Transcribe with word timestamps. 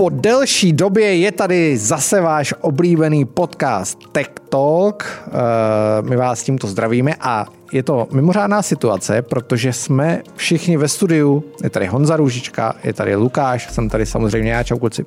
Po 0.00 0.08
delší 0.08 0.72
době 0.72 1.16
je 1.16 1.32
tady 1.32 1.78
zase 1.78 2.20
váš 2.20 2.54
oblíbený 2.60 3.24
podcast 3.24 3.98
Tech 4.12 4.28
Talk. 4.48 5.04
Eh, 5.26 5.30
my 6.02 6.16
vás 6.16 6.42
tímto 6.42 6.66
zdravíme 6.66 7.14
a 7.20 7.46
je 7.72 7.82
to 7.82 8.08
mimořádná 8.12 8.62
situace, 8.62 9.22
protože 9.22 9.72
jsme 9.72 10.22
všichni 10.36 10.76
ve 10.76 10.88
studiu. 10.88 11.44
Je 11.62 11.70
tady 11.70 11.86
Honza 11.86 12.16
Růžička, 12.16 12.74
je 12.84 12.92
tady 12.92 13.16
Lukáš, 13.16 13.72
jsem 13.72 13.88
tady 13.88 14.06
samozřejmě 14.06 14.52
já, 14.52 14.62
čau 14.62 14.78
kluci. 14.78 15.06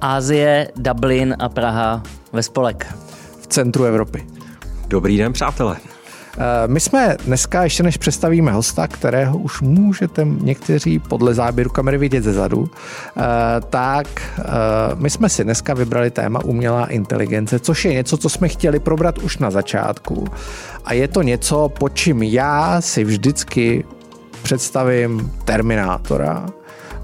Ázie, 0.00 0.68
Dublin 0.76 1.36
a 1.38 1.48
Praha 1.48 2.02
ve 2.32 2.42
spolek. 2.42 2.86
V 3.40 3.46
centru 3.46 3.84
Evropy. 3.84 4.26
Dobrý 4.86 5.16
den, 5.16 5.32
přátelé. 5.32 5.76
Eh, 6.38 6.68
my 6.68 6.80
jsme 6.80 7.16
dneska, 7.24 7.64
ještě 7.64 7.82
než 7.82 7.96
představíme 7.96 8.52
hosta, 8.52 8.86
kterého 8.86 9.38
už 9.38 9.60
můžete 9.60 10.24
někteří 10.24 10.98
podle 10.98 11.34
záběru 11.34 11.70
kamery 11.70 11.98
vidět 11.98 12.24
ze 12.24 12.32
zadu, 12.32 12.70
eh, 13.16 13.22
tak 13.70 14.06
eh, 14.38 14.44
my 14.94 15.10
jsme 15.10 15.28
si 15.28 15.44
dneska 15.44 15.74
vybrali 15.74 16.10
téma 16.10 16.44
umělá 16.44 16.86
inteligence, 16.86 17.58
což 17.58 17.84
je 17.84 17.92
něco, 17.92 18.16
co 18.16 18.28
jsme 18.28 18.48
chtěli 18.48 18.78
probrat 18.78 19.18
už 19.18 19.38
na 19.38 19.50
začátku. 19.50 20.28
A 20.84 20.92
je 20.92 21.08
to 21.08 21.22
něco, 21.22 21.68
po 21.68 21.88
čím 21.88 22.22
já 22.22 22.80
si 22.80 23.04
vždycky 23.04 23.84
představím 24.42 25.32
Terminátora, 25.44 26.46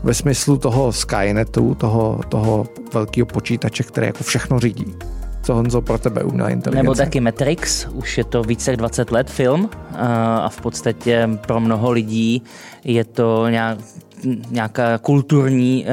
ve 0.03 0.15
smyslu 0.15 0.57
toho 0.57 0.93
Skynetu, 0.93 1.75
toho, 1.75 2.21
toho 2.29 2.67
velkého 2.95 3.27
počítače, 3.27 3.83
který 3.83 4.07
jako 4.07 4.25
všechno 4.25 4.61
řídí. 4.61 4.95
Co 5.45 5.55
Honzo 5.55 5.81
pro 5.81 5.99
tebe 5.99 6.23
umělá 6.23 6.49
inteligence? 6.49 6.83
Nebo 6.83 6.95
taky 6.95 7.21
Matrix, 7.21 7.87
už 7.93 8.19
je 8.19 8.25
to 8.25 8.43
více 8.43 8.71
jak 8.71 8.79
20 8.79 9.11
let 9.11 9.31
film 9.31 9.71
a 10.43 10.49
v 10.49 10.61
podstatě 10.61 11.29
pro 11.47 11.61
mnoho 11.61 11.91
lidí 11.91 12.43
je 12.85 13.05
to 13.05 13.49
nějak, 13.49 13.79
nějaká 14.51 14.99
kulturní, 14.99 15.87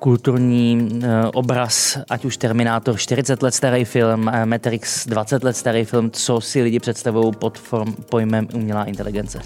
kulturní 0.00 1.00
obraz, 1.34 1.98
ať 2.10 2.24
už 2.24 2.36
Terminátor 2.36 2.96
40 2.96 3.42
let 3.42 3.54
starý 3.54 3.84
film, 3.84 4.30
Matrix 4.44 5.06
20 5.06 5.44
let 5.44 5.56
starý 5.56 5.84
film, 5.84 6.10
co 6.10 6.40
si 6.40 6.62
lidi 6.62 6.80
představují 6.80 7.32
pod 7.38 7.58
form, 7.58 7.94
pojmem 8.08 8.48
umělá 8.54 8.84
inteligence. 8.84 9.40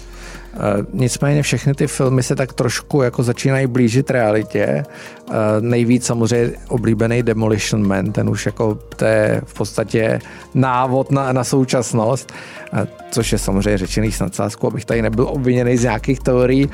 Eh, 0.55 0.85
nicméně 0.93 1.41
všechny 1.41 1.73
ty 1.73 1.87
filmy 1.87 2.23
se 2.23 2.35
tak 2.35 2.53
trošku 2.53 3.01
jako 3.01 3.23
začínají 3.23 3.67
blížit 3.67 4.09
realitě. 4.09 4.65
Eh, 4.65 5.33
nejvíc 5.59 6.05
samozřejmě 6.05 6.57
oblíbený 6.67 7.23
Demolition 7.23 7.87
Man, 7.87 8.11
ten 8.11 8.29
už 8.29 8.45
jako 8.45 8.75
to 8.95 9.05
je 9.05 9.41
v 9.45 9.53
podstatě 9.53 10.19
návod 10.53 11.11
na, 11.11 11.33
na 11.33 11.43
současnost, 11.43 12.33
eh, 12.73 12.87
což 13.11 13.31
je 13.31 13.37
samozřejmě 13.37 13.77
řečený 13.77 14.11
s 14.11 14.19
nadsázkou, 14.19 14.67
abych 14.67 14.85
tady 14.85 15.01
nebyl 15.01 15.27
obviněný 15.27 15.77
z 15.77 15.83
nějakých 15.83 16.19
teorií. 16.19 16.69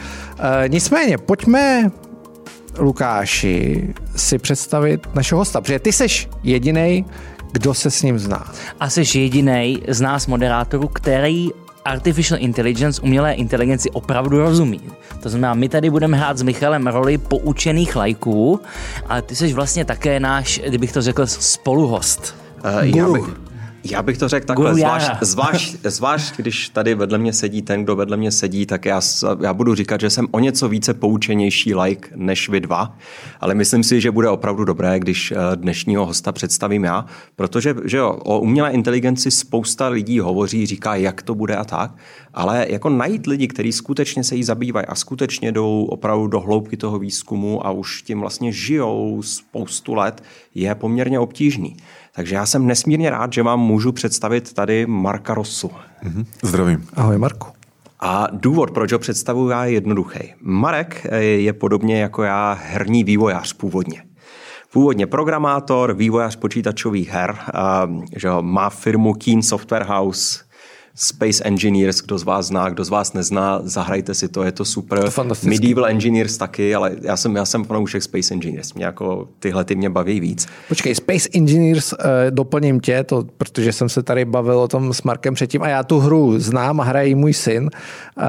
Nicméně, 0.67 1.17
pojďme 1.17 1.91
Lukáši 2.77 3.93
si 4.15 4.37
představit 4.37 5.07
našeho 5.13 5.39
hosta, 5.39 5.61
protože 5.61 5.79
ty 5.79 5.91
seš 5.91 6.29
jediný, 6.43 7.05
kdo 7.51 7.73
se 7.73 7.91
s 7.91 8.03
ním 8.03 8.19
zná. 8.19 8.51
A 8.79 8.89
jsi 8.89 9.19
jediný 9.19 9.83
z 9.87 10.01
nás 10.01 10.27
moderátorů, 10.27 10.87
který 10.87 11.49
artificial 11.85 12.39
intelligence, 12.39 13.01
umělé 13.01 13.33
inteligenci 13.33 13.89
opravdu 13.89 14.39
rozumí. 14.39 14.81
To 15.19 15.29
znamená, 15.29 15.53
my 15.53 15.69
tady 15.69 15.89
budeme 15.89 16.17
hrát 16.17 16.37
s 16.37 16.41
Michalem 16.41 16.87
roli 16.87 17.17
poučených 17.17 17.95
lajků, 17.95 18.59
ale 19.07 19.21
ty 19.21 19.35
jsi 19.35 19.53
vlastně 19.53 19.85
také 19.85 20.19
náš, 20.19 20.61
kdybych 20.67 20.91
to 20.91 21.01
řekl, 21.01 21.27
spoluhost. 21.27 22.35
Uh, 22.65 22.97
já, 22.97 23.09
bych, 23.09 23.50
já 23.83 24.03
bych 24.03 24.17
to 24.17 24.27
řekl 24.27 24.45
takhle, 24.45 24.75
zvlášť, 24.75 25.11
zvlášť, 25.21 25.75
zvlášť, 25.83 26.37
když 26.37 26.69
tady 26.69 26.95
vedle 26.95 27.17
mě 27.17 27.33
sedí 27.33 27.61
ten, 27.61 27.83
kdo 27.83 27.95
vedle 27.95 28.17
mě 28.17 28.31
sedí, 28.31 28.65
tak 28.65 28.85
já, 28.85 29.01
já 29.41 29.53
budu 29.53 29.75
říkat, 29.75 30.01
že 30.01 30.09
jsem 30.09 30.27
o 30.31 30.39
něco 30.39 30.69
více 30.69 30.93
poučenější 30.93 31.75
like 31.75 32.09
než 32.15 32.49
vy 32.49 32.59
dva, 32.59 32.97
ale 33.39 33.55
myslím 33.55 33.83
si, 33.83 34.01
že 34.01 34.11
bude 34.11 34.29
opravdu 34.29 34.65
dobré, 34.65 34.99
když 34.99 35.31
eh, 35.31 35.35
dnešního 35.55 36.05
hosta 36.05 36.31
představím 36.31 36.83
já, 36.83 37.05
protože 37.35 37.75
že 37.85 37.97
jo, 37.97 38.19
o 38.23 38.39
umělé 38.39 38.71
inteligenci 38.71 39.31
spousta 39.31 39.87
lidí 39.87 40.19
hovoří, 40.19 40.65
říká, 40.65 40.95
jak 40.95 41.21
to 41.21 41.35
bude 41.35 41.55
a 41.55 41.63
tak, 41.63 41.91
ale 42.33 42.65
jako 42.69 42.89
najít 42.89 43.27
lidi, 43.27 43.47
kteří 43.47 43.71
skutečně 43.71 44.23
se 44.23 44.35
jí 44.35 44.43
zabývají 44.43 44.85
a 44.85 44.95
skutečně 44.95 45.51
jdou 45.51 45.85
opravdu 45.85 46.27
do 46.27 46.39
hloubky 46.39 46.77
toho 46.77 46.99
výzkumu 46.99 47.65
a 47.65 47.71
už 47.71 48.01
tím 48.01 48.19
vlastně 48.19 48.51
žijou 48.51 49.21
spoustu 49.21 49.93
let, 49.93 50.23
je 50.55 50.75
poměrně 50.75 51.19
obtížný. 51.19 51.77
Takže 52.15 52.35
já 52.35 52.45
jsem 52.45 52.67
nesmírně 52.67 53.09
rád, 53.09 53.33
že 53.33 53.43
vám 53.43 53.59
můžu 53.59 53.91
představit 53.91 54.53
tady 54.53 54.85
Marka 54.85 55.33
Rosu. 55.33 55.71
Mm-hmm. 56.03 56.25
Zdravím. 56.43 56.87
Ahoj 56.93 57.17
Marku. 57.17 57.47
A 57.99 58.27
důvod, 58.31 58.71
proč 58.71 58.91
ho 58.91 58.99
představuji, 58.99 59.53
je 59.63 59.71
jednoduchý. 59.71 60.33
Marek 60.41 61.07
je 61.19 61.53
podobně 61.53 62.01
jako 62.01 62.23
já 62.23 62.59
herní 62.63 63.03
vývojář 63.03 63.53
původně. 63.53 64.03
Původně 64.73 65.07
programátor, 65.07 65.93
vývojář 65.93 66.35
počítačových 66.35 67.09
her, 67.09 67.35
a, 67.53 67.89
že 68.15 68.29
má 68.41 68.69
firmu 68.69 69.13
Keen 69.13 69.41
Software 69.41 69.85
House, 69.85 70.39
Space 70.95 71.43
Engineers, 71.43 72.01
kdo 72.01 72.17
z 72.17 72.23
vás 72.23 72.45
zná, 72.45 72.69
kdo 72.69 72.83
z 72.83 72.89
vás 72.89 73.13
nezná, 73.13 73.59
zahrajte 73.63 74.13
si 74.13 74.27
to, 74.27 74.43
je 74.43 74.51
to 74.51 74.65
super. 74.65 75.11
To 75.11 75.23
Medieval 75.43 75.85
Engineers 75.85 76.37
taky, 76.37 76.75
ale 76.75 76.95
já 77.01 77.17
jsem, 77.17 77.35
já 77.35 77.45
jsem 77.45 77.63
fanoušek 77.63 78.03
Space 78.03 78.33
Engineers, 78.33 78.73
mě 78.73 78.85
jako 78.85 79.27
tyhle 79.39 79.63
ty 79.63 79.75
mě 79.75 79.89
baví 79.89 80.19
víc. 80.19 80.47
Počkej, 80.67 80.95
Space 80.95 81.29
Engineers, 81.33 81.93
uh, 81.93 81.99
doplním 82.29 82.79
tě, 82.79 83.03
to, 83.03 83.23
protože 83.37 83.73
jsem 83.73 83.89
se 83.89 84.03
tady 84.03 84.25
bavil 84.25 84.59
o 84.59 84.67
tom 84.67 84.93
s 84.93 85.01
Markem 85.01 85.33
předtím 85.33 85.63
a 85.63 85.67
já 85.67 85.83
tu 85.83 85.99
hru 85.99 86.39
znám 86.39 86.81
a 86.81 86.83
hraje 86.83 87.15
můj 87.15 87.33
syn. 87.33 87.63
Uh, 87.63 88.23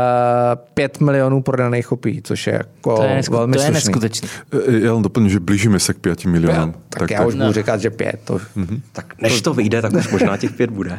pět 0.75 1.00
milionů 1.00 1.43
prodaných 1.43 1.87
kopí, 1.87 2.21
což 2.25 2.47
je 2.47 2.53
jako 2.53 2.97
to 2.97 3.03
je 3.03 3.15
nesku, 3.15 3.34
velmi 3.34 3.56
to 3.56 3.62
je 3.62 3.71
neskutečný. 3.71 4.29
Eh, 4.53 4.73
já 4.73 4.93
jen 4.93 5.03
doplním, 5.03 5.31
že 5.31 5.41
blížíme 5.41 5.79
se 5.79 5.94
k 5.94 5.99
pěti 5.99 6.29
milionům. 6.29 6.73
Tak, 6.73 7.00
tak 7.00 7.11
já 7.11 7.19
tak. 7.19 7.29
už 7.29 7.34
budu 7.34 7.53
říkat, 7.53 7.81
že 7.81 7.91
pět. 7.91 8.21
To... 8.25 8.34
Mm-hmm. 8.34 8.81
Tak 8.93 9.15
než 9.21 9.41
to 9.41 9.55
vyjde, 9.55 9.83
tak 9.83 9.93
už 9.93 10.09
možná 10.09 10.37
těch 10.37 10.53
pět 10.53 10.71
bude. 10.71 10.99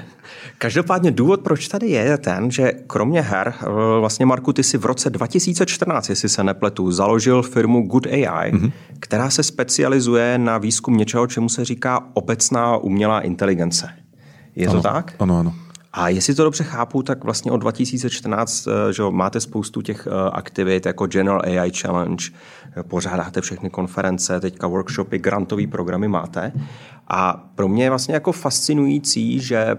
Každopádně 0.57 1.11
důvod, 1.11 1.41
proč 1.41 1.67
tady 1.67 1.87
je, 1.87 2.01
je 2.01 2.17
ten, 2.17 2.51
že 2.51 2.71
kromě 2.87 3.21
her, 3.21 3.53
eh, 3.61 3.65
vlastně 3.99 4.25
Marku, 4.25 4.53
ty 4.53 4.63
si 4.63 4.77
v 4.77 4.85
roce 4.85 5.09
2014, 5.09 6.09
jestli 6.09 6.29
se 6.29 6.43
nepletu, 6.43 6.91
založil 6.91 7.43
firmu 7.43 7.81
Good 7.81 8.05
AI, 8.05 8.51
mm-hmm. 8.51 8.71
která 8.99 9.29
se 9.29 9.43
specializuje 9.43 10.37
na 10.37 10.57
výzkum 10.57 10.97
něčeho, 10.97 11.27
čemu 11.27 11.49
se 11.49 11.65
říká 11.65 12.03
obecná 12.13 12.77
umělá 12.77 13.21
inteligence. 13.21 13.89
Je 14.55 14.67
ano, 14.67 14.81
to 14.81 14.89
tak? 14.89 15.15
Ano, 15.19 15.37
ano. 15.37 15.53
A 15.95 16.09
jestli 16.09 16.35
to 16.35 16.43
dobře 16.43 16.63
chápu, 16.63 17.03
tak 17.03 17.23
vlastně 17.23 17.51
od 17.51 17.57
2014 17.57 18.67
eh, 18.67 18.93
že 18.93 19.03
máte 19.09 19.39
spoustu 19.39 19.81
těch 19.81 20.07
eh, 20.07 20.29
aktivit 20.31 20.85
jako 20.85 21.07
General 21.07 21.41
AI 21.45 21.71
Challenge, 21.71 22.25
pořádáte 22.81 23.41
všechny 23.41 23.69
konference, 23.69 24.39
teďka 24.39 24.67
workshopy, 24.67 25.17
grantové 25.17 25.67
programy 25.67 26.07
máte. 26.07 26.51
A 27.07 27.49
pro 27.55 27.67
mě 27.67 27.83
je 27.83 27.89
vlastně 27.89 28.13
jako 28.13 28.31
fascinující, 28.31 29.39
že 29.39 29.75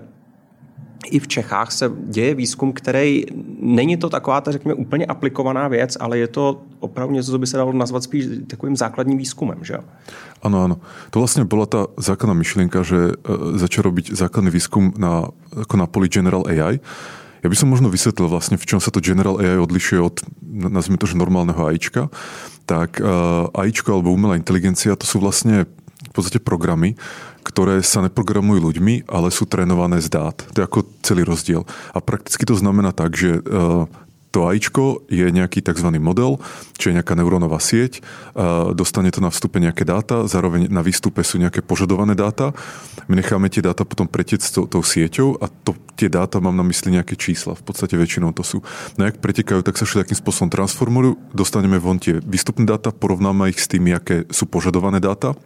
i 1.06 1.18
v 1.18 1.28
Čechách 1.28 1.72
se 1.72 1.92
děje 2.06 2.34
výzkum, 2.34 2.72
který 2.72 3.24
není 3.60 3.96
to 3.96 4.10
taková, 4.10 4.40
ta 4.40 4.52
řekněme, 4.52 4.74
úplně 4.74 5.06
aplikovaná 5.06 5.68
věc, 5.68 5.96
ale 6.00 6.18
je 6.18 6.28
to 6.28 6.62
opravdu 6.80 7.14
něco, 7.14 7.30
co 7.30 7.38
by 7.38 7.46
se 7.46 7.56
dalo 7.56 7.72
nazvat 7.72 8.02
spíš 8.02 8.26
takovým 8.46 8.76
základním 8.76 9.18
výzkumem, 9.18 9.58
že 9.64 9.78
Ano, 10.44 10.64
ano. 10.64 10.76
To 11.10 11.18
vlastně 11.18 11.44
byla 11.44 11.66
ta 11.66 11.86
základná 11.96 12.34
myšlenka, 12.34 12.82
že 12.82 12.96
e, 12.96 13.58
začal 13.58 13.82
robiť 13.82 14.12
základný 14.12 14.50
výzkum 14.50 14.92
na, 14.96 15.28
jako 15.58 15.76
na 15.76 15.86
poli 15.86 16.08
General 16.08 16.44
AI. 16.46 16.80
Ja 17.44 17.52
by 17.52 17.56
som 17.56 17.68
možno 17.68 17.92
vysvetlil 17.92 18.28
vlastne, 18.28 18.56
v 18.56 18.64
čom 18.64 18.80
sa 18.80 18.88
to 18.88 19.04
General 19.04 19.36
AI 19.36 19.60
odlišuje 19.60 20.00
od, 20.00 20.20
nazvime 20.48 20.96
to, 20.96 21.04
že 21.04 21.20
normálneho 21.20 21.60
AIčka. 21.60 22.08
Tak 22.64 22.96
uh, 23.04 23.52
AIčko 23.52 23.92
alebo 24.00 24.16
umelá 24.16 24.40
inteligencia 24.40 24.96
to 24.96 25.04
sú 25.04 25.20
vlastne 25.20 25.68
v 26.08 26.12
podstate 26.16 26.40
programy, 26.40 26.96
ktoré 27.44 27.84
sa 27.84 28.00
neprogramujú 28.00 28.72
ľuďmi, 28.72 29.06
ale 29.06 29.28
sú 29.28 29.44
trénované 29.44 30.00
z 30.00 30.08
dát. 30.08 30.36
To 30.56 30.58
je 30.58 30.66
ako 30.66 30.88
celý 31.04 31.28
rozdiel. 31.28 31.68
A 31.92 32.00
prakticky 32.00 32.48
to 32.48 32.56
znamená 32.56 32.96
tak, 32.96 33.12
že 33.14 33.44
uh, 33.44 33.84
to 34.34 34.50
AIčko 34.50 35.06
je 35.06 35.30
nejaký 35.30 35.62
tzv. 35.62 35.94
model, 36.02 36.42
čo 36.74 36.90
je 36.90 36.98
nejaká 36.98 37.14
neurónová 37.14 37.62
sieť, 37.62 38.02
dostane 38.74 39.14
to 39.14 39.22
na 39.22 39.30
vstupe 39.30 39.62
nejaké 39.62 39.86
dáta, 39.86 40.26
zároveň 40.26 40.66
na 40.66 40.82
výstupe 40.82 41.22
sú 41.22 41.38
nejaké 41.38 41.62
požadované 41.62 42.18
dáta. 42.18 42.50
My 43.06 43.14
necháme 43.14 43.46
tie 43.46 43.62
dáta 43.62 43.86
potom 43.86 44.10
pretieť 44.10 44.42
s 44.42 44.50
tou, 44.50 44.66
tou 44.66 44.82
sieťou 44.82 45.38
a 45.38 45.46
to, 45.46 45.78
tie 45.94 46.10
dáta 46.10 46.42
mám 46.42 46.58
na 46.58 46.66
mysli 46.66 46.98
nejaké 46.98 47.14
čísla. 47.14 47.54
V 47.54 47.62
podstate 47.62 47.94
väčšinou 47.94 48.34
to 48.34 48.42
sú. 48.42 48.58
No 48.98 49.06
jak 49.06 49.22
pretekajú, 49.22 49.62
tak 49.62 49.78
sa 49.78 49.86
všelijakým 49.86 50.18
spôsobom 50.18 50.50
transformujú, 50.50 51.14
dostaneme 51.30 51.78
von 51.78 52.02
tie 52.02 52.18
výstupné 52.18 52.66
dáta, 52.66 52.90
porovnáme 52.90 53.54
ich 53.54 53.62
s 53.62 53.70
tými, 53.70 53.94
aké 53.94 54.26
sú 54.34 54.50
požadované 54.50 54.98
dáta 54.98 55.38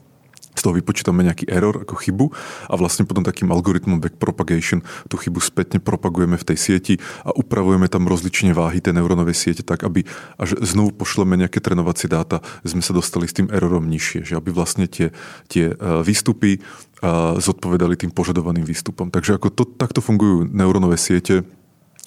z 0.58 0.62
toho 0.66 0.74
vypočítame 0.74 1.22
nejaký 1.22 1.46
error 1.46 1.86
ako 1.86 1.94
chybu 1.94 2.26
a 2.66 2.74
vlastne 2.74 3.06
potom 3.06 3.22
takým 3.22 3.54
algoritmom 3.54 4.02
backpropagation 4.02 4.82
tú 5.06 5.14
chybu 5.14 5.38
spätne 5.38 5.78
propagujeme 5.78 6.34
v 6.34 6.44
tej 6.44 6.58
sieti 6.58 6.94
a 7.22 7.30
upravujeme 7.30 7.86
tam 7.86 8.10
rozlične 8.10 8.50
váhy 8.50 8.82
tej 8.82 8.98
neurónovej 8.98 9.38
siete 9.38 9.62
tak, 9.62 9.86
aby 9.86 10.02
až 10.34 10.58
znovu 10.60 10.90
pošleme 10.98 11.38
nejaké 11.38 11.62
trénovacie 11.62 12.10
dáta, 12.10 12.42
sme 12.66 12.82
sa 12.82 12.90
dostali 12.90 13.30
s 13.30 13.36
tým 13.38 13.46
errorom 13.54 13.86
nižšie, 13.86 14.26
že 14.26 14.34
aby 14.34 14.50
vlastne 14.50 14.90
tie, 14.90 15.14
tie 15.46 15.70
e, 15.70 15.74
výstupy 16.02 16.58
e, 16.58 16.60
zodpovedali 17.38 17.94
tým 17.94 18.10
požadovaným 18.10 18.66
výstupom. 18.66 19.14
Takže 19.14 19.38
ako 19.38 19.48
to, 19.54 19.62
takto 19.64 20.02
fungujú 20.02 20.48
neurónové 20.50 20.98
siete, 20.98 21.46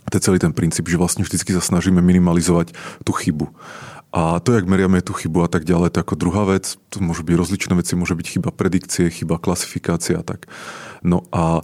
to 0.10 0.18
je 0.18 0.26
celý 0.26 0.42
ten 0.42 0.52
princíp, 0.52 0.90
že 0.90 0.98
vlastne 0.98 1.22
vždycky 1.22 1.54
sa 1.54 1.62
snažíme 1.62 2.02
minimalizovať 2.02 2.74
tú 3.06 3.14
chybu. 3.14 3.54
A 4.12 4.44
to, 4.44 4.60
jak 4.60 4.68
meriame 4.68 5.00
tú 5.00 5.16
chybu 5.16 5.48
a 5.48 5.50
tak 5.52 5.64
ďalej, 5.64 5.96
to 5.96 5.98
je 6.00 6.06
ako 6.06 6.20
druhá 6.20 6.44
vec. 6.44 6.76
To 6.92 7.00
môžu 7.00 7.24
byť 7.24 7.36
rozličné 7.36 7.74
veci, 7.80 7.96
môže 7.96 8.12
byť 8.12 8.28
chyba 8.28 8.50
predikcie, 8.52 9.08
chyba 9.08 9.40
klasifikácia 9.40 10.20
a 10.20 10.24
tak. 10.28 10.52
No 11.00 11.24
a 11.32 11.64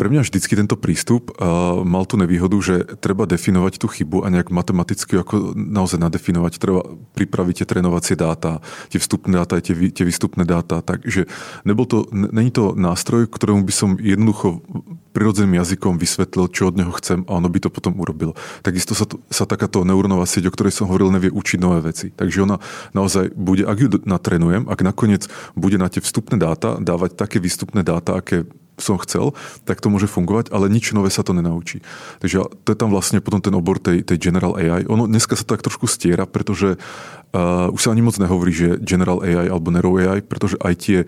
pre 0.00 0.08
mňa 0.08 0.24
vždycky 0.24 0.56
tento 0.56 0.80
prístup 0.80 1.28
uh, 1.36 1.84
mal 1.84 2.08
tú 2.08 2.16
nevýhodu, 2.16 2.56
že 2.64 2.74
treba 3.04 3.28
definovať 3.28 3.76
tú 3.76 3.84
chybu 3.84 4.24
a 4.24 4.32
nejak 4.32 4.48
matematicky 4.48 5.20
ako 5.20 5.52
naozaj 5.52 6.00
nadefinovať. 6.00 6.56
Treba 6.56 6.88
pripraviť 7.12 7.60
tie 7.60 7.66
trénovacie 7.68 8.16
dáta, 8.16 8.64
tie 8.88 8.96
vstupné 8.96 9.36
dáta, 9.36 9.60
tie, 9.60 9.76
tie 9.76 10.08
výstupné 10.08 10.48
dáta. 10.48 10.80
Takže 10.80 11.28
nebol 11.68 11.84
to, 11.84 12.08
není 12.16 12.48
to 12.48 12.72
nástroj, 12.72 13.28
ktorému 13.28 13.60
by 13.68 13.74
som 13.76 14.00
jednoducho 14.00 14.64
prirodzeným 15.12 15.60
jazykom 15.60 16.00
vysvetlil, 16.00 16.48
čo 16.48 16.72
od 16.72 16.80
neho 16.80 16.96
chcem 16.96 17.20
a 17.28 17.36
ono 17.36 17.52
by 17.52 17.60
to 17.60 17.68
potom 17.68 18.00
urobilo. 18.00 18.32
Takisto 18.64 18.96
sa, 18.96 19.04
to, 19.04 19.20
sa 19.28 19.44
takáto 19.44 19.84
neurónová 19.84 20.24
sieť, 20.24 20.48
o 20.48 20.54
ktorej 20.54 20.72
som 20.72 20.88
hovoril, 20.88 21.12
nevie 21.12 21.28
učiť 21.28 21.58
nové 21.60 21.84
veci. 21.84 22.08
Takže 22.08 22.48
ona 22.48 22.56
naozaj 22.96 23.36
bude, 23.36 23.68
ak 23.68 23.76
ju 23.76 23.88
natrenujem, 24.08 24.64
ak 24.64 24.80
nakoniec 24.80 25.28
bude 25.58 25.76
na 25.76 25.92
tie 25.92 26.00
vstupné 26.00 26.40
dáta 26.40 26.80
dávať 26.80 27.20
také 27.20 27.36
výstupné 27.36 27.84
dáta, 27.84 28.16
aké 28.16 28.48
som 28.80 29.00
chcel, 29.00 29.32
tak 29.64 29.78
to 29.78 29.92
môže 29.92 30.10
fungovať, 30.10 30.50
ale 30.50 30.72
nič 30.72 30.92
nové 30.92 31.08
sa 31.12 31.24
to 31.24 31.36
nenaučí. 31.36 31.80
Takže 32.20 32.36
to 32.64 32.68
je 32.72 32.78
tam 32.78 32.90
vlastne 32.90 33.22
potom 33.22 33.40
ten 33.40 33.54
obor 33.54 33.78
tej, 33.78 34.02
tej 34.02 34.30
General 34.30 34.56
AI. 34.56 34.88
Ono 34.88 35.06
dneska 35.06 35.36
sa 35.36 35.44
tak 35.44 35.62
trošku 35.62 35.86
stiera, 35.86 36.24
pretože 36.24 36.76
uh, 36.76 37.68
už 37.70 37.80
sa 37.80 37.92
ani 37.92 38.02
moc 38.02 38.16
nehovorí, 38.16 38.52
že 38.52 38.68
General 38.82 39.22
AI 39.22 39.46
alebo 39.48 39.70
Nero 39.70 39.94
AI, 39.96 40.24
pretože 40.24 40.58
aj 40.60 40.74
tie 40.80 40.98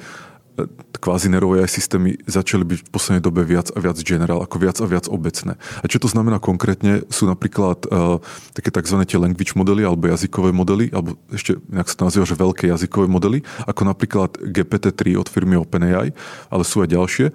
kvázi 1.03 1.27
nerové 1.33 1.65
systémy 1.67 2.15
začali 2.29 2.63
byť 2.63 2.79
v 2.87 2.89
poslednej 2.93 3.23
dobe 3.25 3.43
viac 3.43 3.73
a 3.75 3.79
viac 3.83 3.99
general, 4.05 4.45
ako 4.45 4.57
viac 4.61 4.77
a 4.79 4.87
viac 4.87 5.11
obecné. 5.11 5.59
A 5.83 5.85
čo 5.91 5.99
to 5.99 6.07
znamená 6.07 6.39
konkrétne? 6.39 7.03
Sú 7.11 7.27
napríklad 7.27 7.89
uh, 7.91 8.23
také 8.55 8.71
tzv. 8.71 9.03
tie 9.03 9.19
language 9.19 9.59
modely 9.59 9.83
alebo 9.83 10.07
jazykové 10.07 10.55
modely, 10.55 10.95
alebo 10.95 11.19
ešte 11.33 11.59
inak 11.73 11.91
sa 11.91 11.97
to 11.99 12.07
nazýva, 12.07 12.25
že 12.29 12.37
veľké 12.39 12.65
jazykové 12.71 13.11
modely, 13.11 13.43
ako 13.67 13.83
napríklad 13.83 14.31
GPT-3 14.39 15.19
od 15.19 15.27
firmy 15.27 15.59
OpenAI, 15.59 16.15
ale 16.53 16.63
sú 16.63 16.85
aj 16.85 16.89
ďalšie. 16.95 17.27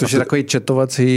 To 0.00 0.04
je 0.08 0.18
takový 0.18 0.42
četovací 0.48 1.10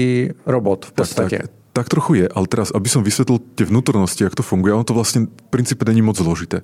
robot 0.45 0.91
v 0.91 0.93
podstate. 0.93 1.39
Tak, 1.41 1.49
tak, 1.49 1.64
tak 1.75 1.91
trochu 1.91 2.23
je, 2.23 2.27
ale 2.31 2.47
teraz, 2.47 2.71
aby 2.71 2.87
som 2.87 3.03
vysvetlil 3.03 3.43
tie 3.59 3.67
vnútornosti, 3.67 4.23
jak 4.23 4.31
to 4.31 4.47
funguje, 4.47 4.71
ono 4.71 4.87
to 4.87 4.95
vlastne 4.95 5.27
v 5.27 5.47
princípe 5.51 5.83
není 5.83 5.99
moc 5.99 6.15
zložité. 6.15 6.63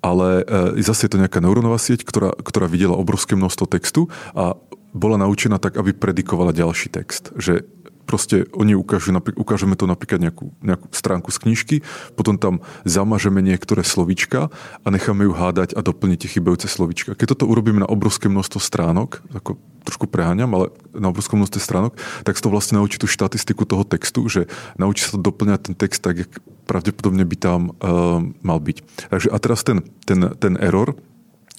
Ale 0.00 0.48
e, 0.48 0.80
zase 0.80 1.04
je 1.04 1.12
to 1.12 1.20
nejaká 1.20 1.44
neurónová 1.44 1.76
sieť, 1.76 2.08
ktorá, 2.08 2.32
ktorá 2.32 2.64
videla 2.64 2.96
obrovské 2.96 3.36
množstvo 3.36 3.68
textu 3.68 4.08
a 4.32 4.56
bola 4.96 5.20
naučená 5.20 5.60
tak, 5.60 5.76
aby 5.76 5.92
predikovala 5.92 6.56
ďalší 6.56 6.88
text. 6.88 7.36
Že 7.36 7.68
proste 8.08 8.48
oni 8.56 8.72
ukážu, 8.72 9.12
ukážeme 9.36 9.76
to 9.76 9.84
napríklad 9.84 10.24
nejakú, 10.24 10.56
nejakú 10.64 10.88
stránku 10.96 11.28
z 11.28 11.38
knižky, 11.44 11.76
potom 12.16 12.40
tam 12.40 12.64
zamažeme 12.88 13.44
niektoré 13.44 13.84
slovička 13.84 14.48
a 14.80 14.86
necháme 14.88 15.28
ju 15.28 15.36
hádať 15.36 15.76
a 15.76 15.84
doplniť 15.84 16.24
tie 16.24 16.32
chybajúce 16.40 16.72
slovička. 16.72 17.12
Keď 17.12 17.36
toto 17.36 17.44
urobíme 17.44 17.84
na 17.84 17.88
obrovské 17.92 18.32
množstvo 18.32 18.56
stránok, 18.56 19.20
ako 19.36 19.60
trošku 19.84 20.08
preháňam, 20.08 20.48
ale 20.56 20.72
na 20.96 21.12
obrovskom 21.12 21.40
množstve 21.40 21.60
stránok, 21.60 21.92
tak 22.24 22.40
to 22.40 22.48
vlastne 22.48 22.80
naučí 22.80 22.96
tú 22.96 23.04
štatistiku 23.04 23.68
toho 23.68 23.84
textu, 23.84 24.24
že 24.28 24.48
naučí 24.80 25.04
sa 25.04 25.16
to 25.16 25.20
doplňať 25.20 25.60
ten 25.68 25.74
text 25.76 26.00
tak, 26.00 26.24
jak 26.24 26.32
pravdepodobne 26.64 27.24
by 27.24 27.36
tam 27.36 27.60
uh, 27.76 28.20
mal 28.44 28.60
byť. 28.60 29.08
Takže 29.08 29.28
a 29.32 29.36
teraz 29.40 29.64
ten, 29.64 29.84
ten, 30.04 30.32
ten 30.36 30.60
error, 30.60 30.96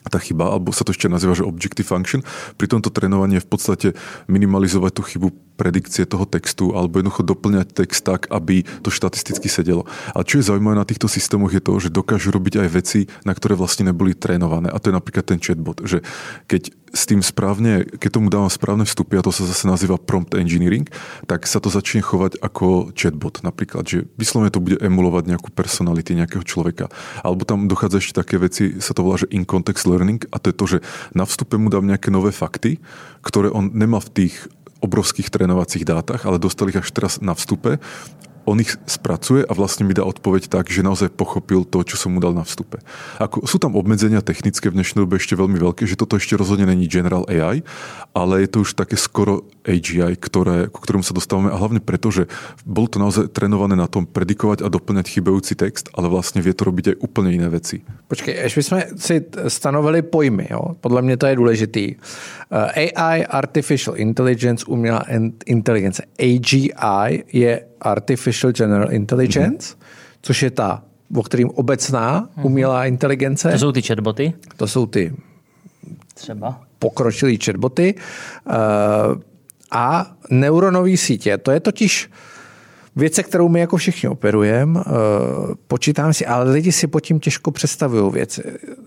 tá 0.09 0.17
chyba, 0.21 0.53
alebo 0.53 0.73
sa 0.73 0.85
to 0.85 0.93
ešte 0.93 1.11
nazýva, 1.11 1.37
že 1.37 1.45
objective 1.45 1.85
function. 1.85 2.25
Pri 2.55 2.69
tomto 2.69 2.89
trénovaní 2.89 3.37
je 3.37 3.45
v 3.45 3.51
podstate 3.51 3.87
minimalizovať 4.31 4.91
tú 4.95 5.01
chybu 5.05 5.27
predikcie 5.59 6.07
toho 6.07 6.23
textu 6.23 6.71
alebo 6.71 7.03
jednoducho 7.03 7.27
doplňať 7.27 7.67
text 7.75 8.07
tak, 8.07 8.31
aby 8.31 8.63
to 8.79 8.87
štatisticky 8.87 9.51
sedelo. 9.51 9.83
A 10.15 10.23
čo 10.23 10.39
je 10.39 10.47
zaujímavé 10.47 10.79
na 10.79 10.87
týchto 10.87 11.11
systémoch 11.11 11.51
je 11.51 11.59
to, 11.59 11.75
že 11.83 11.91
dokážu 11.91 12.31
robiť 12.31 12.63
aj 12.63 12.69
veci, 12.71 13.11
na 13.27 13.35
ktoré 13.35 13.59
vlastne 13.59 13.91
neboli 13.91 14.15
trénované. 14.15 14.71
A 14.71 14.79
to 14.79 14.87
je 14.87 14.95
napríklad 14.95 15.27
ten 15.27 15.43
chatbot, 15.43 15.83
že 15.83 15.99
keď 16.47 16.71
s 16.93 17.05
tým 17.05 17.21
správne, 17.21 17.85
keď 17.85 18.09
tomu 18.17 18.33
dávam 18.33 18.49
správne 18.49 18.85
vstupy, 18.85 19.21
a 19.21 19.25
to 19.25 19.29
sa 19.33 19.45
zase 19.45 19.69
nazýva 19.69 20.01
prompt 20.01 20.33
engineering, 20.33 20.89
tak 21.29 21.45
sa 21.45 21.61
to 21.61 21.69
začne 21.69 22.01
chovať 22.01 22.41
ako 22.41 22.93
chatbot 22.97 23.45
napríklad, 23.45 23.85
že 23.85 24.09
vyslovene 24.17 24.53
to 24.53 24.63
bude 24.63 24.81
emulovať 24.81 25.29
nejakú 25.29 25.49
personality 25.53 26.17
nejakého 26.17 26.41
človeka. 26.41 26.89
Alebo 27.21 27.45
tam 27.45 27.69
dochádza 27.69 28.01
ešte 28.01 28.17
také 28.17 28.41
veci, 28.41 28.81
sa 28.81 28.97
to 28.97 29.05
volá, 29.05 29.21
že 29.21 29.29
in-context 29.29 29.85
learning 29.85 30.25
a 30.33 30.41
to 30.41 30.49
je 30.49 30.55
to, 30.55 30.65
že 30.65 30.77
na 31.13 31.25
vstupe 31.29 31.55
mu 31.61 31.69
dám 31.69 31.85
nejaké 31.85 32.09
nové 32.09 32.33
fakty, 32.33 32.81
ktoré 33.21 33.53
on 33.53 33.69
nemá 33.73 34.01
v 34.01 34.25
tých 34.25 34.35
obrovských 34.79 35.29
trénovacích 35.29 35.85
dátach, 35.85 36.25
ale 36.25 36.39
dostal 36.39 36.69
ich 36.69 36.79
až 36.79 36.91
teraz 36.91 37.21
na 37.21 37.33
vstupe 37.33 37.79
on 38.49 38.57
ich 38.57 38.73
spracuje 38.89 39.45
a 39.45 39.53
vlastne 39.53 39.85
mi 39.85 39.93
dá 39.93 40.01
odpoveď 40.01 40.49
tak, 40.49 40.73
že 40.73 40.81
naozaj 40.81 41.13
pochopil 41.13 41.61
to, 41.69 41.85
čo 41.85 42.01
som 42.01 42.17
mu 42.17 42.19
dal 42.19 42.33
na 42.33 42.41
vstupe. 42.41 42.81
Ako, 43.21 43.45
sú 43.45 43.61
tam 43.61 43.77
obmedzenia 43.77 44.25
technické 44.25 44.73
v 44.73 44.81
dnešnej 44.81 45.05
dobe 45.05 45.21
ešte 45.21 45.37
veľmi 45.37 45.61
veľké, 45.61 45.85
že 45.85 45.93
toto 45.93 46.17
ešte 46.17 46.33
rozhodne 46.33 46.65
není 46.65 46.89
General 46.89 47.29
AI, 47.29 47.61
ale 48.17 48.41
je 48.41 48.49
to 48.49 48.65
už 48.65 48.73
také 48.73 48.97
skoro 48.97 49.45
AGI, 49.61 50.17
ktoré, 50.17 50.65
ku 50.73 50.81
ktorému 50.81 51.05
sa 51.05 51.13
dostávame 51.13 51.53
a 51.53 51.61
hlavne 51.61 51.77
preto, 51.77 52.09
že 52.09 52.25
bolo 52.65 52.89
to 52.89 52.97
naozaj 52.97 53.29
trénované 53.29 53.77
na 53.77 53.85
tom 53.85 54.09
predikovať 54.09 54.65
a 54.65 54.73
doplňať 54.73 55.13
chybajúci 55.13 55.53
text, 55.53 55.93
ale 55.93 56.09
vlastne 56.09 56.41
vie 56.41 56.57
to 56.57 56.65
robiť 56.65 56.85
aj 56.91 56.95
úplne 57.05 57.29
iné 57.29 57.45
veci. 57.53 57.85
Počkej, 58.09 58.33
až 58.41 58.51
jsme 58.57 58.79
si 58.97 59.21
stanovili 59.47 60.01
pojmy, 60.01 60.47
jo? 60.49 60.73
podle 60.81 61.01
mě 61.01 61.17
to 61.17 61.25
je 61.27 61.35
důležitý. 61.35 61.95
Eh, 62.51 62.91
AI, 62.95 63.25
Artificial 63.25 63.97
Intelligence, 63.97 64.65
umělá 64.65 65.05
inteligence. 65.45 66.03
AGI 66.19 67.23
je 67.33 67.69
Artificial 67.81 68.51
General 68.51 68.93
Intelligence, 68.93 69.75
mm-hmm. 69.75 70.17
což 70.21 70.43
je 70.43 70.51
ta, 70.51 70.83
o 71.15 71.23
kterým 71.23 71.49
obecná 71.49 72.21
mm-hmm. 72.21 72.45
umělá 72.45 72.85
inteligence. 72.85 73.51
To 73.51 73.57
jsou 73.57 73.71
ty 73.71 73.81
chatboty? 73.81 74.33
To 74.57 74.67
jsou 74.67 74.85
ty 74.85 75.13
třeba 76.13 76.61
pokročilý 76.79 77.39
chatboty. 77.45 77.95
Uh, 77.95 78.53
a 79.71 80.11
neuronové 80.29 80.97
sítě, 80.97 81.37
to 81.37 81.51
je 81.51 81.59
totiž 81.59 82.09
věc, 82.99 83.19
kterou 83.19 83.49
my 83.49 83.59
jako 83.59 83.77
všichni 83.77 84.09
operujeme, 84.09 84.79
eh, 84.79 84.91
počítám 85.67 86.13
si, 86.13 86.25
ale 86.25 86.51
lidi 86.51 86.71
si 86.71 86.87
pod 86.87 86.99
tím 86.99 87.19
těžko 87.19 87.51
představují 87.51 88.11
věc. 88.11 88.39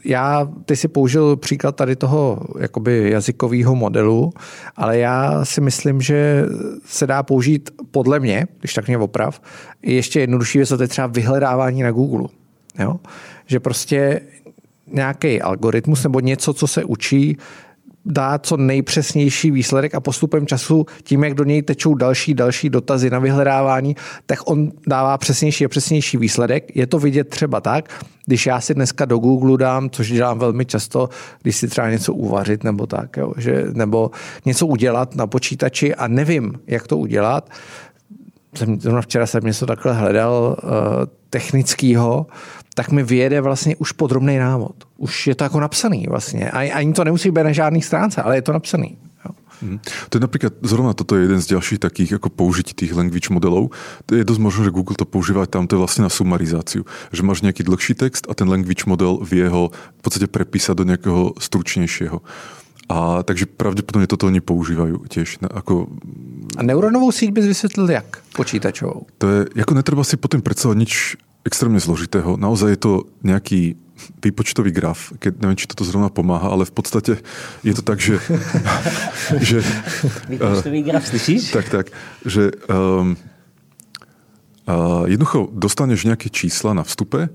Já, 0.05 0.49
ty 0.65 0.77
si 0.77 0.89
použil 0.89 1.37
příklad 1.37 1.77
tady 1.77 1.97
toho 1.97 2.41
jakoby 2.59 3.11
jazykového 3.11 3.75
modelu, 3.75 4.33
ale 4.77 4.99
já 4.99 5.45
si 5.45 5.61
myslím, 5.61 6.01
že 6.01 6.45
se 6.85 7.07
dá 7.07 7.23
použít 7.23 7.71
podle 7.91 8.21
mě, 8.21 8.47
když 8.59 8.75
tak 8.75 8.87
mě 8.87 8.99
oprav, 8.99 9.41
ještě 9.83 10.21
jednodušší 10.21 10.59
věc, 10.59 10.69
to 10.69 10.83
je 10.83 10.89
třeba 10.89 11.07
vyhledávání 11.07 11.83
na 11.83 11.91
Google. 11.91 12.29
Jo? 12.79 12.97
Že 13.47 13.61
prostě 13.61 14.21
nějaký 14.93 15.43
algoritmus 15.43 16.03
nebo 16.03 16.21
něco, 16.21 16.55
co 16.55 16.67
se 16.67 16.85
učí, 16.85 17.37
dá 18.05 18.39
co 18.39 18.57
nejpřesnější 18.57 19.51
výsledek 19.51 19.95
a 19.95 20.01
postupem 20.01 20.47
času, 20.47 20.87
tím, 21.03 21.25
jak 21.25 21.35
do 21.35 21.45
něj 21.45 21.63
tečou 21.63 21.95
další, 21.95 22.35
další 22.35 22.71
dotazy 22.71 23.11
na 23.11 23.19
vyhledávání, 23.19 23.97
tak 24.27 24.39
on 24.51 24.73
dává 24.87 25.19
přesnější 25.19 25.65
a 25.65 25.69
přesnější 25.69 26.17
výsledek. 26.17 26.77
Je 26.77 26.87
to 26.87 26.99
vidět 26.99 27.29
třeba 27.29 27.61
tak, 27.61 28.03
když 28.27 28.47
já 28.47 28.61
si 28.61 28.75
dneska 28.75 29.05
do 29.05 29.19
Google 29.19 29.59
dám, 29.59 29.91
což 29.91 30.09
dělám 30.09 30.39
velmi 30.39 30.65
často, 30.65 31.09
když 31.43 31.57
si 31.57 31.69
třeba 31.69 31.91
něco 31.91 32.15
uvařit 32.15 32.65
nebo 32.65 32.87
tak, 32.87 33.17
jo, 33.17 33.33
že, 33.37 33.65
nebo 33.73 34.11
něco 34.45 34.67
udělat 34.67 35.15
na 35.15 35.27
počítači 35.27 35.95
a 35.95 36.09
nevím, 36.09 36.53
jak 36.67 36.87
to 36.87 36.99
udělat, 36.99 37.51
jsem, 38.55 38.79
včera 39.01 39.27
jsem 39.27 39.45
něco 39.45 39.67
takhle 39.67 39.93
hledal 39.93 40.57
uh, 40.63 40.71
technického, 41.31 42.27
tak 42.75 42.91
mi 42.91 43.03
vyjede 43.03 43.41
vlastně 43.41 43.77
už 43.77 43.93
podrobný 43.93 44.39
návod. 44.39 44.85
Už 44.97 45.27
je 45.27 45.35
to 45.35 45.45
jako 45.45 45.61
napsaný 45.61 46.07
vlastně. 46.09 46.51
A 46.51 46.73
ani 46.73 46.93
to 46.93 47.05
nemusí 47.05 47.31
být 47.31 47.43
na 47.43 47.53
žádný 47.53 47.83
stránce, 47.83 48.23
ale 48.23 48.37
je 48.37 48.43
to 48.43 48.53
napsaný. 48.53 48.97
Mm. 49.63 49.79
To 50.11 50.19
je 50.19 50.23
napríklad, 50.23 50.53
zrovna 50.67 50.91
toto 50.91 51.15
je 51.15 51.23
jeden 51.23 51.39
z 51.39 51.55
ďalších 51.55 51.79
takých 51.79 52.19
ako 52.19 52.35
použití 52.35 52.75
tých 52.75 52.99
language 52.99 53.31
modelov. 53.31 53.71
To 54.11 54.19
je 54.19 54.27
dosť 54.27 54.41
možné, 54.43 54.61
že 54.67 54.75
Google 54.75 54.99
to 54.99 55.07
používa 55.07 55.47
tam, 55.47 55.71
to 55.71 55.79
je 55.79 55.83
vlastne 55.87 56.03
na 56.03 56.11
sumarizáciu. 56.11 56.83
Že 57.15 57.23
máš 57.23 57.47
nejaký 57.47 57.63
dlhší 57.63 57.95
text 57.95 58.27
a 58.27 58.35
ten 58.35 58.51
language 58.51 58.91
model 58.91 59.23
vie 59.23 59.47
ho 59.47 59.71
v 59.71 60.01
podstate 60.03 60.27
prepísať 60.27 60.75
do 60.75 60.85
nejakého 60.85 61.39
stručnejšieho. 61.39 62.19
A 62.93 63.23
takže 63.23 63.47
pravděpodobně 63.47 64.07
toto 64.07 64.27
oni 64.27 64.41
používají 64.41 64.95
těž. 65.09 65.39
Ako... 65.55 65.87
A 66.57 66.63
neuronovou 66.63 67.13
síť 67.13 67.31
bys 67.33 67.47
vysvětlil 67.47 67.91
jak 67.91 68.19
počítačovou? 68.37 69.07
To 69.19 69.29
je, 69.29 69.47
jako 69.55 69.75
netreba 69.75 70.05
si 70.05 70.17
potom 70.17 70.45
predstavovať 70.45 70.79
nič 70.79 70.93
extrémne 71.49 71.81
zložitého. 71.81 72.37
Naozaj 72.37 72.69
je 72.71 72.81
to 72.85 72.93
nejaký 73.25 73.81
výpočtový 74.21 74.71
graf, 74.77 75.15
keď 75.17 75.41
neviem, 75.41 75.57
či 75.57 75.71
toto 75.71 75.89
zrovna 75.89 76.13
pomáha, 76.13 76.53
ale 76.53 76.69
v 76.69 76.75
podstate 76.75 77.13
je 77.65 77.73
to 77.73 77.83
tak, 77.83 77.97
že... 77.97 78.21
že 79.49 79.65
výpočtový 80.29 80.85
uh, 80.85 80.87
graf, 80.93 81.07
slyšíš? 81.09 81.49
Tak, 81.49 81.67
tak, 81.73 81.87
že 82.29 82.53
um, 82.69 83.17
uh, 84.69 85.09
jednoducho 85.09 85.49
dostaneš 85.55 86.05
nejaké 86.05 86.29
čísla 86.29 86.77
na 86.77 86.85
vstupe 86.85 87.33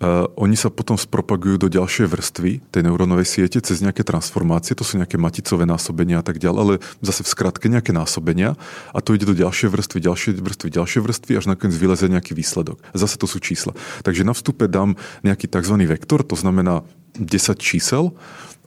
Uh, 0.00 0.24
oni 0.40 0.56
sa 0.56 0.72
potom 0.72 0.96
spropagujú 0.96 1.60
do 1.60 1.68
ďalšej 1.68 2.08
vrstvy 2.08 2.72
tej 2.72 2.82
neurónovej 2.88 3.28
siete 3.28 3.60
cez 3.60 3.84
nejaké 3.84 4.00
transformácie, 4.00 4.72
to 4.72 4.80
sú 4.80 4.96
nejaké 4.96 5.20
maticové 5.20 5.68
násobenia 5.68 6.18
a 6.18 6.24
tak 6.24 6.40
ďalej, 6.40 6.56
ale 6.56 6.74
zase 7.04 7.20
v 7.20 7.28
skratke 7.28 7.68
nejaké 7.68 7.92
násobenia 7.92 8.56
a 8.96 8.98
to 9.04 9.12
ide 9.12 9.28
do 9.28 9.36
ďalšej 9.36 9.68
vrstvy, 9.68 9.98
ďalšej 10.00 10.32
vrstvy, 10.40 10.68
ďalšej 10.72 11.00
vrstvy, 11.04 11.32
až 11.36 11.44
nakoniec 11.52 11.76
vyleze 11.76 12.08
nejaký 12.08 12.32
výsledok. 12.32 12.80
Zase 12.96 13.20
to 13.20 13.28
sú 13.28 13.44
čísla. 13.44 13.76
Takže 14.00 14.24
na 14.24 14.32
vstupe 14.32 14.72
dám 14.72 14.96
nejaký 15.20 15.52
tzv. 15.52 15.76
vektor, 15.84 16.24
to 16.24 16.32
znamená 16.32 16.80
10 17.20 17.60
čísel, 17.60 18.16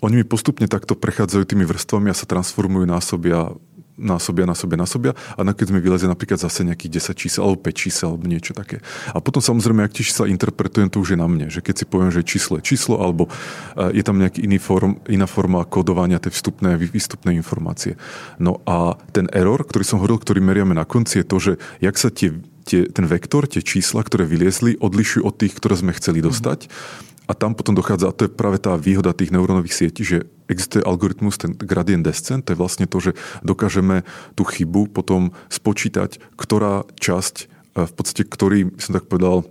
oni 0.04 0.20
mi 0.20 0.26
postupne 0.28 0.68
takto 0.68 1.00
prechádzajú 1.00 1.48
tými 1.48 1.64
vrstvami 1.64 2.12
a 2.12 2.16
sa 2.18 2.28
transformujú, 2.28 2.84
násobia 2.84 3.56
násobia, 3.98 4.46
násobia, 4.50 4.78
násobia 4.78 5.12
a 5.38 5.42
nakoniec 5.46 5.70
mi 5.70 5.82
vylezie 5.82 6.10
napríklad 6.10 6.42
zase 6.42 6.66
nejakých 6.66 7.14
10 7.14 7.14
čísel 7.14 7.42
alebo 7.46 7.60
5 7.62 7.74
čísel 7.74 8.08
alebo 8.14 8.26
niečo 8.26 8.54
také. 8.58 8.82
A 9.14 9.22
potom 9.22 9.40
samozrejme, 9.40 9.86
ak 9.86 9.94
tie 9.94 10.06
čísla 10.06 10.30
interpretujem, 10.30 10.90
to 10.90 11.02
už 11.02 11.14
je 11.14 11.20
na 11.20 11.28
mne, 11.30 11.48
že 11.54 11.62
keď 11.62 11.84
si 11.84 11.86
poviem, 11.86 12.10
že 12.10 12.26
číslo 12.26 12.58
je 12.58 12.64
číslo 12.66 12.98
alebo 13.02 13.30
e, 13.78 13.94
je 13.94 14.04
tam 14.04 14.18
nejaký 14.18 14.46
iný 14.46 14.58
form, 14.58 14.98
iná 15.06 15.30
forma 15.30 15.62
kodovania 15.66 16.18
tej 16.18 16.34
vstupné, 16.34 16.76
výstupné 16.78 17.38
informácie. 17.38 17.96
No 18.42 18.66
a 18.66 18.98
ten 19.14 19.30
error, 19.30 19.62
ktorý 19.62 19.86
som 19.86 20.02
hovoril, 20.02 20.18
ktorý 20.18 20.42
meriame 20.42 20.74
na 20.74 20.86
konci, 20.90 21.22
je 21.22 21.26
to, 21.26 21.38
že 21.38 21.52
jak 21.78 21.96
sa 21.96 22.10
tie, 22.10 22.34
tie, 22.66 22.90
ten 22.90 23.06
vektor, 23.06 23.46
tie 23.46 23.62
čísla, 23.62 24.02
ktoré 24.02 24.26
vyliezli, 24.26 24.82
odlišujú 24.82 25.22
od 25.22 25.36
tých, 25.38 25.54
ktoré 25.54 25.78
sme 25.78 25.94
chceli 25.94 26.26
dostať. 26.26 26.66
Mm-hmm 26.66 27.13
a 27.24 27.32
tam 27.32 27.56
potom 27.56 27.72
dochádza, 27.76 28.12
a 28.12 28.16
to 28.16 28.28
je 28.28 28.32
práve 28.32 28.60
tá 28.60 28.76
výhoda 28.76 29.16
tých 29.16 29.32
neurónových 29.32 29.76
sietí, 29.76 30.04
že 30.04 30.28
existuje 30.52 30.84
algoritmus, 30.84 31.40
ten 31.40 31.56
gradient 31.56 32.04
descent, 32.04 32.44
to 32.44 32.52
je 32.52 32.60
vlastne 32.60 32.84
to, 32.84 33.00
že 33.00 33.12
dokážeme 33.48 34.04
tú 34.36 34.44
chybu 34.44 34.92
potom 34.92 35.32
spočítať, 35.48 36.20
ktorá 36.36 36.84
časť, 37.00 37.36
e, 37.80 37.88
v 37.88 37.94
podstate 37.96 38.28
ktorý, 38.28 38.76
som 38.80 38.96
tak 38.96 39.08
povedal, 39.08 39.48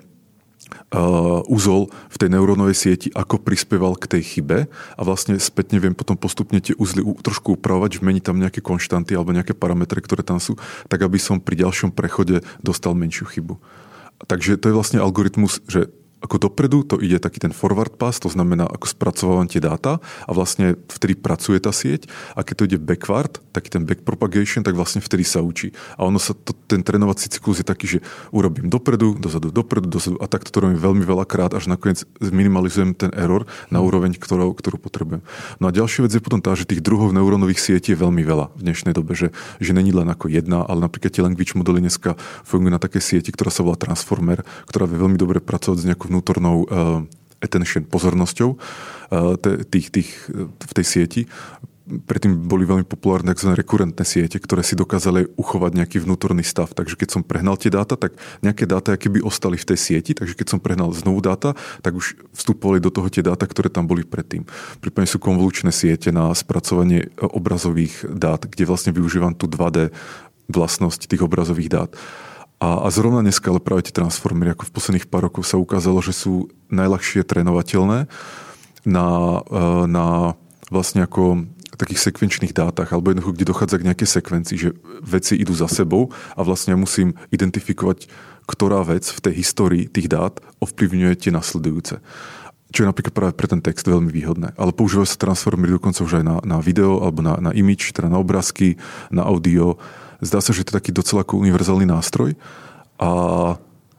Uh, 0.93 1.45
úzol 1.53 1.93
v 2.09 2.17
tej 2.17 2.33
neurónovej 2.33 2.73
sieti, 2.73 3.09
ako 3.13 3.45
prispieval 3.45 3.93
k 3.93 4.09
tej 4.09 4.23
chybe 4.25 4.73
a 4.73 5.01
vlastne 5.05 5.37
spätne 5.37 5.77
viem 5.77 5.93
potom 5.93 6.17
postupne 6.17 6.65
tie 6.65 6.73
úzly 6.81 7.05
trošku 7.05 7.61
upravovať, 7.61 8.01
mení 8.01 8.25
tam 8.25 8.41
nejaké 8.41 8.65
konštanty 8.65 9.13
alebo 9.13 9.37
nejaké 9.37 9.53
parametre, 9.53 10.01
ktoré 10.01 10.25
tam 10.25 10.41
sú, 10.41 10.57
tak 10.89 11.05
aby 11.05 11.21
som 11.21 11.45
pri 11.45 11.61
ďalšom 11.61 11.93
prechode 11.93 12.41
dostal 12.65 12.97
menšiu 12.97 13.29
chybu. 13.29 13.61
Takže 14.25 14.57
to 14.57 14.73
je 14.73 14.77
vlastne 14.77 15.01
algoritmus, 15.01 15.61
že 15.69 15.93
ako 16.23 16.49
dopredu 16.49 16.87
to 16.87 17.03
ide 17.03 17.19
taký 17.19 17.43
ten 17.43 17.51
forward 17.51 17.99
pass, 17.99 18.23
to 18.23 18.31
znamená, 18.31 18.71
ako 18.71 18.87
spracovávam 18.87 19.51
tie 19.51 19.59
dáta 19.59 19.99
a 20.25 20.31
vlastne 20.31 20.79
vtedy 20.87 21.19
pracuje 21.19 21.59
tá 21.59 21.75
sieť 21.75 22.07
a 22.39 22.47
keď 22.47 22.55
to 22.55 22.67
ide 22.71 22.79
backward, 22.79 23.43
taký 23.51 23.75
ten 23.75 23.83
back 23.83 24.07
propagation, 24.07 24.63
tak 24.63 24.79
vlastne 24.79 25.03
vtedy 25.03 25.27
sa 25.27 25.43
učí. 25.43 25.75
A 25.99 26.07
ono 26.07 26.23
sa, 26.23 26.33
to, 26.33 26.55
ten 26.71 26.87
trénovací 26.87 27.27
cyklus 27.27 27.61
je 27.61 27.67
taký, 27.67 27.99
že 27.99 27.99
urobím 28.31 28.71
dopredu, 28.71 29.19
dozadu, 29.19 29.51
dopredu, 29.51 29.91
dozadu 29.91 30.17
a 30.23 30.31
takto 30.31 30.55
to 30.55 30.63
robím 30.63 30.79
veľmi 30.79 31.03
veľakrát, 31.03 31.59
až 31.59 31.67
nakoniec 31.67 32.07
minimalizujem 32.23 32.95
ten 32.95 33.11
error 33.19 33.43
na 33.75 33.83
úroveň, 33.83 34.15
ktorú, 34.15 34.55
ktorú 34.55 34.79
potrebujem. 34.79 35.27
No 35.59 35.67
a 35.69 35.75
ďalšia 35.75 36.07
vec 36.07 36.15
je 36.15 36.23
potom 36.23 36.39
tá, 36.39 36.55
že 36.55 36.71
tých 36.71 36.85
druhov 36.85 37.11
neurónových 37.11 37.59
sietí 37.59 37.93
je 37.93 37.99
veľmi 37.99 38.23
veľa 38.23 38.55
v 38.55 38.63
dnešnej 38.63 38.95
dobe, 38.95 39.19
že, 39.19 39.35
že 39.59 39.75
není 39.75 39.91
len 39.91 40.07
ako 40.07 40.31
jedna, 40.31 40.63
ale 40.63 40.87
napríklad 40.87 41.11
tie 41.11 41.27
language 41.27 41.59
modely 41.59 41.83
dneska 41.83 42.15
fungujú 42.47 42.71
na 42.71 42.79
také 42.79 43.03
sieti, 43.03 43.35
ktorá 43.35 43.51
sa 43.51 43.67
volá 43.67 43.75
Transformer, 43.75 44.47
ktorá 44.71 44.87
vie 44.87 45.03
veľmi 45.03 45.19
dobre 45.19 45.43
pracovať 45.43 45.83
s 45.83 45.87
nejakou 45.89 46.12
vnútornou 46.13 46.69
uh, 46.69 47.01
attention, 47.41 47.89
pozornosťou 47.89 48.51
uh, 48.53 49.35
tých, 49.73 49.89
tých, 49.89 50.11
v 50.45 50.73
tej 50.77 50.85
sieti. 50.85 51.23
Predtým 51.83 52.47
boli 52.47 52.63
veľmi 52.63 52.87
populárne 52.87 53.35
tzv. 53.35 53.59
rekurentné 53.59 54.07
siete, 54.07 54.39
ktoré 54.39 54.63
si 54.63 54.79
dokázali 54.79 55.35
uchovať 55.35 55.83
nejaký 55.83 55.99
vnútorný 55.99 56.47
stav. 56.47 56.71
Takže 56.71 56.95
keď 56.95 57.09
som 57.11 57.27
prehnal 57.27 57.59
tie 57.59 57.75
dáta, 57.75 57.99
tak 57.99 58.15
nejaké 58.39 58.71
dáta 58.71 58.95
by 58.95 59.19
ostali 59.19 59.59
v 59.59 59.67
tej 59.75 59.79
sieti, 59.81 60.15
takže 60.15 60.39
keď 60.39 60.47
som 60.47 60.63
prehnal 60.63 60.95
znovu 60.95 61.19
dáta, 61.19 61.59
tak 61.83 61.99
už 61.99 62.15
vstupovali 62.39 62.79
do 62.79 62.95
toho 62.95 63.11
tie 63.11 63.27
dáta, 63.27 63.51
ktoré 63.51 63.67
tam 63.67 63.91
boli 63.91 64.07
predtým. 64.07 64.47
Prípadne 64.79 65.11
sú 65.11 65.19
konvolučné 65.19 65.75
siete 65.75 66.15
na 66.15 66.31
spracovanie 66.39 67.11
obrazových 67.19 68.07
dát, 68.07 68.47
kde 68.47 68.63
vlastne 68.63 68.95
využívam 68.95 69.35
tú 69.35 69.51
2D 69.51 69.91
vlastnosť 70.47 71.11
tých 71.11 71.27
obrazových 71.27 71.71
dát. 71.71 71.91
A, 72.63 72.87
a 72.87 72.89
zrovna 72.95 73.27
dneska, 73.27 73.51
ale 73.51 73.59
práve 73.59 73.91
tie 73.91 73.99
transformery, 73.99 74.55
ako 74.55 74.71
v 74.71 74.75
posledných 74.79 75.11
pár 75.11 75.27
rokov 75.27 75.51
sa 75.51 75.59
ukázalo, 75.59 75.99
že 75.99 76.15
sú 76.15 76.47
najľahšie 76.71 77.27
trénovateľné 77.27 78.07
na, 78.87 79.09
e, 79.43 79.67
na 79.91 80.39
vlastne 80.71 81.03
ako 81.03 81.51
takých 81.83 82.15
sekvenčných 82.15 82.55
dátach, 82.55 82.95
alebo 82.95 83.11
jednoducho, 83.11 83.35
kde 83.35 83.51
dochádza 83.51 83.77
k 83.83 83.87
nejakej 83.91 84.09
sekvencii, 84.15 84.57
že 84.57 84.71
veci 85.03 85.35
idú 85.35 85.51
za 85.51 85.67
sebou 85.67 86.15
a 86.39 86.41
vlastne 86.47 86.77
ja 86.77 86.79
musím 86.79 87.19
identifikovať, 87.35 88.07
ktorá 88.47 88.87
vec 88.87 89.11
v 89.11 89.19
tej 89.19 89.35
histórii 89.43 89.91
tých 89.91 90.07
dát 90.07 90.39
ovplyvňuje 90.63 91.15
tie 91.19 91.35
nasledujúce. 91.35 91.99
Čo 92.71 92.87
je 92.87 92.89
napríklad 92.89 93.13
práve 93.13 93.33
pre 93.35 93.51
ten 93.51 93.59
text 93.59 93.85
veľmi 93.85 94.09
výhodné. 94.15 94.55
Ale 94.55 94.71
používajú 94.71 95.05
sa 95.11 95.19
transformery 95.19 95.75
dokonca 95.75 96.07
už 96.07 96.23
aj 96.23 96.25
na, 96.25 96.37
na 96.47 96.59
video 96.63 97.03
alebo 97.03 97.21
na, 97.21 97.37
na 97.43 97.51
image, 97.53 97.91
teda 97.91 98.07
na 98.07 98.23
obrázky, 98.23 98.79
na 99.11 99.27
audio 99.27 99.77
Zdá 100.23 100.39
sa, 100.39 100.55
že 100.55 100.63
to 100.63 100.71
je 100.71 100.79
taký 100.79 100.93
docela 100.95 101.27
ako 101.27 101.43
univerzálny 101.43 101.83
nástroj 101.83 102.39
a 103.03 103.11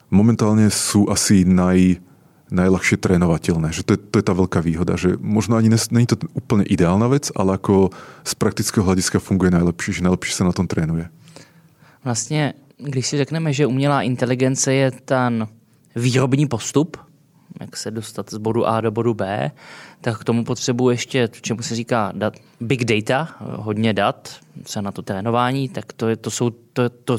momentálne 0.08 0.72
sú 0.72 1.12
asi 1.12 1.44
naj, 1.44 2.00
najľahšie 2.48 2.96
trénovateľné. 2.96 3.76
Že 3.76 3.84
to 3.84 3.92
je, 3.94 4.00
to 4.00 4.16
je 4.24 4.26
tá 4.26 4.34
veľká 4.34 4.64
výhoda, 4.64 4.96
že 4.96 5.20
možno 5.20 5.60
ani 5.60 5.68
není 5.92 6.08
to 6.08 6.16
úplne 6.32 6.64
ideálna 6.64 7.12
vec, 7.12 7.28
ale 7.36 7.60
ako 7.60 7.92
z 8.24 8.34
praktického 8.40 8.88
hľadiska 8.88 9.20
funguje 9.20 9.52
najlepšie, 9.52 10.00
že 10.00 10.06
najlepšie 10.08 10.34
sa 10.40 10.48
na 10.48 10.56
tom 10.56 10.66
trénuje. 10.66 11.12
Vlastně, 12.04 12.54
když 12.78 13.08
si 13.08 13.18
řekneme, 13.18 13.54
že 13.54 13.66
umělá 13.66 14.02
inteligence 14.02 14.74
je 14.74 14.92
ten 14.92 15.48
výrobní 15.96 16.48
postup, 16.48 16.98
jak 17.60 17.78
se 17.78 17.92
dostat 17.92 18.30
z 18.30 18.38
bodu 18.38 18.68
A 18.68 18.82
do 18.82 18.92
bodu 18.92 19.14
B, 19.14 19.52
tak 20.02 20.20
k 20.20 20.24
tomu 20.24 20.44
potřebuji 20.44 20.90
ještě, 20.90 21.30
čemu 21.42 21.62
se 21.62 21.76
říká 21.76 22.12
dat, 22.16 22.34
big 22.60 22.84
data, 22.86 23.36
hodně 23.40 23.94
dat, 23.94 24.36
se 24.66 24.82
na 24.82 24.92
to 24.92 25.02
trénování, 25.02 25.70
tak 25.70 25.94
to, 25.94 26.10
je, 26.10 26.16
to 26.16 26.32
jsou 26.32 26.50
to, 26.50 26.90
to, 26.90 27.18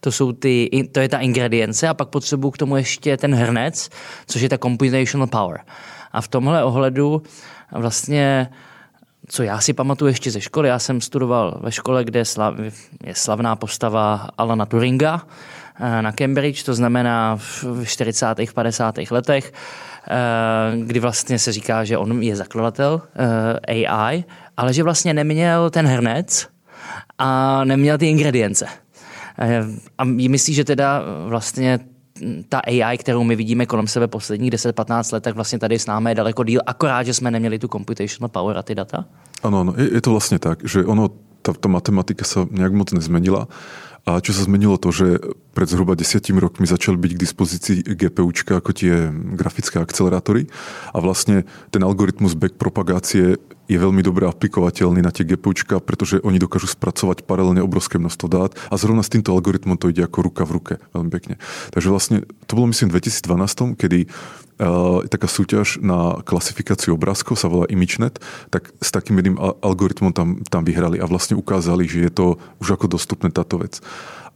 to, 0.00 0.12
jsou 0.12 0.32
ty, 0.32 0.70
to 0.92 1.00
je 1.00 1.08
ta 1.08 1.18
ingredience 1.18 1.88
a 1.88 1.94
pak 1.94 2.08
potřebuji 2.08 2.50
k 2.50 2.58
tomu 2.58 2.76
ještě 2.76 3.16
ten 3.16 3.34
hrnec, 3.34 3.90
což 4.26 4.42
je 4.42 4.48
ta 4.48 4.58
computational 4.58 5.26
power. 5.26 5.60
A 6.12 6.20
v 6.20 6.28
tomhle 6.28 6.64
ohledu 6.64 7.22
vlastně 7.72 8.50
co 9.28 9.42
já 9.42 9.60
si 9.60 9.72
pamatuju 9.72 10.08
ještě 10.08 10.30
ze 10.30 10.40
školy, 10.40 10.68
já 10.68 10.78
jsem 10.78 11.00
studoval 11.00 11.60
ve 11.62 11.72
škole, 11.72 12.04
kde 12.04 12.22
je 13.04 13.14
slavná 13.14 13.56
postava 13.56 14.28
Alana 14.38 14.66
Turinga, 14.66 15.22
na 15.80 16.12
Cambridge, 16.12 16.62
to 16.62 16.74
znamená 16.74 17.36
v 17.36 17.64
40. 17.84 18.52
50. 18.54 19.10
letech, 19.10 19.52
eh, 19.52 20.76
kdy 20.76 21.00
vlastně 21.00 21.38
se 21.38 21.52
říká, 21.52 21.84
že 21.84 21.98
on 21.98 22.22
je 22.22 22.36
zakladatel 22.36 23.02
eh, 23.66 23.86
AI, 23.86 24.24
ale 24.56 24.72
že 24.72 24.82
vlastně 24.82 25.14
neměl 25.14 25.70
ten 25.70 25.86
hrnec 25.86 26.48
a 27.18 27.64
neměl 27.64 27.98
ty 27.98 28.06
ingredience. 28.06 28.66
A 29.98 30.04
myslí, 30.04 30.54
že 30.54 30.64
teda 30.64 31.02
vlastně 31.26 31.78
ta 32.48 32.58
AI, 32.58 32.98
kterou 32.98 33.24
my 33.24 33.36
vidíme 33.36 33.66
kolem 33.66 33.86
sebe 33.86 34.06
posledních 34.06 34.50
10-15 34.50 35.12
let, 35.12 35.22
tak 35.22 35.34
vlastně 35.34 35.58
tady 35.58 35.78
s 35.78 35.86
námi 35.86 36.10
je 36.10 36.14
daleko 36.14 36.44
díl, 36.44 36.60
akorát, 36.66 37.02
že 37.02 37.14
jsme 37.14 37.30
neměli 37.30 37.58
tu 37.58 37.68
computational 37.68 38.28
power 38.28 38.58
a 38.58 38.62
ty 38.62 38.74
data? 38.74 39.04
Ano, 39.42 39.60
ano 39.60 39.74
je, 39.76 39.94
je 39.94 40.00
to 40.00 40.10
vlastně 40.10 40.38
tak, 40.38 40.58
že 40.68 40.84
ono, 40.84 41.08
ta, 41.42 41.52
ta 41.52 41.68
matematika 41.68 42.24
se 42.24 42.40
nějak 42.50 42.72
moc 42.72 42.92
nezmenila. 42.92 43.48
A 44.08 44.16
čo 44.24 44.32
sa 44.32 44.48
zmenilo 44.48 44.80
to, 44.80 44.88
že 44.88 45.20
pred 45.50 45.66
zhruba 45.66 45.98
desiatimi 45.98 46.38
rokmi 46.38 46.66
začali 46.66 46.96
byť 46.96 47.12
k 47.14 47.22
dispozícii 47.22 47.78
GPUčka 47.82 48.58
ako 48.62 48.70
tie 48.70 49.10
grafické 49.34 49.82
akcelerátory 49.82 50.46
a 50.94 50.98
vlastne 51.02 51.48
ten 51.74 51.82
algoritmus 51.82 52.38
backpropagácie 52.38 53.38
je 53.70 53.78
veľmi 53.78 54.02
dobre 54.02 54.26
aplikovateľný 54.26 54.98
na 54.98 55.14
tie 55.14 55.22
GPUčka, 55.22 55.78
pretože 55.78 56.18
oni 56.26 56.42
dokážu 56.42 56.66
spracovať 56.66 57.22
paralelne 57.22 57.62
obrovské 57.62 58.02
množstvo 58.02 58.26
dát 58.26 58.50
a 58.66 58.74
zrovna 58.74 59.06
s 59.06 59.14
týmto 59.14 59.30
algoritmom 59.30 59.78
to 59.78 59.94
ide 59.94 60.02
ako 60.02 60.26
ruka 60.26 60.42
v 60.42 60.58
ruke. 60.58 60.74
Veľmi 60.90 61.10
pekne. 61.14 61.34
Takže 61.70 61.86
vlastne 61.86 62.16
to 62.50 62.58
bolo 62.58 62.74
myslím 62.74 62.90
v 62.90 62.98
2012, 62.98 63.78
kedy 63.78 63.98
uh, 64.10 65.06
taká 65.06 65.30
súťaž 65.30 65.78
na 65.86 66.18
klasifikáciu 66.26 66.98
obrázkov 66.98 67.38
sa 67.38 67.46
volá 67.46 67.70
ImageNet, 67.70 68.18
tak 68.50 68.74
s 68.82 68.90
takým 68.90 69.22
jedným 69.22 69.38
algoritmom 69.38 70.10
tam, 70.10 70.42
tam 70.50 70.66
vyhrali 70.66 70.98
a 70.98 71.06
vlastne 71.06 71.38
ukázali, 71.38 71.86
že 71.86 72.10
je 72.10 72.12
to 72.12 72.26
už 72.58 72.74
ako 72.74 72.90
dostupné 72.90 73.30
táto 73.30 73.62
vec. 73.62 73.78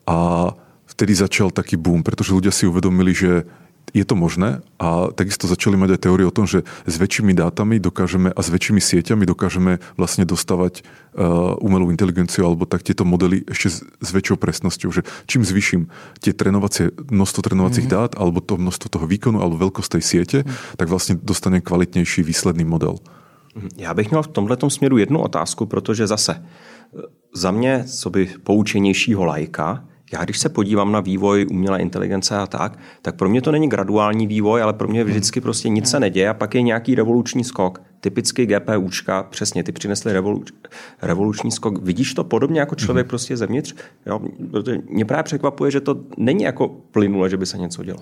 A 0.06 0.54
vtedy 0.94 1.12
začal 1.14 1.50
taký 1.50 1.76
boom, 1.76 2.06
pretože 2.06 2.34
ľudia 2.34 2.54
si 2.54 2.70
uvedomili, 2.70 3.10
že 3.14 3.44
je 3.94 4.02
to 4.02 4.18
možné 4.18 4.58
a 4.82 5.14
takisto 5.14 5.46
začali 5.46 5.78
mať 5.78 5.94
aj 5.94 6.00
teórie 6.02 6.26
o 6.26 6.34
tom, 6.34 6.50
že 6.50 6.66
s 6.82 6.98
väčšími 6.98 7.30
dátami 7.30 7.78
dokážeme 7.78 8.34
a 8.34 8.40
s 8.42 8.50
väčšími 8.50 8.82
sieťami 8.82 9.22
dokážeme 9.22 9.78
vlastne 9.94 10.26
dostávať 10.26 10.82
uh, 10.82 11.54
umelú 11.62 11.94
inteligenciu 11.94 12.42
alebo 12.42 12.66
tak 12.66 12.82
tieto 12.82 13.06
modely 13.06 13.46
ešte 13.46 13.68
s, 13.70 13.76
s 13.86 14.10
väčšou 14.10 14.34
presnosťou, 14.34 14.90
že 14.90 15.06
čím 15.30 15.46
zvyším 15.46 15.86
tie 16.18 16.34
trénovacie, 16.34 16.90
množstvo 16.90 17.46
trénovacích 17.46 17.86
mm-hmm. 17.86 18.10
dát 18.10 18.18
alebo 18.18 18.42
to 18.42 18.58
množstvo 18.58 18.88
toho 18.90 19.06
výkonu 19.06 19.38
alebo 19.38 19.62
veľkosť 19.62 20.00
tej 20.00 20.02
siete, 20.02 20.38
mm-hmm. 20.42 20.74
tak 20.74 20.90
vlastne 20.90 21.14
dostanem 21.14 21.62
kvalitnější 21.62 22.26
výsledný 22.26 22.66
model. 22.66 22.98
Já 23.76 23.94
bych 23.94 24.10
měl 24.10 24.22
v 24.22 24.28
tomhle 24.28 24.56
směru 24.68 24.98
jednu 24.98 25.22
otázku, 25.22 25.66
protože 25.66 26.06
zase 26.06 26.42
za 27.34 27.50
mě, 27.50 27.84
co 27.86 28.10
by 28.10 28.28
poučenějšího 28.42 29.24
lajka, 29.24 29.84
já 30.12 30.24
když 30.24 30.38
se 30.38 30.48
podívám 30.48 30.92
na 30.92 31.00
vývoj 31.00 31.46
umělé 31.50 31.80
inteligence 31.80 32.36
a 32.36 32.46
tak, 32.46 32.78
tak 33.02 33.16
pro 33.16 33.28
mě 33.28 33.42
to 33.42 33.52
není 33.52 33.68
graduální 33.68 34.26
vývoj, 34.26 34.62
ale 34.62 34.72
pro 34.72 34.88
mě 34.88 35.04
vždycky 35.04 35.40
prostě 35.40 35.68
nic 35.68 35.90
se 35.90 36.00
neděje 36.00 36.28
a 36.28 36.34
pak 36.34 36.54
je 36.54 36.62
nějaký 36.62 36.94
revoluční 36.94 37.44
skok. 37.44 37.82
Typicky 38.00 38.46
GPUčka, 38.46 39.22
přesně, 39.22 39.64
ty 39.64 39.72
přinesly 39.72 40.12
revoluč, 40.12 40.52
revoluční 41.02 41.50
skok. 41.50 41.82
Vidíš 41.82 42.14
to 42.14 42.24
podobně 42.24 42.60
jako 42.60 42.74
člověk 42.74 43.06
mm-hmm. 43.06 43.08
prostě 43.08 43.36
zevnitř? 43.36 43.74
Jo? 44.06 44.20
Protože 44.50 44.78
mě 44.88 45.04
právě 45.04 45.22
překvapuje, 45.22 45.70
že 45.70 45.80
to 45.80 45.96
není 46.16 46.44
jako 46.44 46.68
plynule, 46.68 47.30
že 47.30 47.36
by 47.36 47.46
se 47.46 47.58
něco 47.58 47.84
dělo. 47.84 47.98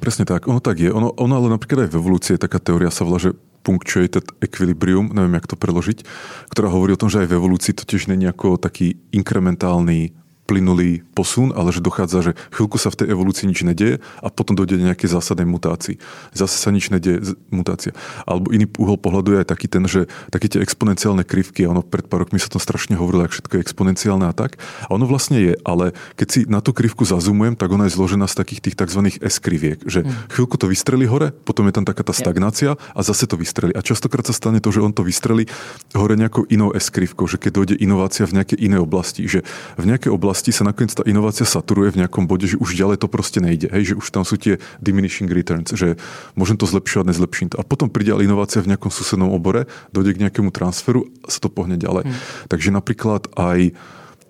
Přesně 0.00 0.24
tak, 0.24 0.48
ono 0.48 0.60
tak 0.60 0.78
je. 0.78 0.92
Ono, 0.92 1.12
ono 1.12 1.36
ale 1.36 1.50
například 1.50 1.90
v 1.90 1.94
evoluci 1.94 2.32
je 2.32 2.38
taká 2.38 2.58
teoria 2.58 2.90
sa 2.90 3.04
volá, 3.04 3.20
že 3.20 3.36
punctuated 3.64 4.24
equilibrium, 4.40 5.12
nevím, 5.12 5.34
jak 5.34 5.46
to 5.46 5.56
preložiť, 5.56 6.04
která 6.48 6.68
hovorí 6.68 6.92
o 6.92 7.00
tom, 7.00 7.10
že 7.10 7.20
aj 7.24 7.26
v 7.26 7.36
evolúcii 7.36 7.72
to 7.72 7.84
tiež 7.84 8.12
není 8.12 8.28
ako 8.28 8.56
taký 8.56 8.96
inkrementálny 9.12 10.23
plynulý 10.44 11.00
posun, 11.16 11.52
ale 11.56 11.72
že 11.72 11.80
dochádza, 11.80 12.20
že 12.20 12.32
chvíľku 12.52 12.76
sa 12.76 12.92
v 12.92 13.04
tej 13.04 13.16
evolúcii 13.16 13.48
nič 13.48 13.64
nedieje 13.64 13.96
a 14.20 14.28
potom 14.28 14.52
dojde 14.52 14.76
nejaké 14.76 15.08
zásadnej 15.08 15.48
mutácii. 15.48 15.96
Zase 16.36 16.56
sa 16.60 16.68
nič 16.68 16.92
nedieje, 16.92 17.36
mutácia. 17.48 17.96
Alebo 18.28 18.52
iný 18.52 18.68
uhol 18.76 19.00
pohľadu 19.00 19.34
je 19.34 19.38
aj 19.40 19.48
taký 19.48 19.66
ten, 19.72 19.84
že 19.88 20.06
také 20.28 20.52
tie 20.52 20.60
exponenciálne 20.60 21.24
krivky, 21.24 21.64
ono 21.64 21.80
pred 21.80 22.04
pár 22.04 22.28
rokmi 22.28 22.36
sa 22.36 22.52
to 22.52 22.60
strašne 22.60 22.94
hovorilo, 23.00 23.24
ak 23.24 23.32
všetko 23.32 23.52
je 23.56 23.64
exponenciálne 23.64 24.28
a 24.28 24.34
tak. 24.36 24.60
A 24.84 24.92
ono 24.92 25.08
vlastne 25.08 25.40
je, 25.40 25.54
ale 25.64 25.96
keď 26.20 26.28
si 26.28 26.40
na 26.44 26.60
tú 26.60 26.76
krivku 26.76 27.08
zazumujem, 27.08 27.56
tak 27.56 27.72
ona 27.72 27.88
je 27.88 27.96
zložená 27.96 28.28
z 28.28 28.36
takých 28.36 28.60
tých 28.70 28.76
tzv. 28.76 29.00
S-kriviek, 29.24 29.80
že 29.88 30.04
hmm. 30.04 30.28
chvíľku 30.28 30.60
to 30.60 30.68
vystrelí 30.68 31.08
hore, 31.08 31.32
potom 31.32 31.64
je 31.68 31.74
tam 31.74 31.88
taká 31.88 32.04
tá 32.04 32.12
stagnácia 32.12 32.76
a 32.76 33.00
zase 33.00 33.24
to 33.24 33.40
vystrelí. 33.40 33.72
A 33.72 33.80
častokrát 33.80 34.28
sa 34.28 34.36
stane 34.36 34.60
to, 34.60 34.68
že 34.68 34.84
on 34.84 34.92
to 34.92 35.00
vystrelí 35.00 35.48
hore 35.96 36.14
nejakou 36.20 36.44
inou 36.52 36.76
S-krivkou, 36.76 37.24
že 37.24 37.40
keď 37.40 37.50
dojde 37.54 37.74
inovácia 37.80 38.28
v 38.28 38.36
nejakej 38.42 38.58
inej 38.60 38.80
oblasti, 38.84 39.24
že 39.24 39.40
v 39.80 39.84
nejakej 39.88 40.12
oblasti 40.12 40.33
oblasti 40.34 40.50
sa 40.50 40.66
nakoniec 40.66 40.90
tá 40.90 41.06
inovácia 41.06 41.46
saturuje 41.46 41.94
v 41.94 42.02
nejakom 42.02 42.26
bode, 42.26 42.50
že 42.50 42.58
už 42.58 42.74
ďalej 42.74 42.98
to 42.98 43.06
proste 43.06 43.38
nejde. 43.38 43.70
Hej, 43.70 43.94
že 43.94 44.02
už 44.02 44.10
tam 44.10 44.26
sú 44.26 44.34
tie 44.34 44.58
diminishing 44.82 45.30
returns, 45.30 45.70
že 45.70 45.94
môžem 46.34 46.58
to 46.58 46.66
zlepšovať, 46.66 47.14
nezlepším 47.14 47.54
to. 47.54 47.56
A 47.56 47.64
potom 47.64 47.86
príde 47.86 48.10
ale 48.10 48.26
inovácia 48.26 48.58
v 48.58 48.74
nejakom 48.74 48.90
susednom 48.90 49.30
obore, 49.30 49.70
dojde 49.94 50.18
k 50.18 50.26
nejakému 50.26 50.50
transferu 50.50 51.06
a 51.22 51.30
sa 51.30 51.38
to 51.38 51.46
pohne 51.46 51.78
ďalej. 51.78 52.02
Hmm. 52.02 52.18
Takže 52.50 52.74
napríklad 52.74 53.30
aj 53.38 53.78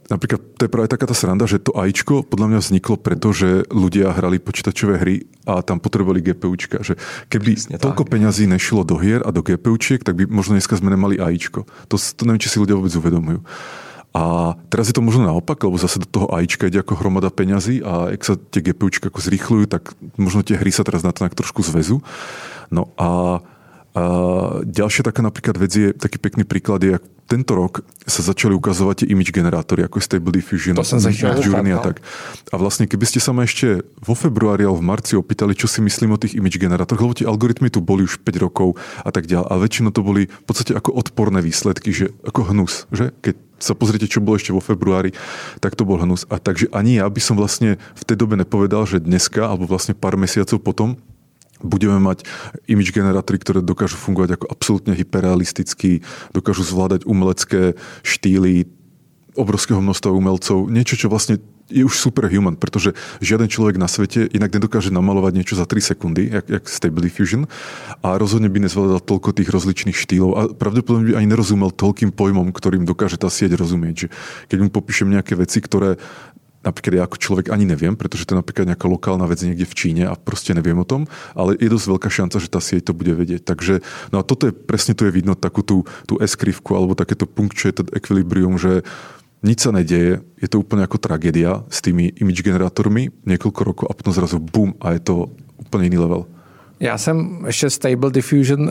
Napríklad 0.05 0.61
to 0.61 0.69
je 0.69 0.73
práve 0.73 0.93
taká 0.93 1.09
tá 1.09 1.17
sranda, 1.17 1.49
že 1.49 1.65
to 1.65 1.73
AIčko 1.73 2.29
podľa 2.29 2.53
mňa 2.53 2.61
vzniklo 2.61 3.01
preto, 3.01 3.33
že 3.33 3.65
ľudia 3.73 4.13
hrali 4.13 4.37
počítačové 4.37 5.01
hry 5.01 5.25
a 5.49 5.65
tam 5.65 5.81
potrebovali 5.81 6.21
GPUčka. 6.21 6.85
Že 6.85 7.01
keby 7.33 7.57
Jasne 7.57 7.81
toľko 7.81 8.05
tak. 8.05 8.13
peňazí 8.13 8.45
nešlo 8.45 8.85
do 8.85 9.01
hier 9.01 9.25
a 9.25 9.33
do 9.33 9.41
GPUčiek, 9.41 10.05
tak 10.05 10.21
by 10.21 10.29
možno 10.29 10.61
dneska 10.61 10.77
sme 10.77 10.93
nemali 10.93 11.17
AIčko. 11.17 11.65
To, 11.89 11.97
to 11.97 12.23
neviem, 12.29 12.37
či 12.37 12.53
si 12.53 12.61
ľudia 12.61 12.77
vôbec 12.77 12.93
uvedomujú. 12.93 13.41
A 14.15 14.55
teraz 14.71 14.87
je 14.87 14.95
to 14.95 15.03
možno 15.03 15.27
naopak, 15.27 15.59
lebo 15.67 15.75
zase 15.75 15.99
do 15.99 16.07
toho 16.07 16.31
AIčka 16.31 16.71
ide 16.71 16.79
ako 16.79 17.03
hromada 17.03 17.35
peňazí 17.35 17.83
a 17.83 18.15
ak 18.15 18.23
sa 18.23 18.39
tie 18.39 18.63
GPUčka 18.63 19.11
ako 19.11 19.19
zrýchľujú, 19.19 19.67
tak 19.67 19.91
možno 20.15 20.47
tie 20.47 20.55
hry 20.55 20.71
sa 20.71 20.87
teraz 20.87 21.03
na 21.03 21.11
to 21.11 21.27
trošku 21.27 21.67
zväzu. 21.67 21.99
No 22.71 22.95
a, 22.95 23.43
a 23.99 24.03
ďalšia 24.63 25.03
taká 25.11 25.19
napríklad 25.19 25.59
vec 25.59 25.73
je, 25.75 25.91
taký 25.91 26.23
pekný 26.23 26.47
príklad 26.47 26.87
je, 26.87 27.03
tento 27.25 27.57
rok 27.57 27.83
sa 28.05 28.21
začali 28.21 28.53
ukazovať 28.53 29.03
tie 29.03 29.11
image 29.17 29.33
generátory, 29.33 29.89
ako 29.89 29.97
je 29.99 30.05
Stable 30.05 30.31
Diffusion, 30.31 30.77
to 30.77 30.85
som 30.85 31.01
Journey 31.41 31.73
a 31.73 31.81
tak. 31.81 32.05
A 32.53 32.61
vlastne, 32.61 32.85
keby 32.85 33.09
ste 33.09 33.19
sa 33.19 33.33
ma 33.33 33.49
ešte 33.49 33.81
vo 34.05 34.13
februári 34.13 34.69
alebo 34.69 34.79
v 34.79 34.89
marci 34.95 35.17
opýtali, 35.17 35.57
čo 35.57 35.65
si 35.65 35.81
myslím 35.81 36.15
o 36.15 36.21
tých 36.21 36.37
image 36.37 36.61
generátoroch, 36.61 37.01
lebo 37.01 37.17
tie 37.17 37.27
algoritmy 37.27 37.73
tu 37.73 37.81
boli 37.81 38.05
už 38.05 38.21
5 38.23 38.45
rokov 38.45 38.77
a 39.03 39.11
tak 39.11 39.25
ďalej. 39.25 39.49
A 39.49 39.55
väčšinou 39.57 39.91
to 39.91 40.05
boli 40.05 40.29
v 40.29 40.45
podstate 40.45 40.77
ako 40.77 40.93
odporné 40.93 41.41
výsledky, 41.41 41.91
že 41.91 42.13
ako 42.29 42.53
hnus, 42.53 42.85
že? 42.93 43.17
Keď 43.25 43.35
sa 43.65 43.73
pozrite, 43.73 44.05
čo 44.05 44.21
bolo 44.21 44.37
ešte 44.37 44.53
vo 44.53 44.61
februári, 44.61 45.17
tak 45.65 45.73
to 45.75 45.89
bol 45.89 45.97
hnus. 45.97 46.29
A 46.29 46.37
takže 46.37 46.69
ani 46.77 47.01
ja 47.01 47.09
by 47.09 47.21
som 47.25 47.41
vlastne 47.41 47.81
v 47.97 48.03
tej 48.05 48.17
dobe 48.21 48.37
nepovedal, 48.37 48.85
že 48.85 49.01
dneska, 49.01 49.49
alebo 49.49 49.65
vlastne 49.65 49.97
pár 49.97 50.21
mesiacov 50.21 50.61
potom, 50.61 51.01
budeme 51.65 51.97
mať 51.97 52.29
image 52.69 52.93
generátory, 52.93 53.41
ktoré 53.41 53.59
dokážu 53.65 53.97
fungovať 53.97 54.37
ako 54.37 54.47
absolútne 54.53 54.93
hyperrealisticky, 54.93 56.05
dokážu 56.37 56.61
zvládať 56.61 57.09
umelecké 57.09 57.81
štýly 58.05 58.69
obrovského 59.35 59.81
množstva 59.81 60.13
umelcov. 60.13 60.69
Niečo, 60.69 60.95
čo 61.01 61.09
vlastne 61.09 61.41
je 61.73 61.83
už 61.85 61.97
superhuman, 61.97 62.61
pretože 62.61 62.93
žiaden 63.25 63.49
človek 63.49 63.81
na 63.81 63.89
svete 63.89 64.29
inak 64.29 64.53
nedokáže 64.53 64.93
namalovať 64.93 65.33
niečo 65.33 65.55
za 65.57 65.65
3 65.65 65.81
sekundy, 65.81 66.29
jak, 66.29 66.47
jak 66.49 66.65
Stable 66.69 67.01
Diffusion 67.01 67.49
a 68.05 68.21
rozhodne 68.21 68.53
by 68.53 68.69
nezvládal 68.69 69.01
toľko 69.01 69.33
tých 69.33 69.49
rozličných 69.49 69.97
štýlov 69.97 70.31
a 70.37 70.41
pravdepodobne 70.53 71.13
by 71.13 71.15
ani 71.17 71.29
nerozumel 71.33 71.73
toľkým 71.73 72.13
pojmom, 72.13 72.53
ktorým 72.53 72.85
dokáže 72.85 73.17
tá 73.17 73.33
sieť 73.33 73.57
rozumieť. 73.57 73.95
Že 73.97 74.09
keď 74.53 74.59
mu 74.61 74.69
popíšem 74.69 75.09
nejaké 75.09 75.41
veci, 75.41 75.65
ktoré 75.65 75.97
napríklad 76.65 76.93
ja 76.97 77.03
ako 77.05 77.17
človek 77.21 77.47
ani 77.53 77.69
neviem, 77.69 77.93
pretože 77.93 78.25
to 78.25 78.33
je 78.35 78.41
napríklad 78.41 78.65
nejaká 78.73 78.89
lokálna 78.89 79.29
vec 79.29 79.45
niekde 79.45 79.69
v 79.69 79.77
Číne 79.77 80.03
a 80.09 80.17
proste 80.17 80.57
neviem 80.57 80.81
o 80.81 80.89
tom, 80.89 81.05
ale 81.37 81.61
je 81.61 81.69
dosť 81.69 81.87
veľká 81.93 82.09
šanca, 82.09 82.41
že 82.41 82.49
tá 82.49 82.59
sieť 82.59 82.91
to 82.91 82.97
bude 82.97 83.13
vedieť. 83.13 83.45
Takže 83.45 83.85
no 84.11 84.21
a 84.21 84.23
toto 84.25 84.49
je 84.49 84.57
presne 84.57 84.97
tu 84.97 85.05
je 85.05 85.13
vidno 85.13 85.37
takú 85.37 85.61
tú, 85.61 85.85
tú 86.09 86.17
S-krivku 86.17 86.73
alebo 86.73 86.97
takéto 86.97 87.29
punctuated 87.29 87.93
equilibrium, 87.93 88.57
že 88.57 88.81
nič 89.45 89.59
sa 89.61 89.71
nedeje, 89.71 90.25
je 90.41 90.49
to 90.49 90.65
úplne 90.65 90.83
ako 90.89 90.97
tragédia 90.97 91.63
s 91.69 91.85
tými 91.85 92.17
image 92.17 92.41
generátormi 92.41 93.13
niekoľko 93.29 93.61
rokov 93.61 93.87
a 93.93 93.97
potom 93.97 94.17
zrazu 94.17 94.41
bum 94.41 94.73
a 94.81 94.97
je 94.97 95.05
to 95.05 95.15
úplne 95.61 95.93
iný 95.93 96.01
level. 96.01 96.25
Já 96.81 96.99
jsem 96.99 97.45
ještě 97.47 97.71
Stable 97.71 98.11
Diffusion, 98.11 98.61
uh, 98.61 98.71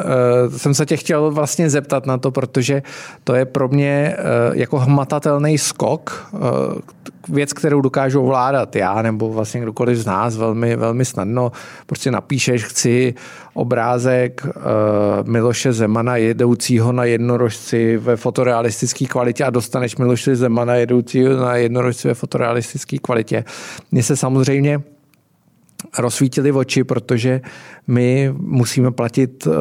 jsem 0.57 0.73
se 0.73 0.85
tě 0.85 0.97
chtěl 0.97 1.31
vlastně 1.31 1.69
zeptat 1.69 2.05
na 2.05 2.17
to, 2.17 2.31
protože 2.31 2.83
to 3.23 3.35
je 3.35 3.45
pro 3.45 3.67
mě 3.67 4.15
uh, 4.17 4.57
jako 4.57 4.79
hmatatelný 4.79 5.57
skok, 5.57 6.29
uh, 6.31 6.39
věc, 7.29 7.53
kterou 7.53 7.81
dokážu 7.81 8.21
ovládat 8.21 8.75
já 8.75 9.01
nebo 9.01 9.33
vlastně 9.33 9.61
kdokoliv 9.61 9.97
z 9.97 10.05
nás 10.05 10.37
velmi, 10.37 10.75
velmi 10.75 11.05
snadno. 11.05 11.51
Prostě 11.85 12.11
napíšeš, 12.11 12.65
chci 12.65 13.13
obrázek 13.53 14.45
uh, 14.45 14.51
Miloše 15.29 15.73
Zemana 15.73 16.17
jedoucího 16.17 16.91
na 16.91 17.03
jednorožci 17.03 17.97
ve 17.97 18.15
fotorealistické 18.15 19.05
kvalitě 19.05 19.43
a 19.43 19.49
dostaneš 19.49 19.95
Miloše 19.95 20.35
Zemana 20.35 20.75
jedoucího 20.75 21.37
na 21.37 21.55
jednorožci 21.55 22.07
ve 22.07 22.13
fotorealistické 22.13 22.97
kvalitě. 22.97 23.43
Mně 23.91 24.03
se 24.03 24.17
samozřejmě 24.17 24.81
rozsvítili 25.98 26.52
oči, 26.52 26.84
protože 26.84 27.41
my 27.88 28.34
musíme 28.38 28.91
platit 28.91 29.48
uh, 29.48 29.54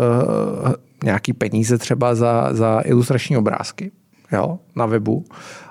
nějaký 1.04 1.32
peníze 1.32 1.78
třeba 1.78 2.14
za, 2.14 2.48
za 2.52 2.80
ilustrační 2.84 3.36
obrázky 3.36 3.92
jo, 4.32 4.58
na 4.76 4.86
webu. 4.86 5.24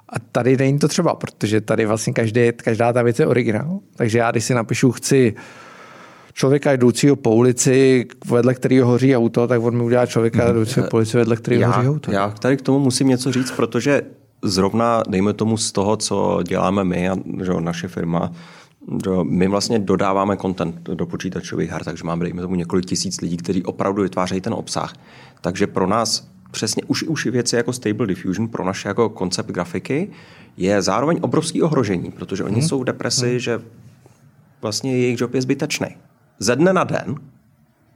A 0.10 0.20
tady 0.32 0.58
není 0.58 0.80
to 0.80 0.88
třeba, 0.88 1.16
protože 1.16 1.62
tady 1.62 1.86
vlastně 1.86 2.14
každý, 2.14 2.52
každá 2.56 2.94
ta 2.94 3.02
věc 3.02 3.20
je 3.20 3.28
originál. 3.28 3.80
Takže 3.96 4.18
já, 4.18 4.32
když 4.32 4.44
si 4.44 4.54
napíšu, 4.54 4.92
chci 4.92 5.36
člověka 6.34 6.72
jdoucího 6.72 7.16
po 7.16 7.36
ulici, 7.36 8.06
vedle 8.26 8.54
kterého 8.54 8.88
hoří 8.88 9.18
auto, 9.18 9.48
tak 9.48 9.62
on 9.62 9.78
mi 9.78 9.84
udělá 9.84 10.06
člověka 10.06 10.46
mhm. 10.46 10.54
jdoucího 10.54 10.88
po 10.88 10.98
ulici, 10.98 11.18
vedle 11.18 11.36
kterého 11.36 11.72
hoří 11.72 11.88
auto. 11.90 12.12
Já 12.12 12.30
tady 12.30 12.58
k 12.58 12.62
tomu 12.62 12.80
musím 12.80 13.08
něco 13.08 13.32
říct, 13.32 13.52
protože 13.52 14.02
zrovna, 14.44 15.04
dejme 15.10 15.34
tomu 15.34 15.58
z 15.58 15.72
toho, 15.72 15.98
co 15.98 16.40
děláme 16.48 16.84
my 16.84 17.10
a 17.10 17.16
že 17.44 17.52
naše 17.60 17.88
firma, 17.88 18.32
do, 18.88 19.24
my 19.24 19.48
vlastně 19.48 19.80
dodáváme 19.80 20.38
content 20.38 20.76
do 20.90 21.06
počítačových 21.06 21.70
her, 21.70 21.84
takže 21.84 22.04
máme, 22.04 22.26
dejme 22.26 22.42
tomu, 22.42 22.56
několik 22.56 22.86
tisíc 22.86 23.22
lidí, 23.22 23.38
kteří 23.38 23.64
opravdu 23.64 24.04
vytvářejí 24.04 24.42
ten 24.42 24.54
obsah. 24.54 24.94
Takže 25.42 25.68
pro 25.68 25.88
nás 25.88 26.28
přesně 26.52 26.84
už, 26.88 27.04
už 27.04 27.26
věci 27.26 27.56
jako 27.56 27.74
Stable 27.74 28.08
Diffusion 28.08 28.48
pro 28.48 28.66
naše 28.66 28.88
jako 28.88 29.10
koncept 29.10 29.52
grafiky 29.52 30.12
je 30.58 30.82
zároveň 30.82 31.20
obrovský 31.22 31.62
ohrožení, 31.62 32.12
protože 32.12 32.44
oni 32.44 32.60
hmm. 32.60 32.68
jsou 32.68 32.80
v 32.80 32.84
depresi, 32.84 33.30
hmm. 33.30 33.40
že 33.40 33.62
vlastně 34.62 34.98
jejich 34.98 35.22
job 35.22 35.34
je 35.34 35.42
zbytečný. 35.42 35.88
Ze 36.40 36.56
dne 36.56 36.74
na 36.74 36.84
den 36.84 37.16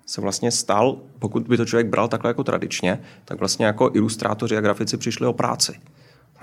se 0.05 0.21
vlastně 0.21 0.51
stal, 0.51 0.97
pokud 1.19 1.47
by 1.47 1.57
to 1.57 1.65
člověk 1.65 1.87
bral 1.87 2.07
takhle 2.07 2.29
jako 2.29 2.43
tradičně, 2.43 3.01
tak 3.25 3.39
vlastně 3.39 3.65
jako 3.65 3.91
ilustrátoři 3.93 4.57
a 4.57 4.61
grafici 4.61 4.97
přišli 4.97 5.27
o 5.27 5.33
práci. 5.33 5.73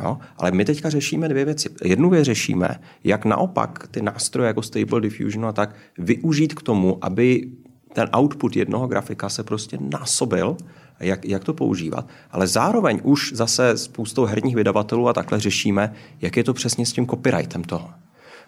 Jo? 0.00 0.18
Ale 0.36 0.50
my 0.50 0.64
teďka 0.64 0.90
řešíme 0.90 1.28
dvě 1.28 1.44
věci. 1.44 1.68
Jednu 1.84 2.10
věc 2.10 2.24
řešíme, 2.24 2.80
jak 3.04 3.24
naopak 3.24 3.88
ty 3.90 4.02
nástroje 4.02 4.46
jako 4.46 4.62
Stable 4.62 5.00
Diffusion 5.00 5.46
a 5.46 5.52
tak 5.52 5.74
využít 5.98 6.54
k 6.54 6.62
tomu, 6.62 6.98
aby 7.00 7.50
ten 7.92 8.08
output 8.16 8.56
jednoho 8.56 8.86
grafika 8.86 9.28
se 9.28 9.42
prostě 9.42 9.78
násobil, 9.80 10.56
jak, 11.00 11.24
jak 11.24 11.44
to 11.44 11.54
používat. 11.54 12.08
Ale 12.30 12.46
zároveň 12.46 13.00
už 13.02 13.32
zase 13.34 13.78
spoustou 13.78 14.24
herních 14.24 14.56
vydavatelů 14.56 15.08
a 15.08 15.12
takhle 15.12 15.40
řešíme, 15.40 15.94
jak 16.20 16.36
je 16.36 16.44
to 16.44 16.54
přesně 16.54 16.86
s 16.86 16.92
tím 16.92 17.06
copyrightem 17.06 17.64
toho. 17.64 17.90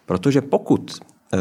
Protože 0.07 0.41
pokud 0.41 0.99
eh, 1.35 1.39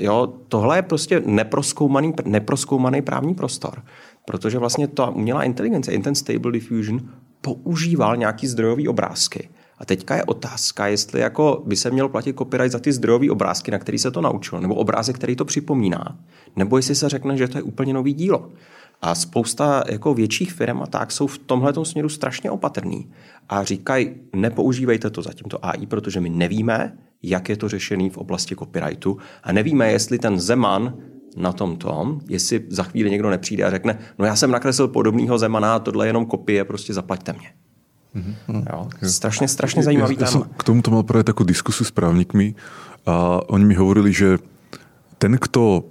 jo, 0.00 0.34
tohle 0.48 0.78
je 0.78 0.82
prostě 0.82 1.22
neproskoumaný, 1.26 2.14
neproskoumaný 2.24 3.02
právní 3.02 3.34
prostor, 3.34 3.82
protože 4.24 4.58
vlastně 4.58 4.88
ta 4.88 5.10
umělá 5.10 5.44
inteligence, 5.44 5.92
i 5.92 5.98
ten 5.98 6.14
Stable 6.14 6.52
Diffusion, 6.52 7.00
používal 7.44 8.16
nějaký 8.16 8.46
zdrojový 8.46 8.88
obrázky. 8.88 9.48
A 9.78 9.84
teďka 9.84 10.16
je 10.16 10.24
otázka, 10.24 10.86
jestli 10.86 11.20
jako 11.20 11.62
by 11.66 11.76
se 11.76 11.90
měl 11.90 12.08
platit 12.08 12.38
copyright 12.38 12.72
za 12.72 12.78
ty 12.78 12.92
zdrojové 12.92 13.30
obrázky, 13.30 13.70
na 13.70 13.78
který 13.78 13.98
se 13.98 14.10
to 14.10 14.20
naučil, 14.20 14.60
nebo 14.60 14.74
obrázek, 14.74 15.16
který 15.16 15.36
to 15.36 15.44
připomíná, 15.44 16.18
nebo 16.56 16.76
jestli 16.76 16.94
se 16.94 17.08
řekne, 17.08 17.36
že 17.36 17.48
to 17.48 17.58
je 17.58 17.62
úplně 17.62 17.94
nový 17.94 18.14
dílo. 18.14 18.50
A 19.02 19.14
spousta 19.14 19.84
jako 19.88 20.14
větších 20.14 20.52
firm 20.52 20.82
a 20.82 20.86
tak 20.86 21.12
jsou 21.12 21.26
v 21.26 21.38
tomhle 21.38 21.72
směru 21.82 22.08
strašně 22.08 22.50
opatrný 22.50 23.10
a 23.48 23.64
říkají, 23.64 24.14
nepoužívejte 24.36 25.10
to 25.10 25.22
za 25.22 25.32
tímto 25.32 25.66
AI, 25.66 25.86
protože 25.86 26.20
my 26.20 26.30
nevíme, 26.30 26.98
jak 27.22 27.48
je 27.48 27.56
to 27.56 27.68
řešený 27.68 28.10
v 28.10 28.18
oblasti 28.18 28.56
copyrightu 28.56 29.18
a 29.42 29.52
nevíme, 29.52 29.92
jestli 29.92 30.18
ten 30.18 30.40
Zeman 30.40 30.94
na 31.36 31.52
tom 31.52 31.76
tom, 31.76 32.20
jestli 32.28 32.64
za 32.68 32.82
chvíli 32.82 33.10
někdo 33.10 33.30
nepřijde 33.30 33.64
a 33.64 33.70
řekne, 33.70 33.98
no 34.18 34.24
já 34.26 34.36
jsem 34.36 34.50
nakreslil 34.50 34.88
podobného 34.88 35.38
Zemana, 35.38 35.78
tohle 35.78 36.06
je 36.06 36.08
jenom 36.08 36.26
kopie, 36.26 36.64
prostě 36.64 36.94
zaplaťte 36.94 37.32
mě. 37.32 37.48
Mm-hmm. 38.16 38.64
Jo, 38.72 38.88
strašně, 39.02 39.48
strašně 39.48 39.82
zajímavý 39.82 40.16
ja, 40.20 40.26
ja 40.34 40.46
K 40.56 40.64
tomuto 40.64 40.90
mal 40.90 41.02
právě 41.02 41.24
takovou 41.24 41.46
diskusu 41.46 41.84
s 41.84 41.90
právnikmi 41.90 42.54
a 43.06 43.40
oni 43.50 43.64
mi 43.64 43.74
hovorili, 43.74 44.12
že 44.12 44.38
ten, 45.18 45.38
kto 45.38 45.84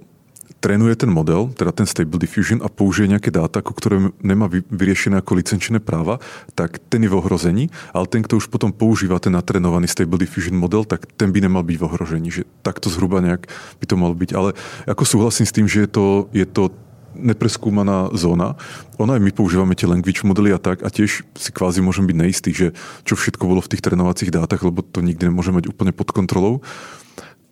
trénuje 0.64 0.96
ten 0.96 1.12
model, 1.12 1.52
teda 1.52 1.76
ten 1.76 1.84
Stable 1.84 2.16
Diffusion 2.16 2.64
a 2.64 2.72
použije 2.72 3.12
nejaké 3.12 3.28
dáta, 3.28 3.60
ako 3.60 3.76
ktoré 3.76 3.96
nemá 4.24 4.48
vyriešené 4.48 5.20
ako 5.20 5.36
licenčné 5.36 5.76
práva, 5.76 6.24
tak 6.56 6.80
ten 6.88 7.04
je 7.04 7.12
v 7.12 7.20
ohrození, 7.20 7.68
ale 7.92 8.08
ten, 8.08 8.24
kto 8.24 8.40
už 8.40 8.48
potom 8.48 8.72
používa 8.72 9.20
ten 9.20 9.36
natrénovaný 9.36 9.84
Stable 9.92 10.16
Diffusion 10.16 10.56
model, 10.56 10.88
tak 10.88 11.04
ten 11.20 11.36
by 11.36 11.44
nemal 11.44 11.60
byť 11.60 11.76
v 11.76 11.84
ohrození, 11.84 12.32
že 12.32 12.48
takto 12.64 12.88
zhruba 12.88 13.20
nejak 13.20 13.44
by 13.76 13.84
to 13.84 14.00
malo 14.00 14.16
byť. 14.16 14.30
Ale 14.32 14.56
ako 14.88 15.04
súhlasím 15.04 15.44
s 15.44 15.52
tým, 15.52 15.68
že 15.68 15.84
je 15.84 15.90
to, 15.92 16.06
je 16.32 16.48
to 16.48 16.72
nepreskúmaná 17.12 18.08
zóna. 18.16 18.56
Ona 18.96 19.20
aj 19.20 19.22
my 19.22 19.30
používame 19.36 19.76
tie 19.76 19.86
language 19.86 20.24
modely 20.24 20.50
a 20.50 20.58
tak 20.58 20.80
a 20.80 20.88
tiež 20.88 21.28
si 21.36 21.50
kvázi 21.52 21.84
môžem 21.84 22.08
byť 22.08 22.16
neistý, 22.16 22.50
že 22.56 22.72
čo 23.04 23.14
všetko 23.14 23.44
bolo 23.44 23.60
v 23.60 23.70
tých 23.70 23.84
trénovacích 23.84 24.32
dátach, 24.32 24.64
lebo 24.64 24.80
to 24.80 25.04
nikdy 25.04 25.28
nemôžeme 25.28 25.60
mať 25.60 25.68
úplne 25.70 25.92
pod 25.92 26.10
kontrolou. 26.10 26.64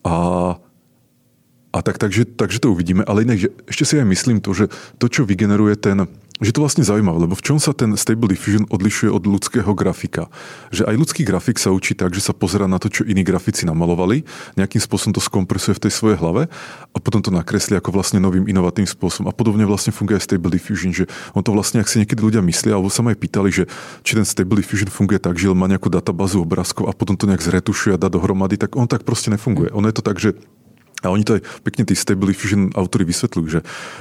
A 0.03 0.57
a 1.73 1.81
tak, 1.81 1.97
takže, 1.97 2.29
takže 2.37 2.61
to 2.61 2.77
uvidíme, 2.77 3.01
ale 3.09 3.25
inak, 3.25 3.41
že 3.41 3.49
ešte 3.65 3.85
si 3.89 3.95
aj 3.97 4.05
myslím 4.05 4.45
to, 4.45 4.53
že 4.53 4.69
to, 5.01 5.09
čo 5.09 5.25
vygeneruje 5.25 5.73
ten, 5.81 6.05
že 6.43 6.53
to 6.53 6.61
vlastne 6.61 6.83
zaujímavé, 6.83 7.25
lebo 7.25 7.39
v 7.39 7.41
čom 7.41 7.57
sa 7.63 7.71
ten 7.71 7.95
Stable 7.95 8.29
Diffusion 8.29 8.67
odlišuje 8.67 9.09
od 9.09 9.25
ľudského 9.25 9.73
grafika? 9.73 10.27
Že 10.75 10.91
aj 10.91 10.97
ľudský 10.99 11.23
grafik 11.23 11.57
sa 11.57 11.71
učí 11.71 11.95
tak, 11.95 12.13
že 12.13 12.21
sa 12.21 12.35
pozera 12.35 12.67
na 12.67 12.83
to, 12.83 12.91
čo 12.91 13.07
iní 13.07 13.23
grafici 13.23 13.63
namalovali, 13.63 14.27
nejakým 14.59 14.83
spôsobom 14.83 15.15
to 15.15 15.23
skompresuje 15.23 15.79
v 15.79 15.89
tej 15.89 15.93
svojej 15.95 16.19
hlave 16.19 16.51
a 16.93 16.99
potom 16.99 17.23
to 17.23 17.31
nakreslí 17.31 17.79
ako 17.79 17.95
vlastne 17.95 18.19
novým 18.19 18.45
inovatívnym 18.51 18.91
spôsobom. 18.91 19.31
A 19.31 19.35
podobne 19.37 19.63
vlastne 19.65 19.95
funguje 19.95 20.19
Stable 20.19 20.51
Diffusion, 20.51 20.91
že 20.91 21.07
on 21.33 21.47
to 21.47 21.55
vlastne, 21.55 21.79
ak 21.79 21.89
si 21.89 22.03
niekedy 22.03 22.21
ľudia 22.21 22.43
myslia, 22.43 22.75
alebo 22.75 22.91
sa 22.91 23.07
ma 23.07 23.15
aj 23.15 23.23
pýtali, 23.23 23.49
že 23.55 23.65
či 24.03 24.19
ten 24.19 24.27
Stable 24.27 24.59
Diffusion 24.59 24.91
funguje 24.91 25.23
tak, 25.23 25.39
že 25.39 25.49
má 25.55 25.71
nejakú 25.71 25.89
databázu 25.89 26.43
obrázkov 26.43 26.91
a 26.91 26.93
potom 26.93 27.15
to 27.15 27.31
nejak 27.31 27.41
zretušuje 27.41 27.95
a 27.95 28.03
dá 28.03 28.11
dohromady, 28.11 28.59
tak 28.59 28.75
on 28.75 28.91
tak 28.91 29.07
proste 29.07 29.31
nefunguje. 29.31 29.71
Ono 29.73 29.87
je 29.87 29.95
to 29.95 30.03
tak, 30.03 30.19
že 30.19 30.35
a 31.03 31.11
oni 31.11 31.27
to 31.27 31.43
pekne 31.67 31.83
tí 31.83 31.99
Stable 31.99 32.31
Diffusion 32.31 32.71
autory 32.79 33.03
vysvetľujú, 33.03 33.47
že 33.51 33.61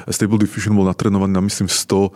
Stable 0.10 0.38
Diffusion 0.38 0.78
bol 0.78 0.86
natrenovaný 0.86 1.34
na 1.34 1.44
myslím 1.44 1.68
100, 1.68 2.14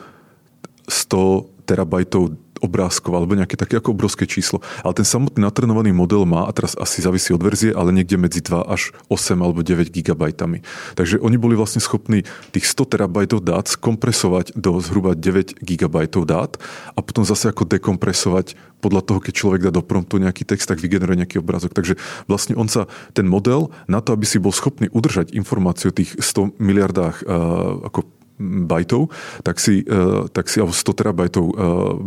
100 0.87 1.65
terabajtov 1.65 2.37
obrázkov 2.59 3.15
alebo 3.15 3.35
nejaké 3.35 3.59
také 3.59 3.79
ako 3.79 3.95
obrovské 3.95 4.29
číslo. 4.29 4.63
Ale 4.85 4.95
ten 4.95 5.07
samotný 5.07 5.43
natrenovaný 5.43 5.91
model 5.91 6.23
má, 6.27 6.47
a 6.47 6.51
teraz 6.51 6.75
asi 6.75 7.01
závisí 7.03 7.31
od 7.31 7.41
verzie, 7.43 7.75
ale 7.75 7.91
niekde 7.91 8.19
medzi 8.19 8.39
2 8.43 8.65
až 8.67 8.95
8 9.11 9.39
alebo 9.39 9.63
9 9.63 9.91
gigabajtami. 9.91 10.63
Takže 10.95 11.19
oni 11.19 11.37
boli 11.39 11.55
vlastne 11.57 11.83
schopní 11.83 12.23
tých 12.55 12.65
100 12.67 12.95
terabajtov 12.95 13.39
dát 13.43 13.65
skompresovať 13.67 14.55
do 14.55 14.79
zhruba 14.79 15.17
9 15.17 15.59
gigabajtov 15.59 16.23
dát 16.27 16.51
a 16.95 16.99
potom 16.99 17.27
zase 17.27 17.51
ako 17.51 17.67
dekompresovať 17.67 18.55
podľa 18.83 19.01
toho, 19.01 19.19
keď 19.23 19.33
človek 19.33 19.61
dá 19.65 19.71
do 19.73 19.81
promptu 19.81 20.21
nejaký 20.21 20.45
text, 20.45 20.69
tak 20.69 20.77
vygeneruje 20.77 21.17
nejaký 21.17 21.41
obrázok. 21.41 21.73
Takže 21.73 21.97
vlastne 22.29 22.53
on 22.53 22.69
sa, 22.69 22.85
ten 23.17 23.25
model, 23.25 23.73
na 23.89 23.97
to, 23.97 24.13
aby 24.13 24.29
si 24.29 24.37
bol 24.37 24.53
schopný 24.53 24.93
udržať 24.93 25.33
informáciu 25.33 25.89
o 25.89 25.97
tých 25.97 26.13
100 26.21 26.61
miliardách 26.61 27.25
uh, 27.25 27.89
ako 27.89 28.05
bajtov, 28.41 29.11
tak 29.41 29.57
si, 29.61 29.85
uh, 29.87 30.27
tak 30.31 30.51
si, 30.51 30.59
alebo 30.59 30.75
100 30.75 30.99
terabajtov 30.99 31.45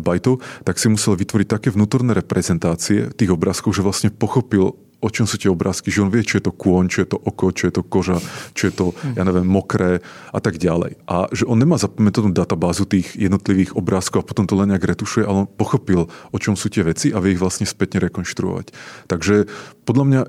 bajtov, 0.01 0.41
tak 0.65 0.77
si 0.77 0.87
musel 0.93 1.17
vytvoriť 1.17 1.49
také 1.49 1.69
vnútorné 1.73 2.13
reprezentácie 2.17 3.13
tých 3.15 3.31
obrázkov, 3.33 3.75
že 3.75 3.85
vlastne 3.85 4.11
pochopil 4.13 4.77
o 4.99 5.09
čom 5.11 5.31
sú 5.31 5.39
tie 5.39 5.51
obrázky, 5.51 5.95
že 5.95 6.03
on 6.03 6.11
vie, 6.11 6.27
čo 6.27 6.43
je 6.43 6.51
to 6.51 6.53
kôň, 6.55 6.91
čo 6.91 7.07
je 7.07 7.09
to 7.15 7.19
oko, 7.19 7.55
čo 7.55 7.71
je 7.71 7.73
to 7.79 7.83
koža, 7.87 8.19
čo 8.55 8.71
je 8.71 8.73
to, 8.75 8.87
ja 9.15 9.23
neviem, 9.23 9.47
mokré 9.47 10.03
a 10.35 10.39
tak 10.43 10.59
ďalej. 10.59 10.99
A 11.07 11.31
že 11.31 11.47
on 11.47 11.59
nemá 11.59 11.79
zapamätanú 11.79 12.35
databázu 12.35 12.83
tých 12.83 13.15
jednotlivých 13.15 13.79
obrázkov 13.79 14.27
a 14.27 14.29
potom 14.29 14.51
to 14.51 14.59
len 14.59 14.75
nejak 14.75 14.99
retušuje, 14.99 15.23
ale 15.23 15.47
on 15.47 15.49
pochopil, 15.49 16.11
o 16.11 16.39
čom 16.39 16.59
sú 16.59 16.67
tie 16.67 16.83
veci 16.83 17.15
a 17.15 17.23
vie 17.23 17.39
ich 17.39 17.43
vlastne 17.43 17.67
spätne 17.67 18.03
rekonštruovať. 18.03 18.75
Takže 19.07 19.47
podľa 19.87 20.05
mňa 20.05 20.23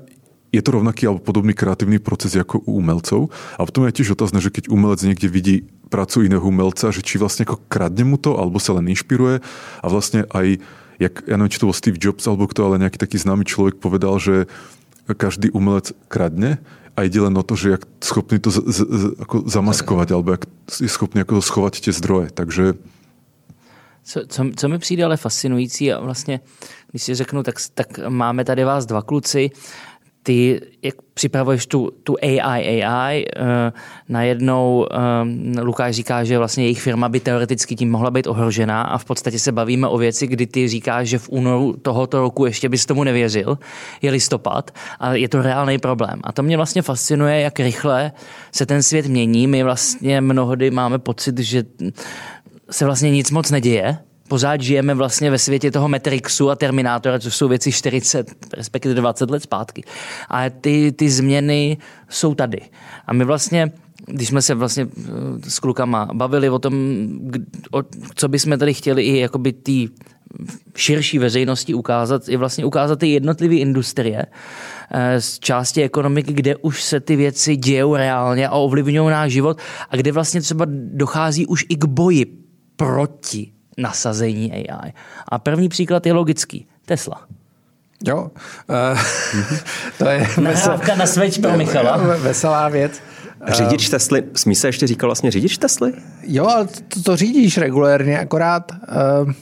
je 0.50 0.62
to 0.66 0.74
rovnaký 0.74 1.06
alebo 1.06 1.22
podobný 1.22 1.54
kreatívny 1.54 2.02
proces 2.02 2.34
ako 2.34 2.62
u 2.66 2.82
umelcov. 2.82 3.30
A 3.54 3.62
potom 3.62 3.86
je 3.86 4.02
tiež 4.02 4.18
otázne, 4.18 4.42
že 4.42 4.50
keď 4.50 4.66
umelec 4.66 4.98
niekde 5.06 5.30
vidí 5.30 5.70
prácu 5.90 6.22
iného 6.22 6.42
umelca, 6.46 6.94
že 6.94 7.02
či 7.02 7.18
vlastne 7.18 7.44
ako 7.44 7.60
kradne 7.66 8.06
mu 8.06 8.16
to, 8.16 8.38
alebo 8.38 8.62
sa 8.62 8.78
len 8.78 8.86
inšpiruje 8.88 9.42
a 9.82 9.86
vlastne 9.90 10.24
aj 10.30 10.62
jak, 11.00 11.24
ja 11.26 11.34
neviem, 11.34 11.50
či 11.50 11.58
to 11.58 11.68
bol 11.68 11.76
Steve 11.76 11.98
Jobs 11.98 12.28
alebo 12.28 12.46
kto, 12.46 12.70
ale 12.70 12.80
nejaký 12.80 13.00
taký 13.00 13.16
známy 13.18 13.48
človek 13.48 13.80
povedal, 13.80 14.20
že 14.20 14.46
každý 15.10 15.50
umelec 15.50 15.96
kradne 16.06 16.62
a 16.94 17.02
ide 17.08 17.18
len 17.18 17.34
o 17.34 17.42
to, 17.42 17.56
že 17.56 17.80
jak 17.80 17.82
schopný 18.04 18.38
to 18.38 18.52
z, 18.52 18.60
z, 18.62 18.78
z, 18.84 19.04
ako 19.18 19.48
zamaskovať, 19.48 20.08
alebo 20.12 20.36
jak 20.36 20.44
je 20.68 20.90
schopný 20.90 21.24
ako 21.24 21.40
schovať 21.40 21.88
tie 21.88 21.92
zdroje. 21.96 22.28
Takže 22.30 22.78
co, 24.04 24.20
co, 24.28 24.40
co 24.56 24.68
mi 24.68 24.78
přijde 24.78 25.04
ale 25.04 25.16
fascinující 25.16 25.92
a 25.92 26.00
vlastně, 26.00 26.40
když 26.90 27.02
si 27.02 27.14
řeknu, 27.14 27.42
tak, 27.42 27.54
tak 27.74 27.98
máme 28.08 28.44
tady 28.44 28.64
vás 28.64 28.86
dva 28.86 29.02
kluci, 29.02 29.50
ty, 30.22 30.60
jak 30.82 30.94
připravuješ 31.14 31.66
tu, 31.66 31.90
tu 32.02 32.16
AI, 32.22 32.82
AI, 32.82 33.24
uh, 33.24 33.44
najednou 34.08 34.86
um, 35.22 35.54
Lukáš 35.62 35.94
říká, 35.94 36.24
že 36.24 36.38
vlastně 36.38 36.64
jejich 36.64 36.82
firma 36.82 37.08
by 37.08 37.20
teoreticky 37.20 37.76
tím 37.76 37.90
mohla 37.90 38.10
být 38.10 38.26
ohrožená 38.26 38.82
a 38.82 38.98
v 38.98 39.04
podstatě 39.04 39.38
se 39.38 39.52
bavíme 39.52 39.88
o 39.88 39.98
věci, 39.98 40.26
kdy 40.26 40.46
ty 40.46 40.68
říkáš, 40.68 41.08
že 41.08 41.18
v 41.18 41.28
únoru 41.28 41.76
tohoto 41.82 42.20
roku 42.20 42.46
ještě 42.46 42.68
bys 42.68 42.86
tomu 42.86 43.04
nevěřil, 43.04 43.58
je 44.02 44.10
listopad 44.10 44.70
a 45.00 45.14
je 45.14 45.28
to 45.28 45.42
reálný 45.42 45.78
problém. 45.78 46.20
A 46.24 46.32
to 46.32 46.42
mě 46.42 46.56
vlastně 46.56 46.82
fascinuje, 46.82 47.40
jak 47.40 47.60
rychle 47.60 48.12
se 48.52 48.66
ten 48.66 48.82
svět 48.82 49.06
mění. 49.06 49.46
My 49.46 49.62
vlastně 49.62 50.20
mnohdy 50.20 50.70
máme 50.70 50.98
pocit, 50.98 51.38
že 51.38 51.64
se 52.70 52.84
vlastně 52.84 53.10
nic 53.10 53.30
moc 53.30 53.50
neděje, 53.50 53.98
pořád 54.30 54.60
žijeme 54.60 54.94
vlastně 54.94 55.30
ve 55.30 55.38
světě 55.38 55.70
toho 55.70 55.88
Matrixu 55.88 56.50
a 56.50 56.56
Terminátora, 56.56 57.18
což 57.18 57.36
jsou 57.36 57.48
věci 57.48 57.72
40, 57.72 58.30
respektive 58.54 58.94
20 58.94 59.30
let 59.30 59.42
zpátky. 59.42 59.82
A 60.28 60.50
ty, 60.50 60.92
ty 60.92 61.10
změny 61.10 61.78
jsou 62.08 62.34
tady. 62.34 62.60
A 63.06 63.12
my 63.12 63.24
vlastně 63.24 63.72
když 64.06 64.28
jsme 64.28 64.42
se 64.42 64.54
vlastně 64.54 64.86
eh, 64.86 65.50
s 65.50 65.58
klukama 65.58 66.08
bavili 66.12 66.50
o 66.50 66.58
tom, 66.58 66.74
o, 67.70 67.82
co 68.14 68.28
bychom 68.28 68.58
tady 68.58 68.74
chtěli 68.74 69.02
i 69.02 69.18
jakoby 69.18 69.52
tý 69.52 69.88
širší 70.76 71.18
veřejnosti 71.18 71.74
ukázat, 71.74 72.28
je 72.28 72.38
vlastně 72.38 72.64
ukázat 72.64 72.98
ty 72.98 73.08
jednotlivé 73.08 73.54
industrie 73.54 74.26
eh, 74.90 75.20
z 75.20 75.38
části 75.38 75.82
ekonomiky, 75.82 76.32
kde 76.32 76.56
už 76.56 76.82
se 76.82 77.00
ty 77.00 77.16
věci 77.16 77.56
dějou 77.56 77.96
reálně 77.96 78.48
a 78.48 78.54
ovlivňují 78.54 79.10
náš 79.10 79.32
život 79.32 79.58
a 79.90 79.96
kde 79.96 80.12
vlastně 80.12 80.40
třeba 80.40 80.66
dochází 80.94 81.46
už 81.46 81.66
i 81.68 81.76
k 81.76 81.84
boji 81.84 82.26
proti 82.76 83.59
nasazení 83.80 84.52
AI. 84.52 84.92
A 85.28 85.38
první 85.38 85.68
příklad 85.68 86.06
je 86.06 86.12
logický. 86.12 86.66
Tesla. 86.86 87.26
Jo, 88.04 88.30
uh, 88.68 89.00
to 89.98 90.08
je 90.08 90.28
Nahrávka 90.40 90.94
na 90.94 91.06
sveč 91.06 91.38
pro 91.38 91.56
Michala. 91.56 91.96
Veselá 92.16 92.68
věc. 92.68 93.02
Řidič 93.48 93.88
Tesly, 93.88 94.24
smí 94.34 94.54
se 94.54 94.68
ještě 94.68 94.86
říkal 94.86 95.08
vlastně 95.08 95.30
řidič 95.30 95.58
Tesly? 95.58 95.92
Jo, 96.22 96.46
ale 96.46 96.66
to, 96.66 97.02
to 97.02 97.16
řídíš 97.16 97.58
regulérně, 97.58 98.18
akorát 98.18 98.72
uh, 98.72 99.32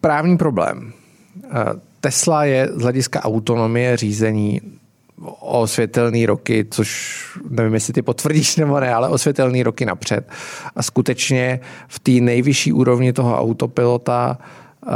právní 0.00 0.36
problém. 0.36 0.92
Uh, 1.44 1.50
Tesla 2.00 2.44
je 2.44 2.68
z 2.74 2.82
hlediska 2.82 3.24
autonomie 3.24 3.96
řízení 3.96 4.60
o 5.40 5.66
světelný 5.66 6.26
roky, 6.26 6.66
což 6.70 7.20
nevím, 7.50 7.74
jestli 7.74 7.92
ty 7.92 8.02
potvrdíš 8.02 8.56
nebo 8.56 8.80
ne, 8.80 8.94
ale 8.94 9.08
o 9.08 9.18
světelný 9.18 9.62
roky 9.62 9.86
napřed. 9.86 10.28
A 10.76 10.82
skutečně 10.82 11.60
v 11.88 11.98
té 11.98 12.10
nejvyšší 12.10 12.72
úrovni 12.72 13.12
toho 13.12 13.38
autopilota 13.38 14.38
uh, 14.86 14.92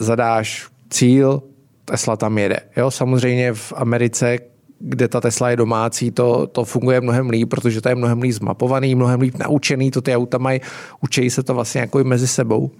zadáš 0.00 0.68
cíl, 0.90 1.42
Tesla 1.84 2.16
tam 2.16 2.38
jede. 2.38 2.60
Jo, 2.76 2.90
samozřejmě 2.90 3.52
v 3.52 3.72
Americe, 3.76 4.38
kde 4.78 5.08
ta 5.08 5.20
Tesla 5.20 5.50
je 5.50 5.56
domácí, 5.56 6.10
to, 6.10 6.46
to 6.46 6.64
funguje 6.64 7.00
mnohem 7.00 7.30
líp, 7.30 7.48
protože 7.50 7.80
to 7.80 7.88
je 7.88 7.94
mnohem 7.94 8.22
líp 8.22 8.32
zmapovaný, 8.32 8.94
mnohem 8.94 9.20
líp 9.20 9.34
naučený, 9.38 9.90
to 9.90 10.00
ty 10.00 10.16
auta 10.16 10.38
mají, 10.38 10.60
učí 11.00 11.30
se 11.30 11.42
to 11.42 11.54
vlastně 11.54 11.80
jako 11.80 12.00
i 12.00 12.04
mezi 12.04 12.28
sebou. 12.28 12.70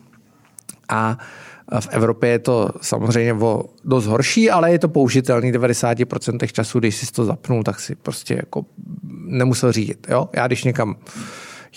A 0.88 1.08
uh, 1.10 1.47
v 1.80 1.88
Evropě 1.90 2.30
je 2.30 2.38
to 2.38 2.68
samozřejmě 2.80 3.34
o 3.34 3.64
dost 3.84 4.06
horší, 4.06 4.50
ale 4.50 4.72
je 4.72 4.78
to 4.78 4.88
použitelný 4.88 5.52
90% 5.52 6.46
času, 6.52 6.78
když 6.78 6.96
si 6.96 7.12
to 7.12 7.24
zapnul, 7.24 7.62
tak 7.62 7.80
si 7.80 7.94
prostě 7.94 8.34
jako 8.34 8.64
nemusel 9.24 9.72
řídit. 9.72 10.06
Jo? 10.10 10.28
Já 10.32 10.46
když 10.46 10.64
někam 10.64 10.96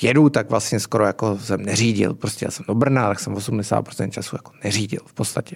jedu, 0.01 0.29
tak 0.29 0.49
vlastně 0.49 0.79
skoro 0.79 1.05
jako 1.05 1.37
jsem 1.37 1.65
neřídil. 1.65 2.13
Prostě 2.13 2.45
já 2.45 2.51
jsem 2.51 2.65
do 2.67 2.75
Brna, 2.75 3.07
tak 3.07 3.19
jsem 3.19 3.33
80% 3.33 4.09
času 4.09 4.35
jako 4.35 4.51
neřídil 4.63 4.99
v 5.05 5.13
podstatě. 5.13 5.55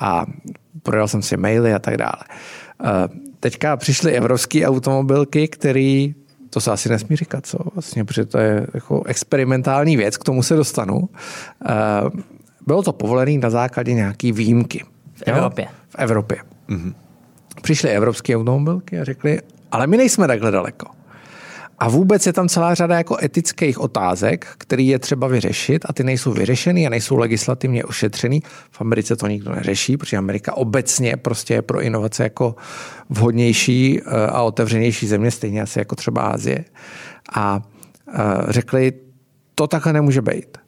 A 0.00 0.26
projel 0.82 1.08
jsem 1.08 1.22
si 1.22 1.36
maily 1.36 1.74
a 1.74 1.78
tak 1.78 1.96
dále. 1.96 2.24
Eh, 2.84 3.08
teďka 3.40 3.76
přišly 3.76 4.12
evropské 4.12 4.66
automobilky, 4.66 5.48
který 5.48 6.14
to 6.50 6.60
se 6.60 6.70
asi 6.70 6.88
nesmí 6.88 7.16
říkat, 7.16 7.46
co 7.46 7.58
vlastně, 7.74 8.04
protože 8.04 8.24
to 8.24 8.38
je 8.38 8.66
jako 8.74 9.02
experimentální 9.06 9.96
věc, 9.96 10.16
k 10.16 10.24
tomu 10.24 10.42
se 10.42 10.56
dostanu. 10.56 11.08
Bylo 12.68 12.82
to 12.82 12.92
povolené 12.92 13.38
na 13.38 13.50
základě 13.50 13.94
nějaké 13.94 14.32
výjimky. 14.32 14.84
V 15.14 15.22
Evropě. 15.26 15.66
V 15.88 15.94
Evropě. 15.98 16.38
Mm-hmm. 16.68 16.94
přišly 17.62 17.90
evropské 17.90 18.36
automobilky 18.36 19.00
a 19.00 19.04
řekli, 19.04 19.40
ale 19.72 19.86
my 19.86 19.96
nejsme 19.96 20.26
takhle 20.26 20.50
daleko. 20.50 20.86
A 21.78 21.88
vůbec 21.88 22.26
je 22.26 22.32
tam 22.32 22.48
celá 22.48 22.74
řada 22.74 22.96
jako 22.96 23.16
etických 23.22 23.80
otázek, 23.80 24.46
které 24.58 24.82
je 24.82 24.98
třeba 24.98 25.26
vyřešit 25.26 25.84
a 25.88 25.92
ty 25.92 26.04
nejsou 26.04 26.32
vyřešený 26.32 26.86
a 26.86 26.90
nejsou 26.90 27.16
legislativně 27.16 27.84
ošetřený. 27.84 28.42
V 28.70 28.80
Americe 28.80 29.16
to 29.16 29.26
nikdo 29.26 29.54
neřeší, 29.54 29.96
protože 29.96 30.16
Amerika 30.16 30.56
obecně 30.56 31.16
prostě 31.16 31.54
je 31.54 31.62
pro 31.62 31.80
inovace 31.80 32.22
jako 32.22 32.56
vhodnější 33.10 34.00
eh, 34.00 34.26
a 34.26 34.42
otevřenější 34.42 35.06
země, 35.06 35.30
stejně 35.30 35.62
asi 35.62 35.78
jako 35.78 35.94
třeba 35.96 36.22
Asie. 36.22 36.64
A 37.34 37.62
eh, 38.14 38.18
řekli, 38.48 38.92
to 39.54 39.66
takhle 39.66 39.92
nemůže 39.92 40.22
být. 40.22 40.67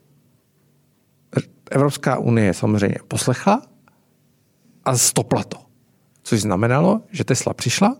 Evropská 1.71 2.19
unie 2.19 2.55
samozřejmě 2.55 2.97
poslechla 3.09 3.63
a 4.85 4.97
stopla 4.97 5.45
to. 5.45 5.59
Což 6.23 6.41
znamenalo, 6.41 7.01
že 7.11 7.25
Tesla 7.25 7.55
přišla 7.55 7.97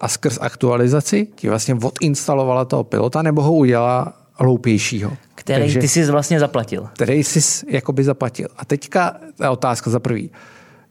a 0.00 0.08
skrz 0.08 0.38
aktualizaci 0.40 1.28
ti 1.34 1.48
vlastně 1.48 1.74
odinstalovala 1.74 2.64
toho 2.64 2.84
pilota 2.84 3.22
nebo 3.22 3.42
ho 3.42 3.54
udělala 3.54 4.12
hloupějšího. 4.32 5.16
Který 5.34 5.60
Takže, 5.62 5.80
ty 5.80 5.88
jsi 5.88 6.10
vlastně 6.10 6.40
zaplatil. 6.40 6.88
Který 6.92 7.24
jsi 7.24 7.66
jakoby 7.68 8.04
zaplatil. 8.04 8.48
A 8.56 8.64
teďka 8.64 9.16
ta 9.36 9.50
otázka 9.50 9.90
za 9.90 10.00
prvý. 10.00 10.30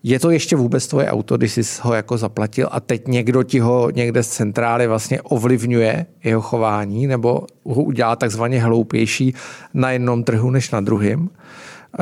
Je 0.03 0.19
to 0.19 0.29
ještě 0.29 0.55
vůbec 0.55 0.87
tvoje 0.87 1.11
auto, 1.11 1.37
když 1.37 1.53
jsi 1.53 1.81
ho 1.81 1.93
jako 1.93 2.17
zaplatil 2.17 2.67
a 2.71 2.79
teď 2.79 3.07
někdo 3.07 3.43
ti 3.43 3.59
ho 3.59 3.89
někde 3.89 4.23
z 4.23 4.27
centrály 4.27 4.87
vlastně 4.87 5.21
ovlivňuje 5.21 6.05
jeho 6.23 6.41
chování 6.41 7.07
nebo 7.07 7.47
ho 7.65 7.83
udělá 7.83 8.15
takzvaně 8.15 8.61
hloupější 8.61 9.35
na 9.73 9.91
jednom 9.91 10.23
trhu 10.23 10.51
než 10.51 10.71
na 10.71 10.81
druhém. 10.81 11.29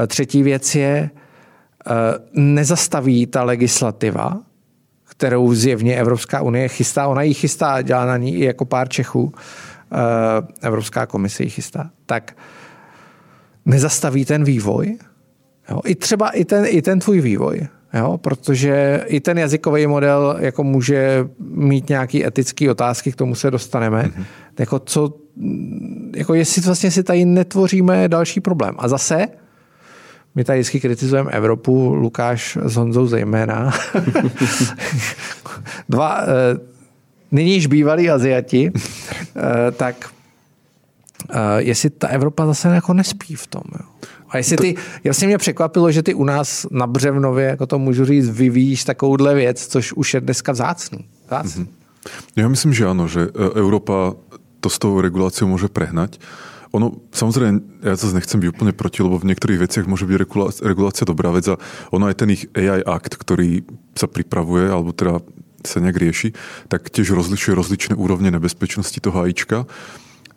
Třetí 0.08 0.44
věc 0.44 0.76
je, 0.76 1.10
eh, 1.88 1.92
nezastaví 2.34 3.26
ta 3.26 3.44
legislativa, 3.44 4.42
kterou 5.10 5.54
zjevně 5.54 5.96
Evropská 5.96 6.42
unie 6.42 6.68
chystá. 6.68 7.08
Ona 7.08 7.22
ji 7.22 7.34
chystá, 7.34 7.82
dělá 7.82 8.06
na 8.06 8.18
ní 8.18 8.36
i 8.36 8.46
jako 8.46 8.66
pár 8.66 8.90
Čechů. 8.90 9.34
Eh, 9.92 10.68
Evropská 10.68 11.06
komise 11.06 11.44
ji 11.44 11.50
chystá. 11.50 11.90
Tak 12.06 12.38
nezastaví 13.66 14.26
ten 14.26 14.44
vývoj. 14.44 14.98
Jo? 15.70 15.80
I 15.86 15.96
třeba 15.96 16.30
i 16.30 16.46
ten, 16.46 16.66
i 16.68 16.82
ten 16.82 17.00
tvůj 17.00 17.22
vývoj. 17.22 17.68
Jo? 17.94 18.18
Protože 18.18 19.04
i 19.08 19.20
ten 19.20 19.38
jazykový 19.38 19.88
model 19.88 20.36
jako 20.40 20.64
může 20.64 21.28
mít 21.40 21.90
nějaké 21.90 22.28
etické 22.28 22.72
otázky, 22.72 23.12
k 23.12 23.16
tomu 23.16 23.36
se 23.36 23.52
dostaneme. 23.52 24.04
Mm-hmm. 24.04 24.26
Jako 24.60 24.80
co, 24.80 25.14
jako 26.16 26.34
jestli 26.34 26.62
vlastně 26.62 26.92
si 26.92 27.04
tady 27.04 27.26
netvoříme 27.26 28.10
další 28.10 28.42
problém. 28.42 28.76
A 28.78 28.88
zase 28.88 29.28
my 30.36 30.44
tady 30.44 30.60
vždycky 30.60 30.80
kritizujeme 30.80 31.32
Evropu, 31.32 31.94
Lukáš 31.94 32.58
s 32.66 32.76
Honzou 32.76 33.08
zejména. 33.08 33.72
Dva 35.90 36.22
uh, 36.22 36.28
nyní 37.32 37.54
již 37.54 37.68
bývalí 37.68 38.10
Aziati, 38.10 38.72
uh, 38.72 38.82
tak 39.72 40.10
uh, 41.30 41.38
jestli 41.58 41.90
ta 41.90 42.08
Evropa 42.08 42.46
zase 42.46 42.68
jako 42.68 42.94
nespí 42.94 43.36
v 43.36 43.48
tom. 43.48 43.64
Jo. 43.80 43.86
A 44.30 44.38
jestli 44.38 44.58
ty, 44.58 44.76
jasně 45.04 45.28
mě 45.28 45.38
překvapilo, 45.38 45.92
že 45.92 46.04
ty 46.04 46.14
u 46.14 46.24
nás 46.24 46.68
na 46.72 46.88
Břevnově, 46.88 47.46
jako 47.46 47.66
to 47.66 47.80
můžu 47.80 48.06
říct, 48.06 48.30
vyvíjíš 48.30 48.84
takovouhle 48.84 49.36
věc, 49.36 49.68
což 49.68 49.94
už 49.94 50.14
je 50.14 50.22
dneska 50.22 50.52
vzácný. 50.52 51.06
vzácný. 51.28 51.64
Mm-hmm. 51.64 51.68
Já 52.36 52.48
myslím, 52.48 52.74
že 52.74 52.86
ano, 52.86 53.08
že 53.08 53.28
Európa 53.56 54.14
to 54.60 54.70
s 54.70 54.80
tou 54.80 55.02
reguláciou 55.02 55.48
může 55.48 55.68
prehnať. 55.68 56.20
Ono, 56.74 57.06
samozrejme, 57.14 57.86
ja 57.86 57.94
zase 57.94 58.18
nechcem 58.18 58.42
byť 58.42 58.50
úplne 58.50 58.74
proti, 58.74 59.06
lebo 59.06 59.22
v 59.22 59.30
niektorých 59.30 59.62
veciach 59.62 59.86
môže 59.86 60.10
byť 60.10 60.18
regulácia 60.66 61.06
dobrá 61.06 61.30
vec 61.30 61.46
a 61.46 61.62
ono 61.94 62.10
aj 62.10 62.18
ten 62.18 62.34
ich 62.34 62.50
AI 62.58 62.82
akt, 62.82 63.14
ktorý 63.14 63.62
sa 63.94 64.10
pripravuje, 64.10 64.74
alebo 64.74 64.90
teda 64.90 65.22
sa 65.62 65.78
nejak 65.80 66.02
rieši, 66.02 66.34
tak 66.68 66.90
tiež 66.90 67.14
rozlišuje 67.14 67.54
rozličné 67.54 67.94
úrovne 67.94 68.34
nebezpečnosti 68.34 68.98
toho 68.98 69.22
AIčka. 69.22 69.70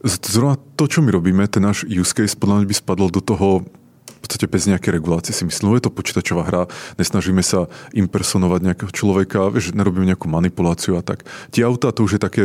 Zrovna 0.04 0.60
to, 0.76 0.84
čo 0.86 1.00
my 1.00 1.08
robíme, 1.08 1.48
ten 1.48 1.64
náš 1.64 1.88
use 1.88 2.12
case 2.12 2.36
podľa 2.36 2.62
mňa 2.62 2.66
by 2.68 2.76
spadol 2.76 3.08
do 3.08 3.24
toho 3.24 3.64
v 4.06 4.18
podstate 4.20 4.46
bez 4.50 4.66
nejaké 4.66 4.90
regulácie 4.90 5.30
si 5.30 5.46
myslím, 5.46 5.78
je 5.78 5.86
to 5.86 5.94
počítačová 5.94 6.42
hra, 6.44 6.62
nesnažíme 6.98 7.40
sa 7.46 7.70
impersonovať 7.94 8.60
nejakého 8.60 8.90
človeka, 8.90 9.54
že 9.56 9.72
nerobíme 9.72 10.04
nejakú 10.04 10.26
manipuláciu 10.26 10.98
a 10.98 11.02
tak. 11.02 11.22
Tie 11.54 11.62
autá 11.62 11.94
to 11.94 12.02
už 12.04 12.18
je 12.18 12.20
také, 12.20 12.42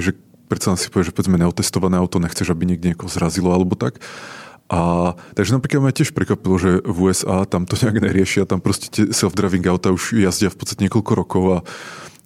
že 0.00 0.16
predsa 0.50 0.74
si 0.74 0.90
povie, 0.90 1.06
že 1.06 1.14
povedzme 1.14 1.38
neotestované 1.38 1.94
auto, 1.94 2.18
nechceš, 2.18 2.50
aby 2.50 2.66
niekde 2.66 2.90
niekoho 2.90 3.06
zrazilo 3.06 3.54
alebo 3.54 3.78
tak. 3.78 4.02
A, 4.70 5.14
takže 5.34 5.54
napríklad 5.58 5.82
ma 5.82 5.90
tiež 5.90 6.14
prekvapilo, 6.14 6.54
že 6.58 6.70
v 6.82 7.10
USA 7.10 7.46
tam 7.46 7.66
to 7.66 7.78
nejak 7.82 8.02
neriešia, 8.02 8.50
tam 8.50 8.58
proste 8.58 8.90
tie 8.90 9.04
self-driving 9.10 9.62
auta 9.70 9.94
už 9.94 10.18
jazdia 10.18 10.50
v 10.50 10.58
podstate 10.58 10.86
niekoľko 10.86 11.12
rokov 11.14 11.44
a, 11.50 11.58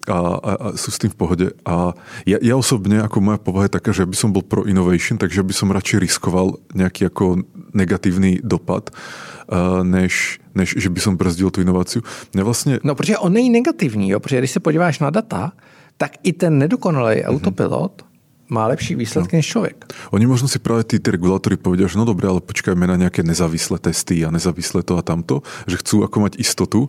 a, 0.08 0.16
a, 0.16 0.50
a 0.52 0.66
sú 0.76 0.92
s 0.92 1.00
tým 1.00 1.08
v 1.08 1.16
pohode. 1.16 1.46
A 1.64 1.96
ja, 2.28 2.36
ja 2.40 2.54
osobne, 2.56 3.00
ako 3.00 3.24
moja 3.24 3.40
povaha 3.40 3.68
je 3.68 3.76
taká, 3.80 3.96
že 3.96 4.04
by 4.04 4.16
som 4.16 4.36
bol 4.36 4.44
pro 4.44 4.68
innovation, 4.68 5.16
takže 5.16 5.40
by 5.40 5.56
som 5.56 5.72
radšej 5.72 6.04
riskoval 6.04 6.60
nejaký 6.76 7.08
ako 7.08 7.44
negatívny 7.72 8.44
dopad, 8.44 8.92
uh, 8.92 9.80
než, 9.80 10.44
než 10.52 10.76
že 10.76 10.92
by 10.92 11.00
som 11.00 11.16
brzdil 11.16 11.48
tu 11.48 11.64
inováciu. 11.64 12.04
Mňa 12.36 12.44
vlastne... 12.44 12.72
No, 12.84 12.92
protože 12.94 13.18
on 13.18 13.32
není 13.32 13.50
negativní, 13.50 14.12
jo? 14.12 14.20
protože 14.20 14.38
když 14.38 14.50
se 14.50 14.60
podíváš 14.60 15.00
na 15.00 15.10
data, 15.10 15.56
tak 15.96 16.20
i 16.22 16.32
ten 16.32 16.58
nedokonalý 16.58 17.24
mm-hmm. 17.24 17.30
autopilot 17.32 18.13
má 18.54 18.70
lepší 18.70 18.94
výsledky 18.94 19.34
no. 19.34 19.38
než 19.42 19.46
člověk. 19.46 19.76
Oni 20.14 20.26
možno 20.30 20.46
si 20.46 20.62
práve 20.62 20.86
tí, 20.86 21.02
tí 21.02 21.10
regulátori 21.10 21.58
povedia, 21.58 21.90
že 21.90 21.98
no 21.98 22.06
dobre, 22.06 22.30
ale 22.30 22.38
počkajme 22.38 22.86
na 22.86 22.94
nejaké 22.94 23.26
nezávislé 23.26 23.82
testy 23.82 24.22
a 24.22 24.30
nezávislé 24.30 24.86
to 24.86 24.94
a 24.94 25.02
tamto, 25.02 25.42
že 25.66 25.82
chcú 25.82 26.06
ako 26.06 26.30
mať 26.30 26.38
istotu 26.38 26.86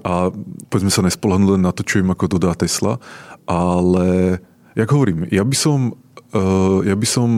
a 0.00 0.32
povedzme 0.72 0.88
sa 0.88 1.04
nespolahnúť 1.04 1.60
len 1.60 1.62
na 1.68 1.76
to, 1.76 1.84
čo 1.84 2.00
im 2.00 2.08
ako 2.08 2.40
dodá 2.40 2.56
Tesla, 2.56 2.96
ale 3.44 4.40
jak 4.72 4.88
hovorím, 4.88 5.28
ja 5.28 5.44
by 5.44 5.56
som, 5.56 5.92
uh, 6.32 6.80
ja 6.80 6.96
by 6.96 7.06
som 7.06 7.28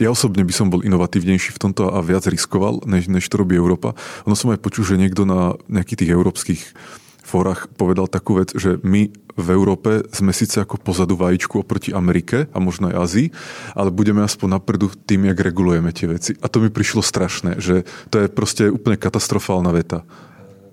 ja 0.00 0.08
osobne 0.10 0.42
by 0.42 0.50
som 0.50 0.72
bol 0.72 0.82
inovatívnejší 0.82 1.54
v 1.54 1.62
tomto 1.62 1.92
a 1.92 2.02
viac 2.02 2.26
riskoval, 2.26 2.82
než, 2.88 3.06
než 3.06 3.28
to 3.28 3.38
robí 3.38 3.54
Európa. 3.54 3.94
Ono 4.26 4.34
som 4.34 4.50
aj 4.50 4.58
počul, 4.58 4.82
že 4.82 4.98
niekto 4.98 5.22
na 5.22 5.54
nejakých 5.70 6.06
tých 6.06 6.14
európskych 6.16 6.62
fórach 7.22 7.70
povedal 7.70 8.10
takú 8.10 8.42
vec, 8.42 8.50
že 8.52 8.82
my 8.82 9.08
v 9.36 9.48
Európe 9.52 10.04
sme 10.12 10.32
síce 10.32 10.60
ako 10.60 10.80
pozadu 10.80 11.16
vajíčku 11.16 11.60
oproti 11.62 11.92
Amerike 11.92 12.46
a 12.52 12.58
možno 12.60 12.92
aj 12.92 12.96
Azii, 12.98 13.28
ale 13.72 13.88
budeme 13.94 14.20
aspoň 14.24 14.60
napredu 14.60 14.92
tým, 14.92 15.28
jak 15.28 15.38
regulujeme 15.40 15.90
tie 15.92 16.06
veci. 16.10 16.32
A 16.40 16.46
to 16.48 16.60
mi 16.60 16.68
prišlo 16.68 17.00
strašné, 17.00 17.58
že 17.58 17.88
to 18.12 18.22
je 18.22 18.26
proste 18.28 18.68
úplne 18.68 19.00
katastrofálna 19.00 19.72
veta. 19.72 20.04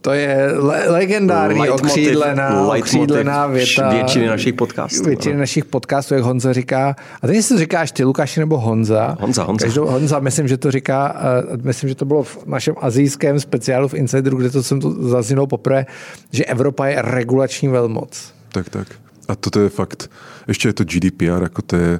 To 0.01 0.11
je 0.13 0.53
le- 0.55 0.89
legendární 0.89 1.69
okřídlená, 1.69 2.67
okřídlená 2.67 3.47
věta. 3.47 3.89
Většiny 3.89 4.27
našich 4.27 4.53
podcastů. 4.53 5.03
Většiny 5.03 5.33
no. 5.33 5.39
našich 5.39 5.65
podcastů, 5.65 6.13
jak 6.13 6.23
Honza 6.23 6.53
říká. 6.53 6.95
A 7.21 7.27
teď 7.27 7.41
si 7.41 7.53
to 7.53 7.59
říkáš 7.59 7.91
ty, 7.91 8.03
Lukáši, 8.03 8.39
nebo 8.39 8.57
Honza. 8.57 9.17
Honza, 9.19 9.43
Honza. 9.43 9.65
Každou, 9.65 9.85
Honza, 9.85 10.19
myslím, 10.19 10.47
že 10.47 10.57
to 10.57 10.71
říká, 10.71 11.15
uh, 11.53 11.65
myslím, 11.65 11.89
že 11.89 11.95
to 11.95 12.05
bylo 12.05 12.23
v 12.23 12.45
našem 12.45 12.75
azijském 12.81 13.39
speciálu 13.39 13.87
v 13.87 13.93
Insideru, 13.93 14.37
kde 14.37 14.49
to 14.49 14.63
jsem 14.63 14.79
to 14.79 15.09
zazněl 15.09 15.47
poprvé, 15.47 15.85
že 16.31 16.45
Evropa 16.45 16.87
je 16.87 17.01
regulační 17.01 17.67
velmoc. 17.67 18.38
Tak, 18.49 18.69
tak. 18.69 18.87
A 19.29 19.37
toto 19.37 19.61
je 19.61 19.69
fakt, 19.69 20.09
ešte 20.49 20.73
je 20.73 20.75
to 20.81 20.89
GDPR, 20.89 21.45
ako 21.45 21.61
to 21.61 21.73
je, 21.77 21.91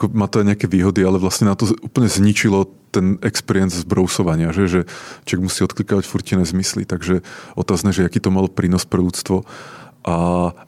ako 0.00 0.04
má 0.16 0.24
to 0.24 0.40
aj 0.40 0.46
nejaké 0.48 0.66
výhody, 0.72 1.04
ale 1.04 1.20
vlastne 1.20 1.44
na 1.44 1.52
to 1.52 1.68
úplne 1.84 2.08
zničilo 2.08 2.64
ten 2.88 3.20
experience 3.20 3.76
zbrousovania, 3.84 4.56
že, 4.56 4.64
že 4.64 4.80
človek 5.28 5.44
musí 5.44 5.60
odklikávať 5.68 6.08
furtine 6.08 6.48
zmysly, 6.48 6.88
takže 6.88 7.20
otázne, 7.60 7.92
že 7.92 8.08
aký 8.08 8.24
to 8.24 8.32
malo 8.32 8.48
prínos 8.48 8.88
pre 8.88 9.04
ľudstvo. 9.04 9.44
A, 10.08 10.16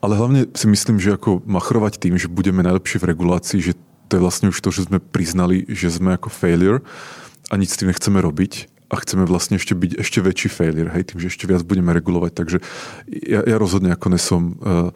ale 0.04 0.12
hlavne 0.20 0.52
si 0.52 0.68
myslím, 0.68 1.00
že 1.00 1.16
ako 1.16 1.40
machrovať 1.48 1.96
tým, 1.96 2.20
že 2.20 2.28
budeme 2.28 2.60
najlepší 2.60 3.00
v 3.00 3.08
regulácii, 3.16 3.60
že 3.64 3.72
to 4.12 4.20
je 4.20 4.24
vlastne 4.26 4.52
už 4.52 4.60
to, 4.60 4.68
že 4.68 4.92
sme 4.92 5.00
priznali, 5.00 5.64
že 5.72 5.88
sme 5.88 6.20
ako 6.20 6.28
failure 6.28 6.84
a 7.48 7.56
nic 7.56 7.72
s 7.72 7.80
tým 7.80 7.88
nechceme 7.88 8.20
robiť 8.20 8.68
a 8.90 8.98
chceme 8.98 9.22
vlastne 9.24 9.56
ešte 9.56 9.72
byť 9.72 10.02
ešte 10.02 10.18
väčší 10.18 10.50
failure, 10.50 10.90
hej, 10.90 11.14
tým, 11.14 11.22
že 11.22 11.30
ešte 11.30 11.46
viac 11.46 11.62
budeme 11.62 11.94
regulovať. 11.94 12.32
Takže 12.34 12.58
ja, 13.06 13.40
ja 13.46 13.56
rozhodne 13.56 13.94
ako 13.94 14.06
nesom 14.10 14.42
uh, 14.58 14.90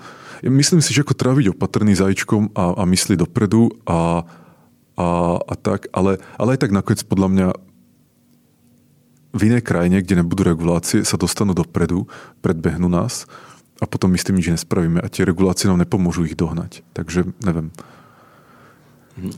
Myslím 0.44 0.84
si, 0.84 0.92
že 0.92 1.00
ako 1.00 1.16
tráviť 1.16 1.56
opatrný 1.56 1.96
zajíčkom 1.96 2.52
a, 2.52 2.76
a 2.78 2.82
mysli 2.84 3.16
dopredu 3.16 3.72
a, 3.88 4.24
a, 4.96 5.06
a 5.40 5.54
tak, 5.56 5.88
ale, 5.96 6.20
ale 6.36 6.48
aj 6.54 6.68
tak 6.68 6.72
nakoniec 6.76 7.00
podľa 7.04 7.28
mňa 7.32 7.48
v 9.34 9.40
inej 9.50 9.62
krajine, 9.66 9.98
kde 9.98 10.22
nebudú 10.22 10.46
regulácie, 10.46 11.02
sa 11.02 11.18
dostanú 11.18 11.56
dopredu, 11.56 12.06
predbehnú 12.38 12.86
nás 12.86 13.26
a 13.82 13.88
potom 13.90 14.12
my 14.12 14.18
s 14.20 14.24
tým 14.24 14.38
nič 14.38 14.48
nespravíme 14.54 15.02
a 15.02 15.10
tie 15.10 15.26
regulácie 15.26 15.66
nám 15.66 15.82
nepomôžu 15.82 16.30
ich 16.30 16.38
dohnať. 16.38 16.86
Takže 16.94 17.34
nevím. 17.42 17.74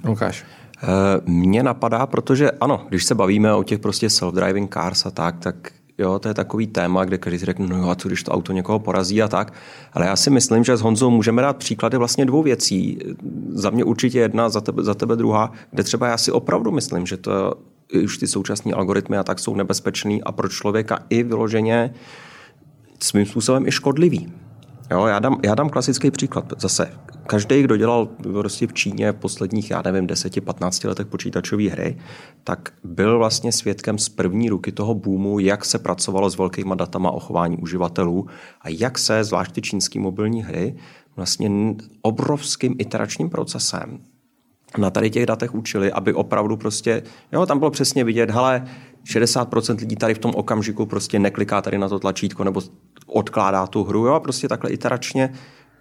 Lukáš. 0.04 0.44
Eh, 0.82 1.20
mně 1.26 1.62
napadá, 1.62 2.06
protože 2.06 2.50
ano, 2.50 2.86
když 2.88 3.04
se 3.04 3.14
bavíme 3.14 3.54
o 3.54 3.62
těch 3.62 3.78
prostě 3.78 4.06
self-driving 4.06 4.68
cars 4.68 5.06
a 5.06 5.10
tak, 5.10 5.38
tak 5.38 5.72
Jo, 5.98 6.18
to 6.18 6.28
je 6.28 6.34
takový 6.34 6.66
téma, 6.66 7.04
kde 7.04 7.18
každý 7.18 7.38
si 7.38 7.46
řekne, 7.46 7.66
no 7.66 7.90
a 7.90 7.94
co 7.94 8.08
když 8.08 8.22
to 8.22 8.30
auto 8.30 8.52
někoho 8.52 8.78
porazí 8.78 9.22
a 9.22 9.28
tak. 9.28 9.52
Ale 9.92 10.06
já 10.06 10.16
si 10.16 10.30
myslím, 10.30 10.64
že 10.64 10.76
s 10.76 10.80
Honzou 10.80 11.10
můžeme 11.10 11.42
dát 11.42 11.56
příklady 11.56 11.96
vlastně 11.96 12.26
dvou 12.26 12.42
věcí. 12.42 12.98
Za 13.48 13.70
mě 13.70 13.84
určitě 13.84 14.18
jedna, 14.18 14.48
za 14.48 14.60
tebe, 14.60 14.82
za 14.82 14.94
tebe 14.94 15.16
druhá, 15.16 15.52
kde 15.70 15.82
třeba 15.82 16.08
já 16.08 16.18
si 16.18 16.32
opravdu 16.32 16.70
myslím, 16.70 17.06
že 17.06 17.16
to 17.16 17.54
už 18.04 18.18
ty 18.18 18.26
současné 18.26 18.72
algoritmy 18.72 19.16
a 19.16 19.24
tak 19.24 19.38
jsou 19.38 19.54
nebezpečný 19.54 20.22
a 20.22 20.32
pro 20.32 20.48
člověka 20.48 20.98
i 21.10 21.22
vyloženě 21.22 21.94
svým 23.00 23.26
způsobem 23.26 23.66
i 23.66 23.72
škodlivý. 23.72 24.32
Jo, 24.90 25.06
já, 25.06 25.18
dám, 25.18 25.40
já 25.44 25.54
dám 25.54 25.70
klasický 25.70 26.10
příklad. 26.10 26.52
Zase, 26.58 26.92
každý, 27.26 27.62
kdo 27.62 27.76
dělal 27.76 28.06
prostě 28.06 28.66
v 28.66 28.72
Číně 28.72 29.12
v 29.12 29.16
posledních, 29.16 29.70
já 29.70 29.82
nevím, 29.82 30.06
10-15 30.06 30.88
letech 30.88 31.06
počítačové 31.06 31.68
hry, 31.68 31.98
tak 32.44 32.72
byl 32.84 33.18
vlastně 33.18 33.52
svědkem 33.52 33.98
z 33.98 34.08
první 34.08 34.48
ruky 34.48 34.72
toho 34.72 34.94
boomu, 34.94 35.38
jak 35.38 35.64
se 35.64 35.78
pracovalo 35.78 36.30
s 36.30 36.38
velkýma 36.38 36.74
datama 36.74 37.10
o 37.10 37.20
chování 37.20 37.56
uživatelů 37.56 38.26
a 38.60 38.68
jak 38.68 38.98
se, 38.98 39.24
zvlášť 39.24 39.52
ty 39.52 39.62
čínské 39.62 40.00
mobilní 40.00 40.42
hry, 40.42 40.76
vlastně 41.16 41.50
obrovským 42.02 42.74
iteračním 42.78 43.30
procesem 43.30 43.98
na 44.78 44.90
tady 44.90 45.10
těch 45.10 45.26
datech 45.26 45.54
učili, 45.54 45.92
aby 45.92 46.14
opravdu 46.14 46.56
prostě, 46.56 47.02
jo, 47.32 47.46
tam 47.46 47.58
bylo 47.58 47.70
přesně 47.70 48.04
vidět, 48.04 48.30
hele, 48.30 48.64
60% 49.06 49.78
lidí 49.78 49.96
tady 49.96 50.14
v 50.14 50.18
tom 50.18 50.32
okamžiku 50.34 50.86
prostě 50.86 51.18
nekliká 51.18 51.62
tady 51.62 51.78
na 51.78 51.88
to 51.88 51.98
tlačítko 51.98 52.44
nebo 52.44 52.62
odkládá 53.06 53.66
tu 53.66 53.84
hru, 53.84 54.06
jo, 54.06 54.14
a 54.14 54.20
prostě 54.20 54.48
takhle 54.48 54.70
iteračně 54.70 55.32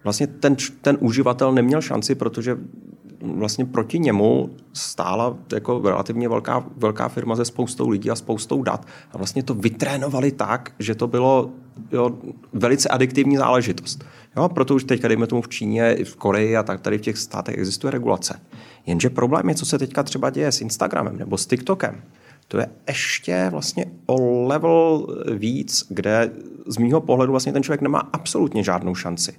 vlastně 0.05 0.27
ten, 0.27 0.55
ten 0.81 0.97
uživatel 0.99 1.51
neměl 1.51 1.81
šanci, 1.81 2.15
protože 2.15 2.57
vlastně 3.21 3.65
proti 3.65 3.99
němu 3.99 4.49
stála 4.73 5.37
jako 5.53 5.81
relativně 5.85 6.29
velká, 6.29 6.65
velká 6.77 7.09
firma 7.09 7.35
se 7.35 7.45
spoustou 7.45 7.89
lidí 7.89 8.11
a 8.11 8.15
spoustou 8.15 8.63
dat. 8.63 8.85
A 9.11 9.17
vlastně 9.17 9.43
to 9.43 9.53
vytrénovali 9.53 10.31
tak, 10.31 10.71
že 10.79 10.95
to 10.95 11.07
bylo 11.07 11.49
jo, 11.91 12.17
velice 12.53 12.89
adiktivní 12.89 13.37
záležitost. 13.37 14.05
Jo, 14.37 14.49
proto 14.49 14.75
už 14.75 14.83
teďka, 14.83 15.07
dejme 15.07 15.27
tomu 15.27 15.41
v 15.41 15.49
Číně, 15.49 15.97
v 16.03 16.15
Koreji 16.15 16.57
a 16.57 16.63
tak 16.63 16.81
tady 16.81 16.97
v 16.97 17.01
těch 17.01 17.17
státech 17.17 17.57
existuje 17.57 17.91
regulace. 17.91 18.39
Jenže 18.85 19.09
problém 19.09 19.49
je, 19.49 19.55
co 19.55 19.65
se 19.65 19.79
teďka 19.79 20.03
třeba 20.03 20.29
děje 20.29 20.51
s 20.51 20.61
Instagramem 20.61 21.17
nebo 21.17 21.37
s 21.37 21.45
TikTokem. 21.45 22.01
To 22.47 22.57
je 22.57 22.69
ještě 22.87 23.47
vlastně 23.51 23.85
o 24.05 24.47
level 24.47 25.07
víc, 25.33 25.85
kde 25.89 26.31
z 26.67 26.77
mýho 26.77 27.01
pohledu 27.01 27.31
vlastně 27.31 27.53
ten 27.53 27.63
člověk 27.63 27.81
nemá 27.81 27.99
absolutně 28.13 28.63
žádnou 28.63 28.95
šanci. 28.95 29.33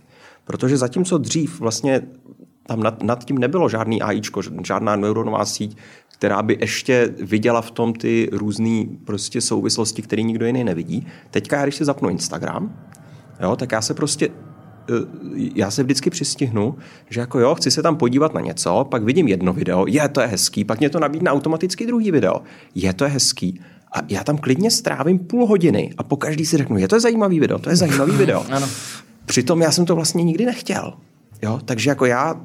Protože 0.47 0.77
zatímco 0.77 1.19
dřív 1.19 1.61
vlastně 1.61 2.03
tam 2.67 2.81
nad, 2.81 3.03
nad 3.03 3.25
tím 3.25 3.39
nebylo 3.39 3.69
žádný 3.69 4.03
AIčko, 4.03 4.43
žádná 4.67 4.97
neuronová 4.97 5.45
síť, 5.45 5.77
která 6.13 6.43
by 6.43 6.59
ještě 6.61 7.15
viděla 7.23 7.63
v 7.63 7.71
tom 7.71 7.93
ty 7.93 8.29
různé 8.33 8.85
prostě 9.05 9.41
souvislosti, 9.41 10.03
které 10.03 10.23
nikdo 10.23 10.47
jiný 10.47 10.65
nevidí. 10.65 11.07
Teďka, 11.31 11.63
když 11.63 11.77
si 11.77 11.85
zapnu 11.85 12.09
Instagram, 12.09 12.77
jo, 13.41 13.57
tak 13.57 13.73
já 13.73 13.83
se 13.83 13.95
prostě 13.95 14.31
Eh, 14.91 15.51
já 15.55 15.71
se 15.71 15.83
vždycky 15.83 16.11
přistihnu, 16.11 16.75
že 17.11 17.21
jako 17.21 17.41
jo, 17.41 17.55
chci 17.55 17.71
se 17.71 17.83
tam 17.83 17.97
podívat 17.97 18.35
na 18.35 18.41
něco, 18.41 18.87
pak 18.91 19.03
vidím 19.03 19.29
jedno 19.29 19.53
video, 19.53 19.85
je, 19.89 20.09
to 20.09 20.21
je 20.21 20.27
hezký, 20.27 20.65
pak 20.65 20.79
mě 20.79 20.91
to 20.91 21.01
nabídne 21.01 21.31
automaticky 21.31 21.87
druhý 21.87 22.11
video, 22.11 22.41
je, 22.75 22.93
to 22.93 23.05
je 23.05 23.11
hezký. 23.11 23.61
A 23.93 23.99
já 24.09 24.25
tam 24.25 24.39
klidně 24.39 24.71
strávím 24.71 25.19
půl 25.19 25.47
hodiny 25.47 25.95
a 25.99 26.03
po 26.03 26.17
každý 26.17 26.47
si 26.47 26.57
řeknu, 26.57 26.79
je 26.79 26.89
to 26.89 27.01
zajímavý 27.01 27.41
video, 27.41 27.59
to 27.59 27.71
je 27.71 27.77
zajímavý 27.77 28.13
video. 28.17 28.45
Ano. 28.51 28.67
Přitom 29.27 29.63
já 29.63 29.73
jsem 29.73 29.87
to 29.87 29.95
vlastně 29.95 30.25
nikdy 30.25 30.47
nechtěl. 30.47 30.93
Jo? 31.43 31.61
Takže 31.65 31.91
jako 31.91 32.07
já 32.07 32.41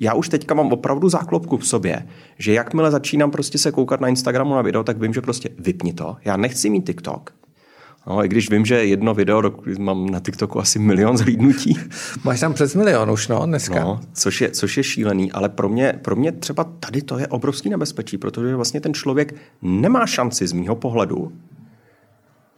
já 0.00 0.14
už 0.14 0.28
teďka 0.28 0.54
mám 0.54 0.72
opravdu 0.72 1.08
záklopku 1.08 1.56
v 1.56 1.66
sobě, 1.66 2.06
že 2.38 2.52
jakmile 2.52 2.90
začínám 2.90 3.30
prostě 3.30 3.58
se 3.58 3.72
koukat 3.72 4.00
na 4.00 4.08
Instagramu 4.08 4.54
na 4.54 4.62
video, 4.62 4.84
tak 4.84 5.00
vím, 5.00 5.14
že 5.14 5.20
prostě 5.20 5.48
vypni 5.58 5.92
to. 5.92 6.16
Já 6.24 6.36
nechci 6.36 6.70
mít 6.70 6.86
TikTok, 6.86 7.32
No, 8.08 8.24
i 8.24 8.28
když 8.28 8.50
vím, 8.50 8.66
že 8.66 8.84
jedno 8.84 9.14
video, 9.14 9.42
mám 9.78 10.06
na 10.06 10.20
TikToku 10.20 10.60
asi 10.60 10.78
milion 10.78 11.16
zhlídnutí. 11.16 11.78
Máš 12.24 12.40
tam 12.40 12.54
přes 12.54 12.74
milion 12.74 13.10
už, 13.10 13.28
no, 13.28 13.46
dneska. 13.46 13.84
No, 13.84 14.00
což 14.12 14.40
je, 14.40 14.50
což 14.50 14.76
je 14.76 14.84
šílený, 14.84 15.32
ale 15.32 15.48
pro 15.48 15.68
mě, 15.68 15.98
pro 16.02 16.16
mě 16.16 16.32
třeba 16.32 16.64
tady 16.64 17.02
to 17.02 17.18
je 17.18 17.26
obrovský 17.26 17.70
nebezpečí, 17.70 18.18
protože 18.18 18.56
vlastně 18.56 18.80
ten 18.80 18.94
člověk 18.94 19.34
nemá 19.62 20.06
šanci 20.06 20.46
z 20.46 20.52
mýho 20.52 20.76
pohledu 20.76 21.32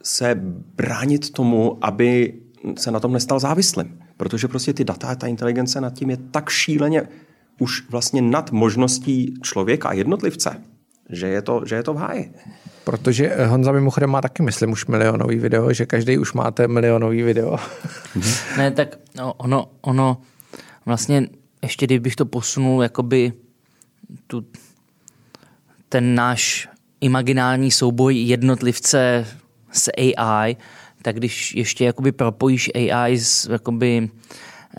se 0.03 0.41
bránit 0.75 1.31
tomu, 1.31 1.77
aby 1.81 2.33
se 2.77 2.91
na 2.91 2.99
tom 2.99 3.13
nestal 3.13 3.39
závislým. 3.39 3.99
Protože 4.17 4.47
prostě 4.47 4.73
ty 4.73 4.83
data 4.83 5.07
a 5.07 5.15
ta 5.15 5.27
inteligence 5.27 5.81
nad 5.81 5.93
tím 5.93 6.09
je 6.09 6.17
tak 6.17 6.49
šíleně 6.49 7.07
už 7.59 7.89
vlastně 7.89 8.21
nad 8.21 8.51
možností 8.51 9.33
člověka 9.41 9.89
a 9.89 9.93
jednotlivce, 9.93 10.61
že 11.09 11.27
je 11.27 11.41
to, 11.41 11.61
že 11.65 11.75
je 11.75 11.83
to 11.83 11.93
v 11.93 11.97
háji. 11.97 12.33
Protože 12.83 13.29
eh, 13.29 13.45
Honza 13.45 13.71
mimochodem 13.71 14.09
má 14.09 14.21
taky, 14.21 14.43
myslím, 14.43 14.71
už 14.71 14.85
milionový 14.85 15.37
video, 15.37 15.73
že 15.73 15.85
každý 15.85 16.17
už 16.17 16.33
máte 16.33 16.67
milionový 16.67 17.21
video. 17.21 17.57
ne, 18.57 18.71
tak 18.71 18.97
no, 19.17 19.33
ono, 19.33 19.67
ono 19.81 20.17
vlastně 20.85 21.27
ještě 21.61 21.85
kdybych 21.85 22.15
to 22.15 22.25
posunul, 22.25 22.83
jakoby 22.83 23.33
tu, 24.27 24.45
ten 25.89 26.15
náš 26.15 26.69
imaginální 27.01 27.71
souboj 27.71 28.15
jednotlivce 28.15 29.27
s 29.71 29.91
AI, 29.97 30.55
tak 31.01 31.15
když 31.15 31.55
ještě 31.55 31.85
jakoby 31.85 32.11
propojíš 32.11 32.71
AI 32.75 33.19
s 33.19 33.49
jakoby 33.51 34.09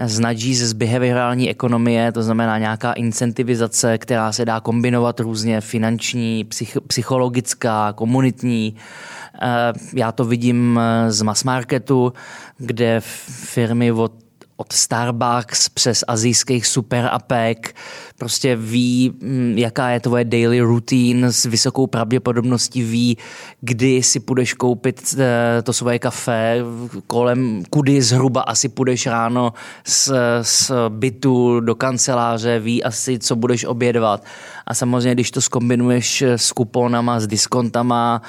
z 0.05 0.19
nudges 0.21 0.59
z 0.59 0.73
behaviorální 0.73 1.51
ekonomie, 1.51 2.13
to 2.13 2.23
znamená 2.23 2.59
nějaká 2.59 2.93
incentivizace, 2.93 3.99
která 3.99 4.33
se 4.33 4.45
dá 4.45 4.61
kombinovat 4.61 5.21
různě 5.21 5.61
finanční, 5.61 6.45
psych, 6.45 6.79
psychologická, 6.87 7.93
komunitní. 7.93 8.77
Eh, 9.43 9.73
já 9.95 10.13
to 10.13 10.25
vidím 10.25 10.81
eh, 10.83 11.13
z 11.13 11.23
mass 11.23 11.45
marketu, 11.45 12.13
kde 12.59 13.01
firmy 13.27 13.93
od 13.93 14.13
od 14.57 14.73
Starbucks 14.73 15.69
přes 15.69 16.05
azijských 16.09 16.67
super 16.67 17.09
apek, 17.13 17.75
prostě 18.19 18.57
ví, 18.57 19.13
mm, 19.21 19.55
jaká 19.59 19.89
je 19.89 20.01
tvoje 20.01 20.25
daily 20.25 20.61
routine, 20.61 21.33
s 21.33 21.45
vysokou 21.45 21.87
pravděpodobností 21.87 22.83
ví, 22.83 23.19
kdy 23.61 24.03
si 24.03 24.21
půjdeš 24.21 24.55
koupit 24.55 25.15
eh, 25.19 25.63
to 25.63 25.73
svoje 25.73 25.99
kafe, 25.99 26.59
kolem 27.07 27.63
kudy 27.71 28.03
zhruba 28.03 28.41
asi 28.41 28.69
půjdeš 28.69 29.07
ráno 29.07 29.53
z, 29.87 30.13
z 30.43 30.73
bytu 30.89 31.61
do 31.61 31.75
kanceláře, 31.75 32.59
ví 32.59 32.85
asi, 32.85 33.19
co 33.19 33.37
budeš 33.37 33.65
obědvat. 33.65 34.25
A 34.67 34.75
samozřejmě, 34.75 35.15
když 35.15 35.31
to 35.31 35.41
skombinuješ 35.41 36.23
s 36.23 36.53
kuponama, 36.53 37.21
s 37.21 37.27
diskontama, 37.27 38.23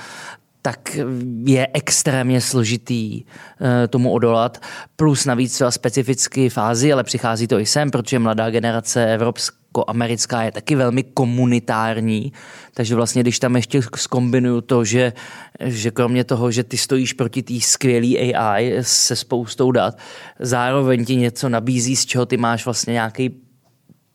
tak 0.66 0.98
je 1.46 1.68
extrémně 1.74 2.42
složitý 2.42 3.24
eh, 3.24 3.88
tomu 3.88 4.12
odolat. 4.12 4.64
Plus 4.96 5.26
navíc 5.26 5.54
třeba 5.54 5.72
specificky 5.72 6.50
fázi, 6.50 6.94
ale 6.94 7.04
přichází 7.04 7.48
to 7.48 7.60
i 7.60 7.66
sem, 7.66 7.92
protože 7.92 8.20
mladá 8.20 8.50
generace 8.50 9.14
evropsko-americká 9.14 10.44
je 10.44 10.52
taky 10.52 10.76
velmi 10.76 11.04
komunitární, 11.04 12.34
takže 12.74 12.96
vlastně 12.96 13.22
když 13.22 13.40
tam 13.40 13.56
ještě 13.56 13.82
skombinuju 13.96 14.62
to, 14.62 14.86
že, 14.86 15.14
že 15.60 15.92
kromě 15.92 16.24
toho, 16.24 16.52
že 16.52 16.64
ty 16.64 16.78
stojíš 16.78 17.14
proti 17.14 17.44
té 17.44 17.54
skvělé 17.62 18.34
AI 18.34 18.78
se 18.82 19.16
spoustou 19.16 19.72
dat, 19.72 19.98
zároveň 20.40 21.06
ti 21.06 21.16
něco 21.16 21.50
nabízí, 21.50 21.96
z 21.96 22.06
čeho 22.06 22.26
ty 22.26 22.38
máš 22.38 22.66
vlastně 22.66 22.94
nějaký 22.94 23.42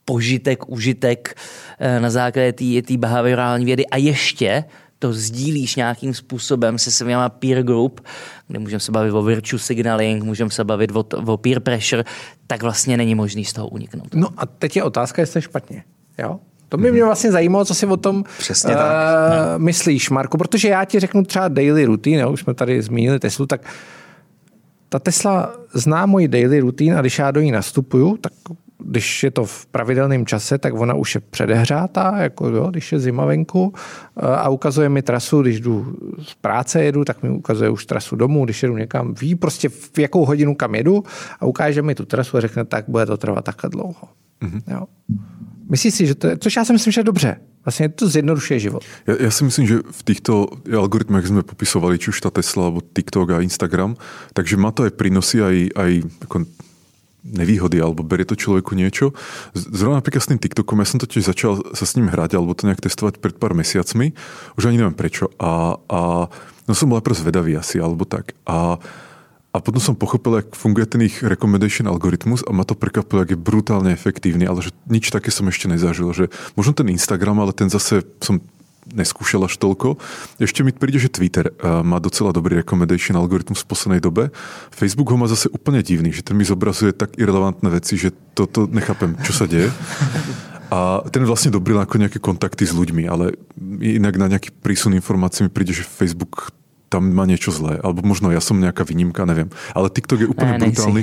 požitek, 0.04 0.68
užitek 0.68 1.34
eh, 1.78 2.00
na 2.00 2.10
základě 2.10 2.82
té 2.82 2.96
behaviorální 2.96 3.64
vědy 3.64 3.86
a 3.86 3.96
ještě 3.96 4.64
to 4.98 5.12
sdílíš 5.12 5.76
nějakým 5.76 6.14
způsobem 6.14 6.78
se 6.78 6.90
svýma 6.90 7.28
peer 7.28 7.62
group, 7.62 8.00
kde 8.48 8.58
můžeme 8.58 8.80
se 8.80 8.92
bavit 8.92 9.12
o 9.12 9.22
virtue 9.22 9.58
signaling, 9.58 10.24
můžeme 10.24 10.50
se 10.50 10.64
bavit 10.64 10.90
o, 10.96 11.04
o 11.26 11.36
peer 11.36 11.60
pressure, 11.60 12.04
tak 12.46 12.62
vlastně 12.62 12.96
není 12.96 13.14
možný 13.14 13.44
z 13.44 13.52
toho 13.52 13.68
uniknout. 13.68 14.14
No 14.14 14.28
a 14.36 14.46
teď 14.46 14.76
je 14.76 14.82
otázka, 14.82 15.22
jestli 15.22 15.42
špatně. 15.42 15.84
Jo? 16.18 16.40
To 16.68 16.76
by 16.76 16.92
mě 16.92 17.04
vlastně 17.04 17.32
zajímalo, 17.32 17.64
co 17.64 17.74
si 17.74 17.86
o 17.86 17.96
tom 17.96 18.24
Přesně 18.38 18.74
uh, 18.74 18.78
tak. 18.78 19.58
myslíš, 19.58 20.10
Marko, 20.10 20.38
protože 20.38 20.68
já 20.68 20.84
ti 20.84 21.00
řeknu 21.00 21.24
třeba 21.24 21.48
daily 21.48 21.84
routine, 21.84 22.22
jo? 22.22 22.32
už 22.32 22.40
jsme 22.40 22.54
tady 22.54 22.82
zmínili 22.82 23.18
Teslu, 23.18 23.46
tak 23.46 23.60
ta 24.88 24.98
Tesla 24.98 25.52
zná 25.74 26.06
můj 26.06 26.28
daily 26.28 26.60
routine 26.60 26.96
a 26.96 27.00
když 27.00 27.18
já 27.18 27.30
do 27.30 27.40
ní 27.40 27.52
nastupuju, 27.52 28.16
tak 28.16 28.32
když 28.84 29.22
je 29.22 29.30
to 29.30 29.44
v 29.44 29.66
pravidelném 29.66 30.26
čase, 30.26 30.58
tak 30.58 30.74
ona 30.74 30.94
už 30.94 31.14
je 31.14 31.20
předehřátá, 31.20 32.16
jako 32.18 32.48
jo, 32.48 32.66
když 32.70 32.92
je 32.92 32.98
zima 32.98 33.24
venku 33.24 33.74
a 34.16 34.48
ukazuje 34.48 34.88
mi 34.88 35.02
trasu, 35.02 35.42
když 35.42 35.60
jdu 35.60 35.96
z 36.22 36.34
práce 36.34 36.84
jedu, 36.84 37.04
tak 37.04 37.22
mi 37.22 37.30
ukazuje 37.30 37.70
už 37.70 37.86
trasu 37.86 38.16
domů, 38.16 38.44
když 38.44 38.62
jedu 38.62 38.76
někam, 38.76 39.14
ví 39.14 39.34
prostě 39.34 39.68
v 39.68 39.98
jakou 39.98 40.24
hodinu 40.24 40.54
kam 40.54 40.74
jedu 40.74 41.04
a 41.40 41.46
ukáže 41.46 41.82
mi 41.82 41.94
tu 41.94 42.04
trasu 42.04 42.36
a 42.36 42.40
řekne, 42.40 42.64
tak 42.64 42.84
bude 42.88 43.06
to 43.06 43.16
trvat 43.16 43.44
takhle 43.44 43.70
dlouho. 43.70 44.08
Mm-hmm. 44.42 44.62
Jo. 44.66 44.86
Myslíš 45.70 45.94
si, 45.94 46.06
že 46.06 46.14
to 46.14 46.26
je, 46.26 46.38
což 46.38 46.56
já 46.56 46.64
si 46.64 46.72
myslím, 46.72 46.92
že 46.92 47.00
je 47.00 47.04
dobře. 47.04 47.36
Vlastně 47.64 47.88
to 47.88 48.08
zjednodušuje 48.08 48.58
život. 48.58 48.84
Já, 49.06 49.14
já 49.20 49.30
si 49.30 49.44
myslím, 49.44 49.66
že 49.66 49.78
v 49.90 50.02
týchto 50.02 50.46
algoritmech 50.76 51.26
jsme 51.26 51.42
popisovali, 51.42 51.98
či 51.98 52.08
už 52.08 52.20
ta 52.20 52.30
Tesla, 52.30 52.64
alebo 52.64 52.80
TikTok 52.80 53.30
a 53.30 53.40
Instagram, 53.40 53.96
takže 54.32 54.56
má 54.56 54.70
to 54.70 54.82
aj 54.82 54.90
prínosy, 54.90 55.42
aj, 55.42 55.56
aj 55.76 55.90
ako 56.22 56.36
nevýhody, 57.28 57.78
alebo 57.78 58.00
berie 58.02 58.24
to 58.24 58.34
človeku 58.34 58.72
niečo. 58.72 59.12
Zrovna 59.52 60.00
napríklad 60.00 60.22
s 60.24 60.30
tým 60.32 60.40
TikTokom, 60.40 60.80
ja 60.80 60.86
som 60.88 61.00
totiž 61.00 61.28
začal 61.28 61.76
sa 61.76 61.84
s 61.84 61.94
ním 61.94 62.08
hrať, 62.08 62.40
alebo 62.40 62.56
to 62.56 62.66
nejak 62.66 62.82
testovať 62.82 63.20
pred 63.20 63.36
pár 63.36 63.52
mesiacmi, 63.52 64.16
už 64.56 64.62
ani 64.68 64.80
neviem 64.80 64.96
prečo. 64.96 65.30
A, 65.36 65.76
a 65.88 66.00
no 66.66 66.72
som 66.72 66.88
bol 66.88 66.98
najprv 67.00 67.20
zvedavý 67.20 67.52
asi, 67.56 67.78
alebo 67.78 68.08
tak. 68.08 68.32
A, 68.48 68.80
a 69.48 69.56
potom 69.64 69.80
som 69.80 69.96
pochopil, 69.96 70.44
jak 70.44 70.52
funguje 70.52 70.86
ten 70.86 71.02
ich 71.04 71.24
recommendation 71.24 71.88
algoritmus 71.88 72.44
a 72.44 72.52
ma 72.52 72.68
to 72.68 72.76
prekvapilo, 72.76 73.24
jak 73.24 73.32
je 73.32 73.40
brutálne 73.40 73.90
efektívny, 73.90 74.44
ale 74.44 74.60
že 74.60 74.76
nič 74.86 75.08
také 75.08 75.32
som 75.32 75.48
ešte 75.48 75.72
nezažil. 75.72 76.12
Že 76.12 76.24
možno 76.54 76.72
ten 76.76 76.92
Instagram, 76.92 77.40
ale 77.40 77.56
ten 77.56 77.72
zase 77.72 78.04
som 78.20 78.44
neskúšal 78.92 79.44
až 79.44 79.56
toľko. 79.60 79.98
Ešte 80.40 80.64
mi 80.64 80.72
príde, 80.72 81.00
že 81.00 81.12
Twitter 81.12 81.50
uh, 81.50 81.80
má 81.84 82.00
docela 82.00 82.32
dobrý 82.32 82.60
recommendation 82.60 83.16
algoritmus 83.16 83.64
v 83.64 83.70
poslednej 83.70 84.00
dobe. 84.02 84.30
Facebook 84.72 85.08
ho 85.12 85.16
má 85.20 85.26
zase 85.28 85.50
úplne 85.52 85.84
divný, 85.84 86.12
že 86.12 86.24
ten 86.24 86.36
mi 86.36 86.44
zobrazuje 86.46 86.94
tak 86.94 87.16
irrelevantné 87.16 87.68
veci, 87.68 88.00
že 88.00 88.14
toto 88.32 88.68
nechápem, 88.68 89.16
čo 89.24 89.32
sa 89.34 89.44
deje. 89.48 89.68
A 90.68 91.00
ten 91.08 91.24
vlastne 91.24 91.48
dobrý 91.48 91.80
ako 91.80 91.96
nejaké 91.96 92.20
kontakty 92.20 92.68
s 92.68 92.76
ľuďmi, 92.76 93.08
ale 93.08 93.32
inak 93.80 94.20
na 94.20 94.28
nejaký 94.28 94.52
prísun 94.52 94.92
informácií 94.92 95.48
mi 95.48 95.52
príde, 95.52 95.72
že 95.72 95.80
Facebook 95.80 96.52
tam 96.88 97.12
má 97.12 97.28
niečo 97.28 97.52
zlé. 97.52 97.76
Alebo 97.84 98.00
možno 98.00 98.32
ja 98.32 98.40
som 98.40 98.56
nejaká 98.56 98.82
výnimka, 98.82 99.28
neviem. 99.28 99.52
Ale 99.76 99.92
TikTok 99.92 100.24
je 100.24 100.28
úplne 100.28 100.56
ne, 100.56 100.60
brutálny 100.68 101.02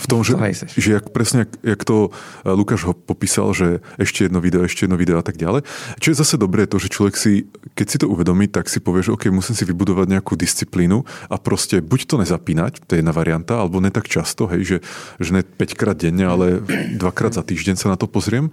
v 0.00 0.06
tom, 0.08 0.24
že, 0.24 0.34
že 0.76 0.96
jak, 0.96 1.12
presne 1.12 1.44
jak, 1.44 1.52
jak 1.76 1.80
to 1.84 2.08
eh, 2.08 2.56
Lukáš 2.56 2.88
ho 2.88 2.96
popísal, 2.96 3.52
že 3.52 3.84
ešte 4.00 4.26
jedno 4.26 4.40
video, 4.40 4.64
ešte 4.64 4.88
jedno 4.88 4.96
video 4.96 5.20
a 5.20 5.24
tak 5.24 5.36
ďalej. 5.36 5.62
Čo 6.00 6.08
je 6.12 6.16
zase 6.16 6.40
dobré 6.40 6.64
to, 6.64 6.80
že 6.80 6.88
človek 6.88 7.14
si, 7.20 7.44
keď 7.76 7.86
si 7.86 7.96
to 8.00 8.08
uvedomí, 8.08 8.48
tak 8.48 8.72
si 8.72 8.80
povie, 8.80 9.04
že 9.04 9.12
OK, 9.12 9.28
musím 9.28 9.52
si 9.52 9.68
vybudovať 9.68 10.08
nejakú 10.16 10.32
disciplínu 10.40 11.04
a 11.28 11.36
proste 11.36 11.84
buď 11.84 12.00
to 12.08 12.14
nezapínať, 12.24 12.88
to 12.88 12.96
je 12.96 13.04
jedna 13.04 13.12
varianta, 13.12 13.60
alebo 13.60 13.84
ne 13.84 13.92
tak 13.92 14.08
často, 14.08 14.48
hej, 14.48 14.64
že, 14.64 14.76
že 15.20 15.30
ne 15.36 15.42
5 15.44 15.76
krát 15.76 15.96
denne, 16.00 16.24
ale 16.24 16.64
dvakrát 16.96 17.36
za 17.36 17.44
týždeň 17.44 17.76
sa 17.76 17.92
na 17.92 18.00
to 18.00 18.08
pozriem. 18.08 18.48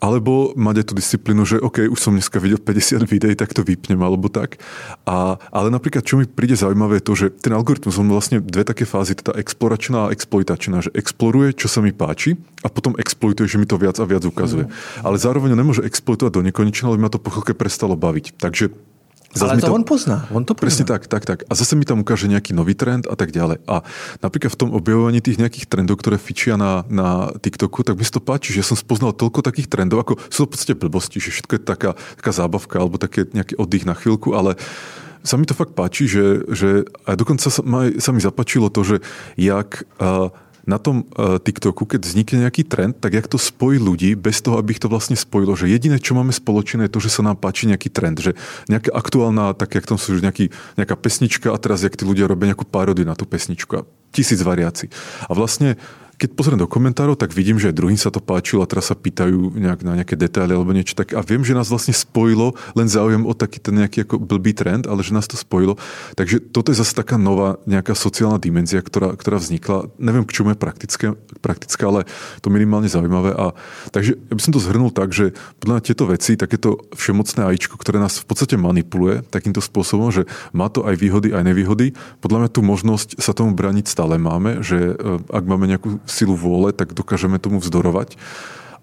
Alebo 0.00 0.56
mať 0.56 0.80
aj 0.80 0.86
tú 0.88 0.94
disciplínu, 0.96 1.42
že 1.44 1.60
OK, 1.60 1.90
už 1.90 2.00
som 2.00 2.16
dneska 2.16 2.40
videl 2.40 2.62
50 2.62 3.04
videí, 3.12 3.34
tak 3.36 3.52
to 3.52 3.66
vypnem, 3.66 4.00
alebo 4.00 4.30
tak. 4.30 4.62
A, 5.04 5.36
ale 5.50 5.68
napríklad 5.68 6.05
čo 6.06 6.14
mi 6.14 6.24
príde 6.30 6.54
zaujímavé, 6.54 7.02
je 7.02 7.06
to, 7.10 7.14
že 7.18 7.26
ten 7.34 7.50
algoritmus 7.50 7.98
má 7.98 8.14
vlastne 8.14 8.38
dve 8.38 8.62
také 8.62 8.86
fázy, 8.86 9.18
teda 9.18 9.34
exploračná 9.34 10.06
a 10.06 10.12
exploitačná, 10.14 10.78
že 10.86 10.94
exploruje, 10.94 11.58
čo 11.58 11.66
sa 11.66 11.82
mi 11.82 11.90
páči 11.90 12.38
a 12.62 12.70
potom 12.70 12.94
exploituje, 12.94 13.50
že 13.50 13.58
mi 13.58 13.66
to 13.66 13.74
viac 13.74 13.98
a 13.98 14.06
viac 14.06 14.22
ukazuje. 14.22 14.70
Mm. 14.70 14.72
Ale 15.02 15.16
zároveň 15.18 15.58
nemôže 15.58 15.82
exploitovať 15.82 16.30
do 16.30 16.46
nekonečna, 16.46 16.94
lebo 16.94 17.02
ma 17.02 17.10
to 17.10 17.18
po 17.18 17.34
chvíľke 17.34 17.58
prestalo 17.58 17.98
baviť. 17.98 18.38
Takže 18.38 18.70
Zas 19.36 19.52
Ale 19.52 19.60
to 19.60 19.68
tam, 19.68 19.76
on 19.76 19.84
pozná, 19.84 20.24
on 20.32 20.48
to 20.48 20.56
pozná. 20.56 20.64
Presne 20.64 20.84
tak, 20.88 21.12
tak, 21.12 21.28
tak. 21.28 21.44
A 21.44 21.52
zase 21.52 21.76
mi 21.76 21.84
tam 21.84 22.00
ukáže 22.00 22.24
nejaký 22.24 22.56
nový 22.56 22.72
trend 22.72 23.04
a 23.04 23.12
tak 23.20 23.36
ďalej. 23.36 23.60
A 23.68 23.84
napríklad 24.24 24.56
v 24.56 24.60
tom 24.64 24.70
objavovaní 24.72 25.20
tých 25.20 25.36
nejakých 25.36 25.68
trendov, 25.68 26.00
ktoré 26.00 26.16
fičia 26.16 26.56
na, 26.56 26.88
na 26.88 27.28
TikToku, 27.36 27.84
tak 27.84 28.00
mi 28.00 28.04
to 28.08 28.16
páči, 28.16 28.56
že 28.56 28.64
som 28.64 28.80
spoznal 28.80 29.12
toľko 29.12 29.44
takých 29.44 29.68
trendov, 29.68 30.00
ako 30.00 30.16
sú 30.32 30.38
to 30.40 30.46
v 30.48 30.52
podstate 30.56 30.74
blbosti, 30.80 31.20
že 31.20 31.36
všetko 31.36 31.52
je 31.52 31.62
taká, 31.68 31.90
taká 32.16 32.32
zábavka 32.32 32.80
alebo 32.80 32.96
také 32.96 33.28
nejaký 33.28 33.60
oddych 33.60 33.84
na 33.84 33.92
chvíľku, 33.92 34.32
ale 34.32 34.56
sa 35.26 35.34
mi 35.34 35.44
to 35.44 35.58
fakt 35.58 35.74
páči, 35.74 36.06
že, 36.06 36.46
že 36.54 36.86
a 37.02 37.18
dokonca 37.18 37.50
sa, 37.50 37.60
ma, 37.66 37.90
sa 37.98 38.14
mi 38.14 38.22
zapačilo 38.22 38.70
to, 38.70 38.86
že 38.86 38.96
jak 39.34 39.82
uh, 39.98 40.30
na 40.66 40.78
tom 40.82 41.06
uh, 41.14 41.38
TikToku, 41.38 41.86
keď 41.86 42.02
vznikne 42.02 42.46
nejaký 42.46 42.66
trend, 42.66 42.98
tak 42.98 43.14
jak 43.14 43.30
to 43.30 43.38
spojí 43.38 43.78
ľudí 43.78 44.18
bez 44.18 44.42
toho, 44.42 44.58
aby 44.58 44.74
ich 44.74 44.82
to 44.82 44.90
vlastne 44.90 45.14
spojilo. 45.14 45.54
Že 45.54 45.70
jediné, 45.70 46.02
čo 46.02 46.18
máme 46.18 46.34
spoločné, 46.34 46.86
je 46.86 46.94
to, 46.94 47.02
že 47.02 47.14
sa 47.14 47.22
nám 47.22 47.38
páči 47.38 47.70
nejaký 47.70 47.90
trend. 47.90 48.18
Že 48.18 48.34
nejaká 48.66 48.90
aktuálna, 48.90 49.54
tak 49.54 49.78
jak 49.78 49.86
tam 49.86 49.94
sú 49.94 50.18
nejaký, 50.18 50.50
nejaká 50.74 50.98
pesnička 50.98 51.54
a 51.54 51.58
teraz 51.62 51.86
jak 51.86 51.94
tí 51.94 52.02
ľudia 52.02 52.26
robia 52.26 52.50
nejakú 52.50 52.66
párodie 52.66 53.06
na 53.06 53.14
tú 53.14 53.30
pesničku. 53.30 53.78
A 53.78 53.86
tisíc 54.10 54.42
variácií. 54.42 54.90
A 55.30 55.32
vlastne 55.38 55.78
keď 56.16 56.32
pozriem 56.32 56.56
do 56.56 56.64
komentárov, 56.64 57.20
tak 57.20 57.36
vidím, 57.36 57.60
že 57.60 57.68
aj 57.68 57.76
druhým 57.76 58.00
sa 58.00 58.08
to 58.08 58.24
páčilo 58.24 58.64
a 58.64 58.70
teraz 58.70 58.88
sa 58.88 58.96
pýtajú 58.96 59.52
nejak 59.52 59.84
na 59.84 60.00
nejaké 60.00 60.16
detaily 60.16 60.56
alebo 60.56 60.72
niečo 60.72 60.96
tak. 60.96 61.12
A 61.12 61.20
viem, 61.20 61.44
že 61.44 61.52
nás 61.52 61.68
vlastne 61.68 61.92
spojilo 61.92 62.56
len 62.72 62.88
záujem 62.88 63.20
o 63.28 63.36
taký 63.36 63.60
ten 63.60 63.76
nejaký 63.76 64.08
ako 64.08 64.24
blbý 64.24 64.56
trend, 64.56 64.88
ale 64.88 65.04
že 65.04 65.12
nás 65.12 65.28
to 65.28 65.36
spojilo. 65.36 65.76
Takže 66.16 66.40
toto 66.40 66.72
je 66.72 66.80
zase 66.80 66.96
taká 66.96 67.20
nová 67.20 67.60
nejaká 67.68 67.92
sociálna 67.92 68.40
dimenzia, 68.40 68.80
ktorá, 68.80 69.12
ktorá 69.12 69.36
vznikla. 69.36 69.92
Neviem, 70.00 70.24
k 70.24 70.40
čomu 70.40 70.56
je 70.56 70.58
praktické, 70.58 71.06
praktické, 71.44 71.84
ale 71.84 72.08
to 72.40 72.48
minimálne 72.48 72.88
zaujímavé. 72.88 73.36
A, 73.36 73.52
takže 73.92 74.16
ja 74.16 74.34
by 74.34 74.40
som 74.40 74.56
to 74.56 74.64
zhrnul 74.64 74.88
tak, 74.88 75.12
že 75.12 75.36
podľa 75.60 75.84
tieto 75.84 76.08
veci, 76.08 76.40
takéto 76.40 76.80
všemocné 76.96 77.44
ajíčko, 77.44 77.76
ktoré 77.76 78.00
nás 78.00 78.24
v 78.24 78.24
podstate 78.24 78.56
manipuluje 78.56 79.20
takýmto 79.28 79.60
spôsobom, 79.60 80.08
že 80.08 80.24
má 80.56 80.72
to 80.72 80.88
aj 80.88 80.96
výhody, 80.96 81.36
aj 81.36 81.44
nevýhody. 81.44 81.92
Podľa 82.24 82.48
mňa 82.48 82.50
tú 82.56 82.64
možnosť 82.64 83.20
sa 83.20 83.36
tomu 83.36 83.52
braniť 83.52 83.84
stále 83.84 84.16
máme, 84.16 84.64
že 84.64 84.96
e, 84.96 85.20
ak 85.28 85.44
máme 85.44 85.68
nejakú 85.68 86.05
silu 86.06 86.38
vôle, 86.38 86.72
tak 86.72 86.94
dokážeme 86.94 87.36
tomu 87.38 87.58
vzdorovať. 87.60 88.16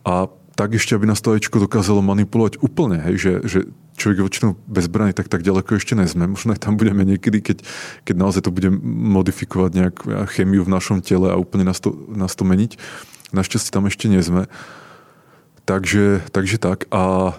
A 0.04 0.28
tak 0.54 0.78
ešte, 0.78 0.94
aby 0.94 1.10
nás 1.10 1.18
to 1.24 1.34
ajčko 1.34 1.58
dokázalo 1.66 2.06
manipulovať 2.06 2.62
úplne, 2.62 3.02
hej, 3.02 3.16
že, 3.18 3.34
že 3.48 3.60
človek 3.98 4.22
je 4.22 4.28
väčšinou 4.30 4.52
bezbraný, 4.70 5.12
tak 5.18 5.30
tak 5.30 5.42
ďaleko 5.42 5.82
ešte 5.82 5.98
nezme. 5.98 6.30
Možno 6.30 6.54
aj 6.54 6.62
tam 6.62 6.78
budeme 6.78 7.02
niekedy, 7.02 7.42
keď, 7.42 7.58
keď 8.06 8.16
naozaj 8.18 8.46
to 8.46 8.54
bude 8.54 8.70
modifikovať 8.86 9.72
nejak 9.74 9.96
chemiu 10.34 10.62
v 10.62 10.74
našom 10.74 11.02
tele 11.02 11.34
a 11.34 11.40
úplne 11.42 11.66
nás 11.66 11.82
to, 11.82 11.94
nás 12.14 12.38
to 12.38 12.46
meniť. 12.46 12.78
Našťastie 13.34 13.74
tam 13.74 13.90
ešte 13.90 14.06
nie 14.10 14.22
sme. 14.22 14.46
Takže, 15.66 16.22
takže 16.30 16.62
tak. 16.62 16.86
A 16.94 17.34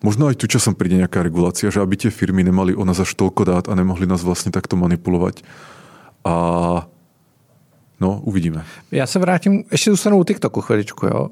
možno 0.00 0.32
aj 0.32 0.40
tu 0.40 0.48
časom 0.48 0.72
príde 0.72 0.96
nejaká 0.96 1.20
regulácia, 1.20 1.68
že 1.68 1.84
aby 1.84 2.00
tie 2.00 2.08
firmy 2.12 2.40
nemali 2.40 2.72
o 2.72 2.84
nás 2.88 2.96
až 2.96 3.12
toľko 3.12 3.42
dát 3.44 3.64
a 3.68 3.76
nemohli 3.76 4.08
nás 4.08 4.24
vlastne 4.24 4.48
takto 4.48 4.80
manipulovať. 4.80 5.44
A 6.24 6.34
No, 8.00 8.20
uvidíme. 8.20 8.64
Já 8.90 9.06
se 9.06 9.18
vrátím, 9.18 9.64
ještě 9.72 9.90
zůstanu 9.90 10.18
u 10.18 10.24
TikToku 10.24 10.60
chviličku, 10.60 11.06
jo. 11.06 11.20
Uh, 11.22 11.28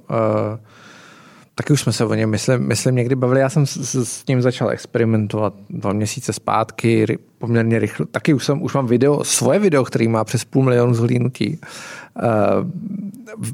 taky 1.54 1.72
už 1.72 1.80
jsme 1.80 1.92
se 1.92 2.04
o 2.04 2.14
něm, 2.14 2.30
myslím, 2.30 2.68
myslím 2.68 2.94
někdy 2.94 3.14
bavili. 3.14 3.40
Já 3.40 3.48
jsem 3.48 3.66
s, 3.66 3.94
s 3.94 4.26
ním 4.26 4.42
začal 4.42 4.70
experimentovat 4.70 5.54
dva 5.70 5.92
měsíce 5.92 6.32
zpátky, 6.32 7.18
poměrně 7.38 7.78
rychle. 7.78 8.06
Taky 8.06 8.34
už, 8.34 8.44
jsem, 8.44 8.62
už 8.62 8.74
mám 8.74 8.86
video, 8.86 9.24
svoje 9.24 9.58
video, 9.58 9.84
který 9.84 10.08
má 10.08 10.24
přes 10.24 10.44
půl 10.44 10.64
milionu 10.64 10.94
zhlídnutí. 10.94 11.60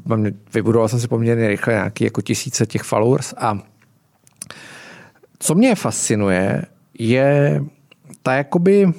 Uh, 0.09 0.27
vybudoval 0.53 0.87
jsem 0.87 0.99
si 0.99 1.07
poměrně 1.07 1.47
rychle 1.47 1.73
nějaký 1.73 2.03
jako 2.03 2.21
tisíce 2.21 2.65
těch 2.65 2.81
followers 2.83 3.33
a 3.37 3.59
co 5.39 5.55
mě 5.55 5.75
fascinuje, 5.75 6.65
je 6.99 7.61
ta 8.23 8.33
jakoby 8.33 8.93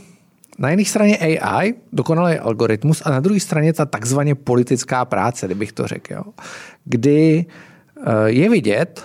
na 0.60 0.70
jedné 0.70 0.84
straně 0.84 1.18
AI, 1.18 1.74
dokonalý 1.92 2.38
algoritmus, 2.38 3.02
a 3.04 3.10
na 3.10 3.20
druhé 3.20 3.40
straně 3.40 3.72
ta 3.72 3.86
takzvaně 3.86 4.34
politická 4.34 5.04
práce, 5.04 5.46
kdybych 5.46 5.72
to 5.72 5.86
řekl. 5.86 6.22
Kdy 6.84 7.46
eh, 7.46 8.02
je 8.26 8.50
vidět, 8.50 9.02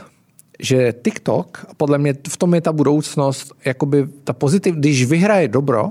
že 0.59 0.93
TikTok, 1.03 1.65
podle 1.77 1.97
mě 1.97 2.13
v 2.29 2.37
tom 2.37 2.55
je 2.55 2.61
ta 2.61 2.73
budoucnost, 2.73 3.51
jakoby 3.65 4.07
ta 4.23 4.33
pozitiv, 4.33 4.75
když 4.75 5.05
vyhraje 5.05 5.47
dobro, 5.47 5.89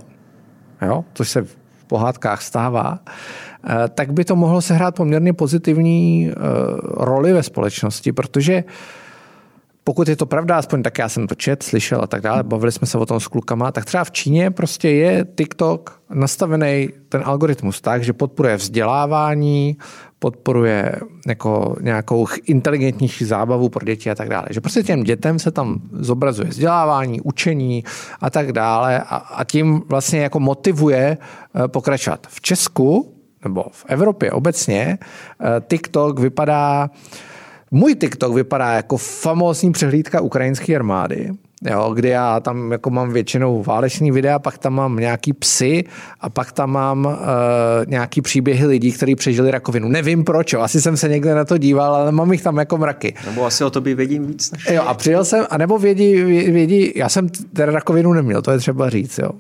jo, 0.83 1.05
což 1.15 1.29
se 1.29 1.43
v 1.43 1.57
pohádkách 1.87 2.43
stává, 2.43 2.99
eh, 3.05 3.89
tak 3.89 4.13
by 4.13 4.25
to 4.25 4.37
mohlo 4.37 4.61
sehrát 4.61 4.95
poměrně 4.95 5.33
pozitivní 5.33 6.31
eh, 6.31 6.35
roli 6.85 7.33
ve 7.33 7.43
společnosti, 7.43 8.13
protože 8.13 8.65
pokud 9.85 10.09
je 10.09 10.17
to 10.17 10.27
pravda, 10.27 10.57
aspoň 10.57 10.83
tak 10.83 10.99
já 10.99 11.09
jsem 11.09 11.27
to 11.27 11.35
čet, 11.35 11.63
slyšel 11.63 12.01
a 12.03 12.07
tak 12.07 12.23
dále, 12.23 12.43
bavili 12.43 12.73
jsme 12.73 12.87
se 12.87 12.99
o 12.99 13.07
tom 13.07 13.21
s 13.21 13.29
klukama, 13.29 13.73
tak 13.73 13.85
třeba 13.85 14.05
v 14.05 14.11
Číně 14.11 14.51
prostě 14.51 14.91
je 14.91 15.27
TikTok 15.35 16.01
nastavený 16.11 16.89
ten 17.09 17.23
algoritmus 17.25 17.81
tak, 17.81 18.05
že 18.05 18.13
podporuje 18.13 18.57
vzdělávání, 18.57 19.77
podporuje 20.19 20.93
jako 21.29 21.77
nějakou 21.81 22.27
inteligentnější 22.45 23.25
zábavu 23.25 23.69
pro 23.69 23.85
děti 23.85 24.11
a 24.11 24.15
tak 24.15 24.29
dále. 24.29 24.47
Že 24.51 24.61
prostě 24.61 24.83
těm 24.83 25.03
dětem 25.03 25.39
se 25.39 25.51
tam 25.51 25.81
zobrazuje 25.93 26.49
vzdělávání, 26.49 27.21
učení 27.21 27.85
a 28.21 28.31
tak 28.31 28.53
dále 28.53 29.01
a, 29.01 29.17
a 29.17 29.45
tím 29.45 29.83
vlastně 29.89 30.21
jako 30.21 30.41
motivuje 30.41 31.19
eh, 31.19 31.69
pokračovat. 31.69 32.27
V 32.31 32.41
Česku 32.41 33.15
nebo 33.45 33.65
v 33.73 33.85
Evropě 33.89 34.33
obecně 34.33 34.99
eh, 34.99 35.61
TikTok 35.69 36.19
vypadá 36.19 36.91
můj 37.75 37.95
TikTok 37.95 38.35
vypadá 38.35 38.73
jako 38.73 38.97
famózní 38.97 39.73
přehlídka 39.73 40.21
ukrajinské 40.21 40.77
armády, 40.77 41.31
jo, 41.71 41.93
kde 41.95 42.09
já 42.09 42.41
tam 42.41 42.73
jako 42.73 42.91
mám 42.91 43.13
většinou 43.13 43.63
váleční 43.63 44.11
videa, 44.11 44.39
pak 44.39 44.59
tam 44.59 44.75
mám 44.75 44.97
nějaký 44.97 45.33
psy 45.33 45.85
a 46.21 46.31
pak 46.31 46.53
tam 46.53 46.71
mám 46.71 47.05
uh, 47.05 47.13
nějaký 47.87 48.21
příběhy 48.21 48.67
lidí, 48.67 48.93
kteří 48.93 49.15
přežili 49.15 49.51
rakovinu. 49.51 49.89
Nevím 49.89 50.25
proč, 50.25 50.53
jo, 50.53 50.61
asi 50.61 50.81
jsem 50.81 50.97
se 50.97 51.09
někde 51.09 51.35
na 51.35 51.45
to 51.45 51.59
díval, 51.59 51.95
ale 51.95 52.13
mám 52.13 52.33
jich 52.33 52.43
tam 52.43 52.57
jako 52.57 52.79
mraky. 52.79 53.15
Nebo 53.27 53.45
asi 53.45 53.65
o 53.65 53.71
tobě 53.71 53.95
vědím 53.95 54.27
víc. 54.27 54.51
Než... 54.51 54.67
Jo, 54.71 54.83
a 54.83 54.95
přijel 54.95 55.25
jsem, 55.25 55.47
a 55.51 55.59
nebo 55.59 55.79
vědí, 55.79 56.23
vědí, 56.53 56.93
já 56.97 57.09
jsem 57.09 57.29
teda 57.29 57.73
rakovinu 57.73 58.13
neměl, 58.13 58.43
to 58.43 58.51
je 58.51 58.59
třeba 58.59 58.91
říct, 58.91 59.19
jo. 59.19 59.31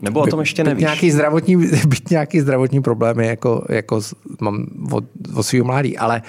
Nebo 0.00 0.20
o 0.20 0.26
tom 0.26 0.40
ještě 0.40 0.64
nevíš. 0.64 0.80
Nějaký 0.80 1.10
zdravotní, 1.10 1.56
byť 1.86 2.10
nějaký 2.10 2.40
zdravotní 2.40 2.82
problémy, 2.82 3.26
jako, 3.26 3.64
jako 3.68 4.00
mám 4.40 4.66
od, 4.92 5.04
od 5.34 5.42
svého 5.42 5.64
mládí, 5.64 5.98
ale 5.98 6.22
uh, 6.22 6.28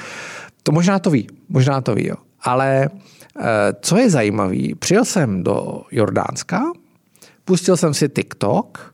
to 0.69 0.73
možná 0.73 0.99
to 0.99 1.09
ví, 1.09 1.27
možná 1.49 1.81
to 1.81 1.95
ví, 1.95 2.07
jo. 2.07 2.15
Ale 2.41 2.89
eh, 2.89 3.73
co 3.81 3.97
je 3.97 4.09
zajímavé, 4.09 4.77
přijel 4.79 5.05
jsem 5.05 5.43
do 5.43 5.81
Jordánska, 5.91 6.61
pustil 7.45 7.77
jsem 7.77 7.93
si 7.93 8.09
TikTok 8.09 8.93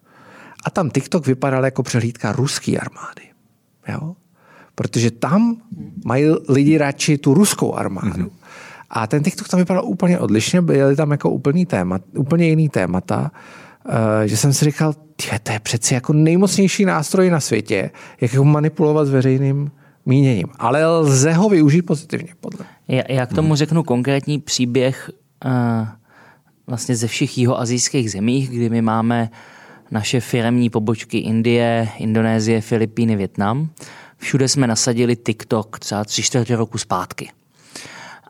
a 0.66 0.70
tam 0.70 0.90
TikTok 0.90 1.28
vypadal 1.28 1.66
jako 1.66 1.84
přehlídka 1.84 2.32
ruské 2.32 2.78
armády. 2.78 3.24
Jo? 3.88 4.16
Protože 4.76 5.12
tam 5.12 5.58
mají 6.06 6.26
lidi 6.50 6.78
radši 6.78 7.18
tu 7.18 7.34
ruskou 7.34 7.76
armádu. 7.76 8.08
Mm-hmm. 8.08 8.40
A 8.90 9.08
ten 9.08 9.24
TikTok 9.24 9.48
tam 9.48 9.60
vypadal 9.60 9.86
úplně 9.86 10.20
odlišně, 10.20 10.62
byly 10.62 10.96
tam 10.96 11.12
jako 11.12 11.30
úplný 11.30 11.66
téma, 11.66 12.00
úplně 12.16 12.48
jiný 12.48 12.70
témata, 12.70 13.32
eh, 13.90 14.28
že 14.28 14.38
jsem 14.38 14.54
si 14.54 14.66
říkal, 14.66 14.94
to 15.44 15.52
je 15.52 15.60
přeci 15.60 15.94
jako 15.94 16.14
nejmocnější 16.14 16.86
nástroj 16.86 17.30
na 17.30 17.40
světě, 17.40 17.92
jak 18.22 18.34
ho 18.34 18.44
manipulovat 18.44 19.08
s 19.08 19.10
veřejným 19.10 19.72
míněním. 20.06 20.48
Ale 20.60 20.86
lze 20.86 21.34
ho 21.34 21.50
využít 21.50 21.82
pozitivně, 21.82 22.34
podle 22.40 22.66
Já, 22.88 23.04
já 23.10 23.26
k 23.26 23.34
tomu 23.34 23.48
hmm. 23.48 23.56
řeknu 23.56 23.84
konkrétní 23.84 24.40
příběh 24.40 25.12
uh, 25.46 25.52
vlastně 26.68 26.96
ze 26.96 27.08
všech 27.08 27.38
jihoazijských 27.38 28.12
zemích, 28.12 28.50
kdy 28.50 28.70
my 28.70 28.82
máme 28.82 29.30
naše 29.92 30.20
firemní 30.20 30.70
pobočky 30.70 31.18
Indie, 31.18 31.90
Indonésie, 31.98 32.62
Filipíny, 32.62 33.16
Větnam. 33.16 33.70
Všude 34.18 34.48
jsme 34.48 34.68
nasadili 34.68 35.16
TikTok 35.16 35.80
třeba 35.80 36.04
tři 36.04 36.24
čtvrtě 36.24 36.56
roku 36.56 36.78
zpátky. 36.78 37.30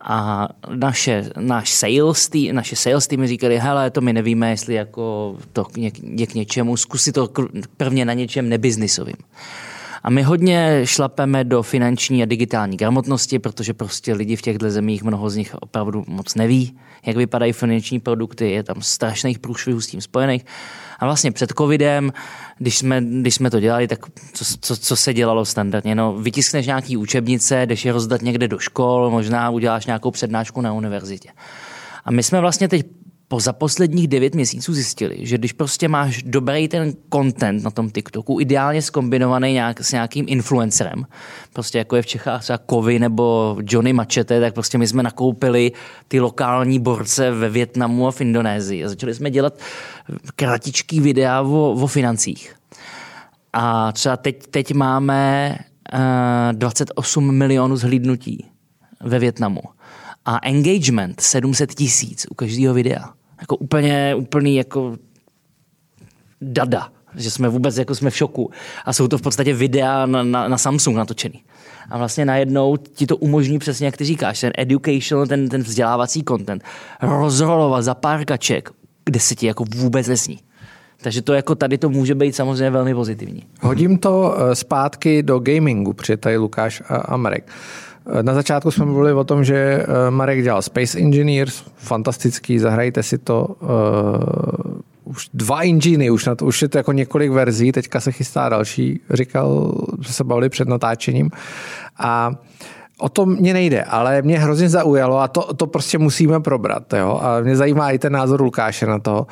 A 0.01 0.47
naše, 0.75 1.29
naš 1.39 1.73
sales 1.73 2.29
tým, 2.29 2.55
naše 2.55 2.75
sales 2.75 3.07
týmy 3.07 3.27
říkali, 3.27 3.59
hele, 3.59 3.91
to 3.91 4.01
my 4.01 4.13
nevíme, 4.13 4.49
jestli 4.49 4.73
jako 4.73 5.37
to 5.53 5.65
je 6.15 6.27
k 6.27 6.33
něčemu, 6.33 6.77
zkusit 6.77 7.11
to 7.11 7.29
prvně 7.77 8.05
na 8.05 8.13
něčem 8.13 8.49
nebiznisovým. 8.49 9.15
A 10.05 10.09
my 10.09 10.23
hodně 10.23 10.81
šlapeme 10.83 11.43
do 11.43 11.63
finanční 11.63 12.23
a 12.23 12.25
digitální 12.25 12.77
gramotnosti, 12.77 13.39
protože 13.39 13.73
prostě 13.73 14.13
lidi 14.13 14.35
v 14.35 14.41
těchto 14.41 14.71
zemích, 14.71 15.03
mnoho 15.03 15.29
z 15.29 15.35
nich 15.35 15.55
opravdu 15.55 16.03
moc 16.07 16.35
neví, 16.35 16.77
jak 17.05 17.17
vypadají 17.17 17.53
finanční 17.53 17.99
produkty, 17.99 18.51
je 18.51 18.63
tam 18.63 18.81
strašných 18.81 19.39
průšvihů 19.39 19.81
s 19.81 19.87
tím 19.87 20.01
spojených. 20.01 20.45
A 20.99 21.05
vlastně 21.05 21.31
před 21.31 21.53
covidem, 21.57 22.13
když 22.57 22.77
jsme, 22.77 23.01
když 23.01 23.35
jsme 23.35 23.49
to 23.49 23.59
dělali, 23.59 23.87
tak 23.87 23.99
co, 24.33 24.45
co, 24.61 24.77
co 24.77 24.95
se 24.95 25.13
dělalo 25.13 25.45
standardně? 25.45 25.95
No, 25.95 26.13
vytiskneš 26.13 26.67
nějaký 26.67 26.97
učebnice, 26.97 27.65
jdeš 27.65 27.85
je 27.85 27.91
rozdat 27.91 28.21
někde 28.21 28.47
do 28.47 28.59
škol, 28.59 29.09
možná 29.11 29.49
uděláš 29.49 29.85
nějakou 29.85 30.11
přednášku 30.11 30.61
na 30.61 30.73
univerzitě. 30.73 31.29
A 32.05 32.11
my 32.11 32.23
jsme 32.23 32.41
vlastně 32.41 32.67
teď 32.67 32.85
po 33.35 33.39
za 33.39 33.53
posledních 33.53 34.07
devět 34.07 34.35
měsíců 34.35 34.73
zjistili, 34.73 35.17
že 35.19 35.37
když 35.37 35.53
prostě 35.53 35.87
máš 35.87 36.23
dobrý 36.23 36.67
ten 36.67 36.93
content 37.13 37.63
na 37.63 37.71
tom 37.71 37.89
TikToku, 37.89 38.39
ideálně 38.39 38.81
skombinovaný 38.81 39.53
nějak, 39.53 39.81
s 39.81 39.91
nějakým 39.91 40.25
influencerem, 40.27 41.05
prostě 41.53 41.77
jako 41.77 41.95
je 41.95 42.01
v 42.01 42.05
Čechách 42.05 42.41
třeba 42.41 42.57
Kovy 42.57 42.99
nebo 42.99 43.57
Johnny 43.63 43.93
Machete, 43.93 44.39
tak 44.39 44.53
prostě 44.53 44.77
my 44.77 44.87
jsme 44.87 45.03
nakoupili 45.03 45.71
ty 46.07 46.19
lokální 46.19 46.79
borce 46.79 47.31
ve 47.31 47.49
Větnamu 47.49 48.07
a 48.07 48.11
v 48.11 48.21
Indonésii 48.21 48.85
a 48.85 48.89
začali 48.89 49.15
jsme 49.15 49.31
dělat 49.31 49.59
kratičký 50.35 50.99
videa 50.99 51.41
o, 51.41 51.71
o 51.71 51.87
financích. 51.87 52.55
A 53.53 53.91
třeba 53.91 54.17
teď, 54.17 54.47
teď 54.47 54.73
máme 54.73 55.55
uh, 55.93 55.99
eh, 56.49 56.53
28 56.53 57.35
milionů 57.35 57.75
zhlídnutí 57.75 58.45
ve 59.03 59.19
Větnamu 59.19 59.61
a 60.25 60.39
engagement 60.43 61.21
700 61.21 61.75
tisíc 61.75 62.25
u 62.29 62.33
každého 62.33 62.73
videa. 62.73 63.13
Jako 63.41 63.57
úplně, 63.57 64.15
úplný 64.15 64.55
jako 64.55 64.95
dada, 66.41 66.89
že 67.15 67.31
jsme 67.31 67.49
vůbec 67.49 67.77
jako 67.77 67.95
jsme 67.95 68.09
v 68.09 68.17
šoku. 68.17 68.51
A 68.85 68.93
jsou 68.93 69.07
to 69.07 69.17
v 69.17 69.21
podstatě 69.21 69.53
videa 69.53 70.05
na, 70.05 70.23
na, 70.23 70.47
na 70.47 70.57
Samsung 70.57 70.97
natočený. 70.97 71.43
A 71.89 71.97
vlastně 71.97 72.25
najednou 72.25 72.77
ti 72.77 73.07
to 73.07 73.17
umožní 73.17 73.59
přesně, 73.59 73.85
jak 73.85 73.97
ty 73.97 74.05
říkáš, 74.05 74.39
ten 74.39 74.51
educational, 74.57 75.27
ten, 75.27 75.49
ten 75.49 75.61
vzdělávací 75.61 76.23
content, 76.27 76.63
rozrolovat 77.01 77.83
za 77.83 77.95
pár 77.95 78.25
kaček, 78.25 78.69
kde 79.05 79.19
se 79.19 79.35
ti 79.35 79.47
jako 79.47 79.65
vůbec 79.75 80.07
nesní. 80.07 80.39
Takže 81.01 81.21
to 81.21 81.33
jako 81.33 81.55
tady 81.55 81.77
to 81.77 81.89
může 81.89 82.15
být 82.15 82.35
samozřejmě 82.35 82.69
velmi 82.69 82.95
pozitivní. 82.95 83.43
Hodím 83.61 83.97
to 83.97 84.35
eh, 84.37 84.55
zpátky 84.55 85.23
do 85.23 85.39
gamingu, 85.39 85.93
protože 85.93 86.17
tady 86.17 86.37
Lukáš 86.37 86.81
a 86.89 87.17
Marek. 87.17 87.51
Na 88.21 88.33
začátku 88.33 88.71
jsme 88.71 88.85
mluvili 88.85 89.13
o 89.13 89.23
tom, 89.23 89.43
že 89.43 89.55
eh, 89.55 90.11
Marek 90.11 90.43
dělal 90.43 90.61
Space 90.61 90.99
Engineers, 90.99 91.63
fantastický, 91.75 92.59
zahrajte 92.59 93.03
si 93.03 93.17
to. 93.17 93.45
Uh, 93.45 94.79
už 95.03 95.29
dva 95.33 95.61
enginy, 95.61 96.09
už, 96.09 96.25
na 96.25 96.35
to, 96.35 96.45
už 96.45 96.61
je 96.61 96.67
to 96.67 96.77
jako 96.77 96.91
několik 96.91 97.31
verzí, 97.31 97.71
teďka 97.71 97.99
se 97.99 98.11
chystá 98.11 98.49
další, 98.49 98.99
říkal, 99.09 99.73
že 100.01 100.13
se 100.13 100.23
bavili 100.23 100.49
před 100.49 100.67
natáčením. 100.67 101.29
A 101.99 102.31
O 102.97 103.09
to 103.09 103.25
mě 103.25 103.53
nejde, 103.53 103.83
ale 103.83 104.21
mě 104.21 104.39
hrozně 104.39 104.69
zaujalo 104.69 105.19
a 105.19 105.27
to, 105.27 105.53
to 105.53 105.67
prostě 105.67 105.97
musíme 105.97 106.39
probrat. 106.39 106.93
Jo? 106.93 107.19
A 107.23 107.41
mě 107.41 107.55
zajímá 107.55 107.91
i 107.91 107.99
ten 107.99 108.13
názor 108.13 108.41
Lukáše 108.41 108.85
na 108.85 108.99
to, 108.99 109.27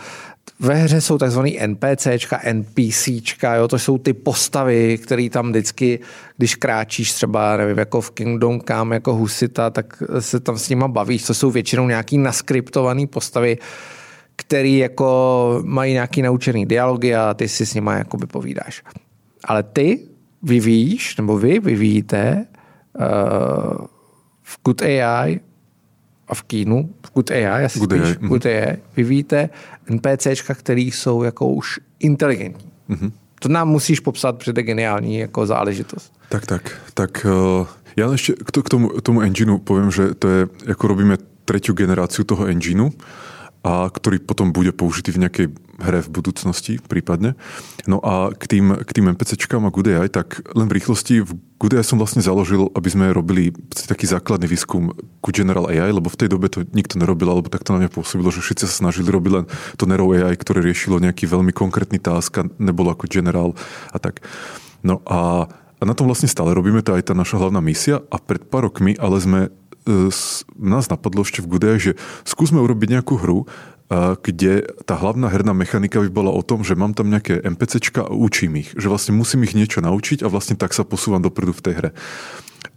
ve 0.59 0.73
hře 0.73 1.01
jsou 1.01 1.17
takzvaný 1.17 1.59
NPCčka, 1.67 2.41
NPCčka, 2.53 3.55
jo, 3.55 3.67
to 3.67 3.79
jsou 3.79 3.97
ty 3.97 4.13
postavy, 4.13 4.97
které 4.97 5.29
tam 5.29 5.49
vždycky, 5.49 5.99
když 6.37 6.55
kráčíš 6.55 7.13
třeba, 7.13 7.57
nevím, 7.57 7.77
jako 7.77 8.01
v 8.01 8.11
Kingdom 8.11 8.61
Come, 8.61 8.95
jako 8.95 9.13
husita, 9.13 9.69
tak 9.69 10.03
se 10.19 10.39
tam 10.39 10.57
s 10.57 10.69
nima 10.69 10.87
bavíš, 10.87 11.23
to 11.23 11.33
jsou 11.33 11.51
většinou 11.51 11.87
nějaký 11.87 12.17
naskriptované 12.17 13.07
postavy, 13.07 13.57
který 14.35 14.77
jako 14.77 15.59
mají 15.63 15.93
nějaký 15.93 16.21
naučený 16.21 16.65
dialogy 16.65 17.15
a 17.15 17.33
ty 17.33 17.47
si 17.47 17.65
s 17.65 17.73
nima 17.73 17.97
jakoby 17.97 18.27
povídáš. 18.27 18.83
Ale 19.43 19.63
ty 19.63 19.99
vyvíjíš, 20.43 21.17
nebo 21.17 21.37
vy 21.37 21.59
vyvíjíte 21.59 22.45
uh, 22.99 23.85
v 24.43 24.59
Good 24.63 24.81
AI 24.81 25.39
a 26.33 26.35
v 26.35 26.43
Kínu, 26.49 26.89
v 27.05 27.09
Good 27.13 27.29
AI, 27.31 27.69
asi 27.69 27.79
Good 27.79 27.91
spíš 27.93 28.01
AI. 28.01 28.27
Good 28.27 28.45
AI, 28.45 28.77
vyvíjíte 28.97 29.49
NPCčka, 29.85 30.53
který 30.57 30.91
jsou 30.91 31.23
jako 31.23 31.47
už 31.47 31.79
inteligentní. 31.99 32.71
Mm-hmm. 32.89 33.11
To 33.39 33.49
nám 33.49 33.69
musíš 33.69 33.99
popsat, 33.99 34.37
protože 34.37 34.53
to 34.53 34.59
je 34.59 34.63
geniální 34.63 35.17
jako 35.19 35.45
záležitost. 35.45 36.13
Tak, 36.29 36.45
tak, 36.45 36.63
tak 36.93 37.25
uh, 37.29 37.67
já 37.95 38.11
ještě 38.11 38.33
k, 38.33 38.51
k 38.63 38.69
tomu, 38.69 38.89
tomu 38.89 39.21
engineu 39.21 39.57
povím, 39.57 39.91
že 39.91 40.13
to 40.13 40.27
je, 40.27 40.47
jako 40.65 40.87
robíme 40.87 41.17
třetí 41.45 41.71
generaci 41.73 42.23
toho 42.23 42.47
engineu 42.47 42.89
a 43.63 43.87
ktorý 43.87 44.19
potom 44.19 44.51
bude 44.51 44.75
použitý 44.75 45.15
v 45.15 45.23
nejakej 45.23 45.47
hre 45.81 46.05
v 46.05 46.09
budúcnosti 46.13 46.77
prípadne. 46.77 47.33
No 47.89 47.97
a 48.03 48.29
k 48.33 48.45
tým, 48.45 48.77
k 48.77 48.89
tým 48.93 49.09
NPCčkám 49.15 49.65
a 49.65 49.73
GoodAI, 49.73 50.09
tak 50.09 50.45
len 50.53 50.69
v 50.69 50.75
rýchlosti 50.77 51.25
v 51.25 51.33
GoodAI 51.57 51.81
som 51.81 51.97
vlastne 51.97 52.21
založil, 52.21 52.69
aby 52.77 52.89
sme 52.91 53.15
robili 53.15 53.55
taký 53.73 54.05
základný 54.05 54.45
výskum 54.45 54.93
ku 55.23 55.29
General 55.33 55.65
AI, 55.71 55.89
lebo 55.89 56.11
v 56.11 56.19
tej 56.19 56.29
dobe 56.29 56.51
to 56.51 56.67
nikto 56.75 57.01
nerobil, 57.01 57.33
alebo 57.33 57.49
tak 57.49 57.65
to 57.65 57.73
na 57.73 57.85
mňa 57.85 57.91
pôsobilo, 57.95 58.29
že 58.29 58.43
všetci 58.43 58.69
sa 58.69 58.85
snažili 58.85 59.09
robiť 59.09 59.31
len 59.33 59.45
to 59.79 59.89
Nero 59.89 60.05
AI, 60.13 60.35
ktoré 60.37 60.61
riešilo 60.61 61.01
nejaký 61.01 61.25
veľmi 61.25 61.55
konkrétny 61.55 61.97
task 61.97 62.37
a 62.37 62.47
nebolo 62.61 62.93
ako 62.93 63.09
General 63.09 63.55
a 63.89 63.97
tak. 63.97 64.21
No 64.85 65.01
a 65.09 65.49
a 65.83 65.83
na 65.83 65.91
tom 65.91 66.07
vlastne 66.07 66.31
stále 66.31 66.55
robíme, 66.55 66.79
to 66.79 66.95
aj 66.95 67.11
tá 67.11 67.13
naša 67.13 67.43
hlavná 67.43 67.59
misia 67.59 67.99
a 68.07 68.15
pred 68.15 68.39
pár 68.47 68.71
rokmi 68.71 68.95
ale 68.95 69.19
sme 69.19 69.51
nás 70.55 70.87
napadlo 70.87 71.27
ešte 71.27 71.43
v 71.43 71.49
Gude, 71.51 71.75
že 71.75 71.91
skúsme 72.23 72.63
urobiť 72.63 72.99
nejakú 72.99 73.19
hru, 73.19 73.43
kde 73.91 74.65
tá 74.87 74.95
hlavná 74.97 75.29
herná 75.29 75.53
mechanika 75.53 76.01
by 76.01 76.09
bola 76.09 76.31
o 76.33 76.41
tom, 76.41 76.65
že 76.65 76.73
mám 76.73 76.95
tam 76.97 77.11
nejaké 77.11 77.43
NPCčka 77.43 78.09
a 78.09 78.15
učím 78.15 78.63
ich. 78.63 78.73
Že 78.73 78.87
vlastne 78.89 79.13
musím 79.13 79.45
ich 79.45 79.53
niečo 79.53 79.83
naučiť 79.83 80.23
a 80.25 80.31
vlastne 80.31 80.57
tak 80.57 80.73
sa 80.73 80.87
posúvam 80.87 81.21
dopredu 81.21 81.53
v 81.53 81.63
tej 81.63 81.73
hre. 81.77 81.89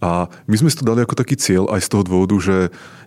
A 0.05 0.29
my 0.45 0.57
sme 0.61 0.69
si 0.69 0.77
to 0.77 0.85
dali 0.85 1.01
ako 1.01 1.17
taký 1.17 1.41
cieľ 1.41 1.73
aj 1.73 1.89
z 1.89 1.89
toho 1.89 2.03
dôvodu, 2.05 2.37
že 2.37 2.57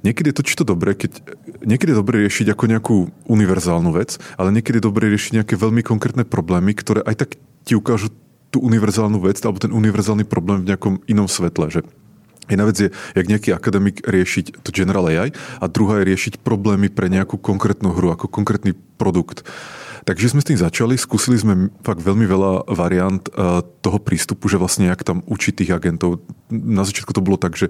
niekedy 0.01 0.33
je 0.33 0.37
to 0.41 0.47
čisto 0.47 0.63
dobré, 0.65 0.97
keď 0.97 1.21
niekedy 1.61 1.93
je 1.93 2.01
dobré 2.01 2.25
riešiť 2.25 2.47
ako 2.55 2.63
nejakú 2.65 2.97
univerzálnu 3.29 3.93
vec, 3.93 4.17
ale 4.41 4.49
niekedy 4.55 4.81
je 4.81 4.87
dobré 4.89 5.05
riešiť 5.13 5.43
nejaké 5.43 5.53
veľmi 5.53 5.85
konkrétne 5.85 6.25
problémy, 6.25 6.73
ktoré 6.73 7.05
aj 7.05 7.15
tak 7.27 7.29
ti 7.67 7.77
ukážu 7.77 8.09
tú 8.49 8.57
univerzálnu 8.65 9.21
vec 9.21 9.37
alebo 9.45 9.61
ten 9.61 9.69
univerzálny 9.69 10.25
problém 10.25 10.65
v 10.65 10.73
nejakom 10.73 11.05
inom 11.05 11.29
svetle. 11.29 11.69
Že 11.69 11.85
Jedna 12.49 12.65
vec 12.65 12.75
je, 12.81 12.89
jak 12.89 13.29
nejaký 13.29 13.49
akademik 13.53 14.01
riešiť 14.03 14.65
to 14.65 14.69
General 14.73 15.05
AI 15.05 15.29
a 15.61 15.65
druhá 15.69 16.01
je 16.01 16.09
riešiť 16.09 16.33
problémy 16.41 16.89
pre 16.89 17.07
nejakú 17.07 17.37
konkrétnu 17.37 17.93
hru, 17.93 18.09
ako 18.11 18.25
konkrétny 18.25 18.73
produkt. 18.97 19.45
Takže 20.09 20.33
sme 20.33 20.41
s 20.41 20.49
tým 20.49 20.57
začali, 20.57 20.97
skúsili 20.97 21.37
sme 21.37 21.69
fakt 21.85 22.01
veľmi 22.01 22.25
veľa 22.25 22.71
variant 22.73 23.21
uh, 23.29 23.61
toho 23.85 24.01
prístupu, 24.01 24.49
že 24.49 24.57
vlastne 24.57 24.89
jak 24.89 25.05
tam 25.05 25.21
učiť 25.27 25.53
tých 25.61 25.71
agentov. 25.75 26.25
Na 26.49 26.81
začiatku 26.81 27.13
to 27.13 27.21
bolo 27.21 27.37
tak, 27.37 27.53
že, 27.53 27.69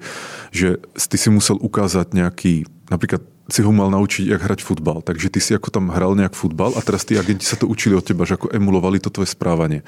že 0.56 0.80
ty 0.96 1.18
si 1.20 1.28
musel 1.34 1.60
ukázať 1.60 2.16
nejaký, 2.16 2.64
napríklad 2.88 3.26
si 3.50 3.66
ho 3.66 3.74
mal 3.74 3.90
naučiť, 3.90 4.30
jak 4.30 4.46
hrať 4.46 4.62
futbal. 4.62 5.02
Takže 5.02 5.28
ty 5.34 5.42
si 5.42 5.52
ako 5.58 5.74
tam 5.74 5.90
hral 5.90 6.14
nejak 6.14 6.38
futbal 6.38 6.78
a 6.78 6.82
teraz 6.86 7.04
tí 7.04 7.18
agenti 7.18 7.44
sa 7.44 7.58
to 7.58 7.66
učili 7.66 7.98
od 7.98 8.06
teba, 8.06 8.24
že 8.24 8.38
ako 8.38 8.54
emulovali 8.54 9.02
to 9.02 9.10
tvoje 9.10 9.34
správanie. 9.34 9.82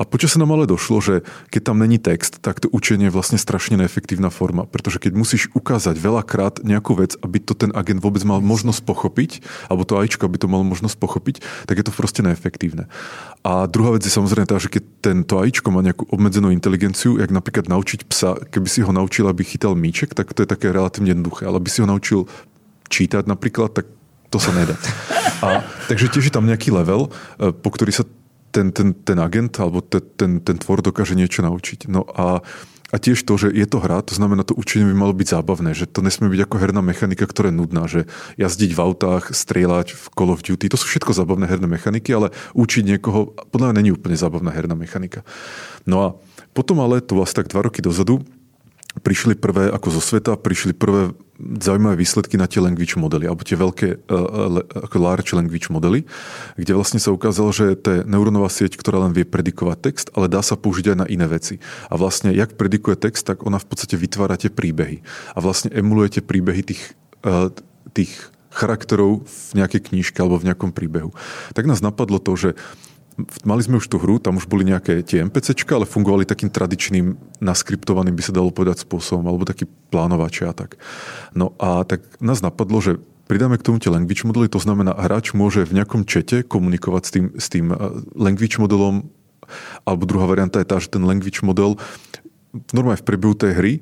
A 0.00 0.08
počas 0.08 0.32
sa 0.32 0.40
nám 0.40 0.56
ale 0.56 0.64
došlo, 0.64 1.04
že 1.04 1.14
keď 1.52 1.60
tam 1.68 1.76
není 1.76 2.00
text, 2.00 2.40
tak 2.40 2.56
to 2.64 2.72
učenie 2.72 3.12
je 3.12 3.14
vlastne 3.14 3.36
strašne 3.36 3.76
neefektívna 3.76 4.32
forma, 4.32 4.64
pretože 4.64 4.96
keď 4.96 5.12
musíš 5.12 5.52
ukázať 5.52 6.00
veľakrát 6.00 6.64
nejakú 6.64 6.96
vec, 6.96 7.20
aby 7.20 7.36
to 7.36 7.52
ten 7.52 7.68
agent 7.76 8.00
vôbec 8.00 8.24
mal 8.24 8.40
možnosť 8.40 8.80
pochopiť, 8.88 9.44
alebo 9.68 9.84
to 9.84 10.00
AIčko, 10.00 10.24
aby 10.24 10.40
to 10.40 10.48
malo 10.48 10.64
možnosť 10.64 10.96
pochopiť, 10.96 11.44
tak 11.68 11.76
je 11.76 11.84
to 11.84 11.92
proste 11.92 12.24
neefektívne. 12.24 12.88
A 13.44 13.68
druhá 13.68 13.92
vec 13.92 14.08
je 14.08 14.12
samozrejme 14.12 14.48
tá, 14.48 14.56
že 14.56 14.72
keď 14.72 14.82
tento 15.04 15.36
AIčko 15.36 15.68
má 15.68 15.84
nejakú 15.84 16.08
obmedzenú 16.08 16.48
inteligenciu, 16.48 17.20
jak 17.20 17.28
napríklad 17.28 17.68
naučiť 17.68 18.08
psa, 18.08 18.40
keby 18.48 18.68
si 18.72 18.80
ho 18.80 18.96
naučil, 18.96 19.28
aby 19.28 19.44
chytal 19.44 19.76
míček, 19.76 20.16
tak 20.16 20.32
to 20.32 20.40
je 20.40 20.48
také 20.48 20.72
relatívne 20.72 21.12
jednoduché, 21.12 21.44
ale 21.44 21.60
aby 21.60 21.68
si 21.68 21.84
ho 21.84 21.88
naučil 21.88 22.24
čítať 22.88 23.28
napríklad, 23.28 23.76
tak 23.76 23.84
to 24.32 24.40
sa 24.40 24.56
nedá. 24.56 24.80
A, 25.44 25.60
takže 25.92 26.08
je 26.08 26.32
tam 26.32 26.48
nejaký 26.48 26.72
level, 26.72 27.12
eh, 27.12 27.52
po 27.52 27.68
ktorý 27.68 27.92
sa 27.92 28.08
ten, 28.50 28.74
ten, 28.74 28.92
ten 28.92 29.18
agent 29.18 29.54
alebo 29.62 29.80
ten, 29.80 30.02
ten, 30.18 30.30
ten 30.42 30.56
tvor 30.58 30.82
dokáže 30.82 31.14
niečo 31.14 31.40
naučiť. 31.42 31.86
No 31.86 32.04
a, 32.10 32.42
a 32.90 32.96
tiež 32.98 33.22
to, 33.22 33.38
že 33.38 33.54
je 33.54 33.66
to 33.70 33.78
hra, 33.78 34.02
to 34.02 34.18
znamená, 34.18 34.42
to 34.42 34.58
učenie 34.58 34.86
by 34.90 34.96
malo 34.98 35.14
byť 35.14 35.28
zábavné, 35.38 35.70
že 35.78 35.86
to 35.86 36.02
nesmie 36.02 36.26
byť 36.26 36.50
ako 36.50 36.56
herná 36.58 36.82
mechanika, 36.82 37.22
ktorá 37.22 37.54
je 37.54 37.58
nudná, 37.62 37.86
že 37.86 38.10
jazdiť 38.34 38.70
v 38.74 38.82
autách, 38.82 39.30
strieľať 39.30 39.94
v 39.94 40.02
Call 40.10 40.34
of 40.34 40.42
Duty, 40.42 40.66
to 40.66 40.78
sú 40.78 40.90
všetko 40.90 41.14
zábavné 41.14 41.46
herné 41.46 41.70
mechaniky, 41.70 42.10
ale 42.10 42.34
učiť 42.58 42.82
niekoho, 42.96 43.38
podľa 43.54 43.70
mňa 43.70 43.78
není 43.78 43.90
úplne 43.94 44.18
zábavná 44.18 44.50
herná 44.50 44.74
mechanika. 44.74 45.22
No 45.86 45.96
a 46.02 46.08
potom 46.50 46.82
ale, 46.82 46.98
to 46.98 47.14
vlastne 47.14 47.46
tak 47.46 47.54
dva 47.54 47.62
roky 47.62 47.78
dozadu, 47.78 48.26
prišli 48.98 49.38
prvé, 49.38 49.70
ako 49.70 49.88
zo 49.94 50.02
sveta, 50.02 50.34
prišli 50.34 50.74
prvé 50.74 51.14
zaujímavé 51.40 51.96
výsledky 52.02 52.34
na 52.36 52.50
tie 52.50 52.58
language 52.60 52.98
modely, 52.98 53.24
alebo 53.24 53.46
tie 53.46 53.56
veľké 53.56 54.10
uh, 54.10 54.98
large 54.98 55.32
language 55.32 55.70
modely, 55.70 56.04
kde 56.58 56.72
vlastne 56.74 56.98
sa 56.98 57.14
ukázalo, 57.14 57.54
že 57.54 57.78
to 57.78 57.88
je 57.90 57.98
neurónová 58.04 58.50
sieť, 58.50 58.76
ktorá 58.76 59.00
len 59.06 59.14
vie 59.14 59.24
predikovať 59.24 59.78
text, 59.80 60.06
ale 60.12 60.26
dá 60.26 60.42
sa 60.42 60.58
použiť 60.58 60.92
aj 60.92 60.96
na 60.98 61.06
iné 61.06 61.24
veci. 61.30 61.62
A 61.88 61.94
vlastne, 61.96 62.34
jak 62.34 62.58
predikuje 62.58 62.98
text, 62.98 63.24
tak 63.24 63.46
ona 63.46 63.62
v 63.62 63.66
podstate 63.70 63.94
vytvára 63.94 64.36
tie 64.36 64.50
príbehy. 64.52 65.06
A 65.32 65.38
vlastne 65.38 65.72
emuluje 65.72 66.20
tie 66.20 66.22
príbehy 66.26 66.60
tých, 66.66 66.82
uh, 67.24 67.48
tých 67.94 68.12
charakterov 68.50 69.22
v 69.24 69.50
nejakej 69.54 69.94
knižke 69.94 70.18
alebo 70.18 70.42
v 70.42 70.50
nejakom 70.50 70.74
príbehu. 70.74 71.14
Tak 71.54 71.70
nás 71.70 71.78
napadlo 71.78 72.18
to, 72.18 72.34
že 72.34 72.50
mali 73.42 73.62
sme 73.64 73.80
už 73.80 73.86
tú 73.88 73.96
hru, 73.98 74.20
tam 74.20 74.36
už 74.36 74.46
boli 74.46 74.64
nejaké 74.68 75.00
tie 75.02 75.24
NPCčka, 75.26 75.76
ale 75.76 75.88
fungovali 75.88 76.28
takým 76.28 76.52
tradičným, 76.52 77.40
naskriptovaným, 77.40 78.14
by 78.14 78.22
sa 78.24 78.36
dalo 78.36 78.52
povedať 78.52 78.84
spôsobom, 78.84 79.24
alebo 79.26 79.48
taký 79.48 79.66
plánovače 79.90 80.46
a 80.46 80.54
tak. 80.54 80.76
No 81.32 81.56
a 81.58 81.82
tak 81.88 82.04
nás 82.20 82.44
napadlo, 82.44 82.78
že 82.80 83.00
pridáme 83.30 83.56
k 83.56 83.66
tomu 83.66 83.78
tie 83.78 83.92
language 83.92 84.26
modely, 84.26 84.50
to 84.50 84.58
znamená, 84.58 84.94
hráč 84.96 85.32
môže 85.32 85.64
v 85.64 85.80
nejakom 85.80 86.04
čete 86.04 86.42
komunikovať 86.42 87.02
s 87.06 87.10
tým, 87.10 87.24
s 87.38 87.46
tým 87.48 87.66
eh, 87.72 87.76
language 88.14 88.58
modelom, 88.58 89.08
alebo 89.82 90.06
druhá 90.06 90.30
varianta 90.30 90.62
je 90.62 90.68
tá, 90.68 90.78
že 90.78 90.92
ten 90.92 91.02
language 91.02 91.42
model 91.42 91.74
normálne 92.70 92.98
v 92.98 93.06
priebehu 93.06 93.34
tej 93.34 93.52
hry 93.54 93.72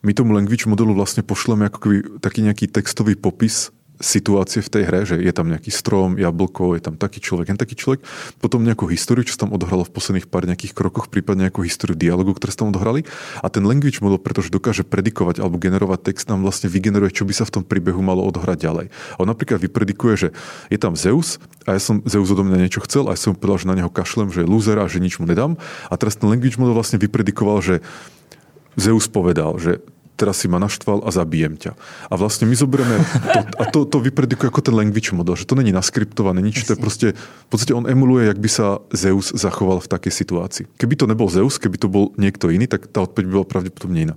my 0.00 0.12
tomu 0.16 0.32
language 0.32 0.64
modelu 0.64 0.96
vlastne 0.96 1.20
pošleme 1.20 1.68
ako 1.68 1.78
keby 1.80 1.96
taký 2.24 2.40
nejaký 2.40 2.72
textový 2.72 3.16
popis 3.16 3.68
situácie 4.00 4.64
v 4.64 4.72
tej 4.72 4.82
hre, 4.88 5.00
že 5.04 5.20
je 5.20 5.28
tam 5.30 5.52
nejaký 5.52 5.68
strom, 5.68 6.16
jablko, 6.16 6.74
je 6.74 6.82
tam 6.82 6.96
taký 6.96 7.20
človek, 7.20 7.52
jen 7.52 7.60
taký 7.60 7.76
človek, 7.76 8.00
potom 8.40 8.64
nejakú 8.64 8.88
históriu, 8.88 9.22
čo 9.22 9.36
sa 9.36 9.46
tam 9.46 9.52
odohralo 9.52 9.84
v 9.84 9.92
posledných 9.92 10.26
pár 10.26 10.48
nejakých 10.48 10.72
krokoch, 10.72 11.12
prípadne 11.12 11.46
nejakú 11.46 11.60
históriu 11.62 11.94
dialogu, 11.94 12.32
ktoré 12.32 12.50
sa 12.50 12.64
tam 12.64 12.72
odohrali. 12.72 13.04
A 13.44 13.52
ten 13.52 13.62
language 13.62 14.00
model, 14.00 14.16
pretože 14.16 14.48
dokáže 14.48 14.82
predikovať 14.88 15.44
alebo 15.44 15.60
generovať 15.60 16.10
text, 16.10 16.32
nám 16.32 16.40
vlastne 16.40 16.72
vygeneruje, 16.72 17.12
čo 17.12 17.28
by 17.28 17.36
sa 17.36 17.44
v 17.44 17.60
tom 17.60 17.62
príbehu 17.62 18.00
malo 18.00 18.24
odohrať 18.24 18.58
ďalej. 18.64 18.86
A 18.88 19.18
on 19.20 19.28
napríklad 19.28 19.60
vypredikuje, 19.60 20.14
že 20.16 20.28
je 20.72 20.78
tam 20.80 20.96
Zeus 20.96 21.36
a 21.68 21.76
ja 21.76 21.80
som 21.80 22.00
Zeus 22.08 22.32
odo 22.32 22.42
mňa 22.42 22.66
niečo 22.66 22.80
chcel 22.88 23.06
a 23.06 23.14
ja 23.14 23.20
som 23.20 23.36
povedal, 23.36 23.60
že 23.60 23.68
na 23.68 23.76
neho 23.76 23.92
kašlem, 23.92 24.32
že 24.32 24.42
je 24.42 24.48
loser 24.48 24.80
a 24.80 24.88
že 24.88 25.04
nič 25.04 25.20
mu 25.20 25.28
nedám. 25.28 25.60
A 25.92 25.94
teraz 26.00 26.16
ten 26.16 26.26
language 26.26 26.56
model 26.56 26.72
vlastne 26.72 26.96
vypredikoval, 26.96 27.60
že 27.60 27.84
Zeus 28.80 29.10
povedal, 29.12 29.60
že 29.60 29.84
teraz 30.20 30.44
si 30.44 30.52
ma 30.52 30.60
naštval 30.60 31.00
a 31.00 31.08
zabijem 31.08 31.56
ťa. 31.56 31.72
A 32.12 32.14
vlastne 32.20 32.44
my 32.44 32.52
zoberieme 32.52 33.00
to, 33.32 33.40
a 33.56 33.64
to, 33.72 33.78
to 33.88 33.98
vypredikuje 34.04 34.52
ako 34.52 34.60
ten 34.60 34.76
language 34.76 35.16
model, 35.16 35.32
že 35.32 35.48
to 35.48 35.56
není 35.56 35.72
naskriptované, 35.72 36.44
nič, 36.44 36.68
to 36.68 36.76
je 36.76 36.78
proste, 36.78 37.06
v 37.16 37.48
podstate 37.48 37.72
on 37.72 37.88
emuluje, 37.88 38.28
jak 38.28 38.36
by 38.36 38.50
sa 38.52 38.84
Zeus 38.92 39.32
zachoval 39.32 39.80
v 39.80 39.88
takej 39.88 40.12
situácii. 40.12 40.64
Keby 40.76 40.94
to 41.00 41.08
nebol 41.08 41.32
Zeus, 41.32 41.56
keby 41.56 41.80
to 41.80 41.88
bol 41.88 42.12
niekto 42.20 42.52
iný, 42.52 42.68
tak 42.68 42.92
tá 42.92 43.00
odpoveď 43.00 43.24
by 43.24 43.32
bola 43.40 43.48
pravdepodobne 43.48 44.00
iná. 44.12 44.16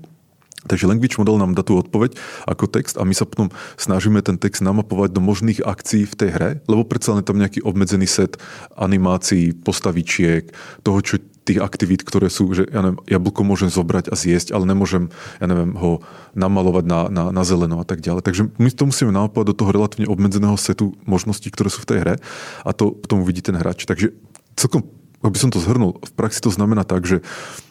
Takže 0.64 0.88
language 0.88 1.20
model 1.20 1.36
nám 1.36 1.60
dá 1.60 1.64
tú 1.64 1.76
odpoveď 1.76 2.16
ako 2.48 2.72
text 2.72 2.96
a 2.96 3.04
my 3.04 3.12
sa 3.12 3.28
potom 3.28 3.52
snažíme 3.76 4.24
ten 4.24 4.40
text 4.40 4.64
namapovať 4.64 5.12
do 5.12 5.20
možných 5.20 5.60
akcií 5.60 6.08
v 6.08 6.16
tej 6.16 6.30
hre, 6.32 6.50
lebo 6.72 6.88
predsa 6.88 7.12
len 7.12 7.24
tam 7.28 7.36
nejaký 7.36 7.60
obmedzený 7.68 8.08
set 8.08 8.40
animácií, 8.80 9.52
postavičiek, 9.60 10.56
toho, 10.88 11.00
čo 11.04 11.20
tých 11.44 11.60
aktivít, 11.60 12.08
ktoré 12.08 12.32
sú, 12.32 12.48
že 12.56 12.64
ja 12.72 12.80
neviem, 12.80 13.00
jablko 13.06 13.44
môžem 13.44 13.68
zobrať 13.68 14.10
a 14.10 14.16
zjesť, 14.16 14.56
ale 14.56 14.64
nemôžem, 14.64 15.12
ja 15.44 15.46
neviem, 15.48 15.76
ho 15.76 16.00
namalovať 16.34 16.86
na, 16.88 17.00
na, 17.12 17.24
na 17.36 17.44
zeleno 17.44 17.84
a 17.84 17.86
tak 17.86 18.00
ďalej. 18.00 18.24
Takže 18.24 18.42
my 18.56 18.70
to 18.72 18.84
musíme 18.88 19.12
naopak 19.12 19.44
do 19.44 19.54
toho 19.54 19.76
relatívne 19.76 20.08
obmedzeného 20.08 20.56
setu 20.56 20.96
možností, 21.04 21.52
ktoré 21.52 21.68
sú 21.68 21.84
v 21.84 21.90
tej 21.92 21.98
hre 22.02 22.16
a 22.64 22.70
to 22.72 22.96
potom 22.96 23.22
uvidí 23.22 23.44
ten 23.44 23.60
hráč. 23.60 23.84
Takže 23.84 24.16
celkom 24.56 24.88
aby 25.24 25.40
som 25.40 25.48
to 25.48 25.64
zhrnul, 25.64 26.04
v 26.04 26.14
praxi 26.20 26.44
to 26.44 26.52
znamená 26.52 26.84
tak, 26.84 27.08
že 27.08 27.24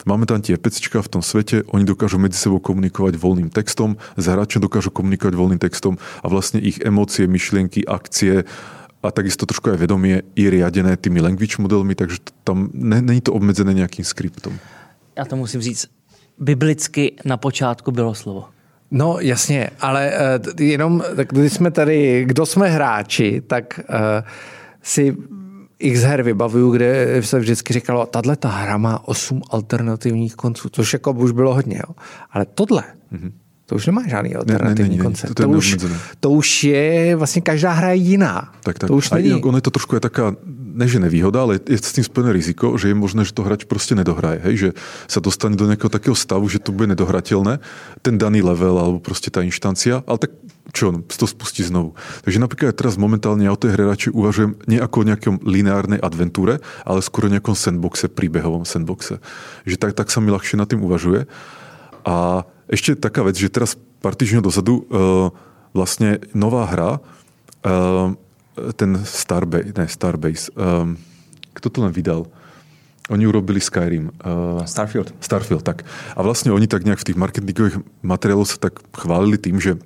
máme 0.09 0.25
tam 0.25 0.41
tie 0.41 0.57
pecička 0.57 1.05
v 1.05 1.13
tom 1.13 1.21
svete, 1.21 1.69
oni 1.69 1.85
dokážu 1.85 2.17
medzi 2.17 2.41
sebou 2.41 2.65
komunikovať 2.65 3.21
voľným 3.21 3.53
textom, 3.53 4.01
s 4.17 4.25
hráčom 4.25 4.65
dokážu 4.65 4.89
komunikovať 4.89 5.37
voľným 5.37 5.61
textom 5.61 6.01
a 6.25 6.27
vlastne 6.33 6.65
ich 6.65 6.81
emócie, 6.81 7.29
myšlienky, 7.29 7.85
akcie 7.85 8.49
a 9.03 9.11
takisto 9.11 9.47
trošku 9.47 9.71
aj 9.71 9.77
vedomie 9.77 10.23
je 10.37 10.47
riadené 10.51 10.97
tými 10.97 11.21
language 11.21 11.59
modelmi, 11.59 11.95
takže 11.95 12.17
tam 12.45 12.71
není 12.75 13.21
to 13.21 13.33
obmedzené 13.33 13.75
nějakým 13.75 14.05
skriptom. 14.05 14.55
Já 15.19 15.25
to 15.25 15.37
musím 15.37 15.61
říct, 15.61 15.87
biblicky 16.39 17.13
na 17.25 17.37
počátku 17.37 17.91
bylo 17.91 18.15
slovo. 18.15 18.45
No 18.91 19.17
jasně, 19.21 19.71
ale 19.81 20.13
uh, 20.13 20.61
jenom, 20.61 21.03
tak 21.17 21.29
když 21.29 21.53
jsme 21.53 21.71
tady, 21.71 22.25
kdo 22.25 22.47
jsme 22.47 22.69
hráči, 22.69 23.43
tak 23.47 23.81
uh, 23.89 23.97
si 24.83 25.17
x 25.79 26.01
her 26.01 26.23
vybavuju, 26.23 26.71
kde 26.71 27.23
se 27.23 27.39
vždycky 27.39 27.73
říkalo, 27.73 28.07
tahle 28.07 28.37
ta 28.37 28.49
hra 28.49 28.77
má 28.77 29.09
osm 29.09 29.43
alternativních 29.51 30.35
konců, 30.35 30.69
což 30.69 30.93
jako 30.93 31.13
už 31.13 31.33
bylo 31.33 31.55
hodně, 31.55 31.77
jo. 31.89 31.95
ale 32.31 32.47
tohle, 32.55 32.85
mm-hmm 33.13 33.33
to 33.73 33.81
už 33.81 33.89
nemá 33.89 34.05
žádný 34.05 34.37
alternativní 34.37 34.97
ne, 34.97 34.97
ne, 34.97 35.03
ne, 35.03 35.05
koncept. 35.09 35.33
To, 35.33 35.43
to, 35.43 35.49
už, 35.49 35.67
to 36.21 36.29
už 36.31 36.49
je, 36.65 37.17
vlastně 37.17 37.41
každá 37.41 37.73
hra 37.73 37.89
je 37.97 37.97
jiná. 37.97 38.53
Tak, 38.61 38.79
tak. 38.79 38.89
To 38.89 39.01
už 39.01 39.13
a 39.13 39.17
není... 39.17 39.41
ono 39.41 39.57
je 39.57 39.65
to 39.65 39.73
trošku 39.73 39.97
je 39.97 40.01
taká, 40.05 40.37
ne 40.77 40.85
že 40.89 41.01
nevýhoda, 41.01 41.41
ale 41.41 41.57
je 41.65 41.81
s 41.81 41.97
tým 41.97 42.05
spojené 42.05 42.37
riziko, 42.37 42.77
že 42.77 42.93
je 42.93 42.95
možné, 42.95 43.25
že 43.25 43.33
to 43.33 43.49
hráč 43.49 43.65
prostě 43.65 43.97
nedohraje. 43.97 44.45
Hej? 44.45 44.55
Že 44.57 44.69
sa 45.09 45.25
dostane 45.25 45.57
do 45.57 45.65
nejakého 45.65 45.89
takého 45.89 46.13
stavu, 46.13 46.45
že 46.53 46.61
to 46.61 46.77
bude 46.77 46.93
nedohratelné, 46.93 47.65
ten 48.05 48.21
daný 48.21 48.45
level 48.45 48.77
alebo 48.77 49.01
prostě 49.01 49.33
ta 49.33 49.41
inštancia, 49.41 50.05
ale 50.05 50.19
tak 50.19 50.31
čo, 50.73 50.93
to 50.93 51.27
spustí 51.27 51.65
znovu. 51.65 51.97
Takže 52.29 52.39
napríklad 52.39 52.77
teraz 52.77 53.01
momentálne 53.01 53.49
ja 53.49 53.53
o 53.53 53.59
tej 53.59 53.73
hre 53.73 53.89
radšej 53.89 54.13
uvažujem 54.13 54.53
nie 54.69 54.79
ako 54.81 54.97
o 55.01 55.07
nejakom 55.09 55.35
lineárnej 55.49 56.01
adventúre, 56.01 56.61
ale 56.85 57.01
skôr 57.01 57.27
o 57.29 57.33
nejakom 57.33 57.57
sandboxe, 57.57 58.13
príbehovom 58.13 58.69
sandboxe. 58.69 59.19
Že 59.65 59.77
tak, 59.81 59.93
tak 59.97 60.09
sa 60.13 60.21
mi 60.21 60.29
ľahšie 60.29 60.61
na 60.61 60.69
tým 60.69 60.85
uvažuje. 60.85 61.25
A 62.05 62.47
ešte 62.71 62.99
taká 62.99 63.27
vec, 63.27 63.39
že 63.39 63.51
teraz 63.51 63.75
pár 64.03 64.15
týždňov 64.19 64.43
dozadu 64.43 64.75
uh, 64.87 65.31
vlastne 65.73 66.23
nová 66.35 66.69
hra, 66.69 66.91
uh, 66.99 68.15
ten 68.77 69.01
Starbase, 69.03 69.73
ne 69.73 69.87
Starbase, 69.89 70.53
um, 70.55 70.99
kto 71.57 71.67
to 71.73 71.79
len 71.85 71.93
vydal? 71.93 72.29
Oni 73.11 73.27
urobili 73.27 73.59
Skyrim. 73.59 74.15
Uh, 74.23 74.63
Starfield. 74.63 75.11
Starfield, 75.19 75.67
tak. 75.67 75.83
A 76.15 76.23
vlastne 76.23 76.55
oni 76.55 76.71
tak 76.71 76.87
nejak 76.87 77.03
v 77.03 77.07
tých 77.13 77.19
marketingových 77.19 77.83
materiáloch 78.01 78.47
sa 78.47 78.63
tak 78.63 78.79
chválili 78.95 79.37
tým, 79.37 79.59
že 79.59 79.77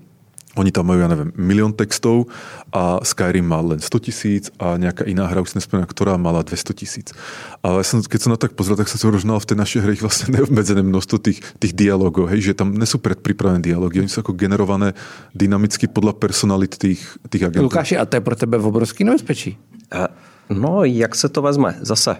oni 0.57 0.73
tam 0.73 0.89
majú, 0.89 1.05
ja 1.05 1.09
neviem, 1.13 1.31
milión 1.37 1.77
textov 1.77 2.33
a 2.73 2.97
Skyrim 3.05 3.45
má 3.45 3.61
len 3.61 3.77
100 3.77 4.07
tisíc 4.09 4.45
a 4.57 4.81
nejaká 4.81 5.05
iná 5.05 5.29
hra, 5.29 5.45
už 5.45 5.53
si 5.53 5.57
nespomínam, 5.61 5.85
ktorá 5.85 6.17
mala 6.17 6.41
200 6.41 6.73
tisíc. 6.73 7.13
Ale 7.61 7.85
som, 7.85 8.01
keď 8.01 8.21
som 8.25 8.31
na 8.33 8.41
to 8.41 8.49
tak 8.49 8.57
pozrel, 8.57 8.81
tak 8.81 8.89
som 8.89 8.97
si 8.97 9.05
hovoril, 9.05 9.21
v 9.21 9.49
tej 9.53 9.59
našej 9.61 9.81
hre 9.85 9.93
ich 9.93 10.01
vlastne 10.01 10.33
neobmedzené 10.33 10.81
množstvo 10.81 11.17
tých, 11.21 11.45
tých 11.61 11.77
dialogov, 11.77 12.33
hej, 12.33 12.53
že 12.53 12.53
tam 12.57 12.73
nie 12.73 12.89
sú 12.89 12.97
predpripravené 13.05 13.61
dialógy, 13.61 14.01
oni 14.01 14.09
sú 14.09 14.25
ako 14.25 14.33
generované 14.33 14.97
dynamicky 15.37 15.93
podľa 15.93 16.17
personalit 16.17 16.73
tých, 16.81 17.05
tých 17.29 17.45
agentů. 17.45 17.69
Lukáši, 17.69 18.01
a 18.01 18.09
to 18.09 18.17
je 18.17 18.25
pro 18.25 18.37
tebe 18.37 18.57
obrovský 18.57 19.05
nebezpečí? 19.05 19.61
Uh, 19.93 20.09
no, 20.49 20.85
jak 20.85 21.15
se 21.15 21.29
to 21.29 21.43
vezme? 21.43 21.77
Zase, 21.85 22.17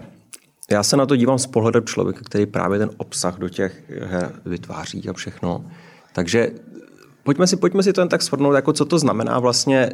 já 0.71 0.83
se 0.83 0.97
na 0.97 1.05
to 1.05 1.15
dívám 1.15 1.39
z 1.39 1.47
pohledem 1.47 1.83
člověka, 1.85 2.19
který 2.23 2.45
právě 2.45 2.79
ten 2.79 2.89
obsah 2.97 3.37
do 3.37 3.49
těch 3.49 3.83
her 3.89 4.31
vytváří 4.45 5.09
a 5.09 5.13
všechno. 5.13 5.65
Takže 6.13 6.51
Pojďme 7.27 7.47
si, 7.47 7.55
pojďme 7.57 7.83
si 7.83 7.93
to 7.93 8.01
jen 8.01 8.09
tak 8.09 8.23
shrnout, 8.23 8.55
jako 8.55 8.73
co 8.73 8.85
to 8.85 8.99
znamená 8.99 9.39
vlastně 9.39 9.89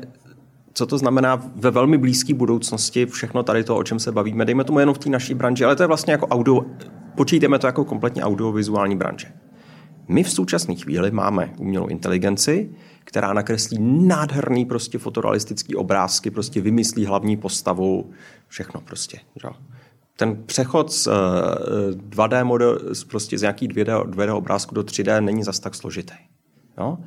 co 0.73 0.85
to 0.85 0.97
znamená 0.97 1.51
ve 1.55 1.71
velmi 1.71 1.97
blízké 1.97 2.33
budoucnosti 2.33 3.05
všechno 3.05 3.43
tady 3.43 3.63
to, 3.63 3.77
o 3.77 3.83
čem 3.83 3.99
se 3.99 4.11
bavíme. 4.11 4.45
Dejme 4.45 4.63
tomu 4.63 4.79
jenom 4.79 4.95
v 4.95 4.97
té 4.97 5.09
naší 5.09 5.33
branži, 5.33 5.65
ale 5.65 5.75
to 5.75 5.83
je 5.83 5.87
vlastně 5.87 6.11
jako 6.11 6.27
audio, 6.27 6.65
počítejme 7.15 7.59
to 7.59 7.67
jako 7.67 7.85
kompletně 7.85 8.23
audiovizuální 8.23 8.95
branže. 8.95 9.27
My 10.07 10.23
v 10.23 10.31
současné 10.31 10.75
chvíli 10.75 11.11
máme 11.11 11.53
umělou 11.57 11.87
inteligenci, 11.87 12.69
která 13.03 13.33
nakreslí 13.33 13.77
nádherný 13.81 14.65
prostě 14.65 14.97
fotorealistický 14.97 15.75
obrázky, 15.75 16.31
prostě 16.31 16.61
vymyslí 16.61 17.05
hlavní 17.05 17.37
postavu, 17.37 18.11
všechno 18.47 18.81
prostě. 18.81 19.19
Že? 19.41 19.49
Ten 20.17 20.43
přechod 20.45 20.91
z 20.91 21.07
2D 22.09 22.41
eh, 22.41 22.43
model, 22.43 22.79
prostě 23.09 23.37
z 23.37 23.41
nějaký 23.41 23.67
2D, 23.67 24.03
2D 24.03 24.35
obrázku 24.35 24.75
do 24.75 24.81
3D 24.81 25.23
není 25.23 25.43
zas 25.43 25.59
tak 25.59 25.75
složitý. 25.75 26.15
Jo? 26.77 26.97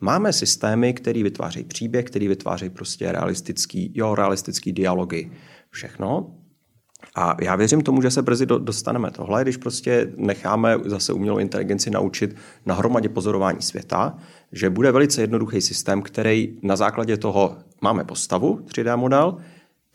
Máme 0.00 0.32
systémy, 0.32 0.94
které 0.94 1.22
vytvářejí 1.22 1.64
příběh, 1.64 2.04
který 2.04 2.28
vytvářejí 2.28 2.70
prostě 2.70 3.12
realistický, 3.12 3.92
jo, 3.94 4.14
realistický 4.14 4.72
dialogy, 4.72 5.30
všechno. 5.70 6.34
A 7.14 7.36
já 7.42 7.56
věřím 7.56 7.82
tomu, 7.82 8.02
že 8.02 8.10
se 8.10 8.22
brzy 8.22 8.46
dostaneme 8.46 9.10
tohle, 9.10 9.42
když 9.42 9.56
prostě 9.56 10.12
necháme 10.16 10.78
zase 10.84 11.12
umělou 11.12 11.38
inteligenci 11.38 11.90
naučit 11.90 12.36
na 12.66 12.74
hromadě 12.74 13.08
pozorování 13.08 13.62
světa, 13.62 14.18
že 14.52 14.70
bude 14.70 14.92
velice 14.92 15.20
jednoduchý 15.20 15.60
systém, 15.60 16.02
který 16.02 16.58
na 16.62 16.76
základě 16.76 17.16
toho 17.16 17.56
máme 17.80 18.04
postavu, 18.04 18.60
3D 18.64 18.96
model, 18.96 19.38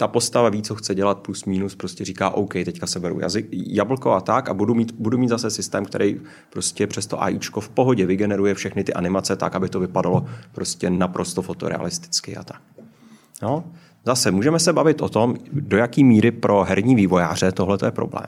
ta 0.01 0.07
postava 0.07 0.49
ví, 0.49 0.61
co 0.61 0.75
chce 0.75 0.95
dělat, 0.95 1.19
plus 1.19 1.45
minus, 1.45 1.75
prostě 1.75 2.05
říká, 2.05 2.29
OK, 2.29 2.53
teďka 2.53 2.87
se 2.87 2.99
beru 2.99 3.19
jazyk, 3.19 3.47
jablko 3.51 4.11
a 4.11 4.21
tak 4.21 4.49
a 4.49 4.53
budu 4.53 4.73
mít, 4.73 4.91
budu 4.91 5.17
mít 5.17 5.27
zase 5.29 5.49
systém, 5.49 5.85
který 5.85 6.21
prostě 6.49 6.87
přes 6.87 7.05
to 7.05 7.23
AIčko 7.23 7.61
v 7.61 7.69
pohodě 7.69 8.05
vygeneruje 8.05 8.53
všechny 8.53 8.83
ty 8.83 8.93
animace 8.93 9.35
tak, 9.35 9.55
aby 9.55 9.69
to 9.69 9.79
vypadalo 9.79 10.25
prostě 10.51 10.89
naprosto 10.89 11.41
fotorealisticky 11.41 12.35
a 12.35 12.43
tak. 12.43 12.61
No, 13.41 13.63
zase 14.05 14.31
můžeme 14.31 14.59
se 14.59 14.73
bavit 14.73 15.01
o 15.01 15.09
tom, 15.09 15.35
do 15.51 15.77
jaký 15.77 16.03
míry 16.03 16.31
pro 16.31 16.63
herní 16.63 16.95
vývojáře 16.95 17.51
tohle 17.51 17.77
je 17.85 17.91
problém. 17.91 18.27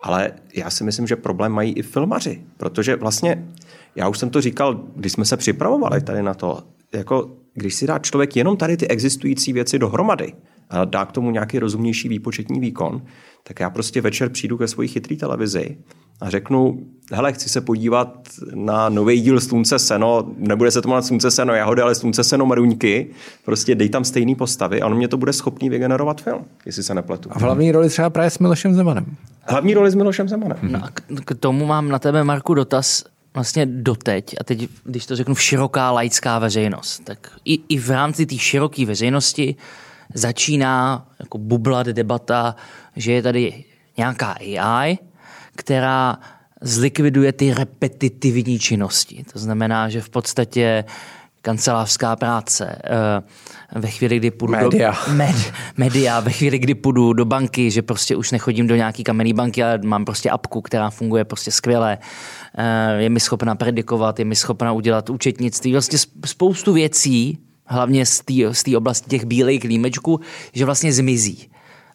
Ale 0.00 0.32
já 0.54 0.70
si 0.70 0.84
myslím, 0.84 1.06
že 1.06 1.16
problém 1.16 1.52
mají 1.52 1.72
i 1.72 1.82
filmaři, 1.82 2.42
protože 2.56 2.96
vlastně 2.96 3.48
já 3.96 4.08
už 4.08 4.18
jsem 4.18 4.30
to 4.30 4.40
říkal, 4.40 4.84
když 4.96 5.12
jsme 5.12 5.24
se 5.24 5.36
připravovali 5.36 6.00
tady 6.00 6.22
na 6.22 6.34
to, 6.34 6.62
jako 6.92 7.30
když 7.54 7.74
si 7.74 7.86
dá 7.86 7.98
člověk 7.98 8.36
jenom 8.36 8.56
tady 8.56 8.76
ty 8.76 8.88
existující 8.88 9.52
věci 9.52 9.78
dohromady 9.78 10.32
a 10.70 10.84
dá 10.84 11.04
k 11.04 11.12
tomu 11.12 11.30
nějaký 11.30 11.58
rozumnější 11.58 12.08
výpočetní 12.08 12.60
výkon, 12.60 13.02
tak 13.42 13.60
já 13.60 13.70
prostě 13.70 14.00
večer 14.00 14.28
přijdu 14.28 14.58
ke 14.58 14.68
svoji 14.68 14.88
chytrý 14.88 15.16
televizi 15.16 15.76
a 16.20 16.30
řeknu, 16.30 16.86
hele, 17.12 17.32
chci 17.32 17.48
se 17.48 17.60
podívat 17.60 18.28
na 18.54 18.88
nový 18.88 19.20
díl 19.20 19.40
Slunce 19.40 19.78
seno, 19.78 20.26
nebude 20.36 20.70
se 20.70 20.82
to 20.82 20.88
jmenovat 20.88 21.04
Slunce 21.04 21.30
seno 21.30 21.54
jahody, 21.54 21.82
ale 21.82 21.94
Slunce 21.94 22.24
seno 22.24 22.46
maruňky, 22.46 23.10
prostě 23.44 23.74
dej 23.74 23.88
tam 23.88 24.04
stejný 24.04 24.34
postavy 24.34 24.80
a 24.80 24.86
on 24.86 24.96
mě 24.96 25.08
to 25.08 25.16
bude 25.16 25.32
schopný 25.32 25.70
vygenerovat 25.70 26.20
film, 26.20 26.44
jestli 26.66 26.82
se 26.82 26.94
nepletu. 26.94 27.28
A 27.32 27.38
v 27.38 27.42
hlavní 27.42 27.72
roli 27.72 27.88
třeba 27.88 28.10
právě 28.10 28.30
s 28.30 28.38
Milošem 28.38 28.74
Zemanem. 28.74 29.06
Hlavní 29.42 29.74
roli 29.74 29.90
s 29.90 29.94
Milošem 29.94 30.28
Zemanem. 30.28 30.58
No, 30.62 30.80
k 31.24 31.34
tomu 31.34 31.66
mám 31.66 31.88
na 31.88 31.98
tebe, 31.98 32.24
Marku, 32.24 32.54
dotaz 32.54 33.04
vlastně 33.34 33.66
doteď, 33.66 34.34
a 34.40 34.44
teď, 34.44 34.68
když 34.84 35.06
to 35.06 35.16
řeknu, 35.16 35.34
široká 35.34 35.90
laická 35.90 36.38
veřejnost, 36.38 37.04
tak 37.04 37.30
i, 37.44 37.58
i 37.68 37.78
v 37.78 37.90
rámci 37.90 38.26
té 38.26 38.38
široké 38.38 38.86
veřejnosti 38.86 39.56
začíná 40.14 41.06
jako 41.20 41.38
bublat 41.38 41.86
debata, 41.86 42.56
že 42.96 43.12
je 43.12 43.22
tady 43.22 43.64
nějaká 43.96 44.32
AI, 44.32 44.98
která 45.56 46.18
zlikviduje 46.60 47.32
ty 47.32 47.54
repetitivní 47.54 48.58
činnosti. 48.58 49.24
To 49.32 49.38
znamená, 49.38 49.88
že 49.88 50.00
v 50.00 50.10
podstatě 50.10 50.84
kancelářská 51.44 52.16
práce, 52.16 52.78
eh, 52.84 53.80
ve 53.80 53.90
chvíli, 53.90 54.16
kdy 54.16 54.30
půjdu 54.30 54.52
Media. 54.52 54.96
do... 55.06 55.12
Med, 55.12 55.52
media. 55.76 56.20
Ve 56.20 56.30
chvíli, 56.30 56.58
kdy 56.58 56.74
půjdu 56.74 57.12
do 57.12 57.24
banky, 57.24 57.70
že 57.70 57.82
prostě 57.82 58.16
už 58.16 58.30
nechodím 58.30 58.66
do 58.66 58.76
nějaký 58.76 59.04
kamenný 59.04 59.32
banky, 59.32 59.62
ale 59.62 59.78
mám 59.84 60.04
prostě 60.04 60.30
apku, 60.30 60.60
která 60.60 60.90
funguje 60.90 61.24
prostě 61.24 61.50
skvěle. 61.50 61.98
Eh, 62.58 63.02
je 63.02 63.10
mi 63.10 63.20
schopna 63.20 63.54
predikovat, 63.54 64.18
je 64.18 64.24
mi 64.24 64.36
schopna 64.36 64.72
udělat 64.72 65.10
účetnictví. 65.10 65.72
Vlastně 65.72 65.98
spoustu 66.26 66.72
věcí, 66.72 67.38
hlavně 67.66 68.06
z 68.06 68.22
té 68.64 68.76
oblasti 68.76 69.10
těch 69.10 69.24
bílých 69.24 69.64
límečků, 69.64 70.20
že 70.52 70.64
vlastně 70.64 70.92
zmizí. 70.92 71.50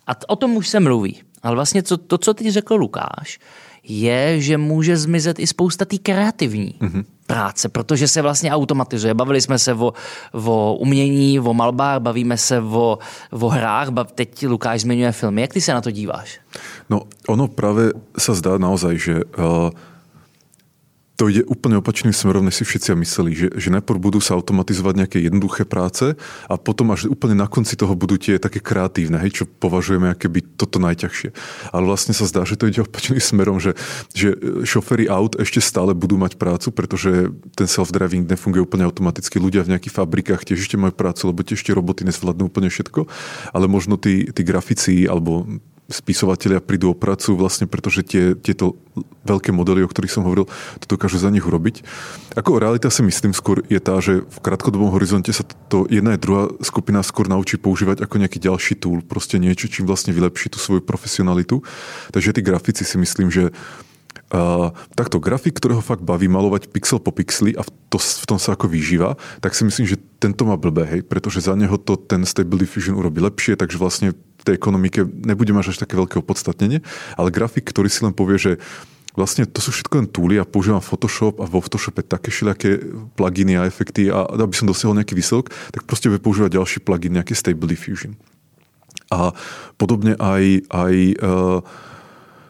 A 0.08 0.12
o 0.28 0.36
tom 0.36 0.56
už 0.56 0.68
se 0.68 0.80
mluví. 0.80 1.22
Ale 1.44 1.56
vlastně 1.56 1.84
to, 1.84 1.98
to 1.98 2.18
co 2.18 2.34
teď 2.34 2.48
řekl 2.48 2.76
Lukáš, 2.76 3.40
je, 3.84 4.42
že 4.42 4.58
může 4.58 4.98
zmizet 4.98 5.40
i 5.40 5.48
spousta 5.48 5.86
té 5.86 5.98
kreativní 5.98 6.76
mm-hmm. 6.80 7.04
práce, 7.28 7.70
protože 7.70 8.08
se 8.08 8.22
vlastně 8.22 8.52
automatizuje. 8.52 9.14
Bavili 9.14 9.42
jsme 9.42 9.60
se 9.60 9.74
o, 9.74 9.94
o 10.34 10.76
umění, 10.76 11.40
o 11.40 11.54
malbách, 11.54 12.00
bavíme 12.00 12.38
se 12.38 12.62
o, 12.62 13.00
o 13.32 13.50
hrách, 13.50 13.90
bav, 13.90 14.12
teď 14.12 14.46
Lukáš 14.48 14.82
zmiňuje 14.82 15.12
filmy. 15.12 15.42
Jak 15.42 15.54
ty 15.54 15.62
se 15.62 15.74
na 15.74 15.82
to 15.82 15.92
díváš? 15.92 16.40
No, 16.90 17.02
ono 17.28 17.48
právě 17.48 17.92
se 18.18 18.36
zdá 18.36 18.58
naozaj, 18.58 18.98
že 18.98 19.16
uh, 19.16 19.70
to 21.20 21.28
ide 21.28 21.44
úplne 21.52 21.76
opačným 21.84 22.16
smerom, 22.16 22.48
než 22.48 22.64
si 22.64 22.64
všetci 22.64 22.96
mysleli, 22.96 23.32
že, 23.36 23.48
že 23.60 23.68
najprv 23.76 24.00
budú 24.00 24.24
sa 24.24 24.40
automatizovať 24.40 25.04
nejaké 25.04 25.18
jednoduché 25.20 25.68
práce 25.68 26.16
a 26.48 26.56
potom 26.56 26.96
až 26.96 27.12
úplne 27.12 27.36
na 27.36 27.52
konci 27.52 27.76
toho 27.76 27.92
budú 27.92 28.16
tie 28.16 28.40
také 28.40 28.64
kreatívne, 28.64 29.20
hej, 29.20 29.44
čo 29.44 29.44
považujeme 29.44 30.16
byť 30.16 30.46
toto 30.56 30.80
najťažšie. 30.80 31.30
Ale 31.76 31.84
vlastne 31.84 32.16
sa 32.16 32.24
zdá, 32.24 32.48
že 32.48 32.56
to 32.56 32.72
ide 32.72 32.88
opačným 32.88 33.20
smerom, 33.20 33.60
že, 33.60 33.76
že 34.16 34.32
šoféry 34.64 35.12
aut 35.12 35.36
ešte 35.36 35.60
stále 35.60 35.92
budú 35.92 36.16
mať 36.16 36.40
prácu, 36.40 36.72
pretože 36.72 37.36
ten 37.52 37.68
self-driving 37.68 38.24
nefunguje 38.24 38.64
úplne 38.64 38.88
automaticky. 38.88 39.44
Ľudia 39.44 39.68
v 39.68 39.76
nejakých 39.76 40.00
fabrikách 40.00 40.48
tiež 40.48 40.64
ešte 40.64 40.80
majú 40.80 40.96
prácu, 40.96 41.36
lebo 41.36 41.44
tiež 41.44 41.60
tie 41.60 41.76
roboty 41.76 42.08
nezvládnu 42.08 42.48
úplne 42.48 42.72
všetko, 42.72 43.12
ale 43.52 43.68
možno 43.68 44.00
tí, 44.00 44.24
tí 44.32 44.48
grafici 44.48 45.04
alebo 45.04 45.44
spisovatelia 45.90 46.62
prídu 46.62 46.94
o 46.94 46.98
prácu 46.98 47.34
vlastne, 47.34 47.66
pretože 47.66 48.06
tie, 48.06 48.38
tieto 48.38 48.78
veľké 49.26 49.50
modely, 49.50 49.84
o 49.84 49.90
ktorých 49.90 50.14
som 50.14 50.24
hovoril, 50.26 50.46
to 50.80 50.86
dokážu 50.86 51.18
za 51.18 51.34
nich 51.34 51.44
urobiť. 51.44 51.82
Ako 52.38 52.62
realita 52.62 52.94
si 52.94 53.02
myslím 53.02 53.34
skôr 53.34 53.66
je 53.68 53.82
tá, 53.82 53.98
že 54.00 54.22
v 54.22 54.38
krátkodobom 54.40 54.94
horizonte 54.94 55.34
sa 55.34 55.44
to 55.68 55.90
jedna 55.90 56.16
aj 56.16 56.22
druhá 56.22 56.44
skupina 56.62 57.02
skôr 57.02 57.26
naučí 57.26 57.58
používať 57.58 58.06
ako 58.06 58.16
nejaký 58.22 58.40
ďalší 58.40 58.74
tool, 58.78 59.02
proste 59.02 59.42
niečo, 59.42 59.68
čím 59.68 59.90
vlastne 59.90 60.14
vylepší 60.14 60.54
tú 60.54 60.62
svoju 60.62 60.86
profesionalitu. 60.86 61.66
Takže 62.14 62.38
tí 62.38 62.42
grafici 62.46 62.86
si 62.86 62.96
myslím, 63.02 63.34
že 63.34 63.50
Takto 64.94 65.18
grafik, 65.18 65.58
ktorého 65.58 65.82
fakt 65.82 66.06
baví 66.06 66.30
malovať 66.30 66.70
pixel 66.70 67.02
po 67.02 67.10
pixli 67.10 67.58
a 67.58 67.66
v, 67.66 67.70
to, 67.90 67.98
v 67.98 68.26
tom 68.30 68.38
sa 68.38 68.54
ako 68.54 68.70
vyžíva, 68.70 69.18
tak 69.42 69.58
si 69.58 69.66
myslím, 69.66 69.90
že 69.90 69.98
tento 70.22 70.46
má 70.46 70.54
blbé, 70.54 70.86
hej, 70.86 71.02
pretože 71.02 71.42
za 71.42 71.58
neho 71.58 71.82
to 71.82 71.98
ten 71.98 72.22
Stable 72.30 72.62
Diffusion 72.62 72.94
urobí 72.94 73.26
lepšie, 73.26 73.58
takže 73.58 73.82
vlastne 73.82 74.14
v 74.14 74.44
tej 74.46 74.62
ekonomike 74.62 75.02
nebude 75.02 75.50
mať 75.50 75.74
až 75.74 75.82
také 75.82 75.98
veľké 75.98 76.22
opodstatnenie, 76.22 76.86
ale 77.18 77.34
grafik, 77.34 77.66
ktorý 77.66 77.90
si 77.90 78.06
len 78.06 78.14
povie, 78.14 78.38
že 78.38 78.52
vlastne 79.18 79.50
to 79.50 79.66
sú 79.66 79.74
všetko 79.74 79.94
len 79.98 80.08
túly 80.08 80.38
a 80.38 80.46
používam 80.46 80.80
Photoshop 80.80 81.42
a 81.42 81.50
vo 81.50 81.58
Photoshope 81.66 82.06
také 82.06 82.30
všelijaké 82.30 82.86
pluginy 83.18 83.58
a 83.58 83.66
efekty 83.66 84.14
a 84.14 84.30
aby 84.30 84.54
som 84.54 84.70
dosiahol 84.70 84.94
nejaký 84.94 85.18
výsledok, 85.18 85.50
tak 85.74 85.90
proste 85.90 86.14
bude 86.14 86.22
používať 86.22 86.54
ďalší 86.54 86.86
plugin, 86.86 87.18
nejaký 87.18 87.34
Stable 87.34 87.66
Diffusion. 87.66 88.14
A 89.10 89.34
podobne 89.82 90.14
aj, 90.22 90.70
aj 90.70 90.94
uh, 91.18 91.66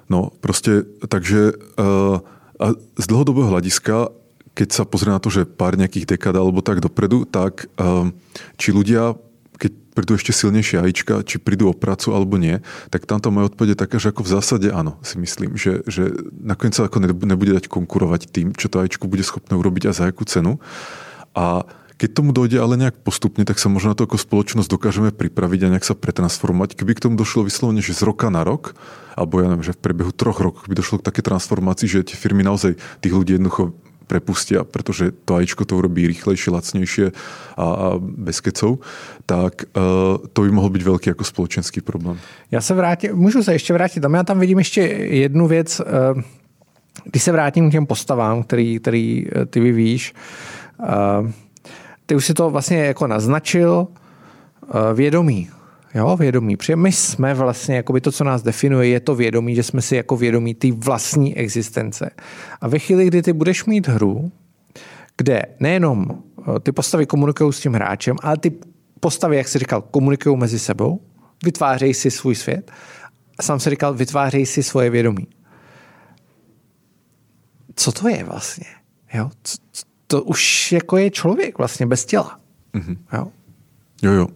No, 0.09 0.31
prostě, 0.39 0.83
takže 1.07 1.51
uh, 1.79 2.19
a 2.59 2.65
z 2.97 3.07
dlhodobého 3.07 3.47
hľadiska, 3.47 4.09
keď 4.53 4.73
sa 4.73 4.83
pozrie 4.83 5.13
na 5.13 5.19
to, 5.19 5.29
že 5.29 5.45
pár 5.45 5.77
nejakých 5.77 6.05
dekád 6.05 6.35
alebo 6.35 6.61
tak 6.61 6.81
dopredu, 6.81 7.23
tak 7.25 7.71
uh, 7.79 8.09
či 8.57 8.71
ľudia 8.71 9.15
keď 9.59 9.71
prídu 9.91 10.15
ešte 10.15 10.31
silnejšie 10.31 10.79
ajíčka, 10.79 11.19
či 11.27 11.35
prídu 11.35 11.67
o 11.67 11.75
prácu 11.75 12.15
alebo 12.15 12.39
nie, 12.39 12.63
tak 12.87 13.03
tamto 13.03 13.27
moje 13.27 13.51
odpovede 13.51 13.75
je 13.75 13.83
taká, 13.83 13.99
že 13.99 14.15
ako 14.15 14.23
v 14.23 14.31
zásade 14.39 14.67
áno, 14.71 14.95
si 15.03 15.19
myslím, 15.19 15.59
že, 15.59 15.83
že 15.83 16.15
nakoniec 16.39 16.79
sa 16.79 16.87
ako 16.87 17.03
nebude 17.03 17.51
dať 17.51 17.67
konkurovať 17.67 18.31
tým, 18.31 18.55
čo 18.55 18.71
to 18.71 18.79
ajíčko 18.79 19.11
bude 19.11 19.27
schopné 19.27 19.59
urobiť 19.59 19.91
a 19.91 19.95
za 19.95 20.07
akú 20.07 20.23
cenu. 20.23 20.63
A 21.35 21.67
keď 21.99 22.09
tomu 22.15 22.31
dojde 22.31 22.55
ale 22.63 22.79
nejak 22.79 23.03
postupne, 23.03 23.43
tak 23.43 23.59
sa 23.59 23.67
možno 23.67 23.91
na 23.91 23.97
to 23.99 24.07
ako 24.07 24.15
spoločnosť 24.15 24.71
dokážeme 24.71 25.11
pripraviť 25.11 25.67
a 25.67 25.71
nejak 25.75 25.83
sa 25.83 25.99
pretransformovať. 25.99 26.79
Keby 26.79 26.95
k 26.95 27.03
tomu 27.03 27.19
došlo 27.19 27.43
vyslovene, 27.43 27.83
že 27.83 27.91
z 27.91 28.07
roka 28.07 28.31
na 28.31 28.47
rok, 28.47 28.71
alebo 29.19 29.43
ja 29.43 29.51
neviem, 29.51 29.67
že 29.67 29.75
v 29.75 29.83
priebehu 29.83 30.15
troch 30.15 30.39
rokov 30.39 30.71
by 30.71 30.79
došlo 30.79 31.03
k 31.03 31.11
také 31.11 31.19
transformácii, 31.19 31.91
že 31.91 32.07
tie 32.07 32.15
firmy 32.15 32.39
naozaj 32.47 32.79
tých 33.03 33.11
ľudí 33.11 33.35
jednoducho 33.35 33.75
prepustia, 34.07 34.63
pretože 34.65 35.13
to 35.27 35.37
AIčko 35.37 35.69
to 35.69 35.77
urobí 35.77 36.07
rýchlejšie, 36.09 36.49
lacnejšie 36.49 37.05
a, 37.53 37.61
a 37.61 37.87
bez 38.01 38.41
kecov, 38.41 38.81
tak 39.29 39.69
uh, 39.77 40.17
to 40.33 40.41
by 40.41 40.49
mohl 40.49 40.69
být 40.73 40.81
velký 40.81 41.09
jako 41.09 41.23
společenský 41.23 41.81
problém. 41.81 42.17
Já 42.51 42.61
se 42.61 42.73
vrátím, 42.73 43.15
můžu 43.15 43.43
se 43.43 43.53
ještě 43.53 43.73
vrátit 43.73 43.99
tam, 43.99 44.13
já 44.13 44.23
tam 44.23 44.39
vidím 44.39 44.57
ještě 44.57 44.81
jednu 45.21 45.47
věc, 45.47 45.79
uh, 45.79 46.21
když 47.03 47.23
se 47.23 47.31
vrátím 47.31 47.69
k 47.69 47.71
těm 47.71 47.85
postavám, 47.85 48.43
který, 48.43 48.79
který 48.79 49.25
eh, 49.35 49.45
ty 49.45 49.59
vyvíjíš, 49.59 50.13
uh, 50.79 51.31
ty 52.09 52.15
už 52.15 52.25
si 52.25 52.33
to 52.33 52.49
vlastně 52.49 52.77
jako 52.77 53.07
naznačil, 53.07 53.87
eh, 54.63 54.93
vědomí. 54.93 55.49
Jo, 55.95 56.17
vědomí. 56.17 56.57
Protože 56.57 56.75
my 56.75 56.91
jsme 56.91 57.33
vlastně, 57.33 57.75
jakoby 57.75 58.01
to, 58.01 58.11
co 58.11 58.23
nás 58.23 58.41
definuje, 58.41 58.87
je 58.89 58.99
to 58.99 59.15
vědomí, 59.15 59.55
že 59.55 59.63
jsme 59.63 59.81
si 59.81 59.95
jako 59.95 60.17
vědomí 60.17 60.55
ty 60.55 60.71
vlastní 60.71 61.37
existence. 61.37 62.09
A 62.61 62.67
ve 62.67 62.79
chvíli, 62.79 63.07
kdy 63.07 63.21
ty 63.21 63.33
budeš 63.33 63.65
mít 63.65 63.87
hru, 63.87 64.31
kde 65.17 65.41
nejenom 65.59 66.07
eh, 66.11 66.59
ty 66.59 66.71
postavy 66.71 67.05
komunikují 67.05 67.53
s 67.53 67.59
tím 67.59 67.73
hráčem, 67.73 68.17
ale 68.21 68.37
ty 68.37 68.51
postavy, 68.99 69.37
jak 69.37 69.47
jsi 69.47 69.59
říkal, 69.59 69.81
komunikují 69.81 70.37
mezi 70.37 70.59
sebou, 70.59 71.01
vytvářejí 71.43 71.93
si 71.93 72.11
svůj 72.11 72.35
svět. 72.35 72.71
A 73.39 73.43
sám 73.43 73.59
si 73.59 73.69
říkal, 73.69 73.93
vytvářejí 73.93 74.45
si 74.45 74.63
svoje 74.63 74.89
vědomí. 74.89 75.27
Co 77.75 77.91
to 77.91 78.07
je 78.07 78.23
vlastně? 78.23 78.67
Jo? 79.13 79.29
To 80.09 80.23
už 80.23 80.71
jako 80.71 80.97
je 80.97 81.09
člověk 81.11 81.57
vlastně 81.57 81.85
bez 81.85 82.05
těla. 82.05 82.39
Mm-hmm. 82.73 82.97
Jo? 83.13 83.27
Jo, 83.99 84.11
jo, 84.11 84.27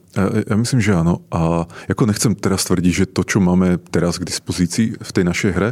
ja 0.43 0.55
myslím, 0.59 0.83
že 0.83 0.91
áno. 0.91 1.23
A 1.31 1.63
jako 1.87 2.03
nechcem 2.05 2.35
teraz 2.35 2.67
tvrdiť, 2.67 2.93
že 2.93 3.05
to, 3.15 3.23
čo 3.23 3.39
máme 3.39 3.79
teraz 3.79 4.19
k 4.19 4.27
dispozícii 4.27 4.99
v 4.99 5.11
tej 5.15 5.23
našej 5.23 5.51
hre, 5.55 5.69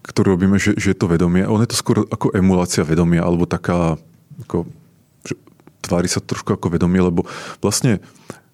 ktorú 0.00 0.40
robíme, 0.40 0.56
že, 0.56 0.72
že 0.80 0.96
je 0.96 0.98
to 0.98 1.04
vedomie, 1.04 1.44
on 1.44 1.60
je 1.60 1.68
to 1.68 1.76
skôr 1.76 2.08
ako 2.08 2.32
emulácia 2.32 2.80
vedomia, 2.80 3.20
alebo 3.20 3.44
taká, 3.44 4.00
ako, 4.48 4.64
že 5.28 5.36
tvári 5.84 6.08
sa 6.08 6.24
trošku 6.24 6.56
ako 6.56 6.72
vedomie, 6.72 7.04
lebo 7.04 7.28
vlastne 7.60 8.00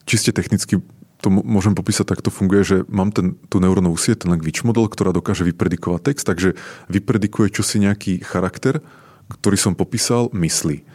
čiste 0.03 0.35
technicky 0.35 0.83
to 1.23 1.31
môžem 1.31 1.79
popísať, 1.79 2.13
tak 2.13 2.27
to 2.27 2.35
funguje, 2.35 2.67
že 2.67 2.77
mám 2.91 3.15
ten, 3.15 3.39
tú 3.47 3.63
neurónovú 3.63 3.95
sieť, 3.95 4.27
ten 4.27 4.35
language 4.35 4.67
model, 4.67 4.91
ktorá 4.91 5.15
dokáže 5.15 5.47
vypredikovať 5.47 6.01
text, 6.11 6.27
takže 6.27 6.59
vypredikuje 6.91 7.55
čosi 7.55 7.87
nejaký 7.87 8.19
charakter, 8.27 8.83
ktorý 9.31 9.57
som 9.59 9.75
popísal, 9.75 10.31
myslí. 10.33 10.87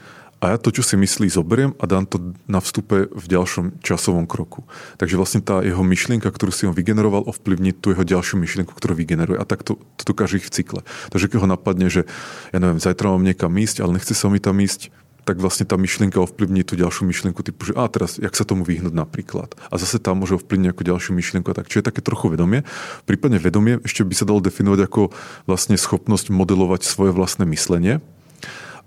A 0.42 0.50
ja 0.50 0.58
to, 0.58 0.74
čo 0.74 0.82
si 0.82 0.98
myslí, 0.98 1.30
zoberiem 1.30 1.78
a 1.78 1.86
dám 1.86 2.10
to 2.10 2.34
na 2.50 2.58
vstupe 2.58 3.14
v 3.14 3.26
ďalšom 3.30 3.78
časovom 3.86 4.26
kroku. 4.26 4.66
Takže 4.98 5.14
vlastne 5.14 5.38
tá 5.46 5.62
jeho 5.62 5.86
myšlienka, 5.86 6.26
ktorú 6.34 6.50
si 6.50 6.66
on 6.66 6.74
vygeneroval, 6.74 7.30
ovplyvní 7.30 7.78
tú 7.78 7.94
jeho 7.94 8.02
ďalšiu 8.02 8.42
myšlienku, 8.42 8.74
ktorú 8.74 8.98
vygeneruje. 8.98 9.38
A 9.38 9.46
tak 9.46 9.62
to, 9.62 9.78
to 10.02 10.04
dokáže 10.10 10.42
ich 10.42 10.50
v 10.50 10.54
cykle. 10.58 10.82
Takže 11.14 11.30
keď 11.30 11.46
ho 11.46 11.48
napadne, 11.48 11.94
že 11.94 12.10
ja 12.50 12.58
neviem, 12.58 12.82
zajtra 12.82 13.14
mám 13.14 13.22
niekam 13.22 13.54
ísť, 13.54 13.86
ale 13.86 14.02
nechce 14.02 14.18
sa 14.18 14.34
mi 14.34 14.42
tam 14.42 14.58
ísť, 14.58 14.90
tak 15.22 15.38
vlastne 15.38 15.70
tá 15.70 15.78
myšlienka 15.78 16.18
ovplyvní 16.18 16.66
tú 16.66 16.74
ďalšiu 16.74 17.06
myšlienku 17.06 17.46
typu, 17.46 17.70
že 17.70 17.78
a 17.78 17.86
teraz, 17.86 18.18
jak 18.18 18.34
sa 18.34 18.42
tomu 18.42 18.66
vyhnúť 18.66 18.98
napríklad. 18.98 19.54
A 19.70 19.78
zase 19.78 20.02
tam 20.02 20.26
môže 20.26 20.42
ovplyvniť 20.42 20.74
nejakú 20.74 20.82
ďalšiu 20.82 21.14
myšlienku 21.14 21.54
a 21.54 21.56
tak. 21.62 21.70
Čiže 21.70 21.86
je 21.86 21.90
také 21.94 22.02
trochu 22.02 22.34
vedomie. 22.34 22.66
Prípadne 23.06 23.38
vedomie 23.38 23.78
ešte 23.86 24.02
by 24.02 24.18
sa 24.18 24.26
dalo 24.26 24.42
definovať 24.42 24.90
ako 24.90 25.14
vlastne 25.46 25.78
schopnosť 25.78 26.34
modelovať 26.34 26.82
svoje 26.82 27.14
vlastné 27.14 27.46
myslenie 27.46 28.02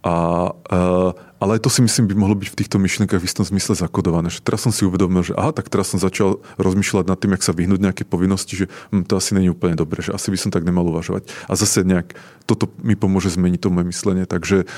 A, 0.05 0.15
uh, 0.53 1.11
ale 1.41 1.57
to 1.57 1.73
si 1.73 1.81
myslím, 1.81 2.13
by 2.13 2.15
mohlo 2.17 2.37
byť 2.37 2.53
v 2.53 2.59
týchto 2.61 2.77
myšlienkach 2.77 3.21
v 3.21 3.25
istom 3.25 3.41
zmysle 3.41 3.73
zakodované. 3.73 4.29
Že 4.29 4.45
teraz 4.45 4.61
som 4.61 4.73
si 4.73 4.85
uvedomil, 4.85 5.25
že 5.25 5.33
aha, 5.33 5.57
tak 5.57 5.73
teraz 5.73 5.97
som 5.97 5.99
začal 6.01 6.45
rozmýšľať 6.61 7.09
nad 7.09 7.17
tým, 7.17 7.33
jak 7.33 7.45
sa 7.45 7.57
vyhnúť 7.57 7.81
nejaké 7.81 8.05
povinnosti, 8.05 8.65
že 8.65 8.67
hm, 8.93 9.09
to 9.09 9.17
asi 9.17 9.33
není 9.33 9.49
úplne 9.49 9.81
dobré, 9.81 10.05
že 10.05 10.13
asi 10.13 10.29
by 10.29 10.37
som 10.37 10.53
tak 10.53 10.69
nemal 10.69 10.85
uvažovať. 10.85 11.25
A 11.49 11.57
zase 11.57 11.89
nejak 11.89 12.13
toto 12.45 12.69
mi 12.85 13.01
pomôže 13.01 13.33
zmeniť 13.33 13.61
to 13.65 13.73
moje 13.73 13.89
myslenie. 13.89 14.29
Takže 14.29 14.69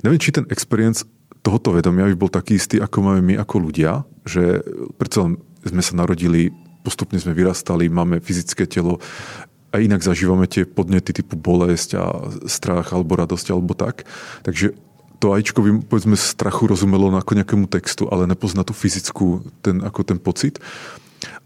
neviem, 0.00 0.20
či 0.20 0.32
ten 0.32 0.48
experience 0.48 1.04
tohoto 1.44 1.76
vedomia 1.76 2.08
by 2.08 2.16
bol 2.16 2.32
taký 2.32 2.56
istý, 2.56 2.80
ako 2.80 3.04
máme 3.04 3.20
my 3.20 3.34
ako 3.36 3.68
ľudia, 3.68 4.08
že 4.24 4.64
predsa 4.96 5.28
sme 5.60 5.82
sa 5.84 5.92
narodili, 5.92 6.48
postupne 6.80 7.20
sme 7.20 7.36
vyrastali, 7.36 7.92
máme 7.92 8.24
fyzické 8.24 8.64
telo, 8.64 8.96
a 9.74 9.82
inak 9.82 10.06
zažívame 10.06 10.46
tie 10.46 10.62
podnety 10.62 11.10
typu 11.10 11.34
bolesť 11.34 11.98
a 11.98 12.04
strach 12.46 12.94
alebo 12.94 13.18
radosť 13.18 13.50
alebo 13.50 13.74
tak. 13.74 14.06
Takže 14.46 14.78
to 15.18 15.34
ajíčko 15.34 15.58
by 15.66 15.70
povedzme 15.90 16.14
strachu 16.14 16.70
rozumelo 16.70 17.10
ako 17.10 17.34
nejakému 17.34 17.66
textu, 17.66 18.06
ale 18.06 18.30
nepozná 18.30 18.62
tú 18.62 18.70
fyzickú, 18.70 19.42
ten, 19.66 19.82
ako 19.82 20.06
ten 20.06 20.22
pocit. 20.22 20.62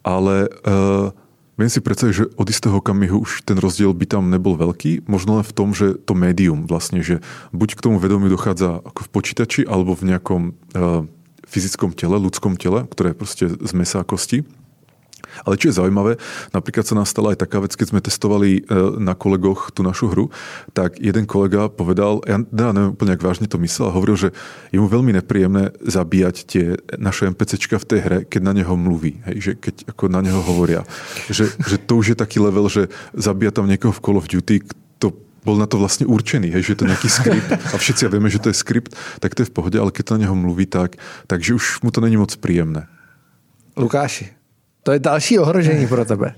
Ale 0.05 0.53
uh, 0.69 1.09
viem 1.57 1.71
si 1.73 1.81
predstaviť, 1.81 2.13
že 2.13 2.29
od 2.37 2.47
istého 2.53 2.77
okamihu 2.77 3.25
už 3.25 3.49
ten 3.49 3.57
rozdiel 3.57 3.97
by 3.97 4.05
tam 4.05 4.29
nebol 4.29 4.61
veľký, 4.61 5.09
možno 5.09 5.41
len 5.41 5.47
v 5.47 5.57
tom, 5.57 5.73
že 5.73 5.97
to 5.97 6.13
médium 6.13 6.69
vlastne, 6.69 7.01
že 7.01 7.25
buď 7.57 7.81
k 7.81 7.85
tomu 7.87 7.97
vedomiu 7.97 8.29
dochádza 8.29 8.85
ako 8.85 9.09
v 9.09 9.13
počítači 9.15 9.61
alebo 9.65 9.97
v 9.97 10.13
nejakom 10.13 10.43
uh, 10.53 11.07
fyzickom 11.49 11.97
tele, 11.97 12.21
ľudskom 12.21 12.61
tele, 12.61 12.85
ktoré 12.85 13.15
je 13.15 13.17
proste 13.17 13.45
z 13.49 13.73
mesa 13.73 14.03
a 14.03 14.05
kosti 14.05 14.45
ale 15.45 15.59
čo 15.61 15.71
je 15.71 15.79
zaujímavé, 15.79 16.17
napríklad 16.51 16.85
sa 16.87 16.97
nám 16.97 17.07
stala 17.07 17.35
aj 17.35 17.45
taká 17.45 17.61
vec, 17.63 17.73
keď 17.75 17.87
sme 17.93 18.01
testovali 18.05 18.51
e, 18.59 18.63
na 18.99 19.13
kolegoch 19.15 19.71
tú 19.71 19.85
našu 19.85 20.11
hru, 20.11 20.33
tak 20.73 20.99
jeden 20.99 21.29
kolega 21.29 21.69
povedal, 21.71 22.25
ja 22.27 22.41
neviem 22.51 22.95
úplne, 22.95 23.15
ak 23.15 23.23
vážne 23.23 23.47
to 23.51 23.61
myslel, 23.61 23.93
hovoril, 23.93 24.17
že 24.17 24.29
je 24.73 24.79
mu 24.81 24.89
veľmi 24.89 25.15
nepríjemné 25.21 25.75
zabíjať 25.85 26.37
tie 26.49 26.65
naše 26.97 27.29
NPCčka 27.31 27.77
v 27.79 27.89
tej 27.89 28.01
hre, 28.03 28.19
keď 28.27 28.41
na 28.43 28.53
neho 28.57 28.75
mluví, 28.75 29.21
hej, 29.31 29.37
že 29.39 29.53
keď 29.59 29.93
ako 29.95 30.05
na 30.11 30.21
neho 30.25 30.41
hovoria. 30.41 30.83
Že, 31.29 31.55
že 31.61 31.77
to 31.79 32.01
už 32.01 32.15
je 32.15 32.17
taký 32.19 32.41
level, 32.41 32.67
že 32.71 32.89
zabíja 33.15 33.53
tam 33.55 33.69
niekoho 33.69 33.93
v 33.95 34.03
Call 34.03 34.19
of 34.19 34.31
Duty, 34.31 34.65
to 34.99 35.15
bol 35.45 35.57
na 35.61 35.69
to 35.69 35.79
vlastne 35.79 36.09
určený, 36.09 36.51
hej, 36.51 36.63
že 36.65 36.73
je 36.75 36.79
to 36.85 36.89
nejaký 36.89 37.09
skript 37.09 37.51
a 37.53 37.77
všetci 37.77 38.09
vieme, 38.09 38.33
že 38.33 38.43
to 38.43 38.51
je 38.51 38.57
skript, 38.57 38.97
tak 39.23 39.37
to 39.37 39.45
je 39.45 39.51
v 39.51 39.55
pohode, 39.55 39.77
ale 39.77 39.95
keď 39.95 40.17
na 40.17 40.27
neho 40.27 40.35
mluví 40.35 40.67
tak, 40.67 40.97
takže 41.31 41.55
už 41.55 41.65
mu 41.85 41.91
to 41.93 42.01
není 42.01 42.17
moc 42.17 42.33
príjemné. 42.41 42.89
Lukáši, 43.79 44.38
to 44.89 44.93
je 44.93 44.99
další 44.99 45.39
ohrožení 45.39 45.87
pro 45.87 46.05
tebe. 46.05 46.35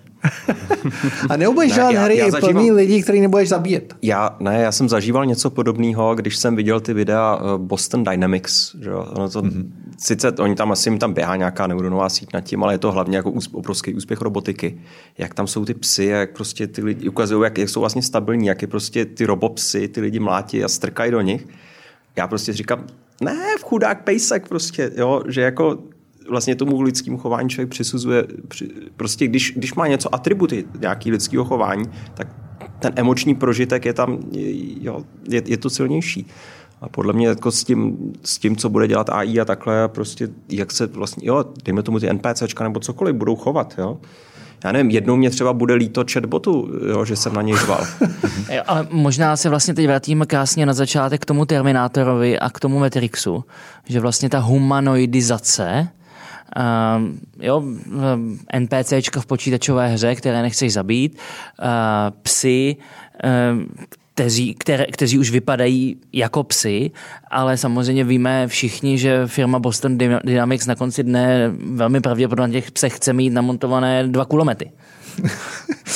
A 1.30 1.36
neubudeš 1.36 1.72
dělat 1.72 1.94
hry 1.94 2.16
já 2.16 2.30
zažíval, 2.30 2.52
plný 2.52 2.72
lidí, 2.72 3.02
který 3.02 3.20
nebudeš 3.20 3.48
zabíjet. 3.48 3.94
Já, 4.02 4.36
ne, 4.40 4.60
já 4.62 4.72
jsem 4.72 4.88
zažíval 4.88 5.26
něco 5.26 5.50
podobného, 5.50 6.14
když 6.14 6.36
jsem 6.36 6.56
viděl 6.56 6.80
ty 6.80 6.94
videa 6.94 7.38
eh, 7.40 7.58
Boston 7.58 8.04
Dynamics. 8.04 8.76
Že? 8.80 8.94
Ono 8.94 9.28
to, 9.28 9.42
mm-hmm. 9.42 9.64
Sice 9.98 10.32
oni 10.32 10.54
tam 10.54 10.72
asi 10.72 10.98
tam 10.98 11.12
běhá 11.12 11.36
nějaká 11.36 11.66
neuronová 11.66 12.08
síť 12.08 12.32
nad 12.34 12.40
tím, 12.40 12.64
ale 12.64 12.74
je 12.74 12.78
to 12.78 12.92
hlavně 12.92 13.16
jako 13.16 13.32
obrovský 13.52 13.94
úspěch 13.94 14.20
robotiky. 14.20 14.80
Jak 15.18 15.34
tam 15.34 15.46
jsou 15.46 15.64
ty 15.64 15.74
psy, 15.74 16.04
jak 16.04 16.32
prostě 16.32 16.66
ty 16.66 16.82
lidi 16.82 17.08
ukazují, 17.08 17.44
jak, 17.44 17.58
jak 17.58 17.68
jsou 17.68 17.80
vlastně 17.80 18.02
stabilní, 18.02 18.46
jak 18.46 18.62
je 18.62 18.68
prostě 18.68 19.04
ty 19.04 19.26
robopsy, 19.26 19.88
ty 19.88 20.00
lidi 20.00 20.18
mlátí 20.18 20.64
a 20.64 20.68
strkají 20.68 21.10
do 21.10 21.20
nich. 21.20 21.48
Já 22.16 22.26
prostě 22.26 22.52
říkám, 22.52 22.86
ne, 23.20 23.38
v 23.58 23.64
chudák 23.64 24.04
pejsek 24.04 24.48
prostě, 24.48 24.90
jo, 24.96 25.22
že 25.28 25.40
jako 25.40 25.78
vlastně 26.30 26.54
tomu 26.54 26.82
lidskému 26.82 27.18
chování 27.18 27.48
člověk 27.48 27.70
přisuzuje, 27.70 28.26
prostě 28.96 29.26
když, 29.26 29.52
když 29.56 29.74
má 29.74 29.86
něco 29.86 30.14
atributy 30.14 30.64
nějaký 30.80 31.10
lidského 31.10 31.44
chování, 31.44 31.84
tak 32.14 32.28
ten 32.78 32.92
emoční 32.96 33.34
prožitek 33.34 33.84
je 33.84 33.92
tam, 33.92 34.18
jo, 34.80 35.04
je, 35.28 35.42
je 35.46 35.56
to 35.56 35.70
silnější. 35.70 36.26
A 36.80 36.88
podle 36.88 37.12
mě 37.12 37.26
jako 37.26 37.50
s, 37.50 37.64
tím, 37.64 38.12
s 38.24 38.38
tím, 38.38 38.56
co 38.56 38.68
bude 38.68 38.88
dělat 38.88 39.10
AI 39.10 39.40
a 39.40 39.44
takhle, 39.44 39.88
prostě 39.88 40.28
jak 40.48 40.72
se 40.72 40.86
vlastně, 40.86 41.28
jo, 41.28 41.44
dejme 41.64 41.82
tomu 41.82 42.00
ty 42.00 42.12
NPCčka 42.12 42.64
nebo 42.64 42.80
cokoliv 42.80 43.14
budou 43.14 43.36
chovat, 43.36 43.74
jo. 43.78 43.98
Já 44.64 44.72
nevím, 44.72 44.90
jednou 44.90 45.16
mě 45.16 45.30
třeba 45.30 45.52
bude 45.52 45.74
líto 45.74 46.04
chatbotu, 46.12 46.70
jo, 46.88 47.04
že 47.04 47.16
jsem 47.16 47.34
na 47.34 47.42
něj 47.42 47.56
žval. 47.56 47.86
Ale 48.66 48.86
možná 48.90 49.36
se 49.36 49.48
vlastně 49.48 49.74
teď 49.74 49.86
vrátíme 49.86 50.26
krásně 50.26 50.66
na 50.66 50.72
začátek 50.72 51.22
k 51.22 51.24
tomu 51.24 51.44
Terminátorovi 51.44 52.38
a 52.38 52.50
k 52.50 52.60
tomu 52.60 52.78
Matrixu, 52.78 53.44
že 53.84 54.00
vlastně 54.00 54.28
ta 54.28 54.38
humanoidizace 54.38 55.88
Uh, 56.56 57.06
jo, 57.40 57.62
NPCčka 58.58 59.20
v 59.20 59.26
počítačové 59.26 59.88
hře, 59.88 60.14
které 60.14 60.42
nechceš 60.42 60.72
zabít, 60.72 61.18
uh, 61.58 61.66
psy, 62.22 62.76
uh, 63.24 63.62
kteří, 64.14 64.54
které, 64.54 64.86
kteří 64.86 65.18
už 65.18 65.30
vypadají 65.30 65.96
jako 66.12 66.44
psy, 66.44 66.90
ale 67.30 67.56
samozřejmě 67.56 68.04
víme 68.04 68.48
všichni, 68.48 68.98
že 68.98 69.26
firma 69.26 69.58
Boston 69.58 69.98
Dynamics 70.24 70.66
na 70.66 70.74
konci 70.74 71.02
dne 71.02 71.52
velmi 71.72 72.00
pravděpodobně 72.00 72.54
na 72.54 72.60
těch 72.60 72.70
psech 72.70 72.96
chce 72.96 73.12
mít 73.12 73.30
namontované 73.30 74.08
dva 74.08 74.24
kulomety. 74.24 74.70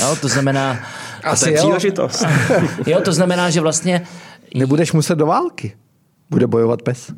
Jo, 0.01 0.17
to 0.21 0.29
znamená... 0.29 0.79
A 1.25 1.37
to 1.37 1.49
je 1.49 1.57
příležitost. 1.57 2.25
Jo, 2.87 3.01
to 3.01 3.13
znamená, 3.13 3.51
že 3.51 3.61
vlastně... 3.61 4.03
Nebudeš 4.55 4.93
muset 4.93 5.15
do 5.15 5.27
války. 5.27 5.77
Bude 6.31 6.47
bojovat 6.47 6.83
pes 6.83 7.13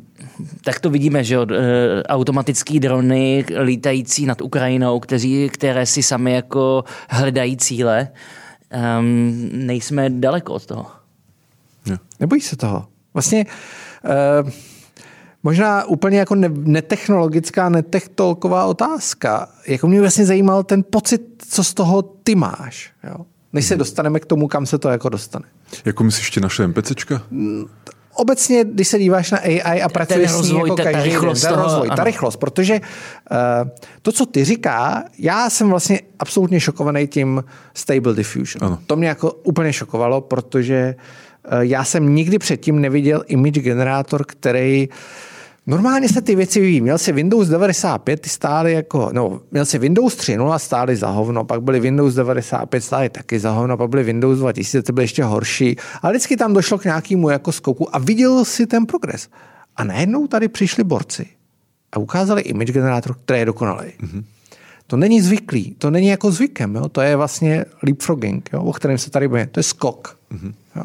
tak 0.63 0.79
to 0.79 0.89
vidíme, 0.89 1.23
že 1.23 1.37
eh, 1.37 2.03
automatický 2.03 2.79
drony 2.79 3.45
lítající 3.63 4.25
nad 4.25 4.41
Ukrajinou, 4.41 4.99
kteří, 4.99 5.49
které 5.49 5.85
si 5.85 6.03
sami 6.03 6.33
jako 6.33 6.83
hledají 7.09 7.57
cíle. 7.57 8.07
Um, 8.99 9.49
nejsme 9.53 10.09
daleko 10.09 10.53
od 10.53 10.65
toho. 10.65 10.85
Nebojí 12.19 12.41
se 12.41 12.55
toho. 12.55 12.87
Vlastně 13.13 13.45
uh, 14.43 14.49
možná 15.43 15.85
úplně 15.85 16.19
jako 16.19 16.35
ne, 16.35 16.49
netechnologická, 16.49 17.69
netechnologová 17.69 18.65
otázka. 18.65 19.49
Jako 19.67 19.87
mě 19.87 20.01
vlastně 20.01 20.25
zajímal 20.25 20.63
ten 20.63 20.83
pocit, 20.83 21.21
co 21.47 21.63
z 21.63 21.73
toho 21.73 22.01
ty 22.01 22.35
máš. 22.35 22.91
Jo? 23.03 23.25
Než 23.53 23.65
se 23.65 23.73
mhm. 23.73 23.79
dostaneme 23.79 24.19
k 24.19 24.25
tomu, 24.25 24.47
kam 24.47 24.65
se 24.65 24.77
to 24.77 24.89
jako 24.89 25.09
dostane. 25.09 25.45
Jako 25.85 26.03
myslíš 26.03 26.31
ty 26.31 26.41
naše 26.41 26.67
MPCčka? 26.67 27.21
Obecně, 28.17 28.63
když 28.63 28.87
se 28.87 28.99
díváš 28.99 29.31
na 29.31 29.37
AI 29.37 29.81
a 29.81 29.89
pracuješ 29.89 30.31
s 30.31 30.51
ní 30.51 30.57
jako 30.57 30.75
ta, 30.75 30.83
každý 30.83 30.99
ta 30.99 31.03
rychlost, 31.03 31.41
den, 31.41 31.53
ta 31.53 31.61
rozvoj, 31.61 31.89
ta 31.95 32.03
rychlost, 32.03 32.37
protože 32.37 32.73
uh, 33.31 33.69
to, 34.01 34.11
co 34.11 34.25
ty 34.25 34.45
říká, 34.45 35.03
já 35.19 35.49
jsem 35.49 35.69
vlastně 35.69 35.99
absolutně 36.19 36.59
šokovaný 36.59 37.07
tím 37.07 37.43
Stable 37.73 38.13
Diffusion. 38.13 38.63
Ano. 38.63 38.79
To 38.87 38.95
mě 38.95 39.07
jako 39.07 39.31
úplně 39.31 39.73
šokovalo, 39.73 40.21
protože 40.21 40.95
uh, 41.51 41.59
já 41.59 41.83
jsem 41.83 42.15
nikdy 42.15 42.39
předtím 42.39 42.81
neviděl 42.81 43.23
image 43.27 43.59
generátor, 43.59 44.25
který 44.25 44.89
uh, 44.89 44.95
Normálně 45.67 46.09
se 46.09 46.21
ty 46.21 46.35
věci 46.35 46.59
vyvíjí. 46.59 46.81
Měl 46.81 46.97
si 46.97 47.11
Windows 47.11 47.47
95, 47.47 48.21
ty 48.21 48.29
stály 48.29 48.73
jako, 48.73 49.09
no, 49.13 49.41
měl 49.51 49.65
si 49.65 49.79
Windows 49.79 50.17
3.0 50.17 50.51
a 50.51 50.59
stály 50.59 50.95
za 50.95 51.07
hovno, 51.07 51.43
pak 51.43 51.61
byly 51.61 51.79
Windows 51.79 52.13
95, 52.13 52.81
stály 52.81 53.09
taky 53.09 53.39
za 53.39 53.51
hovno, 53.51 53.77
pak 53.77 53.89
byly 53.89 54.03
Windows 54.03 54.39
2000, 54.39 54.81
to 54.81 54.93
byly 54.93 55.03
ještě 55.03 55.23
horší. 55.23 55.75
A 56.01 56.09
vždycky 56.09 56.37
tam 56.37 56.53
došlo 56.53 56.77
k 56.77 56.85
nějakému 56.85 57.29
jako 57.29 57.51
skoku 57.51 57.95
a 57.95 57.99
viděl 57.99 58.45
si 58.45 58.67
ten 58.67 58.85
progres. 58.85 59.29
A 59.75 59.83
najednou 59.83 60.27
tady 60.27 60.47
přišli 60.47 60.83
borci 60.83 61.25
a 61.91 61.99
ukázali 61.99 62.41
image 62.41 62.71
generátor, 62.71 63.15
který 63.23 63.39
je 63.39 63.45
dokonalý. 63.45 63.87
Mm-hmm. 63.87 64.23
To 64.87 64.97
není 64.97 65.21
zvyklý, 65.21 65.75
to 65.77 65.91
není 65.91 66.07
jako 66.07 66.31
zvykem, 66.31 66.75
jo? 66.75 66.89
to 66.89 67.01
je 67.01 67.15
vlastně 67.15 67.65
leapfrogging, 67.83 68.49
jo? 68.53 68.61
o 68.61 68.73
kterém 68.73 68.97
se 68.97 69.09
tady 69.09 69.27
bude. 69.27 69.47
To 69.51 69.59
je 69.59 69.63
skok. 69.63 70.17
Mm-hmm. 70.31 70.53
Jo? 70.75 70.83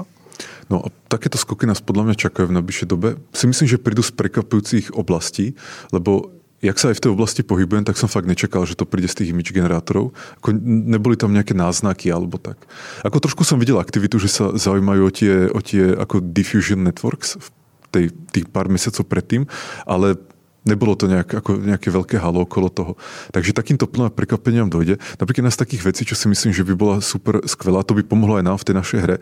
No 0.73 0.81
a 0.81 0.89
takéto 1.12 1.37
skoky 1.37 1.68
nás 1.68 1.85
podľa 1.85 2.09
mňa 2.09 2.16
čakajú 2.16 2.49
v 2.49 2.57
najbližšej 2.57 2.89
dobe. 2.89 3.20
Si 3.37 3.45
myslím, 3.45 3.68
že 3.68 3.77
prídu 3.77 4.01
z 4.01 4.16
prekvapujúcich 4.16 4.97
oblastí, 4.97 5.53
lebo 5.93 6.33
jak 6.64 6.79
sa 6.81 6.95
aj 6.95 6.97
v 6.97 7.03
tej 7.05 7.11
oblasti 7.12 7.43
pohybujem, 7.45 7.85
tak 7.85 8.01
som 8.01 8.09
fakt 8.09 8.25
nečakal, 8.25 8.64
že 8.64 8.79
to 8.79 8.89
príde 8.89 9.11
z 9.11 9.20
tých 9.20 9.37
image 9.37 9.53
generátorov. 9.53 10.16
Ako 10.41 10.57
neboli 10.64 11.20
tam 11.20 11.37
nejaké 11.37 11.53
náznaky 11.53 12.09
alebo 12.09 12.41
tak. 12.41 12.57
Ako 13.05 13.20
trošku 13.20 13.45
som 13.45 13.61
videl 13.61 13.77
aktivitu, 13.77 14.16
že 14.16 14.33
sa 14.33 14.55
zaujímajú 14.57 15.03
o 15.05 15.12
tie, 15.12 15.35
o 15.53 15.61
tie 15.61 15.93
ako 15.93 16.25
diffusion 16.25 16.87
networks 16.87 17.37
v 17.37 17.47
tej, 17.93 18.05
tých 18.33 18.47
pár 18.49 18.73
mesiacov 18.73 19.05
predtým, 19.05 19.45
ale 19.85 20.16
Nebolo 20.62 20.94
to 20.94 21.10
nejak, 21.10 21.42
ako 21.42 21.58
nejaké 21.58 21.90
veľké 21.90 22.22
halo 22.22 22.46
okolo 22.46 22.70
toho. 22.70 22.92
Takže 23.34 23.50
takýmto 23.50 23.90
prekvapeniam 23.90 24.70
dojde. 24.70 25.02
Napríklad 25.18 25.42
jedna 25.42 25.54
z 25.54 25.62
takých 25.66 25.82
vecí, 25.90 26.02
čo 26.06 26.14
si 26.14 26.30
myslím, 26.30 26.54
že 26.54 26.62
by 26.62 26.74
bola 26.78 26.96
super 27.02 27.42
skvelá, 27.42 27.82
to 27.82 27.98
by 27.98 28.06
pomohlo 28.06 28.38
aj 28.38 28.46
nám 28.46 28.58
v 28.62 28.66
tej 28.70 28.74
našej 28.78 28.98
hre, 29.02 29.16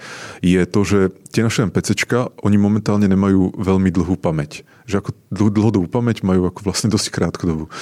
je 0.45 0.63
to, 0.69 0.81
že 0.85 0.99
tie 1.33 1.41
naše 1.41 1.65
NPCčka, 1.65 2.37
oni 2.45 2.61
momentálne 2.61 3.09
nemajú 3.09 3.57
veľmi 3.57 3.89
dlhú 3.89 4.21
pamäť. 4.21 4.69
Že 4.85 5.01
ako 5.01 5.11
dlhodobú 5.33 5.87
pamäť 5.89 6.21
majú 6.21 6.45
ako 6.45 6.61
vlastne 6.61 6.93
dosť 6.93 7.09
krátkodobú. 7.09 7.73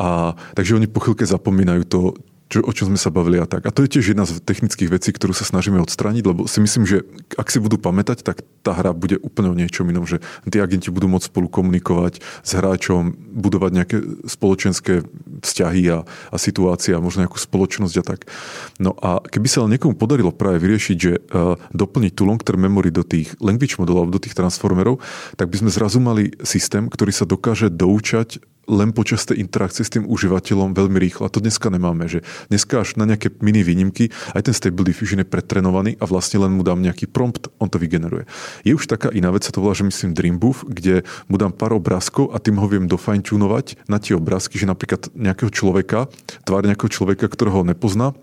A, 0.00 0.32
takže 0.56 0.80
oni 0.80 0.88
po 0.88 1.04
chvíľke 1.04 1.28
zapomínajú 1.28 1.84
to, 1.84 2.16
čo, 2.52 2.60
o 2.60 2.72
čom 2.76 2.92
sme 2.92 3.00
sa 3.00 3.08
bavili 3.08 3.40
a 3.40 3.48
tak. 3.48 3.64
A 3.64 3.72
to 3.72 3.80
je 3.88 3.96
tiež 3.96 4.12
jedna 4.12 4.28
z 4.28 4.36
technických 4.44 4.92
vecí, 4.92 5.08
ktorú 5.08 5.32
sa 5.32 5.48
snažíme 5.48 5.80
odstrániť, 5.80 6.20
lebo 6.20 6.44
si 6.44 6.60
myslím, 6.60 6.84
že 6.84 7.00
ak 7.40 7.48
si 7.48 7.56
budú 7.56 7.80
pamätať, 7.80 8.20
tak 8.20 8.44
tá 8.60 8.76
hra 8.76 8.92
bude 8.92 9.16
úplne 9.24 9.48
o 9.48 9.56
niečom 9.56 9.88
inom, 9.88 10.04
že 10.04 10.20
tí 10.44 10.60
agenti 10.60 10.92
budú 10.92 11.08
môcť 11.08 11.32
spolu 11.32 11.48
komunikovať 11.48 12.20
s 12.20 12.50
hráčom, 12.52 13.16
budovať 13.16 13.70
nejaké 13.72 13.96
spoločenské 14.28 15.00
vzťahy 15.40 15.82
a, 15.96 16.04
a 16.04 16.36
situácie 16.36 16.92
a 16.92 17.00
možno 17.00 17.24
nejakú 17.24 17.40
spoločnosť 17.40 17.94
a 17.96 18.04
tak. 18.04 18.28
No 18.76 18.92
a 19.00 19.24
keby 19.24 19.48
sa 19.48 19.64
ale 19.64 19.80
niekomu 19.80 19.96
podarilo 19.96 20.28
práve 20.28 20.60
vyriešiť, 20.60 20.96
že 21.00 21.24
uh, 21.32 21.56
doplniť 21.72 22.12
tú 22.12 22.28
long-term 22.28 22.60
memory 22.60 22.92
do 22.92 23.00
tých 23.00 23.32
language 23.40 23.80
modelov, 23.80 24.12
do 24.12 24.20
tých 24.20 24.36
transformerov, 24.36 25.00
tak 25.40 25.48
by 25.48 25.56
sme 25.56 25.70
zrazu 25.72 26.04
mali 26.04 26.36
systém, 26.44 26.92
ktorý 26.92 27.16
sa 27.16 27.24
dokáže 27.24 27.72
doučať 27.72 28.51
len 28.70 28.94
počas 28.94 29.26
tej 29.26 29.42
interakcie 29.42 29.82
s 29.82 29.92
tým 29.92 30.06
užívateľom 30.06 30.74
veľmi 30.74 30.98
rýchlo. 30.98 31.26
A 31.26 31.32
to 31.32 31.42
dneska 31.42 31.66
nemáme, 31.72 32.06
že 32.06 32.22
dneska 32.46 32.82
až 32.82 32.94
na 32.94 33.08
nejaké 33.08 33.34
mini 33.42 33.66
výnimky 33.66 34.14
aj 34.34 34.46
ten 34.46 34.54
Stable 34.54 34.86
Diffusion 34.86 35.22
je 35.22 35.26
pretrenovaný 35.26 35.98
a 35.98 36.04
vlastne 36.06 36.42
len 36.42 36.54
mu 36.54 36.62
dám 36.62 36.78
nejaký 36.78 37.10
prompt, 37.10 37.50
on 37.58 37.66
to 37.66 37.82
vygeneruje. 37.82 38.26
Je 38.62 38.74
už 38.74 38.86
taká 38.86 39.10
iná 39.10 39.34
vec, 39.34 39.42
sa 39.42 39.54
to 39.54 39.62
volá, 39.62 39.74
že 39.74 39.86
myslím 39.86 40.14
Dreambooth, 40.14 40.62
kde 40.66 41.02
mu 41.26 41.36
dám 41.38 41.50
pár 41.50 41.74
obrázkov 41.74 42.30
a 42.30 42.38
tým 42.38 42.58
ho 42.62 42.66
viem 42.70 42.86
dofine-tunovať 42.86 43.88
na 43.90 43.98
tie 43.98 44.14
obrázky, 44.14 44.58
že 44.58 44.70
napríklad 44.70 45.10
nejakého 45.14 45.50
človeka, 45.50 46.06
tvár 46.46 46.62
nejakého 46.62 46.90
človeka, 46.90 47.26
ktorého 47.26 47.62
ho 47.62 47.66
nepozná, 47.66 48.14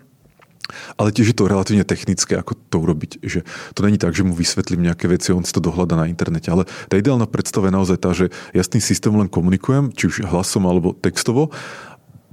ale 0.96 1.14
tiež 1.14 1.32
je 1.32 1.36
to 1.36 1.50
relatívne 1.50 1.84
technické, 1.84 2.38
ako 2.38 2.56
to 2.68 2.76
urobiť. 2.80 3.20
Že 3.20 3.40
to 3.74 3.80
není 3.84 3.98
tak, 3.98 4.14
že 4.16 4.26
mu 4.26 4.32
vysvetlím 4.32 4.86
nejaké 4.86 5.10
veci, 5.10 5.34
on 5.34 5.44
si 5.44 5.54
to 5.54 5.62
dohľada 5.62 5.98
na 5.98 6.08
internete. 6.08 6.48
Ale 6.50 6.66
tá 6.88 6.96
ideálna 6.96 7.28
predstava 7.28 7.68
je 7.68 7.76
naozaj 7.76 7.98
tá, 8.00 8.10
že 8.16 8.32
ja 8.56 8.62
s 8.62 8.72
tým 8.72 8.82
systémom 8.82 9.22
len 9.22 9.30
komunikujem, 9.30 9.92
či 9.92 10.10
už 10.10 10.26
hlasom 10.26 10.66
alebo 10.66 10.96
textovo 10.96 11.52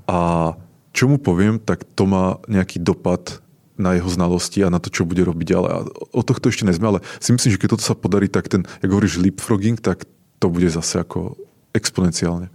a 0.07 0.53
čo 0.95 1.05
mu 1.05 1.21
poviem, 1.21 1.61
tak 1.61 1.85
to 1.93 2.09
má 2.09 2.41
nejaký 2.49 2.81
dopad 2.81 3.43
na 3.77 3.93
jeho 3.93 4.09
znalosti 4.09 4.65
a 4.65 4.73
na 4.73 4.81
to, 4.81 4.89
čo 4.89 5.05
bude 5.05 5.21
robiť 5.21 5.53
ďalej. 5.53 5.69
A 5.69 5.79
o 6.09 6.21
tohto 6.25 6.49
ešte 6.49 6.65
nezme, 6.65 6.89
ale 6.89 6.99
si 7.21 7.29
myslím, 7.29 7.53
že 7.53 7.61
keď 7.61 7.77
toto 7.77 7.85
sa 7.85 7.93
podarí, 7.93 8.25
tak 8.25 8.49
ten, 8.49 8.65
jak 8.81 8.89
hovoríš, 8.89 9.21
leapfrogging, 9.21 9.77
tak 9.77 10.09
to 10.41 10.49
bude 10.49 10.65
zase 10.73 11.05
ako 11.05 11.37
exponenciálne. 11.77 12.49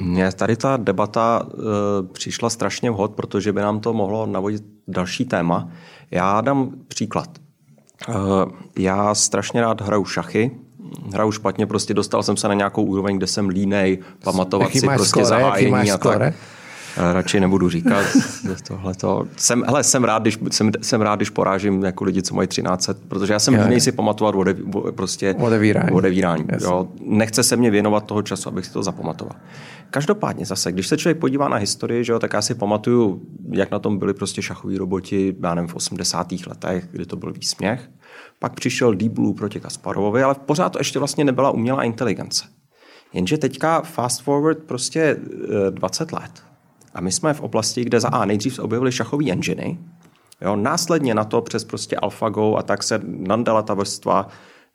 Mně 0.00 0.32
tady 0.32 0.56
ta 0.56 0.76
debata 0.76 1.46
e, 1.46 1.56
přišla 2.12 2.50
strašně 2.50 2.90
vhod, 2.90 3.14
protože 3.14 3.52
by 3.52 3.60
nám 3.60 3.80
to 3.80 3.92
mohlo 3.92 4.26
navodit 4.26 4.64
další 4.88 5.24
téma. 5.24 5.68
Já 6.10 6.40
dám 6.40 6.70
příklad. 6.88 7.28
E, 8.08 8.12
já 8.78 9.14
strašně 9.14 9.60
rád 9.60 9.80
hraju 9.80 10.04
šachy, 10.04 10.50
hraju 11.12 11.32
špatně, 11.32 11.66
prostě 11.66 11.94
dostal 11.94 12.22
jsem 12.22 12.36
se 12.36 12.48
na 12.48 12.54
nějakou 12.54 12.82
úroveň, 12.82 13.16
kde 13.16 13.26
jsem 13.26 13.48
línej, 13.48 13.98
pamatovat 14.24 14.68
jaký 14.68 14.80
si 14.80 14.86
prostě 14.86 15.08
skore, 15.08 15.24
zahájení 15.24 15.90
a 15.90 15.96
skore? 15.96 16.30
tak. 16.30 16.61
Radši 16.96 17.40
nebudu 17.40 17.68
říkat 17.68 18.04
tohleto. 18.68 19.24
Jsem, 19.36 19.64
hele, 19.66 19.84
jsem, 19.84 20.04
rád, 20.04 20.22
když, 20.22 20.38
jsem, 20.50 20.70
jsem 20.82 21.00
rád, 21.00 21.16
když 21.16 21.30
porážím 21.30 21.84
jako 21.84 22.04
lidi, 22.04 22.22
co 22.22 22.34
mají 22.34 22.48
13, 22.48 22.90
protože 23.08 23.32
já 23.32 23.38
jsem 23.38 23.54
línej 23.54 23.80
si 23.80 23.92
pamatovat 23.92 24.34
ode, 24.34 24.56
prostě 24.90 25.34
odevírání. 25.34 25.90
odevírání 25.90 26.44
jo. 26.60 26.88
Nechce 27.00 27.42
se 27.42 27.56
mě 27.56 27.70
věnovat 27.70 28.06
toho 28.06 28.22
času, 28.22 28.48
abych 28.48 28.66
si 28.66 28.72
to 28.72 28.82
zapamatoval. 28.82 29.36
Každopádně 29.90 30.46
zase, 30.46 30.72
když 30.72 30.88
se 30.88 30.96
člověk 30.96 31.18
podívá 31.18 31.48
na 31.48 31.56
historii, 31.56 32.04
že 32.04 32.12
jo, 32.12 32.18
tak 32.18 32.32
já 32.32 32.42
si 32.42 32.54
pamatuju, 32.54 33.22
jak 33.50 33.70
na 33.70 33.78
tom 33.78 33.98
byli 33.98 34.14
prostě 34.14 34.42
šachoví 34.42 34.78
roboti, 34.78 35.36
já 35.42 35.54
nevím, 35.54 35.68
v 35.68 35.74
80. 35.74 36.32
letech, 36.46 36.88
kdy 36.90 37.06
to 37.06 37.16
byl 37.16 37.32
výsměch. 37.32 37.90
Pak 38.38 38.54
přišel 38.54 38.94
Deep 38.94 39.12
Blue 39.12 39.34
proti 39.34 39.60
Kasparovovi, 39.60 40.22
ale 40.22 40.34
pořád 40.46 40.68
to 40.68 40.78
ještě 40.78 40.98
vlastně 40.98 41.24
nebyla 41.24 41.50
umělá 41.50 41.82
inteligence. 41.82 42.44
Jenže 43.12 43.38
teďka 43.38 43.80
fast 43.80 44.22
forward 44.22 44.58
prostě 44.58 45.16
20 45.70 46.12
let. 46.12 46.51
A 46.94 47.00
my 47.00 47.12
jsme 47.12 47.34
v 47.34 47.40
oblasti, 47.40 47.84
kde 47.84 48.00
za 48.00 48.08
A 48.08 48.24
nejdřív 48.24 48.54
se 48.54 48.62
objevily 48.62 48.92
šachové 48.92 49.30
enginy, 49.30 49.78
jo, 50.40 50.56
následně 50.56 51.14
na 51.14 51.24
to 51.24 51.42
přes 51.42 51.64
prostě 51.64 51.96
AlphaGo 51.96 52.56
a 52.56 52.62
tak 52.62 52.82
se 52.82 53.00
nadala 53.04 53.62
ta 53.62 53.74
vrstva 53.74 54.28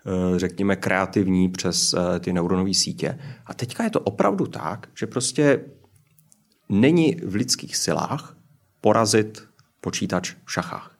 Eh, 0.07 0.39
řekněme, 0.39 0.75
kreativní 0.75 1.49
přes 1.49 1.93
eh, 1.93 2.19
ty 2.19 2.33
neuronové 2.33 2.73
sítě. 2.73 3.19
A 3.45 3.53
teďka 3.53 3.83
je 3.83 3.89
to 3.89 3.99
opravdu 3.99 4.47
tak, 4.47 4.89
že 4.99 5.07
prostě 5.07 5.65
není 6.69 7.15
v 7.15 7.35
lidských 7.35 7.77
silách 7.77 8.37
porazit 8.81 9.43
počítač 9.81 10.35
v 10.45 10.53
šachách. 10.53 10.96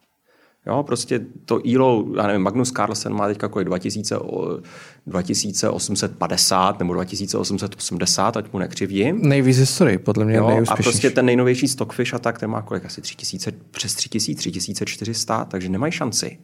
Jo, 0.66 0.82
prostě 0.82 1.20
to 1.44 1.60
ELO, 1.74 2.04
já 2.16 2.26
nevím, 2.26 2.42
Magnus 2.42 2.72
Carlsen 2.72 3.14
má 3.14 3.28
teďka 3.28 3.48
kolik 3.48 3.68
2000, 3.68 4.16
2850 5.06 6.78
nebo 6.78 6.94
2880, 6.94 8.36
ať 8.36 8.52
mu 8.52 8.58
nekřivím. 8.58 9.28
Nejvíc 9.28 9.58
historii, 9.58 9.98
podle 9.98 10.24
mě 10.24 10.36
jo, 10.36 10.64
A 10.68 10.76
prostě 10.76 11.10
ten 11.10 11.26
nejnovější 11.26 11.68
Stockfish 11.68 12.14
a 12.14 12.18
tak, 12.18 12.38
ten 12.38 12.50
má 12.50 12.62
kolik 12.62 12.84
asi 12.84 13.00
3000, 13.00 13.52
přes 13.70 13.94
3000, 13.94 14.38
3400, 14.38 15.44
takže 15.44 15.68
nemají 15.68 15.92
šanci. 15.92 16.38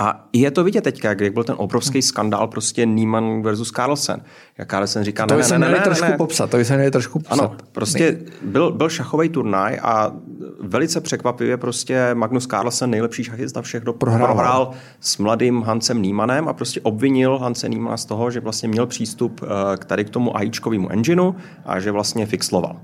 A 0.00 0.28
je 0.32 0.50
to 0.50 0.64
vidět 0.64 0.80
teďka, 0.80 1.08
jak 1.08 1.32
byl 1.32 1.44
ten 1.44 1.54
obrovský 1.58 2.02
skandál 2.02 2.48
prostě 2.48 2.86
Neiman 2.86 3.42
versus 3.42 3.70
Carlsen. 3.70 4.20
Jak 4.58 4.70
Carlsen 4.70 5.04
říká, 5.04 5.26
to 5.26 5.36
ne, 5.36 5.44
se 5.44 5.58
ne, 5.58 5.68
ne, 5.68 5.72
ne, 5.72 5.80
trošku 5.80 6.10
ne. 6.10 6.16
popsat, 6.16 6.50
to 6.50 6.64
se 6.64 6.76
měli 6.76 6.90
trošku 6.90 7.18
popsat. 7.18 7.40
Ano, 7.40 7.56
prostě 7.72 8.18
byl, 8.42 8.72
byl 8.72 8.88
šachový 8.88 9.28
turnaj 9.28 9.78
a 9.82 10.12
velice 10.60 11.00
překvapivě 11.00 11.56
prostě 11.56 12.14
Magnus 12.14 12.46
Carlsen, 12.46 12.90
nejlepší 12.90 13.24
šachista 13.24 13.62
všech, 13.62 13.84
do 13.84 13.92
prohrál. 13.92 14.26
prohrál 14.26 14.70
s 15.00 15.18
mladým 15.18 15.62
Hansem 15.62 16.02
Niemanem 16.02 16.48
a 16.48 16.52
prostě 16.52 16.80
obvinil 16.80 17.38
Hanse 17.38 17.68
Niemana 17.68 17.96
z 17.96 18.04
toho, 18.04 18.30
že 18.30 18.40
vlastně 18.40 18.68
měl 18.68 18.86
přístup 18.86 19.40
eh, 19.42 19.76
k 19.76 19.84
tady 19.84 20.04
k 20.04 20.10
tomu 20.10 20.36
AIčkovému 20.36 20.92
engineu 20.92 21.32
a 21.64 21.80
že 21.80 21.90
vlastně 21.90 22.26
fixloval. 22.26 22.80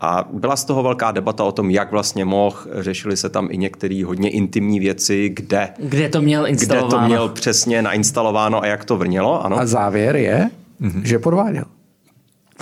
A 0.00 0.28
byla 0.32 0.56
z 0.56 0.64
toho 0.64 0.82
velká 0.82 1.10
debata 1.10 1.44
o 1.44 1.52
tom, 1.52 1.70
jak 1.70 1.92
vlastně 1.92 2.24
mohl. 2.24 2.56
Řešili 2.74 3.16
se 3.16 3.28
tam 3.28 3.48
i 3.50 3.56
některé 3.56 4.04
hodně 4.04 4.30
intimní 4.30 4.80
věci, 4.80 5.28
kde, 5.28 5.68
kde 5.78 6.08
to 6.08 6.22
měl 6.22 6.46
instalováno. 6.46 6.88
Kde 6.88 6.96
to 6.96 7.06
měl 7.06 7.28
přesně 7.28 7.82
nainstalováno 7.82 8.62
a 8.62 8.66
jak 8.66 8.84
to 8.84 8.96
vrnělo. 8.96 9.44
Ano. 9.44 9.58
A 9.58 9.66
závěr 9.66 10.16
je, 10.16 10.50
mm-hmm. 10.80 11.02
že 11.02 11.18
podváděl. 11.18 11.64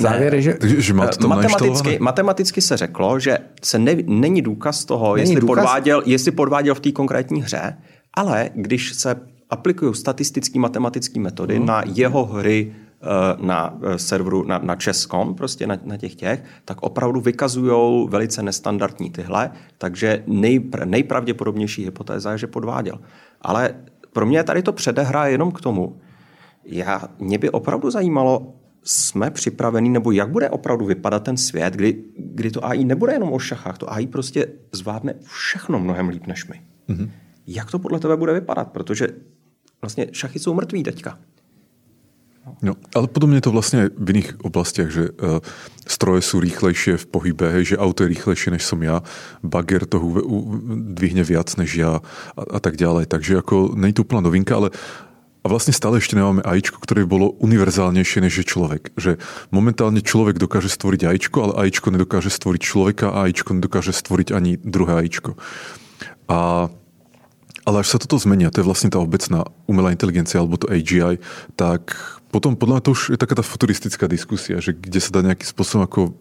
Závěr 0.01 0.34
je, 0.34 0.43
že, 0.43 0.59
že 0.62 0.95
matematicky, 0.95 1.99
matematicky 2.01 2.61
se 2.61 2.76
řeklo, 2.76 3.20
že 3.20 3.39
se 3.62 3.78
ne, 3.78 3.97
není 4.07 4.43
důkaz 4.43 4.84
toho, 4.84 5.16
není 5.16 5.30
jestli, 5.30 5.41
důkaz? 5.41 5.64
Podváděl, 5.64 6.03
jestli 6.07 6.30
podváděl 6.30 6.74
v 6.74 6.80
té 6.80 6.93
konkrétní 6.93 7.43
hře, 7.43 7.76
ale 8.14 8.51
když 8.55 8.95
se 8.95 9.16
aplikují 9.51 9.95
statistické 9.95 10.59
matematické 10.59 11.20
metody 11.20 11.59
uh-huh. 11.59 11.64
na 11.64 11.82
jeho 11.87 12.24
hry 12.24 12.72
na 13.40 13.78
eh, 13.82 13.99
serveru, 13.99 14.44
na, 14.44 14.59
na 14.59 14.76
Českom, 14.76 15.34
prostě 15.34 15.66
na, 15.66 15.78
na 15.84 15.97
těch 15.97 16.14
těch, 16.14 16.44
tak 16.64 16.82
opravdu 16.82 17.20
vykazují 17.20 18.09
velice 18.09 18.42
nestandardní 18.42 19.11
tyhle, 19.11 19.51
takže 19.78 20.22
nejpr, 20.26 20.84
nejpravděpodobnější 20.84 21.84
hypotéza 21.84 22.32
je, 22.32 22.38
že 22.38 22.47
podváděl. 22.47 23.01
Ale 23.42 23.74
pro 24.12 24.26
mě 24.26 24.44
tady 24.44 24.62
to 24.62 24.72
předehra 24.72 25.26
jenom 25.26 25.53
k 25.53 25.61
tomu, 25.61 26.01
já, 26.64 27.03
mě 27.18 27.38
by 27.38 27.51
opravdu 27.51 27.90
zajímalo, 27.90 28.55
jsme 28.82 29.30
připraveni, 29.30 29.88
nebo 29.88 30.11
jak 30.12 30.30
bude 30.30 30.51
opravdu 30.51 30.86
vypadat 30.86 31.22
ten 31.22 31.36
svět, 31.36 31.74
kdy, 31.74 32.05
kdy 32.18 32.51
to 32.51 32.66
AI 32.66 32.84
nebude 32.84 33.12
jenom 33.12 33.32
o 33.32 33.38
šachách, 33.38 33.78
to 33.78 33.92
AI 33.92 34.07
prostě 34.07 34.47
zvládne 34.72 35.14
všechno 35.22 35.78
mnohem 35.78 36.09
líp 36.09 36.26
než 36.26 36.47
my. 36.47 36.62
Mm-hmm. 36.88 37.11
Jak 37.47 37.70
to 37.70 37.78
podle 37.78 38.01
tebe 38.01 38.16
bude 38.16 38.32
vypadat? 38.32 38.72
Protože 38.72 39.09
vlastně 39.80 40.07
šachy 40.12 40.38
jsou 40.38 40.55
mrtví 40.55 40.82
teďka. 40.82 41.18
No, 42.62 42.78
ale 42.94 43.11
podobne 43.11 43.42
je 43.42 43.51
to 43.51 43.55
vlastne 43.55 43.90
v 43.90 44.07
iných 44.14 44.38
oblastiach, 44.47 44.86
že 44.86 45.11
uh, 45.11 45.42
stroje 45.82 46.22
sú 46.22 46.38
rýchlejšie 46.38 46.94
v 46.94 47.07
pohybe, 47.11 47.66
že 47.66 47.74
auto 47.74 48.07
je 48.07 48.14
rýchlejšie 48.14 48.55
než 48.55 48.62
som 48.62 48.78
ja, 48.86 49.03
bager 49.42 49.82
toho 49.82 50.22
dvihne 50.94 51.26
viac 51.26 51.51
než 51.59 51.74
ja 51.74 51.99
a, 52.38 52.42
a 52.47 52.59
tak 52.62 52.78
ďalej. 52.78 53.11
Takže 53.11 53.42
ako 53.42 53.74
není 53.74 53.99
to 53.99 54.07
úplná 54.07 54.22
novinka, 54.22 54.55
ale 54.55 54.70
a 55.42 55.47
vlastne 55.47 55.70
stále 55.70 56.03
ešte 56.03 56.18
nemáme 56.18 56.42
AIčko, 56.42 56.82
ktoré 56.82 57.07
bolo 57.07 57.38
univerzálnejšie 57.38 58.18
než 58.18 58.42
je 58.42 58.51
človek. 58.51 58.90
Že 58.99 59.22
momentálne 59.55 60.03
človek 60.03 60.42
dokáže 60.42 60.66
stvoriť 60.66 61.07
AIčko, 61.07 61.38
ale 61.38 61.53
AIčko 61.66 61.94
nedokáže 61.94 62.34
stvoriť 62.34 62.62
človeka 62.66 63.14
a 63.14 63.30
AIčko 63.30 63.55
nedokáže 63.55 63.94
stvoriť 63.94 64.34
ani 64.34 64.59
druhé 64.59 65.07
AIčko. 65.07 65.38
A 66.26 66.66
ale 67.66 67.82
až 67.82 67.90
sa 67.90 67.99
toto 67.99 68.14
zmení, 68.14 68.47
a 68.47 68.55
to 68.55 68.62
je 68.62 68.68
vlastne 68.70 68.94
tá 68.94 69.03
obecná 69.03 69.42
umelá 69.66 69.90
inteligencia 69.90 70.38
alebo 70.38 70.55
to 70.55 70.70
AGI, 70.70 71.18
tak 71.59 71.99
potom 72.37 72.53
podľa 72.53 72.76
mňa 72.76 72.84
to 72.84 72.93
už 72.93 73.16
je 73.16 73.18
taká 73.18 73.32
tá 73.32 73.41
futuristická 73.41 74.05
diskusia, 74.05 74.61
že 74.61 74.76
kde 74.76 75.01
sa 75.01 75.09
dá 75.09 75.24
nejakým 75.24 75.49
spôsobom 75.49 75.89
ako 75.89 76.12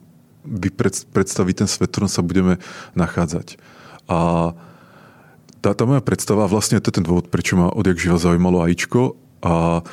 predstaviť 1.11 1.55
ten 1.59 1.67
svet, 1.67 1.91
v 1.91 1.91
ktorom 1.91 2.07
sa 2.07 2.23
budeme 2.23 2.63
nachádzať. 2.95 3.59
A 4.07 4.53
tá, 5.59 5.75
tá 5.75 5.83
moja 5.83 5.99
predstava, 5.99 6.47
vlastne 6.47 6.79
to 6.79 6.87
je 6.87 7.03
ten 7.03 7.05
dôvod, 7.05 7.27
prečo 7.27 7.59
ma 7.59 7.67
odjak 7.67 7.99
živa 7.99 8.15
zaujímalo 8.15 8.63
AIčko 8.63 9.19
a 9.43 9.83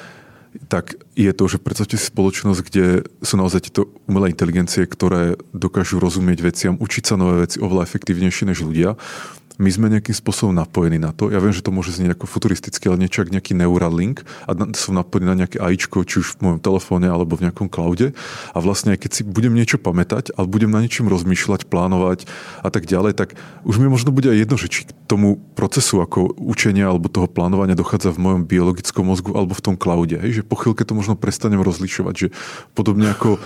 tak 0.68 1.00
je 1.16 1.32
to, 1.32 1.48
že 1.48 1.58
predstavte 1.58 1.96
si 1.96 2.06
spoločnosť, 2.12 2.60
kde 2.70 2.86
sú 3.24 3.34
naozaj 3.40 3.72
tieto 3.72 3.88
umelé 4.04 4.30
inteligencie, 4.30 4.84
ktoré 4.84 5.40
dokážu 5.56 5.96
rozumieť 5.96 6.38
veciam, 6.44 6.74
učiť 6.76 7.04
sa 7.08 7.16
nové 7.16 7.48
veci 7.48 7.56
oveľa 7.58 7.88
efektívnejšie 7.88 8.52
než 8.52 8.62
ľudia 8.62 8.94
my 9.62 9.70
sme 9.70 9.86
nejakým 9.94 10.12
spôsobom 10.12 10.50
napojení 10.50 10.98
na 10.98 11.14
to. 11.14 11.30
Ja 11.30 11.38
viem, 11.38 11.54
že 11.54 11.62
to 11.62 11.70
môže 11.70 11.94
znieť 11.94 12.18
ako 12.18 12.26
futuristicky, 12.26 12.90
ale 12.90 12.98
niečo 12.98 13.22
nejaký 13.22 13.54
Neuralink 13.54 14.26
a 14.50 14.58
som 14.74 14.98
napojený 14.98 15.26
na 15.30 15.36
nejaké 15.46 15.62
AIčko, 15.62 16.02
či 16.02 16.18
už 16.18 16.36
v 16.36 16.50
mojom 16.50 16.58
telefóne 16.58 17.06
alebo 17.06 17.38
v 17.38 17.46
nejakom 17.46 17.70
cloude. 17.70 18.10
A 18.50 18.58
vlastne 18.58 18.98
aj 18.98 19.06
keď 19.06 19.10
si 19.14 19.22
budem 19.22 19.54
niečo 19.54 19.78
pamätať, 19.78 20.34
ale 20.34 20.50
budem 20.50 20.74
na 20.74 20.82
niečom 20.82 21.06
rozmýšľať, 21.06 21.70
plánovať 21.70 22.26
a 22.66 22.68
tak 22.74 22.90
ďalej, 22.90 23.14
tak 23.14 23.38
už 23.62 23.78
mi 23.78 23.86
možno 23.86 24.10
bude 24.10 24.26
aj 24.26 24.38
jedno, 24.42 24.56
že 24.58 24.66
či 24.66 24.80
k 24.84 24.90
tomu 25.06 25.38
procesu 25.54 26.02
ako 26.02 26.34
učenia 26.42 26.90
alebo 26.90 27.06
toho 27.06 27.30
plánovania 27.30 27.78
dochádza 27.78 28.10
v 28.10 28.18
mojom 28.18 28.42
biologickom 28.48 29.06
mozgu 29.06 29.30
alebo 29.38 29.54
v 29.54 29.62
tom 29.62 29.76
cloude. 29.78 30.18
Hej? 30.18 30.42
Že 30.42 30.48
po 30.50 30.58
chvíľke 30.58 30.82
to 30.82 30.98
možno 30.98 31.14
prestanem 31.14 31.62
rozlišovať, 31.62 32.14
že 32.18 32.28
podobne 32.74 33.14
ako 33.14 33.38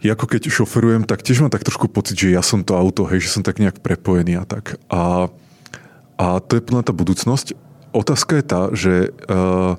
ja 0.00 0.16
ako 0.16 0.26
keď 0.26 0.48
šoferujem, 0.48 1.04
tak 1.04 1.20
tiež 1.20 1.44
mám 1.44 1.52
tak 1.52 1.64
trošku 1.64 1.88
pocit, 1.92 2.16
že 2.16 2.32
ja 2.32 2.40
som 2.40 2.64
to 2.64 2.76
auto, 2.76 3.04
hej, 3.08 3.24
že 3.24 3.32
som 3.36 3.44
tak 3.44 3.60
nejak 3.60 3.84
prepojený 3.84 4.40
a 4.40 4.44
tak. 4.48 4.80
A, 4.88 5.28
a 6.16 6.26
to 6.40 6.56
je 6.56 6.64
plná 6.64 6.80
tá 6.80 6.96
budúcnosť. 6.96 7.52
Otázka 7.92 8.40
je 8.40 8.44
tá, 8.44 8.60
že 8.72 8.92
uh, 9.28 9.76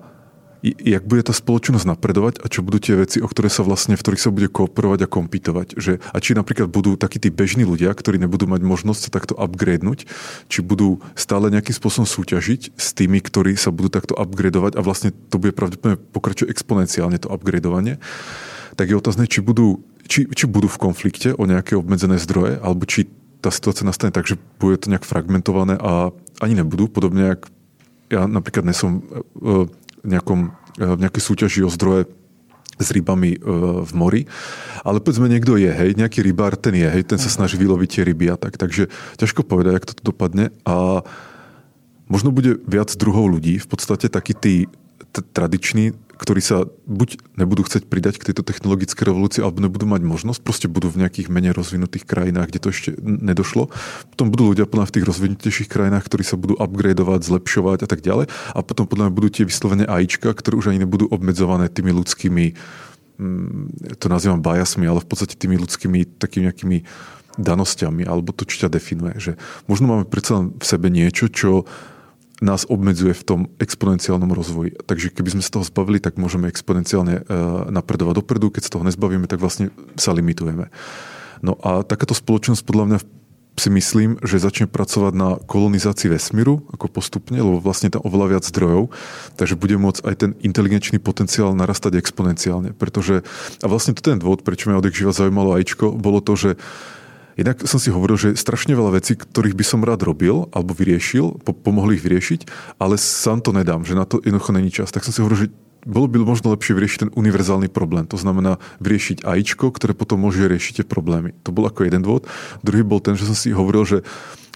jak 0.62 1.04
bude 1.10 1.26
tá 1.26 1.34
spoločnosť 1.34 1.90
napredovať 1.90 2.38
a 2.38 2.46
čo 2.46 2.62
budú 2.62 2.78
tie 2.78 2.94
veci, 2.94 3.18
o 3.18 3.26
ktoré 3.26 3.50
sa 3.50 3.66
vlastne, 3.66 3.98
v 3.98 4.04
ktorých 4.06 4.22
sa 4.22 4.30
bude 4.30 4.46
kooperovať 4.46 5.00
a 5.06 5.10
kompitovať. 5.10 5.68
Že, 5.74 5.94
a 5.98 6.18
či 6.22 6.38
napríklad 6.38 6.70
budú 6.70 6.94
takí 7.02 7.18
tí 7.18 7.34
bežní 7.34 7.66
ľudia, 7.66 7.90
ktorí 7.90 8.22
nebudú 8.22 8.46
mať 8.46 8.62
možnosť 8.62 9.02
sa 9.02 9.10
takto 9.10 9.34
upgradenúť, 9.34 10.06
či 10.54 10.60
budú 10.62 11.02
stále 11.18 11.50
nejakým 11.50 11.74
spôsobom 11.74 12.06
súťažiť 12.06 12.78
s 12.78 12.88
tými, 12.94 13.26
ktorí 13.26 13.58
sa 13.58 13.74
budú 13.74 13.90
takto 13.90 14.14
upgradovať 14.14 14.78
a 14.78 14.86
vlastne 14.86 15.10
to 15.34 15.42
bude 15.42 15.58
pravdepodobne 15.58 15.98
pokračovať 16.14 16.54
exponenciálne 16.54 17.18
to 17.18 17.34
upgradovanie. 17.34 17.98
Tak 18.82 18.90
je 18.90 18.98
otázne, 18.98 19.30
či 19.30 19.46
budú 19.46 19.86
či, 20.12 20.28
či 20.28 20.44
budú 20.50 20.68
v 20.68 20.82
konflikte 20.82 21.32
o 21.38 21.48
nejaké 21.48 21.80
obmedzené 21.80 22.20
zdroje, 22.20 22.60
alebo 22.60 22.84
či 22.84 23.08
tá 23.40 23.48
situácia 23.48 23.88
nastane 23.88 24.12
tak, 24.12 24.28
že 24.28 24.36
bude 24.60 24.76
to 24.76 24.92
nejak 24.92 25.08
fragmentované 25.08 25.80
a 25.80 26.12
ani 26.44 26.60
nebudú, 26.60 26.92
podobne 26.92 27.38
jak 27.38 27.48
ja 28.12 28.28
napríklad 28.28 28.68
nesom 28.68 29.00
e, 29.00 29.02
v, 30.04 30.08
nejakom, 30.08 30.52
e, 30.78 30.84
v 30.84 31.00
nejakej 31.00 31.24
súťaži 31.24 31.64
o 31.64 31.72
zdroje 31.72 32.12
s 32.76 32.92
rybami 32.92 33.38
e, 33.38 33.40
v 33.88 33.92
mori. 33.96 34.22
Ale 34.84 35.00
povedzme, 35.00 35.32
niekto 35.32 35.56
je, 35.56 35.72
hej, 35.72 35.96
nejaký 35.96 36.20
rybár, 36.22 36.60
ten 36.60 36.76
je, 36.76 36.92
hej, 36.92 37.08
ten 37.08 37.18
sa 37.18 37.32
snaží 37.32 37.56
vyloviť 37.56 37.90
tie 37.90 38.04
ryby 38.04 38.30
a 38.30 38.38
tak. 38.38 38.60
Takže 38.60 38.92
ťažko 39.16 39.48
povedať, 39.48 39.80
jak 39.80 39.90
to 39.90 40.12
dopadne. 40.12 40.52
A 40.68 41.08
možno 42.12 42.36
bude 42.36 42.60
viac 42.68 42.92
druhov 43.00 43.32
ľudí, 43.32 43.64
v 43.64 43.68
podstate 43.70 44.12
takí 44.12 44.36
tí 44.36 44.68
tradiční 45.34 45.96
ktorí 46.22 46.38
sa 46.38 46.70
buď 46.86 47.18
nebudú 47.34 47.66
chcieť 47.66 47.90
pridať 47.90 48.22
k 48.22 48.30
tejto 48.30 48.46
technologické 48.46 49.02
revolúcii, 49.10 49.42
alebo 49.42 49.66
nebudú 49.66 49.90
mať 49.90 50.06
možnosť, 50.06 50.40
proste 50.46 50.70
budú 50.70 50.94
v 50.94 51.02
nejakých 51.02 51.34
menej 51.34 51.58
rozvinutých 51.58 52.06
krajinách, 52.06 52.54
kde 52.54 52.62
to 52.62 52.70
ešte 52.70 52.90
nedošlo. 53.02 53.74
Potom 54.14 54.30
budú 54.30 54.54
ľudia 54.54 54.70
plná 54.70 54.86
v 54.86 54.94
tých 55.02 55.08
rozvinutejších 55.10 55.66
krajinách, 55.66 56.06
ktorí 56.06 56.22
sa 56.22 56.38
budú 56.38 56.54
upgradeovať, 56.62 57.26
zlepšovať 57.26 57.80
a 57.84 57.88
tak 57.90 58.06
ďalej. 58.06 58.30
A 58.54 58.60
potom 58.62 58.86
podľa 58.86 59.10
mňa 59.10 59.18
budú 59.18 59.28
tie 59.34 59.50
vyslovené 59.50 59.90
AIčka, 59.90 60.30
ktoré 60.38 60.62
už 60.62 60.70
ani 60.70 60.86
nebudú 60.86 61.10
obmedzované 61.10 61.74
tými 61.74 61.90
ľudskými, 61.90 62.54
mm, 63.18 63.98
to 63.98 64.06
nazývam 64.06 64.46
biasmi, 64.46 64.86
ale 64.86 65.02
v 65.02 65.10
podstate 65.10 65.34
tými 65.34 65.58
ľudskými 65.58 66.22
takými 66.22 66.54
nejakými 66.54 66.78
danosťami, 67.42 68.04
alebo 68.06 68.36
to, 68.36 68.46
čo 68.46 68.68
ťa 68.68 68.78
definuje. 68.78 69.16
Že 69.18 69.32
možno 69.66 69.86
máme 69.90 70.06
predsa 70.06 70.46
v 70.46 70.66
sebe 70.68 70.94
niečo, 70.94 71.32
čo 71.32 71.66
nás 72.42 72.66
obmedzuje 72.66 73.14
v 73.14 73.24
tom 73.24 73.40
exponenciálnom 73.62 74.34
rozvoji. 74.34 74.74
Takže 74.74 75.14
keby 75.14 75.38
sme 75.38 75.46
sa 75.46 75.54
toho 75.54 75.66
zbavili, 75.66 76.02
tak 76.02 76.18
môžeme 76.18 76.50
exponenciálne 76.50 77.22
e, 77.22 77.38
napredovať 77.70 78.26
dopredu. 78.26 78.50
Keď 78.50 78.62
sa 78.66 78.74
toho 78.76 78.88
nezbavíme, 78.90 79.30
tak 79.30 79.38
vlastne 79.38 79.70
sa 79.94 80.12
limitujeme. 80.12 80.74
No 81.46 81.54
a 81.62 81.86
takáto 81.86 82.18
spoločnosť 82.18 82.66
podľa 82.66 82.86
mňa 82.90 83.00
si 83.62 83.70
myslím, 83.70 84.18
že 84.24 84.42
začne 84.42 84.66
pracovať 84.66 85.14
na 85.14 85.38
kolonizácii 85.38 86.10
vesmíru 86.10 86.66
ako 86.72 86.88
postupne, 86.88 87.38
lebo 87.38 87.62
vlastne 87.62 87.92
tam 87.92 88.02
oveľa 88.02 88.38
viac 88.38 88.44
zdrojov, 88.48 88.90
takže 89.36 89.60
bude 89.60 89.76
môcť 89.76 90.02
aj 90.08 90.16
ten 90.18 90.32
inteligenčný 90.40 90.98
potenciál 91.04 91.54
narastať 91.54 92.00
exponenciálne. 92.00 92.72
Pretože, 92.74 93.22
a 93.62 93.68
vlastne 93.68 93.94
to 93.94 94.02
ten 94.02 94.18
dôvod, 94.18 94.42
prečo 94.42 94.72
ma 94.72 94.80
odek 94.80 94.96
živa 94.96 95.12
zaujímalo 95.12 95.60
ajčko, 95.60 95.94
bolo 95.94 96.24
to, 96.24 96.34
že 96.40 96.50
Inak 97.40 97.64
som 97.64 97.80
si 97.80 97.94
hovoril, 97.94 98.18
že 98.20 98.36
strašne 98.36 98.76
veľa 98.76 99.00
vecí, 99.00 99.16
ktorých 99.16 99.56
by 99.56 99.66
som 99.66 99.86
rád 99.86 100.04
robil 100.04 100.52
alebo 100.52 100.76
vyriešil, 100.76 101.44
po- 101.44 101.56
pomohli 101.56 101.96
ich 101.96 102.04
vyriešiť, 102.04 102.48
ale 102.82 103.00
sám 103.00 103.40
to 103.46 103.56
nedám, 103.56 103.88
že 103.88 103.96
na 103.96 104.04
to 104.04 104.20
jednoducho 104.20 104.52
není 104.52 104.72
čas. 104.72 104.92
Tak 104.92 105.08
som 105.08 105.16
si 105.16 105.24
hovoril, 105.24 105.48
že 105.48 105.54
bolo 105.82 106.06
by 106.06 106.22
možno 106.22 106.54
lepšie 106.54 106.78
vyriešiť 106.78 107.00
ten 107.08 107.12
univerzálny 107.18 107.70
problém. 107.74 108.06
To 108.14 108.18
znamená 108.18 108.62
vyriešiť 108.84 109.26
AIčko, 109.26 109.74
ktoré 109.74 109.98
potom 109.98 110.22
môže 110.22 110.46
riešiť 110.46 110.82
tie 110.82 110.86
problémy. 110.86 111.34
To 111.42 111.50
bol 111.50 111.66
ako 111.66 111.90
jeden 111.90 112.06
dôvod. 112.06 112.30
Druhý 112.62 112.86
bol 112.86 113.02
ten, 113.02 113.18
že 113.18 113.26
som 113.26 113.34
si 113.34 113.50
hovoril, 113.50 113.86
že 113.86 113.98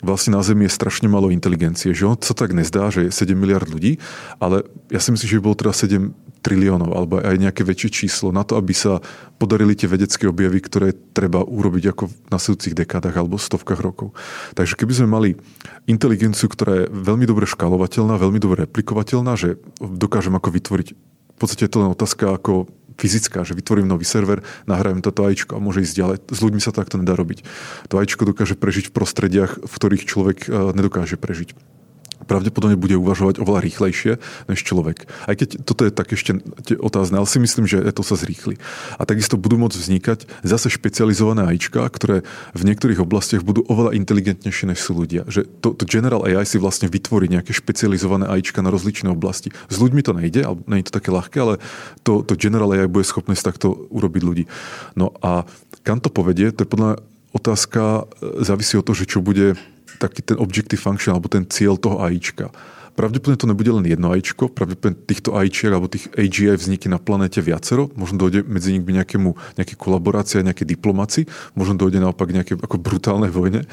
vlastne 0.06 0.38
na 0.38 0.46
Zemi 0.46 0.70
je 0.70 0.78
strašne 0.78 1.10
malo 1.10 1.34
inteligencie. 1.34 1.92
Že 1.92 2.06
on 2.06 2.18
sa 2.22 2.38
tak 2.38 2.54
nezdá, 2.54 2.94
že 2.94 3.10
je 3.10 3.12
7 3.12 3.34
miliard 3.34 3.66
ľudí, 3.66 3.98
ale 4.38 4.64
ja 4.94 5.02
si 5.02 5.10
myslím, 5.10 5.28
že 5.28 5.38
by 5.42 5.44
bolo 5.44 5.58
teda 5.58 5.74
7 5.74 6.14
triliónov 6.46 6.94
alebo 6.94 7.18
aj 7.18 7.42
nejaké 7.42 7.66
väčšie 7.66 8.06
číslo 8.06 8.30
na 8.30 8.46
to, 8.46 8.62
aby 8.62 8.70
sa 8.70 9.02
podarili 9.42 9.74
tie 9.74 9.90
vedecké 9.90 10.30
objavy, 10.30 10.62
ktoré 10.62 10.94
treba 10.94 11.42
urobiť 11.42 11.90
ako 11.90 12.04
v 12.06 12.14
nasledujúcich 12.30 12.78
dekádach 12.78 13.18
alebo 13.18 13.42
stovkách 13.42 13.82
rokov. 13.82 14.14
Takže 14.54 14.78
keby 14.78 14.94
sme 14.94 15.08
mali 15.10 15.30
inteligenciu, 15.90 16.46
ktorá 16.46 16.86
je 16.86 16.90
veľmi 16.94 17.26
dobre 17.26 17.50
škálovateľná, 17.50 18.22
veľmi 18.22 18.38
dobre 18.38 18.70
replikovateľná, 18.70 19.34
že 19.34 19.58
dokážem 19.82 20.38
ako 20.38 20.54
vytvoriť 20.54 20.88
v 21.36 21.44
podstate 21.44 21.68
je 21.68 21.72
to 21.72 21.84
len 21.84 21.92
otázka 21.92 22.40
ako 22.40 22.72
fyzická, 22.96 23.44
že 23.44 23.56
vytvorím 23.56 23.92
nový 23.92 24.08
server, 24.08 24.42
nahrajem 24.66 25.04
toto 25.04 25.28
ajčko 25.28 25.60
a 25.60 25.64
môže 25.64 25.84
ísť 25.84 25.96
ďalej. 25.96 26.18
S 26.32 26.40
ľuďmi 26.40 26.62
sa 26.64 26.72
to 26.72 26.80
takto 26.82 27.00
nedá 27.00 27.14
robiť. 27.14 27.44
To 27.92 28.00
ajčko 28.00 28.24
dokáže 28.28 28.56
prežiť 28.56 28.92
v 28.92 28.96
prostrediach, 28.96 29.52
v 29.64 29.74
ktorých 29.74 30.04
človek 30.08 30.38
eh, 30.48 30.52
nedokáže 30.72 31.20
prežiť 31.20 31.75
pravdepodobne 32.28 32.78
bude 32.78 33.00
uvažovať 33.00 33.40
oveľa 33.42 33.64
rýchlejšie 33.66 34.12
než 34.52 34.60
človek. 34.62 35.08
Aj 35.26 35.34
keď 35.34 35.64
toto 35.64 35.88
je 35.88 35.92
tak 35.94 36.12
ešte 36.12 36.38
otázne, 36.78 37.22
ale 37.22 37.30
si 37.30 37.40
myslím, 37.40 37.66
že 37.66 37.82
to 37.96 38.04
sa 38.04 38.20
zrýchli. 38.20 38.60
A 39.00 39.08
takisto 39.08 39.40
budú 39.40 39.56
môcť 39.56 39.78
vznikať 39.80 40.20
zase 40.44 40.68
špecializované 40.74 41.48
AIčka, 41.48 41.86
ktoré 41.88 42.28
v 42.52 42.62
niektorých 42.68 43.00
oblastiach 43.00 43.46
budú 43.46 43.64
oveľa 43.66 43.96
inteligentnejšie 43.96 44.70
než 44.70 44.84
sú 44.84 44.98
ľudia. 44.98 45.24
Že 45.32 45.48
to, 45.64 45.70
to 45.78 45.84
General 45.88 46.26
AI 46.28 46.44
si 46.44 46.60
vlastne 46.60 46.92
vytvorí 46.92 47.32
nejaké 47.32 47.56
špecializované 47.56 48.28
AIčka 48.28 48.60
na 48.60 48.74
rozličné 48.74 49.08
oblasti. 49.14 49.54
S 49.72 49.80
ľuďmi 49.80 50.02
to 50.04 50.12
nejde, 50.12 50.42
alebo 50.44 50.66
nie 50.68 50.84
je 50.84 50.92
to 50.92 50.98
také 51.00 51.10
ľahké, 51.14 51.38
ale 51.40 51.56
to, 52.04 52.26
to 52.26 52.36
General 52.36 52.68
AI 52.74 52.92
bude 52.92 53.08
schopné 53.08 53.38
takto 53.46 53.86
urobiť 53.94 54.22
ľudí. 54.26 54.44
No 54.98 55.14
a 55.22 55.46
kam 55.86 56.02
to 56.02 56.10
povedie, 56.10 56.50
to 56.50 56.66
je 56.66 56.74
podľa 56.74 56.92
otázka, 57.36 58.10
e, 58.20 58.42
závisí 58.42 58.74
od 58.80 58.86
toho, 58.88 58.98
že 58.98 59.06
čo 59.06 59.22
bude 59.22 59.54
taký 60.02 60.22
ten 60.22 60.38
objective 60.38 60.82
function 60.82 61.16
alebo 61.16 61.32
ten 61.32 61.46
cieľ 61.48 61.80
toho 61.80 62.02
AIčka. 62.04 62.50
Pravdepodobne 62.96 63.36
to 63.36 63.52
nebude 63.52 63.72
len 63.76 63.84
jedno 63.84 64.16
AIčko, 64.16 64.48
pravdepodobne 64.48 64.96
týchto 65.04 65.36
AIčiek 65.36 65.68
alebo 65.76 65.92
tých 65.92 66.08
AGI 66.16 66.56
vznikne 66.56 66.96
na 66.96 67.00
planéte 67.00 67.44
viacero, 67.44 67.92
možno 68.00 68.24
dojde 68.24 68.48
medzi 68.48 68.72
nimi 68.72 68.88
k 68.88 68.96
nejakému, 69.04 69.36
nejaké 69.60 69.76
kolaborácie, 69.76 70.40
nejaké 70.40 70.64
diplomaci, 70.64 71.28
možno 71.60 71.76
dojde 71.76 72.00
naopak 72.00 72.32
nejaké 72.32 72.56
ako 72.56 72.80
brutálnej 72.80 73.36
vojne. 73.36 73.68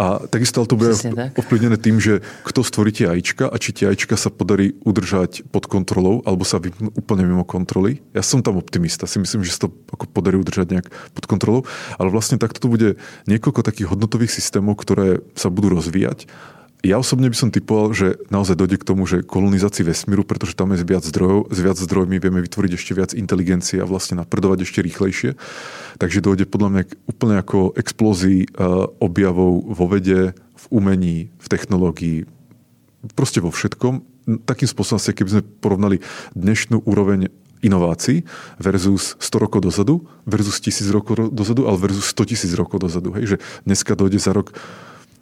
A 0.00 0.24
takisto 0.24 0.64
ale 0.64 0.72
to 0.72 0.80
bude 0.80 0.96
tak. 0.96 1.36
ovplyvnené 1.36 1.76
tým, 1.76 2.00
že 2.00 2.24
kto 2.48 2.64
stvorí 2.64 2.96
tie 2.96 3.12
AIčka 3.12 3.52
a 3.52 3.56
či 3.60 3.76
tie 3.76 3.92
AIčka 3.92 4.16
sa 4.16 4.32
podarí 4.32 4.72
udržať 4.88 5.44
pod 5.52 5.68
kontrolou 5.68 6.24
alebo 6.24 6.48
sa 6.48 6.56
vypnú 6.56 6.96
úplne 6.96 7.28
mimo 7.28 7.44
kontroly. 7.44 8.00
Ja 8.16 8.24
som 8.24 8.40
tam 8.40 8.56
optimista, 8.56 9.04
si 9.04 9.20
myslím, 9.20 9.44
že 9.44 9.52
sa 9.52 9.68
to 9.68 9.76
ako 9.92 10.08
podarí 10.08 10.40
udržať 10.40 10.72
nejak 10.72 10.88
pod 11.12 11.28
kontrolou, 11.28 11.68
ale 12.00 12.08
vlastne 12.08 12.40
takto 12.40 12.56
to 12.62 12.70
bude 12.70 12.88
niekoľko 13.26 13.66
takých 13.66 13.90
hodnotových 13.92 14.32
systémov, 14.32 14.78
ktoré 14.78 15.20
sa 15.36 15.50
budú 15.52 15.74
rozvíjať 15.76 16.30
ja 16.82 16.98
osobne 16.98 17.30
by 17.30 17.36
som 17.38 17.54
typoval, 17.54 17.94
že 17.94 18.18
naozaj 18.26 18.58
dojde 18.58 18.82
k 18.82 18.88
tomu, 18.90 19.06
že 19.06 19.22
kolonizácii 19.22 19.86
vesmíru, 19.86 20.26
pretože 20.26 20.58
tam 20.58 20.74
je 20.74 20.82
viac 20.82 21.06
zdrojov, 21.06 21.54
s 21.54 21.58
viac 21.62 21.78
zdrojmi 21.78 22.18
vieme 22.18 22.42
vytvoriť 22.42 22.72
ešte 22.74 22.92
viac 22.98 23.10
inteligencie 23.14 23.78
a 23.78 23.86
vlastne 23.86 24.18
napredovať 24.18 24.66
ešte 24.66 24.82
rýchlejšie. 24.82 25.38
Takže 26.02 26.18
dojde 26.18 26.50
podľa 26.50 26.68
mňa 26.74 26.82
úplne 27.06 27.38
ako 27.38 27.78
explózii 27.78 28.40
eh, 28.42 28.48
objavov 28.98 29.62
vo 29.62 29.86
vede, 29.86 30.34
v 30.34 30.64
umení, 30.74 31.30
v 31.38 31.46
technológii, 31.46 32.18
proste 33.14 33.38
vo 33.38 33.54
všetkom. 33.54 34.02
Takým 34.42 34.66
spôsobom, 34.66 34.98
keby 34.98 35.30
sme 35.38 35.42
porovnali 35.62 36.02
dnešnú 36.34 36.82
úroveň 36.82 37.30
inovácií 37.62 38.26
versus 38.58 39.14
100 39.22 39.38
rokov 39.38 39.62
dozadu, 39.62 40.02
versus 40.26 40.58
1000 40.58 40.90
rokov 40.90 41.30
dozadu, 41.30 41.70
ale 41.70 41.78
versus 41.78 42.10
100 42.10 42.30
tisíc 42.34 42.52
rokov 42.58 42.82
dozadu. 42.82 43.14
Hej, 43.14 43.24
že 43.24 43.36
dneska 43.62 43.94
dojde 43.94 44.18
za 44.18 44.34
rok 44.34 44.50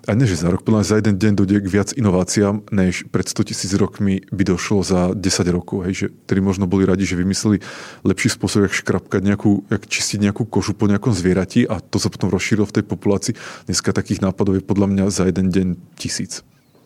a 0.09 0.17
nie, 0.17 0.25
že 0.25 0.41
za 0.41 0.49
rok, 0.49 0.65
podľa 0.65 0.81
za 0.85 0.97
jeden 0.97 1.21
deň 1.21 1.33
dojde 1.37 1.61
k 1.61 1.69
viac 1.69 1.93
inováciám, 1.93 2.65
než 2.73 3.05
pred 3.13 3.29
100 3.29 3.53
tisíc 3.53 3.73
rokmi 3.77 4.25
by 4.33 4.43
došlo 4.49 4.81
za 4.81 5.13
10 5.13 5.21
rokov. 5.53 5.85
Hej, 5.85 5.95
že 5.95 6.07
ktorí 6.25 6.41
možno 6.41 6.65
boli 6.65 6.89
radi, 6.89 7.05
že 7.05 7.21
vymysleli 7.21 7.61
lepší 8.09 8.33
spôsob, 8.33 8.65
jak 8.65 8.75
škrapkať 8.75 9.21
nejakú, 9.21 9.69
jak 9.69 9.85
čistiť 9.85 10.25
nejakú 10.25 10.49
kožu 10.49 10.73
po 10.73 10.89
nejakom 10.89 11.13
zvierati 11.13 11.69
a 11.69 11.85
to 11.85 12.01
sa 12.01 12.09
potom 12.09 12.33
rozšírilo 12.33 12.65
v 12.65 12.81
tej 12.81 12.85
populácii. 12.89 13.35
Dneska 13.69 13.93
takých 13.93 14.25
nápadov 14.25 14.57
je 14.57 14.65
podľa 14.65 14.87
mňa 14.89 15.05
za 15.13 15.29
jeden 15.29 15.53
deň 15.53 15.67
tisíc 16.01 16.41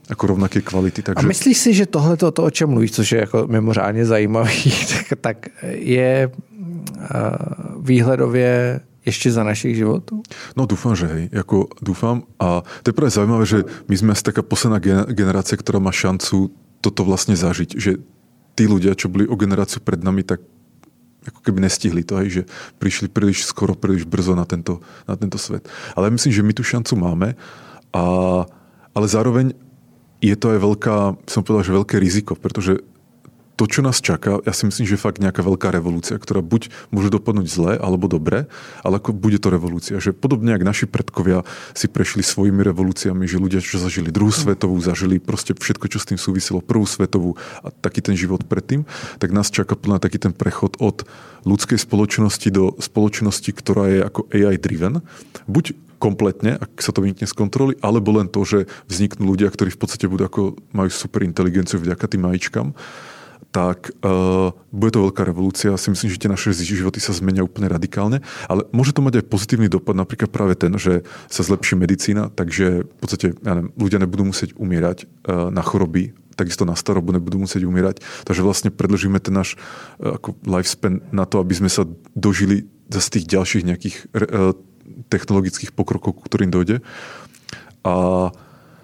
jako 0.04 0.26
rovnaké 0.26 0.60
kvality. 0.60 1.02
Takže... 1.02 1.24
A 1.24 1.28
myslíš 1.28 1.58
si, 1.58 1.74
že 1.74 1.86
tohle 1.86 2.16
to, 2.16 2.28
o 2.28 2.50
čem 2.50 2.68
mluvíš, 2.68 2.92
což 2.92 3.12
je 3.12 3.20
jako 3.20 3.46
mimořádně 3.46 4.06
zajímavý, 4.06 4.72
tak, 4.92 5.06
tak 5.20 5.36
je 5.64 6.28
uh, 6.28 7.00
výhledově 7.80 8.80
ještě 9.06 9.32
za 9.32 9.44
našich 9.44 9.76
životů? 9.76 10.22
No 10.56 10.66
dúfam, 10.66 10.96
že 10.96 11.06
hej. 11.06 11.28
Jako, 11.32 11.68
dúfam. 11.82 12.22
A 12.40 12.62
to 12.82 12.88
je 12.88 12.92
právě 12.92 13.10
zajímavé, 13.10 13.46
že 13.46 13.64
my 13.88 13.96
jsme 13.96 14.12
asi 14.12 14.22
taká 14.22 14.42
posledná 14.42 14.78
generace, 15.08 15.56
která 15.56 15.78
má 15.78 15.92
šancu 15.92 16.50
toto 16.80 17.04
vlastně 17.04 17.36
zažiť. 17.36 17.80
Že 17.80 17.92
tí 18.54 18.64
ľudia, 18.68 18.94
čo 18.94 19.08
boli 19.08 19.26
o 19.26 19.36
generáciu 19.36 19.80
pred 19.80 20.04
nami, 20.04 20.22
tak 20.22 20.40
ako 21.24 21.40
keby 21.40 21.64
nestihli 21.64 22.04
to, 22.04 22.20
hej, 22.20 22.28
že 22.30 22.42
prišli 22.76 23.08
príliš 23.08 23.48
skoro, 23.48 23.72
príliš 23.72 24.04
brzo 24.04 24.36
na 24.36 24.44
tento, 24.44 24.84
na 25.08 25.16
tento 25.16 25.40
svet. 25.40 25.64
Ale 25.96 26.12
myslím, 26.12 26.32
že 26.32 26.44
my 26.44 26.52
tu 26.52 26.60
šancu 26.60 26.94
máme, 27.00 27.28
a, 27.96 28.04
ale 28.92 29.06
zároveň 29.08 29.56
je 30.20 30.36
to 30.36 30.52
aj 30.52 30.58
veľká, 30.60 30.96
som 31.24 31.40
povedal, 31.40 31.64
že 31.64 31.78
veľké 31.80 31.96
riziko, 31.96 32.36
pretože 32.36 32.84
to, 33.54 33.70
čo 33.70 33.86
nás 33.86 34.02
čaká, 34.02 34.42
ja 34.42 34.50
si 34.50 34.66
myslím, 34.66 34.82
že 34.82 34.94
je 34.98 35.04
fakt 35.06 35.22
nejaká 35.22 35.46
veľká 35.46 35.70
revolúcia, 35.70 36.18
ktorá 36.18 36.42
buď 36.42 36.74
môže 36.90 37.10
dopadnúť 37.14 37.46
zle 37.46 37.72
alebo 37.78 38.10
dobre, 38.10 38.50
ale 38.82 38.98
ako 38.98 39.14
bude 39.14 39.38
to 39.38 39.46
revolúcia. 39.54 40.02
Že 40.02 40.10
podobne, 40.18 40.50
jak 40.58 40.66
naši 40.66 40.90
predkovia 40.90 41.46
si 41.70 41.86
prešli 41.86 42.26
svojimi 42.26 42.66
revolúciami, 42.66 43.30
že 43.30 43.38
ľudia, 43.38 43.62
čo 43.62 43.78
zažili 43.78 44.10
druhú 44.10 44.34
svetovú, 44.34 44.74
zažili 44.82 45.22
proste 45.22 45.54
všetko, 45.54 45.86
čo 45.86 45.98
s 46.02 46.08
tým 46.10 46.18
súviselo, 46.18 46.58
prvú 46.58 46.82
svetovú 46.82 47.38
a 47.62 47.70
taký 47.70 48.02
ten 48.02 48.18
život 48.18 48.42
predtým, 48.42 48.82
tak 49.22 49.30
nás 49.30 49.54
čaká 49.54 49.78
plná 49.78 50.02
taký 50.02 50.18
ten 50.18 50.34
prechod 50.34 50.74
od 50.82 51.06
ľudskej 51.46 51.78
spoločnosti 51.78 52.48
do 52.50 52.74
spoločnosti, 52.82 53.50
ktorá 53.54 53.84
je 53.86 53.98
ako 54.02 54.20
AI 54.34 54.58
driven. 54.58 54.98
Buď 55.46 55.78
kompletne, 56.02 56.58
ak 56.58 56.82
sa 56.82 56.90
to 56.90 57.06
vymkne 57.06 57.24
z 57.24 57.32
kontroly, 57.32 57.78
alebo 57.80 58.12
len 58.18 58.26
to, 58.28 58.42
že 58.42 58.66
vzniknú 58.90 59.30
ľudia, 59.30 59.48
ktorí 59.48 59.72
v 59.72 59.80
podstate 59.80 60.10
budú 60.10 60.26
ako, 60.26 60.58
majú 60.74 60.90
super 60.90 61.22
inteligenciu 61.22 61.80
vďaka 61.80 62.10
tým 62.10 62.26
majičkám 62.28 62.74
tak 63.54 63.94
uh, 64.02 64.50
bude 64.74 64.90
to 64.90 65.06
veľká 65.06 65.22
revolúcia. 65.22 65.78
Si 65.78 65.86
myslím, 65.86 66.10
že 66.10 66.18
tie 66.18 66.26
naše 66.26 66.50
životy 66.50 66.98
sa 66.98 67.14
zmenia 67.14 67.46
úplne 67.46 67.70
radikálne, 67.70 68.18
ale 68.50 68.66
môže 68.74 68.90
to 68.90 68.98
mať 68.98 69.22
aj 69.22 69.30
pozitívny 69.30 69.70
dopad, 69.70 69.94
napríklad 69.94 70.26
práve 70.34 70.58
ten, 70.58 70.74
že 70.74 71.06
sa 71.30 71.46
zlepší 71.46 71.78
medicína, 71.78 72.34
takže 72.34 72.82
v 72.82 72.96
podstate 72.98 73.38
ja 73.46 73.54
neviem, 73.54 73.70
ľudia 73.78 74.02
nebudú 74.02 74.26
musieť 74.26 74.58
umierať 74.58 75.06
uh, 75.06 75.54
na 75.54 75.62
choroby, 75.62 76.10
takisto 76.34 76.66
na 76.66 76.74
starobu 76.74 77.14
nebudú 77.14 77.38
musieť 77.46 77.62
umierať. 77.62 78.02
Takže 78.26 78.42
vlastne 78.42 78.74
predložíme 78.74 79.22
ten 79.22 79.38
náš 79.38 79.54
uh, 80.02 80.18
ako 80.18 80.34
lifespan 80.42 81.06
na 81.14 81.22
to, 81.22 81.38
aby 81.38 81.54
sme 81.54 81.70
sa 81.70 81.86
dožili 82.18 82.66
z 82.90 83.06
tých 83.06 83.38
ďalších 83.38 83.62
nejakých 83.70 83.96
uh, 84.18 84.58
technologických 85.14 85.70
pokrokov, 85.70 86.26
ktorým 86.26 86.50
dojde. 86.50 86.82
A... 87.86 88.34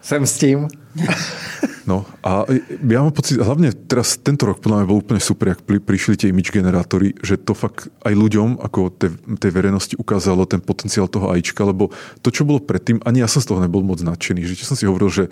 Jsem 0.02 0.26
s 0.26 0.38
tím. 0.38 0.68
No 1.90 2.06
a 2.22 2.46
ja 2.70 3.02
mám 3.02 3.10
pocit, 3.10 3.42
hlavne 3.42 3.74
teraz 3.74 4.14
tento 4.20 4.46
rok 4.46 4.62
podľa 4.62 4.84
mňa 4.84 4.86
bol 4.86 5.02
úplne 5.02 5.18
super, 5.18 5.50
jak 5.50 5.64
prišli 5.66 6.14
tie 6.14 6.30
image 6.30 6.54
generátory, 6.54 7.18
že 7.18 7.34
to 7.34 7.50
fakt 7.50 7.90
aj 8.06 8.14
ľuďom, 8.14 8.62
ako 8.62 8.94
tej, 8.94 9.10
tej 9.40 9.50
verejnosti 9.50 9.94
ukázalo 9.98 10.46
ten 10.46 10.62
potenciál 10.62 11.10
toho 11.10 11.34
AIčka, 11.34 11.66
lebo 11.66 11.90
to, 12.22 12.30
čo 12.30 12.46
bolo 12.46 12.62
predtým, 12.62 13.02
ani 13.02 13.24
ja 13.24 13.28
som 13.30 13.42
z 13.42 13.50
toho 13.50 13.58
nebol 13.58 13.82
moc 13.82 13.98
nadšený, 14.06 14.46
že 14.46 14.62
som 14.62 14.78
si 14.78 14.86
hovoril, 14.86 15.10
že 15.10 15.24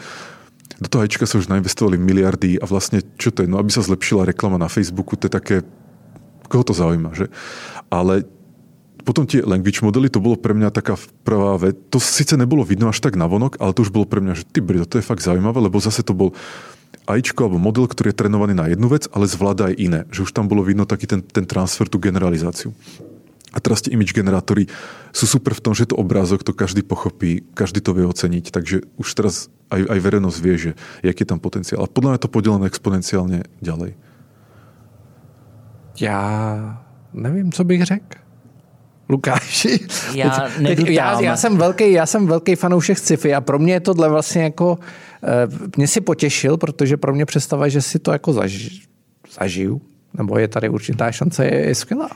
do 0.83 0.89
toho 0.91 1.07
AIčka 1.07 1.31
sa 1.31 1.39
už 1.39 1.47
nainvestovali 1.47 1.95
miliardy 1.95 2.59
a 2.59 2.65
vlastne 2.67 3.07
čo 3.21 3.31
to 3.31 3.47
je, 3.47 3.49
no 3.51 3.63
aby 3.63 3.71
sa 3.71 3.87
zlepšila 3.87 4.27
reklama 4.27 4.59
na 4.59 4.67
Facebooku, 4.67 5.15
to 5.15 5.31
je 5.31 5.33
také, 5.39 5.57
koho 6.51 6.67
to 6.67 6.75
zaujíma, 6.75 7.15
že? 7.15 7.31
Ale 7.87 8.27
potom 9.09 9.25
tie 9.25 9.41
language 9.41 9.81
modely, 9.81 10.13
to 10.13 10.21
bolo 10.21 10.37
pre 10.37 10.53
mňa 10.53 10.69
taká 10.69 11.01
prvá 11.25 11.57
vec. 11.57 11.81
To 11.89 11.97
síce 11.97 12.37
nebolo 12.37 12.61
vidno 12.61 12.93
až 12.93 13.01
tak 13.01 13.17
navonok, 13.17 13.57
ale 13.57 13.73
to 13.73 13.81
už 13.81 13.89
bolo 13.89 14.05
pre 14.05 14.21
mňa, 14.21 14.37
že 14.37 14.45
ty 14.45 14.61
brdo, 14.61 14.85
to 14.85 15.01
je 15.01 15.09
fakt 15.09 15.25
zaujímavé, 15.25 15.65
lebo 15.65 15.81
zase 15.81 16.05
to 16.05 16.13
bol 16.13 16.37
AIčko 17.09 17.49
alebo 17.49 17.57
model, 17.57 17.89
ktorý 17.89 18.13
je 18.13 18.21
trénovaný 18.21 18.53
na 18.53 18.69
jednu 18.69 18.85
vec, 18.93 19.09
ale 19.09 19.25
zvláda 19.25 19.73
aj 19.73 19.75
iné. 19.81 20.01
Že 20.13 20.29
už 20.29 20.31
tam 20.37 20.45
bolo 20.45 20.61
vidno 20.61 20.85
taký 20.85 21.09
ten, 21.09 21.25
ten 21.25 21.49
transfer, 21.49 21.89
tú 21.89 21.97
generalizáciu. 21.97 22.77
A 23.49 23.65
teraz 23.65 23.81
tie 23.81 23.97
image 23.97 24.13
generátory 24.13 24.69
sú 25.09 25.25
super 25.25 25.57
v 25.57 25.65
tom, 25.65 25.73
že 25.73 25.89
to 25.89 25.97
obrázok, 25.97 26.45
to 26.45 26.53
každý 26.53 26.85
pochopí, 26.85 27.49
každý 27.57 27.81
to 27.81 27.97
vie 27.97 28.05
oceniť, 28.05 28.53
takže 28.53 28.85
už 29.01 29.09
teraz 29.17 29.49
aj, 29.73 29.89
aj 29.89 29.99
verejnosť 30.05 30.39
vie, 30.45 30.55
že 30.61 30.71
jaký 31.01 31.25
je 31.25 31.31
tam 31.33 31.41
potenciál. 31.41 31.81
A 31.81 31.89
podľa 31.89 32.13
mňa 32.13 32.21
to 32.21 32.29
podelené 32.29 32.69
exponenciálne 32.69 33.49
ďalej. 33.65 33.97
Já 36.01 36.79
nevím, 37.15 37.53
co 37.53 37.65
bych 37.65 37.83
řekl. 37.85 38.28
Lukáši. 39.09 39.81
Já, 40.15 40.49
Teď, 40.67 40.89
já, 40.89 41.21
já, 41.21 41.37
jsem 41.37 41.57
velký, 41.57 41.93
já 41.93 42.07
jsem 42.07 42.27
velký 42.27 42.55
fanoušek 42.55 42.99
sci-fi 42.99 43.35
a 43.35 43.41
pro 43.41 43.59
mě 43.59 43.73
je 43.73 43.81
tohle 43.81 44.09
vlastně 44.09 44.43
jako, 44.43 44.79
eh, 45.23 45.69
mě 45.77 45.89
si 45.89 46.01
potěšil, 46.01 46.57
protože 46.57 46.97
pro 46.97 47.15
mě 47.15 47.27
představa, 47.27 47.69
že 47.69 47.83
si 47.83 47.99
to 47.99 48.13
jako 48.13 48.33
zaži, 48.33 48.81
zažiju, 49.41 49.81
nebo 50.15 50.39
je 50.39 50.49
tady 50.49 50.69
určitá 50.69 51.13
šance, 51.13 51.45
je, 51.45 51.67
je 51.67 51.75
skvělá. 51.75 52.11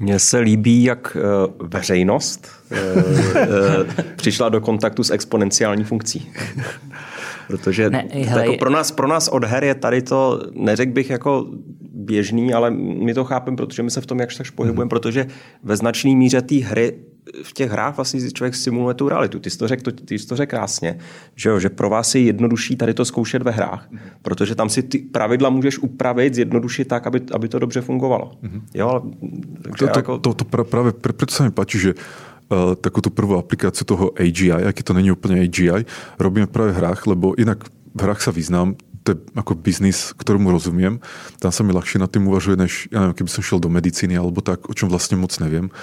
Mně 0.00 0.18
se 0.18 0.38
líbí, 0.38 0.84
jak 0.84 1.16
uh, 1.16 1.68
veřejnost 1.68 2.48
uh, 2.70 3.84
přišla 4.16 4.48
do 4.48 4.60
kontaktu 4.60 5.04
s 5.04 5.10
exponenciální 5.10 5.84
funkcí. 5.84 6.32
Protože 7.46 7.90
ne, 7.90 8.08
hele, 8.12 8.40
jako 8.40 8.56
pro, 8.56 8.70
nás, 8.70 8.90
pro 8.90 9.08
nás 9.08 9.28
od 9.28 9.44
her 9.44 9.64
je 9.64 9.74
tady 9.74 10.02
to, 10.02 10.40
neřekl 10.54 10.92
bych 10.92 11.10
jako 11.10 11.46
běžný, 11.94 12.54
ale 12.54 12.70
my 12.70 13.14
to 13.14 13.24
chápeme, 13.24 13.56
protože 13.56 13.82
my 13.82 13.90
se 13.90 14.00
v 14.00 14.06
tom 14.06 14.20
jakž 14.20 14.36
tak 14.36 14.50
pohybujeme, 14.50 14.84
mm. 14.84 14.88
protože 14.88 15.26
ve 15.62 15.76
značné 15.76 16.10
míře 16.14 16.42
té 16.42 16.54
hry 16.54 16.94
v 17.42 17.52
těch 17.52 17.70
hrách 17.70 17.96
vlastně 17.96 18.30
člověk 18.30 18.54
simuluje 18.54 18.94
tu 18.94 19.08
realitu. 19.08 19.38
Ty 19.38 19.50
jsi 19.50 19.58
to 19.58 19.68
řekl, 19.68 19.92
ty 19.92 20.18
jsi 20.18 20.26
to 20.26 20.36
řekl 20.36 20.50
krásně, 20.50 20.98
že, 21.36 21.48
jo, 21.48 21.60
že 21.60 21.68
pro 21.68 21.90
vás 21.90 22.14
je 22.14 22.20
jednodušší 22.20 22.76
tady 22.76 22.94
to 22.94 23.04
zkoušet 23.04 23.42
ve 23.42 23.50
hrách, 23.50 23.88
mm. 23.90 23.98
protože 24.22 24.54
tam 24.54 24.68
si 24.68 24.82
ty 24.82 24.98
pravidla 24.98 25.50
můžeš 25.50 25.78
upravit, 25.78 26.34
zjednodušit 26.34 26.88
tak, 26.88 27.06
aby, 27.06 27.20
aby 27.32 27.48
to 27.48 27.58
dobře 27.58 27.80
fungovalo. 27.80 28.32
Mm. 28.42 28.62
Jo, 28.74 28.88
ale, 28.88 29.00
to, 29.78 29.86
to, 29.88 29.98
jako... 29.98 30.18
to, 30.18 30.34
to 30.34 30.44
právě 30.44 30.92
proto 30.92 31.34
se 31.34 31.42
mi 31.42 31.50
páči, 31.50 31.78
že 31.78 31.94
uh, 31.94 32.00
takú 32.80 33.00
tú 33.00 33.08
prvú 33.08 33.40
aplikáciu 33.40 33.84
toho 33.88 34.12
AGI, 34.14 34.68
aký 34.68 34.84
to 34.84 34.92
není 34.92 35.12
úplne 35.12 35.40
AGI, 35.42 35.88
robíme 36.20 36.46
práve 36.48 36.76
v 36.76 36.80
hrách, 36.84 37.00
lebo 37.08 37.32
inak 37.40 37.64
v 37.92 38.00
hrách 38.00 38.20
sa 38.24 38.32
význam, 38.32 38.76
to 39.02 39.14
je 39.14 39.18
ako 39.34 39.58
biznis, 39.58 40.14
ktorému 40.14 40.54
rozumiem. 40.54 41.02
Tam 41.42 41.50
sa 41.50 41.66
mi 41.66 41.74
ľahšie 41.74 41.98
nad 41.98 42.10
tým 42.10 42.30
uvažuje, 42.30 42.54
než 42.54 42.86
ja 42.94 43.02
neviem, 43.02 43.18
keby 43.18 43.30
som 43.34 43.42
šiel 43.42 43.58
do 43.58 43.66
medicíny 43.66 44.14
alebo 44.14 44.38
tak, 44.40 44.70
o 44.70 44.74
čom 44.74 44.86
vlastne 44.86 45.18
moc 45.18 45.34
neviem. 45.42 45.74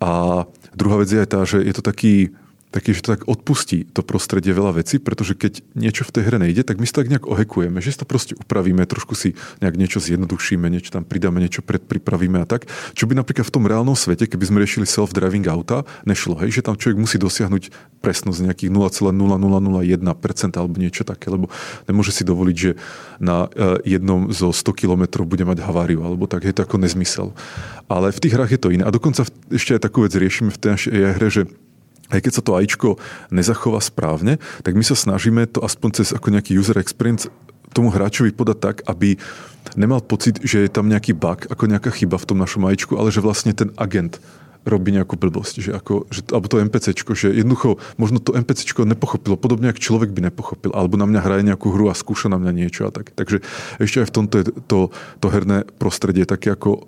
A 0.00 0.44
druhá 0.76 1.00
vec 1.00 1.08
je 1.08 1.20
aj 1.20 1.28
tá, 1.28 1.40
že 1.48 1.60
je 1.60 1.72
to 1.72 1.84
taký 1.84 2.32
taký, 2.70 2.94
že 2.94 3.02
to 3.02 3.18
tak 3.18 3.26
odpustí 3.26 3.82
to 3.90 4.06
prostredie 4.06 4.54
veľa 4.54 4.78
vecí, 4.78 5.02
pretože 5.02 5.34
keď 5.34 5.62
niečo 5.74 6.06
v 6.06 6.14
tej 6.14 6.22
hre 6.30 6.38
nejde, 6.38 6.62
tak 6.62 6.78
my 6.78 6.86
si 6.86 6.94
tak 6.94 7.10
nejak 7.10 7.26
ohekujeme, 7.26 7.82
že 7.82 7.90
si 7.94 7.98
to 7.98 8.06
proste 8.06 8.38
upravíme, 8.38 8.86
trošku 8.86 9.18
si 9.18 9.34
nejak 9.58 9.74
niečo 9.74 9.98
zjednodušíme, 9.98 10.70
niečo 10.70 10.94
tam 10.94 11.02
pridáme, 11.02 11.42
niečo 11.42 11.66
predpripravíme 11.66 12.38
a 12.38 12.46
tak. 12.46 12.70
Čo 12.94 13.10
by 13.10 13.18
napríklad 13.18 13.50
v 13.50 13.54
tom 13.54 13.66
reálnom 13.66 13.98
svete, 13.98 14.30
keby 14.30 14.44
sme 14.46 14.62
riešili 14.62 14.86
self-driving 14.86 15.50
auta, 15.50 15.82
nešlo, 16.06 16.38
hej, 16.46 16.62
že 16.62 16.62
tam 16.62 16.78
človek 16.78 16.96
musí 16.96 17.18
dosiahnuť 17.18 17.74
presnosť 17.98 18.38
nejakých 18.46 18.70
0,0001% 18.70 20.54
alebo 20.54 20.74
niečo 20.78 21.02
také, 21.02 21.26
lebo 21.28 21.50
nemôže 21.90 22.14
si 22.14 22.22
dovoliť, 22.22 22.56
že 22.56 22.78
na 23.18 23.50
e, 23.50 23.98
jednom 23.98 24.30
zo 24.30 24.54
100 24.54 24.72
km 24.78 25.26
bude 25.26 25.42
mať 25.42 25.58
haváriu, 25.66 26.06
alebo 26.06 26.30
tak 26.30 26.46
je 26.46 26.54
to 26.54 26.64
ako 26.64 26.78
nezmysel. 26.78 27.34
Ale 27.90 28.14
v 28.14 28.22
tých 28.22 28.34
hrách 28.38 28.54
je 28.54 28.60
to 28.62 28.72
iné. 28.72 28.86
A 28.86 28.94
dokonca 28.94 29.26
ešte 29.50 29.74
aj 29.76 29.82
takú 29.84 30.06
vec 30.06 30.14
riešime 30.14 30.54
v 30.54 30.60
tej 30.60 30.70
našej 30.78 30.90
hre, 31.18 31.28
že 31.28 31.42
aj 32.10 32.20
keď 32.20 32.32
sa 32.34 32.42
to 32.42 32.54
AIčko 32.58 32.88
nezachová 33.30 33.78
správne, 33.80 34.42
tak 34.66 34.74
my 34.74 34.84
sa 34.84 34.98
snažíme 34.98 35.46
to 35.48 35.62
aspoň 35.62 36.02
cez 36.02 36.12
ako 36.12 36.34
nejaký 36.34 36.58
user 36.58 36.76
experience 36.76 37.30
tomu 37.70 37.94
hráčovi 37.94 38.34
podať 38.34 38.58
tak, 38.58 38.76
aby 38.90 39.14
nemal 39.78 40.02
pocit, 40.02 40.42
že 40.42 40.66
je 40.66 40.70
tam 40.70 40.90
nejaký 40.90 41.14
bug, 41.14 41.46
ako 41.46 41.70
nejaká 41.70 41.94
chyba 41.94 42.18
v 42.18 42.26
tom 42.26 42.38
našom 42.42 42.66
AIčku, 42.66 42.98
ale 42.98 43.14
že 43.14 43.22
vlastne 43.22 43.54
ten 43.54 43.70
agent 43.78 44.18
robí 44.68 44.92
nejakú 44.92 45.16
blbosť, 45.16 45.54
že 45.64 45.70
ako, 45.72 46.04
že, 46.12 46.20
alebo 46.28 46.44
to 46.44 46.60
NPCčko, 46.60 47.16
že 47.16 47.32
jednoducho 47.32 47.80
možno 47.96 48.20
to 48.20 48.36
NPCčko 48.36 48.84
nepochopilo, 48.84 49.40
podobne 49.40 49.72
ako 49.72 49.80
človek 49.80 50.12
by 50.12 50.28
nepochopil, 50.28 50.76
alebo 50.76 51.00
na 51.00 51.08
mňa 51.08 51.20
hraje 51.24 51.42
nejakú 51.48 51.72
hru 51.72 51.88
a 51.88 51.96
skúša 51.96 52.28
na 52.28 52.36
mňa 52.36 52.52
niečo 52.52 52.84
a 52.84 52.92
tak. 52.92 53.16
Takže 53.16 53.40
ešte 53.80 54.04
aj 54.04 54.06
v 54.12 54.14
tomto 54.14 54.34
je 54.36 54.44
to, 54.68 54.92
to 55.24 55.26
herné 55.32 55.64
prostredie 55.80 56.28
také 56.28 56.52
ako 56.52 56.84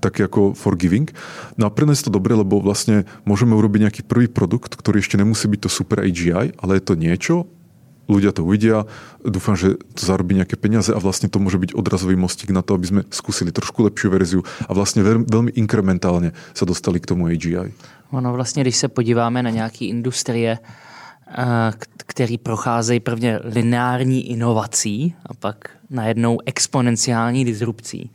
také 0.00 0.26
ako 0.26 0.54
forgiving. 0.54 1.10
No 1.58 1.66
a 1.66 1.70
pre 1.70 1.86
nás 1.86 2.00
je 2.00 2.06
to 2.10 2.16
dobré, 2.16 2.34
lebo 2.34 2.58
vlastne 2.62 3.04
môžeme 3.28 3.54
urobiť 3.54 3.80
nejaký 3.90 4.02
prvý 4.06 4.26
produkt, 4.26 4.74
ktorý 4.74 5.02
ešte 5.02 5.18
nemusí 5.18 5.46
byť 5.46 5.60
to 5.66 5.70
super 5.70 6.02
AGI, 6.02 6.54
ale 6.58 6.78
je 6.78 6.84
to 6.84 6.94
niečo, 6.94 7.46
ľudia 8.08 8.32
to 8.36 8.44
uvidia, 8.44 8.84
dúfam, 9.24 9.56
že 9.56 9.80
to 9.96 10.02
zarobí 10.04 10.36
nejaké 10.36 10.56
peniaze 10.60 10.92
a 10.92 11.00
vlastne 11.00 11.32
to 11.32 11.40
môže 11.40 11.56
byť 11.56 11.70
odrazový 11.72 12.16
mostík 12.16 12.52
na 12.52 12.60
to, 12.60 12.76
aby 12.76 12.86
sme 12.86 13.00
skúsili 13.08 13.48
trošku 13.48 13.80
lepšiu 13.88 14.08
verziu 14.12 14.40
a 14.68 14.72
vlastne 14.76 15.00
veľmi 15.04 15.56
inkrementálne 15.56 16.36
sa 16.52 16.64
dostali 16.68 17.00
k 17.00 17.08
tomu 17.08 17.28
AGI. 17.32 17.72
Ono 18.10 18.32
vlastně, 18.32 18.62
když 18.62 18.76
se 18.76 18.88
podíváme 18.88 19.42
na 19.42 19.50
nějaké 19.50 19.84
industrie, 19.84 20.58
eh, 20.58 21.72
který 21.96 22.38
procházejí 22.38 23.00
prvně 23.00 23.40
lineární 23.44 24.30
inovací 24.30 25.14
a 25.26 25.34
pak 25.34 25.70
najednou 25.90 26.38
exponenciální 26.46 27.44
disrupcí, 27.44 28.10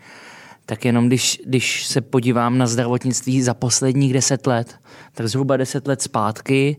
tak 0.70 0.86
jenom 0.86 1.08
když, 1.08 1.42
když 1.46 1.88
se 1.88 2.02
podívám 2.02 2.58
na 2.58 2.68
zdravotnictví 2.68 3.42
za 3.42 3.54
posledních 3.54 4.14
deset 4.14 4.48
let, 4.48 4.76
tak 5.14 5.28
zhruba 5.28 5.58
deset 5.58 5.88
let 5.88 6.02
zpátky 6.02 6.78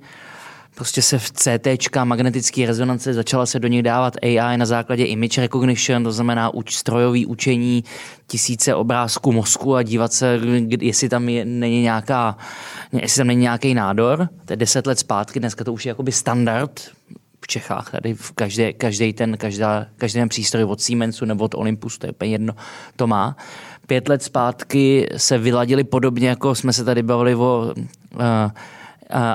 prostě 0.74 1.02
se 1.02 1.18
v 1.18 1.30
CT, 1.30 1.96
magnetické 2.04 2.66
rezonance, 2.66 3.14
začala 3.14 3.46
se 3.46 3.60
do 3.60 3.68
nich 3.68 3.82
dávat 3.82 4.16
AI 4.22 4.56
na 4.56 4.66
základě 4.66 5.04
image 5.04 5.38
recognition, 5.38 6.04
to 6.04 6.12
znamená 6.12 6.54
uč, 6.54 6.76
strojový 6.76 7.26
učení 7.26 7.84
tisíce 8.26 8.74
obrázků 8.74 9.32
mozku 9.32 9.76
a 9.76 9.82
dívat 9.82 10.12
se, 10.12 10.40
jestli 10.80 11.08
tam 11.08 11.28
je, 11.28 11.44
není 11.44 11.82
nějaká, 11.82 12.36
jestli 12.92 13.18
tam 13.18 13.26
není 13.26 13.40
nějaký 13.40 13.74
nádor. 13.74 14.28
To 14.44 14.52
je 14.52 14.56
deset 14.56 14.86
let 14.86 14.98
zpátky, 14.98 15.40
dneska 15.40 15.64
to 15.64 15.72
už 15.72 15.86
je 15.86 15.90
jakoby 15.90 16.12
standard 16.12 16.80
v 17.40 17.46
Čechách, 17.46 17.90
tady 17.90 18.14
v 18.14 18.32
každé, 18.32 18.72
každý 18.72 19.12
ten, 19.12 19.36
každá, 19.36 19.86
každý 19.96 20.20
ten 20.20 20.28
přístroj 20.28 20.64
od 20.64 20.80
Siemensu 20.80 21.24
nebo 21.24 21.44
od 21.44 21.54
Olympusu, 21.54 21.98
to 21.98 22.06
je 22.06 22.12
úplně 22.12 22.30
jedno, 22.30 22.54
to 22.96 23.06
má. 23.06 23.36
Pět 23.90 24.08
let 24.08 24.22
zpátky 24.22 25.06
se 25.16 25.38
vyladili 25.38 25.84
podobně, 25.84 26.28
jako 26.28 26.54
jsme 26.54 26.72
se 26.72 26.84
tady 26.84 27.02
bavili 27.02 27.34
o 27.34 27.72
uh, 27.74 28.22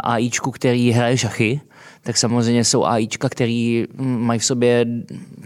AIčku, 0.04 0.52
který 0.52 0.92
hraje 0.92 1.18
šachy, 1.18 1.62
tak 2.02 2.18
samozřejmě 2.18 2.64
jsou 2.64 2.86
AIčka, 2.86 3.30
který 3.30 3.86
mají 3.98 4.40
v 4.40 4.46
sobě 4.46 4.86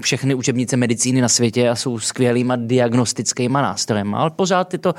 všechny 0.01 0.35
učebnice 0.35 0.77
medicíny 0.77 1.21
na 1.21 1.29
světě 1.29 1.69
a 1.69 1.75
jsou 1.75 1.99
skvělýma 1.99 2.55
diagnostickýma 2.55 3.61
nástrojem. 3.61 4.15
Ale 4.15 4.29
pořád 4.29 4.73
je 4.73 4.79
to, 4.79 4.93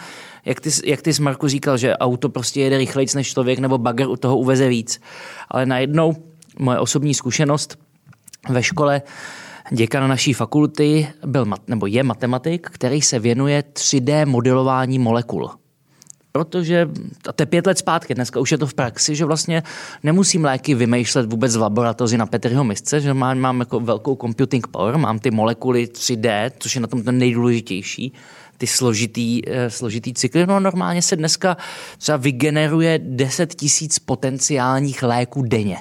jak 0.44 0.60
ty, 0.60 0.70
jak 0.84 1.02
ty 1.02 1.10
Marku 1.20 1.48
říkal, 1.48 1.76
že 1.76 1.96
auto 1.96 2.28
prostě 2.28 2.60
jede 2.60 2.78
rychleji 2.78 3.08
než 3.14 3.32
člověk 3.32 3.58
nebo 3.58 3.78
bagger 3.78 4.08
u 4.08 4.16
toho 4.16 4.38
uveze 4.38 4.68
víc. 4.68 5.00
Ale 5.48 5.66
najednou 5.66 6.16
moje 6.58 6.78
osobní 6.78 7.14
zkušenost 7.14 7.78
ve 8.48 8.62
škole 8.62 9.02
děkan 9.70 10.08
naší 10.08 10.32
fakulty 10.32 11.08
byl, 11.26 11.46
nebo 11.66 11.86
je 11.86 12.02
matematik, 12.02 12.70
který 12.70 13.02
se 13.02 13.18
věnuje 13.18 13.64
3D 13.72 14.26
modelování 14.26 14.98
molekul. 14.98 15.50
Protože, 16.32 16.88
a 17.28 17.32
to 17.32 17.42
je 17.42 17.46
pět 17.46 17.66
let 17.66 17.78
zpátky, 17.78 18.14
dneska 18.14 18.40
už 18.40 18.52
je 18.52 18.58
to 18.58 18.66
v 18.66 18.74
praxi, 18.74 19.16
že 19.16 19.24
vlastně 19.24 19.62
nemusím 20.02 20.44
léky 20.44 20.74
vymýšlet 20.74 21.32
vůbec 21.32 21.56
v 21.56 21.60
laboratoři 21.60 22.18
na 22.18 22.26
Petriho 22.26 22.64
misce, 22.64 23.00
že 23.00 23.14
mám, 23.14 23.38
mám 23.38 23.60
jako 23.60 23.80
velkou 23.80 24.16
computing 24.16 24.66
power, 24.66 24.96
mám 24.98 25.18
ty 25.18 25.30
molekuly 25.30 25.86
3D, 25.86 26.50
což 26.58 26.74
je 26.74 26.80
na 26.80 26.86
tom 26.86 27.02
to 27.02 27.12
nejdůležitější, 27.12 28.12
ty 28.58 28.66
složitý, 28.66 29.42
eh, 29.48 29.70
složitý 29.70 30.14
cykly. 30.14 30.46
No 30.46 30.60
normálně 30.60 31.02
se 31.02 31.16
dneska 31.16 31.56
třeba 31.98 32.16
vygeneruje 32.16 32.98
10 33.02 33.54
tisíc 33.54 33.98
potenciálních 33.98 35.02
léků 35.02 35.42
denně 35.42 35.76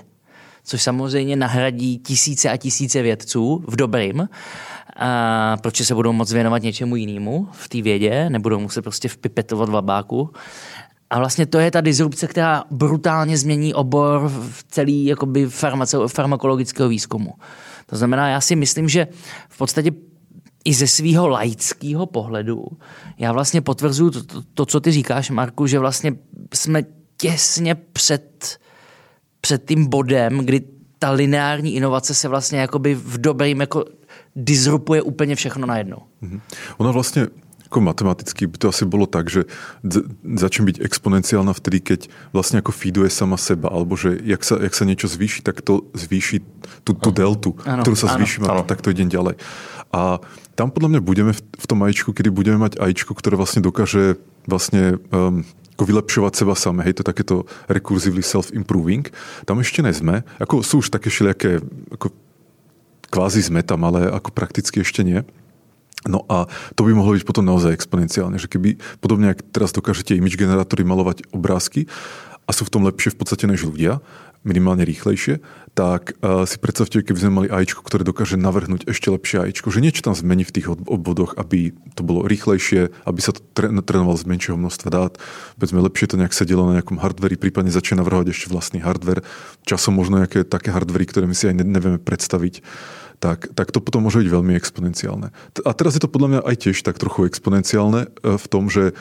což 0.70 0.82
samozřejmě 0.82 1.36
nahradí 1.36 1.98
tisíce 1.98 2.50
a 2.50 2.58
tisíce 2.58 3.02
vědců 3.02 3.64
v 3.68 3.76
dobrým, 3.76 4.30
a 4.96 5.58
protože 5.62 5.86
se 5.86 5.96
budou 5.96 6.14
moc 6.14 6.34
věnovat 6.34 6.62
něčemu 6.62 6.96
jinému 6.96 7.48
v 7.52 7.70
té 7.70 7.82
vědě, 7.82 8.30
nebudou 8.30 8.60
muset 8.60 8.82
prostě 8.82 9.08
vpipetovat 9.08 9.70
v 9.70 9.74
labáku. 9.74 10.30
A 11.10 11.20
vlastně 11.20 11.46
to 11.46 11.60
je 11.60 11.72
ta 11.72 11.82
disrupce, 11.82 12.28
která 12.28 12.64
brutálně 12.72 13.38
změní 13.38 13.74
obor 13.74 14.30
v 14.30 14.66
celý 14.68 15.06
jakoby 15.06 15.48
farmakologického 16.08 16.90
výzkumu. 16.90 17.34
To 17.86 17.98
znamená, 17.98 18.30
já 18.30 18.42
si 18.42 18.56
myslím, 18.56 18.90
že 18.90 19.08
v 19.50 19.58
podstatě 19.58 19.92
i 20.66 20.74
ze 20.74 20.88
svého 20.88 21.28
laického 21.28 22.06
pohledu 22.06 22.66
já 23.18 23.32
vlastně 23.32 23.62
potvrzuju 23.62 24.12
to, 24.12 24.24
to, 24.24 24.42
to, 24.54 24.66
co 24.66 24.80
ty 24.80 24.92
říkáš, 24.92 25.30
Marku, 25.30 25.68
že 25.68 25.80
vlastně 25.80 26.14
jsme 26.54 26.84
těsně 27.18 27.76
před 27.76 28.60
před 29.42 29.66
tím 29.66 29.86
bodem, 29.86 30.38
kdy 30.38 30.62
ta 31.00 31.12
lineární 31.12 31.76
inovace 31.76 32.14
se 32.14 32.28
vlastně 32.28 32.60
jakoby 32.60 32.96
v 32.96 33.18
dobrým 33.18 33.62
jako 33.62 33.86
disrupuje 34.36 35.02
úplně 35.02 35.36
všechno 35.36 35.68
najednou. 35.68 35.98
Mm-hmm. 36.24 36.40
Ona 36.78 36.92
vlastně 36.92 37.28
jako 37.64 37.82
matematicky 37.82 38.48
by 38.48 38.58
to 38.58 38.70
asi 38.70 38.86
bylo 38.86 39.06
tak, 39.06 39.30
že 39.30 39.44
začne 40.36 40.66
být 40.66 40.82
exponenciálna 40.82 41.54
vtedy, 41.54 41.80
keď 41.80 42.10
vlastně 42.34 42.58
jako 42.58 42.72
feeduje 42.72 43.10
sama 43.10 43.38
seba, 43.38 43.70
alebo 43.70 43.98
že 43.98 44.18
jak 44.24 44.44
se, 44.44 44.56
jak 44.62 44.76
se 44.76 44.86
něco 44.86 45.08
zvýší, 45.08 45.42
tak 45.42 45.62
to 45.62 45.82
zvýší 45.94 46.40
tu, 46.84 46.94
tu 46.94 47.12
deltu, 47.12 47.56
ano, 47.66 47.82
kterou 47.82 47.96
se 47.96 48.08
zvýší, 48.08 48.42
ano. 48.42 48.64
tak 48.64 48.82
to 48.82 48.90
jde 48.90 49.06
ďalej. 49.06 49.36
A 49.94 50.20
tam 50.56 50.72
podle 50.72 50.90
mě 50.90 51.00
budeme 51.00 51.34
v, 51.34 51.42
v 51.60 51.68
tom 51.68 51.84
ajíčku, 51.84 52.14
kdy 52.16 52.30
budeme 52.30 52.58
mať 52.58 52.76
ajíčko, 52.80 53.14
které 53.14 53.38
vlastně 53.38 53.62
dokáže 53.62 54.16
vlastně 54.48 54.94
um, 55.28 55.44
jako 55.80 55.86
vylepšovat 55.86 56.36
seba 56.36 56.56
sami, 56.56 56.84
hej, 56.84 56.94
to 56.94 57.04
takéto 57.04 57.48
recursively 57.70 58.22
self-improving. 58.22 59.08
Tam 59.46 59.58
ještě 59.58 59.82
nejsme, 59.82 60.24
jako 60.40 60.64
jsou 60.64 60.78
už 60.78 60.90
také 60.90 61.10
všelijaké, 61.10 61.60
jako 61.92 62.10
kvázi 63.10 63.44
sme 63.44 63.64
tam, 63.64 63.86
ale 63.86 64.12
jako 64.12 64.32
prakticky 64.32 64.80
ještě 64.80 65.04
nie. 65.04 65.24
No 66.08 66.20
a 66.30 66.48
to 66.76 66.84
by 66.84 66.94
mohlo 66.96 67.12
byť 67.12 67.24
potom 67.28 67.44
naozaj 67.44 67.76
exponenciálne, 67.76 68.40
že 68.40 68.48
keby 68.48 68.76
podobně 69.00 69.28
jak 69.28 69.42
teraz 69.52 69.72
dokážete 69.72 70.16
image 70.16 70.40
generátory 70.40 70.84
malovať 70.84 71.28
obrázky 71.32 71.88
a 72.48 72.56
sú 72.56 72.64
v 72.64 72.72
tom 72.72 72.84
lepšie 72.88 73.12
v 73.12 73.20
podstate 73.20 73.48
než 73.48 73.64
ľudia, 73.68 74.00
minimálne 74.44 74.88
rýchlejšie, 74.88 75.44
tak 75.76 76.16
uh, 76.20 76.48
si 76.48 76.56
predstavte, 76.60 77.04
keby 77.04 77.20
sme 77.20 77.32
mali 77.32 77.48
AIčko, 77.52 77.84
ktoré 77.84 78.08
dokáže 78.08 78.40
navrhnúť 78.40 78.88
ešte 78.88 79.12
lepšie 79.12 79.48
AIčko, 79.48 79.68
že 79.72 79.84
niečo 79.84 80.04
tam 80.04 80.16
zmení 80.16 80.48
v 80.48 80.56
tých 80.56 80.68
obvodoch, 80.72 81.36
aby 81.36 81.76
to 81.96 82.02
bolo 82.04 82.24
rýchlejšie, 82.24 82.92
aby 83.04 83.20
sa 83.20 83.36
to 83.36 83.44
trénovalo 83.58 84.16
z 84.16 84.26
menšieho 84.28 84.58
množstva 84.60 84.90
dát, 84.92 85.14
povedzme 85.60 85.84
lepšie 85.84 86.12
to 86.12 86.20
nejak 86.20 86.36
sedelo 86.36 86.68
na 86.68 86.80
nejakom 86.80 87.00
hardveri, 87.00 87.36
prípadne 87.36 87.72
začne 87.72 88.00
navrhovať 88.00 88.32
ešte 88.32 88.48
vlastný 88.52 88.80
hardware, 88.80 89.24
časom 89.68 89.96
možno 89.96 90.24
nejaké 90.24 90.48
také 90.48 90.72
hardvery, 90.72 91.06
ktoré 91.08 91.26
my 91.28 91.36
si 91.36 91.52
aj 91.52 91.60
nevieme 91.60 92.00
predstaviť 92.00 92.64
tak, 93.20 93.52
tak 93.52 93.76
to 93.76 93.84
potom 93.84 94.08
môže 94.08 94.24
byť 94.24 94.32
veľmi 94.32 94.56
exponenciálne. 94.56 95.36
A 95.68 95.72
teraz 95.76 96.00
je 96.00 96.02
to 96.02 96.08
podľa 96.08 96.40
mňa 96.40 96.42
aj 96.48 96.56
tiež 96.56 96.78
tak 96.88 96.96
trochu 96.96 97.28
exponenciálne 97.28 98.08
e, 98.08 98.40
v 98.40 98.46
tom, 98.48 98.72
že 98.72 98.96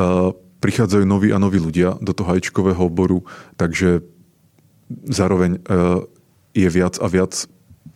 uh, 0.00 0.32
prichádzajú 0.64 1.04
noví 1.04 1.28
a 1.28 1.36
noví 1.36 1.60
ľudia 1.60 2.00
do 2.00 2.16
toho 2.16 2.32
hajčkového 2.32 2.88
oboru, 2.88 3.28
takže 3.60 4.00
zároveň 4.88 5.60
uh, 5.64 6.04
je 6.54 6.68
viac 6.70 7.00
a 7.00 7.06
viac 7.10 7.48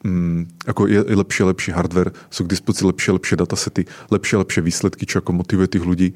um, 0.04 0.46
ako 0.66 0.86
je 0.86 1.00
lepší 1.04 1.40
a 1.42 1.50
lepší 1.50 1.70
hardware, 1.72 2.14
sú 2.30 2.44
k 2.44 2.52
dispozícii 2.54 2.86
lepšie 2.90 3.10
a 3.10 3.16
lepšie 3.18 3.36
datasety, 3.38 3.82
lepšie 4.10 4.34
a 4.38 4.42
lepšie 4.42 4.62
výsledky, 4.62 5.04
čo 5.06 5.20
ako 5.20 5.30
motivuje 5.36 5.68
tých 5.78 5.86
ľudí. 5.86 6.08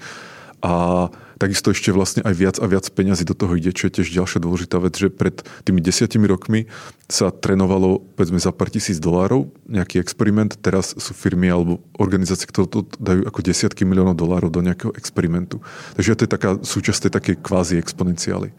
A 0.62 1.11
takisto 1.43 1.74
ešte 1.74 1.90
vlastne 1.90 2.23
aj 2.23 2.35
viac 2.39 2.57
a 2.62 2.70
viac 2.70 2.86
peňazí 2.94 3.27
do 3.27 3.35
toho 3.35 3.59
ide, 3.59 3.74
čo 3.74 3.90
je 3.90 3.99
tiež 3.99 4.15
ďalšia 4.15 4.39
dôležitá 4.39 4.78
vec, 4.78 4.94
že 4.94 5.11
pred 5.11 5.43
tými 5.66 5.82
desiatimi 5.82 6.31
rokmi 6.31 6.70
sa 7.11 7.35
trénovalo 7.35 7.99
povedzme 8.15 8.39
za 8.39 8.55
pár 8.55 8.70
tisíc 8.70 9.03
dolárov 9.03 9.51
nejaký 9.66 9.99
experiment, 9.99 10.55
teraz 10.62 10.94
sú 10.94 11.19
firmy 11.19 11.51
alebo 11.51 11.82
organizácie, 11.99 12.47
ktoré 12.47 12.70
to 12.70 12.86
dajú 12.94 13.27
ako 13.27 13.43
desiatky 13.43 13.82
miliónov 13.82 14.15
dolárov 14.15 14.55
do 14.55 14.62
nejakého 14.62 14.94
experimentu. 14.94 15.59
Takže 15.99 16.15
to 16.15 16.24
je 16.24 16.31
taká 16.31 16.51
súčasť 16.62 17.11
tej 17.11 17.12
také 17.19 17.32
kvázi 17.35 17.82
exponenciály. 17.82 18.55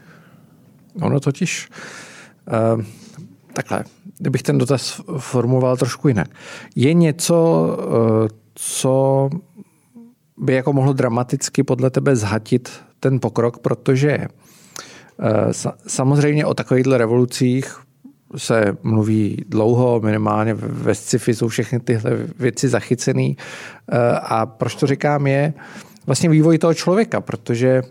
Ono 1.02 1.20
totiž 1.20 1.70
uh, 2.76 2.84
takhle, 3.54 3.84
kdybych 4.20 4.44
ten 4.44 4.58
dotaz 4.58 5.02
formuloval 5.18 5.78
trošku 5.78 6.08
jinak. 6.08 6.28
Je 6.76 6.94
něco, 6.94 7.68
uh, 7.78 8.28
co 8.56 9.30
by 10.38 10.54
jako 10.54 10.74
mohlo 10.74 10.94
dramaticky 10.94 11.64
podle 11.64 11.90
tebe 11.90 12.16
zhatit 12.16 12.72
ten 13.00 13.20
pokrok, 13.20 13.60
protože 13.60 14.10
eh, 14.12 14.28
samozřejmě 15.88 16.46
o 16.46 16.54
takovýchhle 16.54 16.98
revolucích 16.98 17.78
se 18.38 18.78
mluví 18.84 19.46
dlouho, 19.50 20.00
minimálně 20.00 20.54
ve 20.54 20.96
sci-fi 20.96 21.34
jsou 21.34 21.48
všechny 21.48 21.80
tyhle 21.80 22.12
věci 22.40 22.70
zachycené. 22.70 23.34
Eh, 23.34 23.98
a 24.22 24.46
proč 24.46 24.76
to 24.76 24.88
říkám 24.88 25.28
je 25.28 25.54
vlastně 26.06 26.30
vývoj 26.30 26.58
toho 26.58 26.74
člověka, 26.74 27.22
protože 27.22 27.82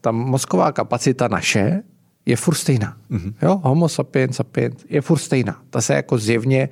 ta 0.00 0.10
mozková 0.10 0.72
kapacita 0.72 1.28
naše 1.28 1.82
je 2.30 2.36
furt 2.36 2.54
stejná. 2.54 2.96
Mm-hmm. 3.10 3.34
Jo? 3.42 3.60
Homo 3.62 3.88
sapiens 3.88 4.36
sapiens 4.36 4.84
je 4.88 5.00
furt 5.00 5.18
stejná. 5.18 5.58
Ta 5.70 5.80
se 5.80 5.94
jako 5.94 6.18
zjevně 6.18 6.68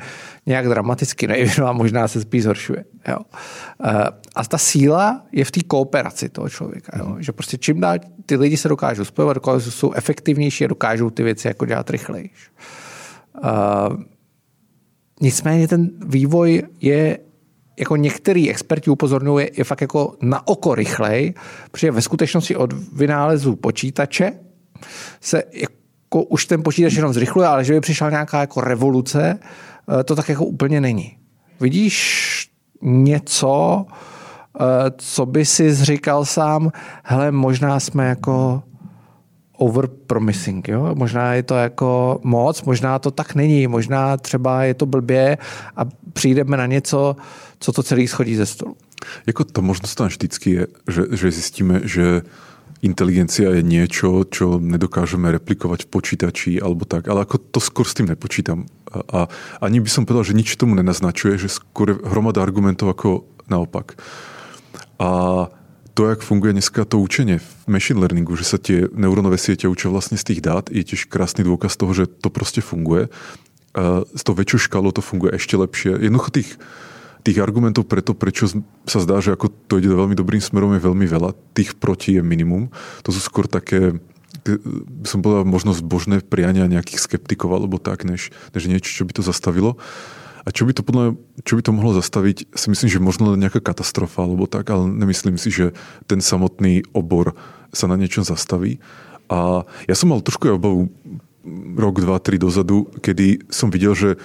nějak 0.47 0.69
dramaticky 0.69 1.27
nevyvinula, 1.27 1.73
možná 1.73 2.09
se 2.09 2.21
spíš 2.21 2.43
zhoršuje. 2.43 2.85
Jo? 3.09 3.19
Eh, 3.85 4.05
a 4.35 4.45
ta 4.45 4.59
síla 4.59 5.27
je 5.33 5.45
v 5.45 5.51
té 5.51 5.61
kooperaci 5.61 6.29
toho 6.29 6.49
člověka. 6.49 6.99
Jo? 6.99 7.05
Mm-hmm. 7.05 7.19
Že 7.19 7.33
prostě 7.33 7.59
čím 7.59 7.81
dál 7.81 7.99
ty 8.27 8.37
lidi 8.37 8.57
se 8.57 8.69
dokážou 8.69 9.05
spojovat, 9.05 9.33
dokážou, 9.33 9.71
jsou 9.71 9.93
efektivnější 9.93 10.65
a 10.65 10.69
dokážou 10.69 11.11
ty 11.11 11.23
věci 11.23 11.49
jako 11.49 11.67
dělat 11.67 11.91
rychleji. 11.91 12.31
Uh, 13.43 14.03
nicméně 15.21 15.69
ten 15.69 15.91
vývoj 16.07 16.63
je 16.81 17.19
jako 17.79 17.97
některý 17.97 18.51
experti 18.51 18.91
upozorňují, 18.91 19.47
je 19.57 19.65
fakt 19.65 19.81
jako 19.81 20.17
na 20.23 20.49
oko 20.49 20.75
rychlej, 20.75 21.35
protože 21.71 21.91
ve 21.91 22.03
skutečnosti 22.03 22.57
od 22.57 22.73
vynálezu 22.93 23.57
počítače 23.57 24.33
se 25.21 25.43
jako 25.53 26.23
už 26.23 26.47
ten 26.47 26.63
počítač 26.63 26.93
jenom 26.93 27.13
zrychluje, 27.13 27.49
ale 27.49 27.65
že 27.65 27.73
by 27.73 27.81
přišla 27.81 28.11
nějaká 28.11 28.41
jako 28.41 28.61
revoluce, 28.61 29.39
eh, 30.01 30.05
to 30.05 30.17
tak 30.17 30.29
jako 30.29 30.45
úplně 30.45 30.81
není. 30.81 31.19
Vidíš 31.61 32.51
něco, 32.83 33.87
eh, 34.61 34.65
co 34.99 35.27
by 35.27 35.45
si 35.45 35.73
zříkal 35.73 36.25
sám, 36.25 36.73
hele, 37.05 37.31
možná 37.31 37.81
jsme 37.81 38.09
jako 38.09 38.63
overpromising, 39.59 40.69
jo? 40.69 40.95
Možná 40.95 41.35
je 41.35 41.43
to 41.43 41.55
jako 41.55 42.21
moc, 42.23 42.63
možná 42.63 42.99
to 42.99 43.11
tak 43.11 43.35
není, 43.35 43.67
možná 43.67 44.17
třeba 44.17 44.65
je 44.65 44.75
to 44.75 44.87
blbě 44.87 45.39
a 45.77 45.85
přijdeme 46.13 46.57
na 46.57 46.67
něco, 46.67 47.17
co 47.59 47.73
to 47.73 47.83
celý 47.83 48.09
schodí 48.09 48.37
ze 48.37 48.47
stolu. 48.47 48.77
Jako 49.27 49.45
to 49.45 49.63
možnost 49.63 49.95
tam 49.95 50.07
vždycky 50.07 50.51
je, 50.51 50.67
že, 50.91 51.03
že 51.13 51.31
zjistíme, 51.31 51.81
že 51.85 52.23
inteligencia 52.81 53.51
je 53.51 53.63
niečo, 53.63 54.23
čo 54.29 54.63
nedokážeme 54.63 55.31
replikovať 55.35 55.87
v 55.87 55.91
počítači 55.91 56.53
alebo 56.63 56.87
tak, 56.87 57.11
ale 57.11 57.27
ako 57.27 57.39
to 57.51 57.59
skôr 57.59 57.87
s 57.87 57.99
tým 57.99 58.11
nepočítam. 58.11 58.71
A, 58.89 58.99
a 59.11 59.21
ani 59.65 59.83
by 59.83 59.91
som 59.91 60.07
povedal, 60.07 60.27
že 60.27 60.39
nič 60.39 60.55
tomu 60.55 60.79
nenaznačuje, 60.79 61.37
že 61.39 61.51
skôr 61.51 61.99
hromada 62.07 62.39
argumentov 62.39 62.95
ako 62.95 63.27
naopak. 63.51 63.99
A 65.03 65.11
to, 65.99 66.07
jak 66.07 66.23
funguje 66.23 66.55
dneska 66.55 66.87
to 66.87 67.03
učenie 67.03 67.43
v 67.43 67.51
machine 67.67 67.99
learningu, 67.99 68.39
že 68.39 68.47
sa 68.47 68.59
tie 68.59 68.87
neurónové 68.95 69.35
siete 69.35 69.67
učia 69.67 69.91
vlastne 69.91 70.15
z 70.15 70.31
tých 70.31 70.41
dát, 70.47 70.71
je 70.71 70.87
tiež 70.87 71.11
krásny 71.11 71.43
dôkaz 71.43 71.75
toho, 71.75 71.91
že 71.91 72.07
to 72.07 72.31
proste 72.31 72.63
funguje. 72.63 73.11
S 74.15 74.23
tou 74.23 74.35
väčšou 74.39 74.71
škálou 74.71 74.95
to 74.95 75.03
funguje 75.03 75.35
ešte 75.35 75.59
lepšie. 75.59 75.99
Jednoducho 75.99 76.31
tých, 76.31 76.51
tých 77.29 77.45
argumentov 77.45 77.85
preto, 77.85 78.17
prečo 78.17 78.49
sa 78.89 78.99
zdá, 79.05 79.21
že 79.21 79.37
ako 79.37 79.53
to 79.69 79.77
ide 79.77 79.93
veľmi 79.93 80.17
dobrým 80.17 80.41
smerom, 80.41 80.73
je 80.73 80.81
veľmi 80.81 81.05
veľa. 81.05 81.37
Tých 81.53 81.77
proti 81.77 82.17
je 82.17 82.23
minimum. 82.25 82.73
To 83.05 83.13
sú 83.13 83.21
skôr 83.21 83.45
také 83.45 84.01
som 85.05 85.21
povedal, 85.21 85.45
možno 85.45 85.77
zbožné 85.77 86.25
priania 86.25 86.71
nejakých 86.71 87.01
skeptikov 87.05 87.53
alebo 87.53 87.77
tak, 87.77 88.09
než, 88.09 88.33
než 88.57 88.65
niečo, 88.69 88.89
čo 88.89 89.05
by 89.05 89.13
to 89.13 89.23
zastavilo. 89.25 89.77
A 90.47 90.55
čo 90.55 90.65
by 90.65 90.73
to, 90.73 90.81
podľa, 90.81 91.21
čo 91.45 91.61
by 91.61 91.63
to 91.65 91.77
mohlo 91.77 91.93
zastaviť, 91.93 92.49
si 92.57 92.67
myslím, 92.73 92.89
že 92.89 93.05
možno 93.05 93.37
nejaká 93.37 93.61
katastrofa 93.61 94.25
alebo 94.25 94.49
tak, 94.49 94.73
ale 94.73 94.89
nemyslím 94.89 95.37
si, 95.37 95.53
že 95.53 95.77
ten 96.09 96.25
samotný 96.25 96.89
obor 96.97 97.37
sa 97.77 97.85
na 97.85 98.01
niečom 98.01 98.25
zastaví. 98.25 98.81
A 99.29 99.69
ja 99.85 99.95
som 99.97 100.09
mal 100.09 100.25
trošku 100.25 100.49
obavu 100.49 100.89
rok, 101.77 102.01
dva, 102.01 102.17
tri 102.17 102.41
dozadu, 102.41 102.89
kedy 103.05 103.53
som 103.53 103.69
videl, 103.69 103.93
že 103.93 104.17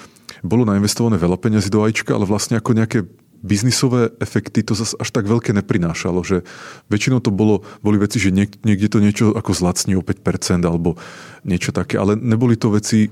bolo 0.44 0.68
nainvestované 0.68 1.16
veľa 1.16 1.40
peniazy 1.40 1.72
do 1.72 1.82
AIčka, 1.82 2.14
ale 2.14 2.28
vlastne 2.28 2.60
ako 2.60 2.76
nejaké 2.76 3.08
biznisové 3.44 4.16
efekty 4.24 4.64
to 4.64 4.72
zase 4.72 4.96
až 4.96 5.12
tak 5.12 5.28
veľké 5.28 5.52
neprinášalo, 5.52 6.24
že 6.24 6.48
väčšinou 6.88 7.20
to 7.20 7.32
bolo, 7.32 7.68
boli 7.84 8.00
veci, 8.00 8.20
že 8.20 8.32
niekde 8.32 8.88
to 8.88 9.04
niečo 9.04 9.36
ako 9.36 9.52
zlacní 9.52 10.00
o 10.00 10.04
5% 10.04 10.64
alebo 10.64 10.96
niečo 11.44 11.76
také, 11.76 12.00
ale 12.00 12.16
neboli 12.16 12.56
to 12.56 12.72
veci, 12.72 13.12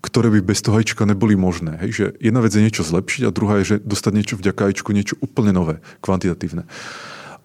ktoré 0.00 0.32
by 0.32 0.40
bez 0.40 0.64
toho 0.64 0.80
ajčka 0.80 1.04
neboli 1.04 1.36
možné. 1.36 1.76
Hej? 1.84 1.90
Že 1.92 2.04
jedna 2.16 2.40
vec 2.40 2.52
je 2.56 2.64
niečo 2.64 2.86
zlepšiť 2.86 3.28
a 3.28 3.34
druhá 3.34 3.60
je, 3.60 3.76
že 3.76 3.84
dostať 3.84 4.12
niečo 4.14 4.34
vďaka 4.40 4.72
ajčku, 4.72 4.88
niečo 4.96 5.20
úplne 5.20 5.52
nové, 5.52 5.84
kvantitatívne. 6.00 6.64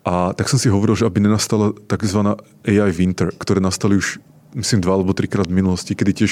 A 0.03 0.35
tak 0.35 0.47
som 0.51 0.59
si 0.59 0.71
hovoril, 0.71 0.95
že 0.95 1.07
aby 1.07 1.23
nenastala 1.23 1.71
tzv. 1.87 2.39
AI 2.67 2.91
winter, 2.91 3.31
ktoré 3.35 3.63
nastali 3.63 3.99
už 3.99 4.19
myslím 4.55 4.81
dva 4.81 4.97
alebo 4.97 5.13
trikrát 5.13 5.49
v 5.49 5.57
minulosti, 5.59 5.97
kedy 5.97 6.11
tiež 6.13 6.31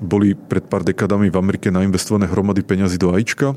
boli 0.00 0.34
pred 0.34 0.64
pár 0.66 0.84
dekadami 0.84 1.28
v 1.28 1.36
Amerike 1.38 1.68
nainvestované 1.68 2.28
hromady 2.28 2.64
peňazí 2.64 2.96
do 2.96 3.12
AIčka 3.12 3.56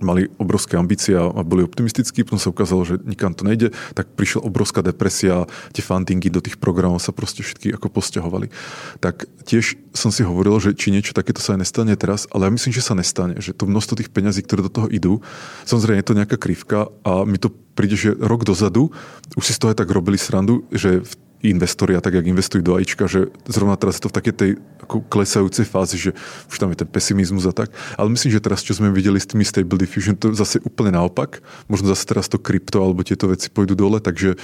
mali 0.00 0.28
obrovské 0.36 0.76
ambície 0.76 1.16
a 1.16 1.32
boli 1.40 1.64
optimistickí, 1.64 2.24
potom 2.24 2.40
sa 2.40 2.52
ukázalo, 2.52 2.84
že 2.84 3.00
nikam 3.04 3.32
to 3.32 3.48
nejde, 3.48 3.72
tak 3.96 4.12
prišla 4.12 4.44
obrovská 4.44 4.84
depresia, 4.84 5.48
tie 5.72 5.80
fundingy 5.80 6.28
do 6.28 6.44
tých 6.44 6.60
programov 6.60 7.00
sa 7.00 7.16
proste 7.16 7.40
všetky 7.40 7.72
ako 7.72 7.88
posťahovali. 7.88 8.52
Tak 9.00 9.28
tiež 9.48 9.80
som 9.96 10.12
si 10.12 10.20
hovoril, 10.26 10.60
že 10.60 10.76
či 10.76 10.92
niečo 10.92 11.16
takéto 11.16 11.40
sa 11.40 11.56
aj 11.56 11.64
nestane 11.64 11.96
teraz, 11.96 12.28
ale 12.32 12.48
ja 12.48 12.52
myslím, 12.52 12.72
že 12.76 12.84
sa 12.84 12.92
nestane, 12.92 13.40
že 13.40 13.56
to 13.56 13.64
množstvo 13.64 14.04
tých 14.04 14.12
peňazí, 14.12 14.44
ktoré 14.44 14.60
do 14.66 14.72
toho 14.72 14.88
idú, 14.92 15.24
samozrejme 15.64 16.00
je 16.00 16.08
to 16.08 16.18
nejaká 16.18 16.36
krivka 16.36 16.92
a 17.00 17.24
mi 17.24 17.40
to 17.40 17.48
príde, 17.76 17.96
že 17.96 18.16
rok 18.16 18.44
dozadu 18.44 18.92
už 19.36 19.44
si 19.44 19.52
z 19.52 19.60
toho 19.60 19.76
tak 19.76 19.88
robili 19.92 20.16
srandu, 20.16 20.64
že 20.72 21.04
v 21.04 21.12
investori 21.50 21.94
a 21.96 22.02
tak, 22.02 22.14
jak 22.14 22.26
investujú 22.26 22.62
do 22.62 22.74
AIčka, 22.76 23.06
že 23.06 23.30
zrovna 23.46 23.78
teraz 23.78 23.98
je 23.98 24.02
to 24.06 24.12
v 24.12 24.16
takej 24.18 24.34
tej 24.34 24.50
ako 24.86 25.02
klesajúcej 25.10 25.66
fázi, 25.66 25.96
že 25.98 26.10
už 26.50 26.56
tam 26.58 26.70
je 26.70 26.82
ten 26.82 26.88
pesimizmus 26.90 27.46
a 27.46 27.52
tak. 27.52 27.74
Ale 27.98 28.10
myslím, 28.12 28.30
že 28.34 28.44
teraz, 28.44 28.62
čo 28.62 28.74
sme 28.74 28.94
videli 28.94 29.18
s 29.18 29.26
tými 29.26 29.42
Stable 29.42 29.78
Diffusion, 29.78 30.14
to 30.14 30.34
zase 30.34 30.62
úplne 30.62 30.94
naopak. 30.94 31.42
Možno 31.66 31.90
zase 31.90 32.06
teraz 32.06 32.30
to 32.30 32.38
krypto 32.38 32.82
alebo 32.82 33.02
tieto 33.02 33.26
veci 33.30 33.50
pôjdu 33.50 33.74
dole, 33.74 33.98
takže 33.98 34.38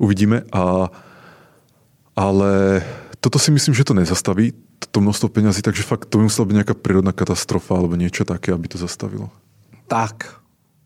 uvidíme. 0.00 0.44
A, 0.52 0.92
ale 2.16 2.84
toto 3.20 3.36
si 3.38 3.52
myslím, 3.52 3.76
že 3.76 3.84
to 3.84 3.96
nezastaví, 3.96 4.52
to 4.90 4.98
množstvo 5.00 5.28
peňazí, 5.28 5.60
takže 5.62 5.84
fakt 5.84 6.08
to 6.08 6.18
by 6.18 6.26
musela 6.26 6.48
byť 6.48 6.56
nejaká 6.56 6.74
prírodná 6.74 7.12
katastrofa 7.12 7.76
alebo 7.76 7.94
niečo 7.94 8.24
také, 8.24 8.50
aby 8.50 8.66
to 8.66 8.80
zastavilo. 8.80 9.28
Tak, 9.86 10.40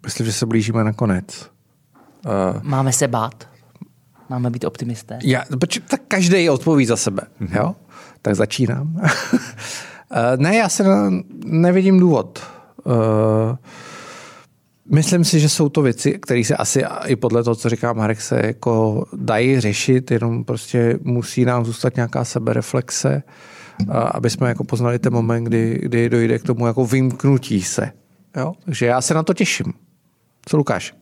myslím, 0.05 0.27
že 0.27 0.33
se 0.33 0.47
blížíme 0.47 0.85
na 0.85 0.93
konec. 0.93 1.51
Uh... 2.27 2.61
Máme 2.63 2.93
se 2.93 3.09
bát? 3.09 3.54
Máme 4.29 4.51
být 4.51 4.65
optimisté? 4.65 5.19
Já, 5.23 5.45
tak 5.89 6.01
každý 6.09 6.51
odpoví 6.51 6.87
za 6.87 6.97
sebe. 6.97 7.23
Mm-hmm. 7.41 7.57
Jo? 7.57 7.75
Tak 8.23 8.35
začínám. 8.35 9.01
Eh, 10.17 10.37
ne, 10.37 10.57
já 10.57 10.69
se 10.69 10.85
nevidím 11.45 12.01
důvod. 12.01 12.43
Uh, 12.85 12.93
myslím 14.91 15.25
si, 15.25 15.41
že 15.41 15.49
jsou 15.49 15.69
to 15.69 15.83
věci, 15.83 16.19
které 16.19 16.45
se 16.45 16.57
asi 16.57 16.85
i 17.07 17.17
podle 17.17 17.45
toho, 17.45 17.55
co 17.55 17.69
říká 17.69 17.93
Marek, 17.93 18.21
se 18.21 18.41
jako 18.47 19.05
dají 19.17 19.61
řešit, 19.61 20.11
jenom 20.11 20.45
prostě 20.45 20.99
musí 21.03 21.45
nám 21.45 21.65
zůstat 21.65 21.97
nějaká 21.97 22.25
sebereflexe, 22.25 23.23
aby 23.91 24.31
jsme 24.31 24.49
jako 24.49 24.65
poznali 24.65 24.99
ten 24.99 25.13
moment, 25.13 25.45
kdy, 25.45 25.81
kdy 25.83 26.09
dojde 26.09 26.39
k 26.39 26.43
tomu 26.43 26.67
jako 26.67 26.87
vymknutí 26.87 27.63
se. 27.63 27.93
Jo? 28.37 28.53
Takže 28.65 28.87
já 28.87 29.01
se 29.01 29.15
na 29.15 29.23
to 29.23 29.35
těším. 29.35 29.73
Co 30.47 30.57
Lukáš? 30.57 30.95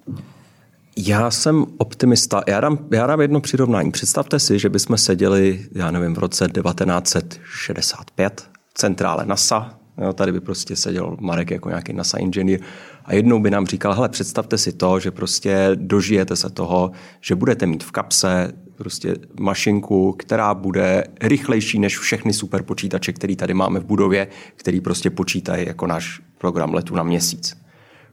Já 0.97 1.31
jsem 1.31 1.67
optimista. 1.79 2.43
Já 2.49 2.61
dám, 2.61 2.79
já 2.91 3.07
dám 3.07 3.21
jedno 3.21 3.41
přirovnání. 3.41 3.91
Představte 3.91 4.39
si, 4.39 4.59
že 4.59 4.69
bychom 4.69 4.99
seděli, 4.99 5.67
já 5.73 5.91
nevím, 5.91 6.15
v 6.15 6.19
roce 6.19 6.49
1965 6.49 8.49
v 8.69 8.75
centrále 8.75 9.27
NASA. 9.27 9.79
Jo, 9.99 10.13
tady 10.13 10.33
by 10.33 10.41
prostě 10.41 10.77
seděl 10.77 11.17
Marek 11.21 11.51
jako 11.51 11.69
nějaký 11.69 11.93
NASA 11.93 12.19
inženýr 12.19 12.61
a 13.05 13.15
jednou 13.15 13.41
by 13.41 13.51
nám 13.51 13.67
říkal, 13.67 13.95
hele, 13.95 14.09
představte 14.09 14.59
si 14.59 14.73
to, 14.73 15.01
že 15.01 15.11
prostě 15.11 15.71
dožijete 15.75 16.37
se 16.37 16.51
toho, 16.51 16.91
že 17.21 17.35
budete 17.35 17.67
mít 17.67 17.85
v 17.85 17.91
kapse 17.91 18.53
prostě 18.77 19.17
mašinku, 19.41 20.13
která 20.13 20.55
bude 20.55 21.05
rychlejší 21.21 21.79
než 21.79 21.99
všechny 21.99 22.33
superpočítače, 22.33 23.13
který 23.13 23.37
tady 23.37 23.55
máme 23.55 23.81
v 23.81 23.85
budově, 23.85 24.29
který 24.57 24.81
prostě 24.81 25.11
počítají 25.11 25.67
jako 25.67 25.87
náš 25.87 26.21
program 26.39 26.75
letu 26.75 26.95
na 26.95 27.03
měsíc. 27.03 27.57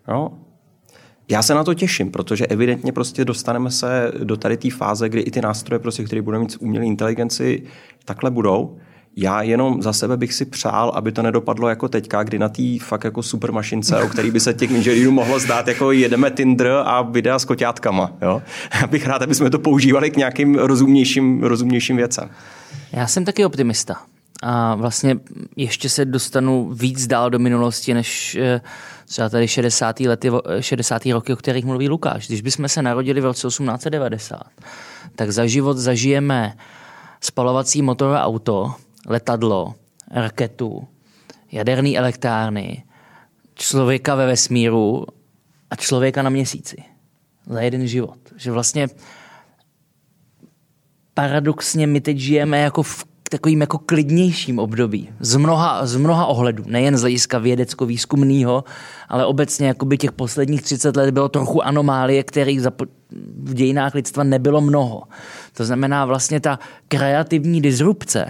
Jo? 0.08 0.32
Já 1.32 1.44
se 1.44 1.54
na 1.54 1.64
to 1.64 1.74
těším, 1.74 2.12
protože 2.12 2.48
evidentně 2.48 2.92
prostě 2.92 3.26
dostaneme 3.26 3.72
se 3.72 4.12
do 4.24 4.38
tady 4.38 4.58
té 4.58 4.70
fáze, 4.72 5.10
kdy 5.10 5.22
i 5.22 5.32
ty 5.32 5.42
nástroje, 5.42 5.80
prostě, 5.80 6.04
které 6.04 6.22
budeme 6.22 6.44
mít 6.44 6.58
umělé 6.60 6.86
inteligenci, 6.86 7.64
takhle 8.06 8.32
budou. 8.32 8.78
Já 9.16 9.42
jenom 9.42 9.82
za 9.82 9.94
sebe 9.94 10.18
bych 10.18 10.34
si 10.34 10.46
přál, 10.46 10.92
aby 10.96 11.12
to 11.12 11.22
nedopadlo 11.22 11.70
jako 11.70 11.88
teďka, 11.88 12.24
kdy 12.24 12.40
na 12.40 12.50
té 12.50 12.64
fakt 12.82 13.04
jako 13.04 13.24
super 13.24 13.52
mašince, 13.52 14.02
o 14.04 14.08
který 14.08 14.32
by 14.32 14.40
se 14.40 14.54
těch 14.54 14.72
inženýrů 14.72 15.12
mohlo 15.12 15.40
zdát, 15.40 15.68
jako 15.68 15.92
jedeme 15.92 16.32
Tinder 16.32 16.72
a 16.86 17.02
videa 17.02 17.40
s 17.40 17.46
koťátkama. 17.46 18.12
Jo? 18.22 18.42
Já 18.82 18.88
bych 18.88 19.08
rád, 19.08 19.22
aby 19.22 19.36
jsme 19.36 19.50
to 19.50 19.60
používali 19.60 20.12
k 20.12 20.18
nějakým 20.18 20.56
rozumnějším, 20.56 21.44
rozumnějším 21.44 21.98
věcem. 21.98 22.30
Já 22.92 23.08
jsem 23.08 23.26
taky 23.26 23.46
optimista. 23.46 23.96
A 24.44 24.76
vlastně 24.76 25.16
ještě 25.56 25.90
se 25.90 26.06
dostanu 26.06 26.74
víc 26.74 27.08
dál 27.08 27.30
do 27.30 27.40
minulosti, 27.40 27.94
než 27.94 28.36
eh, 28.36 28.62
třeba 29.06 29.30
tady 29.30 29.48
60. 29.48 30.00
Lety, 30.00 30.30
60. 30.60 31.06
roky, 31.06 31.34
o 31.34 31.36
kterých 31.36 31.66
mluví 31.66 31.90
Lukáš. 31.90 32.28
Když 32.28 32.42
bychom 32.42 32.68
se 32.68 32.82
narodili 32.82 33.22
v 33.22 33.26
roce 33.26 33.48
1890, 33.48 34.42
tak 35.16 35.32
za 35.32 35.46
život 35.46 35.78
zažijeme 35.78 36.58
spalovací 37.22 37.82
motorové 37.82 38.22
auto, 38.22 38.74
letadlo, 39.08 39.76
raketu, 40.12 40.88
jaderné 41.52 41.98
elektrárny, 41.98 42.84
člověka 43.56 44.16
ve 44.16 44.26
vesmíru 44.26 45.06
a 45.70 45.76
člověka 45.76 46.22
na 46.22 46.30
měsíci. 46.30 46.84
Za 47.46 47.62
jeden 47.62 47.88
život. 47.88 48.20
Že 48.36 48.52
vlastně 48.52 48.88
paradoxně 51.14 51.88
my 51.88 52.02
teď 52.02 52.18
žijeme 52.18 52.60
jako 52.60 52.84
v 52.84 53.09
takovým 53.30 53.62
jako 53.62 53.78
klidnějším 53.78 54.60
období. 54.60 55.10
Z 55.20 55.36
mnoha, 55.36 55.86
z 55.86 55.96
mnoha 55.96 56.26
ohledů. 56.26 56.64
Nejen 56.68 56.98
z 56.98 57.02
hlediska 57.02 57.38
vědecko-výzkumného, 57.38 58.64
ale 59.10 59.26
obecně 59.26 59.68
jakoby 59.68 59.98
těch 59.98 60.12
posledních 60.12 60.62
30 60.62 60.96
let 60.96 61.12
bylo 61.12 61.30
trochu 61.30 61.64
anomálie, 61.64 62.24
kterých 62.24 62.62
v 63.44 63.54
dějinách 63.54 63.94
lidstva 63.94 64.24
nebylo 64.24 64.62
mnoho. 64.62 65.04
To 65.54 65.66
znamená 65.66 66.06
vlastně 66.06 66.40
ta 66.40 66.60
kreativní 66.88 67.62
disrupce, 67.62 68.26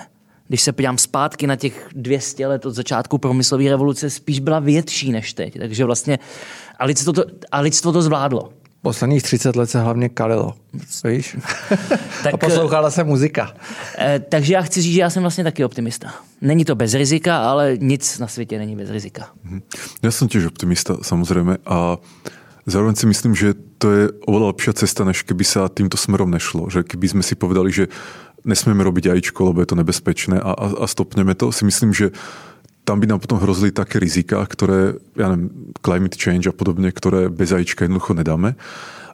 když 0.47 0.61
se 0.61 0.71
podívám 0.71 0.97
zpátky 0.97 1.47
na 1.47 1.55
těch 1.55 1.89
200 1.95 2.47
let 2.47 2.65
od 2.65 2.71
začátku 2.71 3.17
promyslové 3.17 3.69
revoluce, 3.69 4.09
spíš 4.09 4.39
byla 4.39 4.59
větší 4.59 5.11
než 5.11 5.33
teď. 5.33 5.59
Takže 5.59 5.85
vlastně 5.85 6.19
a 6.79 6.85
lidstvo 6.85 7.13
to, 7.13 7.23
a 7.51 7.59
lidstvo 7.59 7.91
to 7.91 8.01
zvládlo. 8.01 8.49
Posledních 8.81 9.23
30 9.23 9.55
let 9.55 9.69
se 9.69 9.81
hlavně 9.81 10.09
kalilo, 10.09 10.53
víš? 11.03 11.37
tak, 12.23 12.33
a 12.33 12.37
poslouchala 12.37 12.91
se 12.91 13.03
muzika. 13.03 13.53
Eh, 13.97 14.19
takže 14.19 14.53
já 14.53 14.61
chci 14.61 14.81
říct, 14.81 14.93
že 14.93 15.01
já 15.01 15.09
jsem 15.09 15.23
vlastně 15.23 15.43
taky 15.43 15.65
optimista. 15.65 16.13
Není 16.41 16.65
to 16.65 16.75
bez 16.75 16.93
rizika, 16.93 17.37
ale 17.37 17.77
nic 17.77 18.19
na 18.19 18.27
světě 18.27 18.57
není 18.57 18.75
bez 18.75 18.89
rizika. 18.89 19.27
Mhm. 19.43 19.61
Já 20.03 20.11
jsem 20.11 20.27
těž 20.27 20.45
optimista, 20.45 20.97
samozřejmě. 21.01 21.57
A 21.65 21.97
zároveň 22.65 22.95
si 22.95 23.05
myslím, 23.05 23.35
že 23.35 23.53
to 23.77 23.91
je 23.91 24.03
oveľa 24.27 24.47
lepšia 24.55 24.73
cesta, 24.75 25.07
než 25.07 25.23
keby 25.23 25.43
sa 25.47 25.71
týmto 25.71 25.95
smerom 25.95 26.27
nešlo. 26.27 26.67
Že 26.67 26.83
keby 26.83 27.07
sme 27.07 27.23
si 27.23 27.35
povedali, 27.35 27.71
že 27.71 27.87
nesmieme 28.43 28.83
robiť 28.83 29.11
ajíčko, 29.11 29.51
lebo 29.51 29.63
je 29.63 29.71
to 29.71 29.79
nebezpečné 29.79 30.39
a, 30.39 30.51
a, 30.51 30.65
a 30.83 30.85
stopneme 30.87 31.35
to, 31.35 31.51
si 31.51 31.63
myslím, 31.65 31.91
že 31.95 32.11
tam 32.89 32.97
by 32.97 33.05
nám 33.05 33.21
potom 33.21 33.37
hrozili 33.37 33.69
také 33.69 34.01
rizika, 34.01 34.41
ktoré, 34.49 34.97
ja 35.13 35.29
neviem, 35.29 35.53
climate 35.85 36.17
change 36.17 36.49
a 36.49 36.53
podobne, 36.57 36.89
ktoré 36.89 37.29
bez 37.29 37.53
ajíčka 37.53 37.85
jednoducho 37.85 38.17
nedáme. 38.17 38.57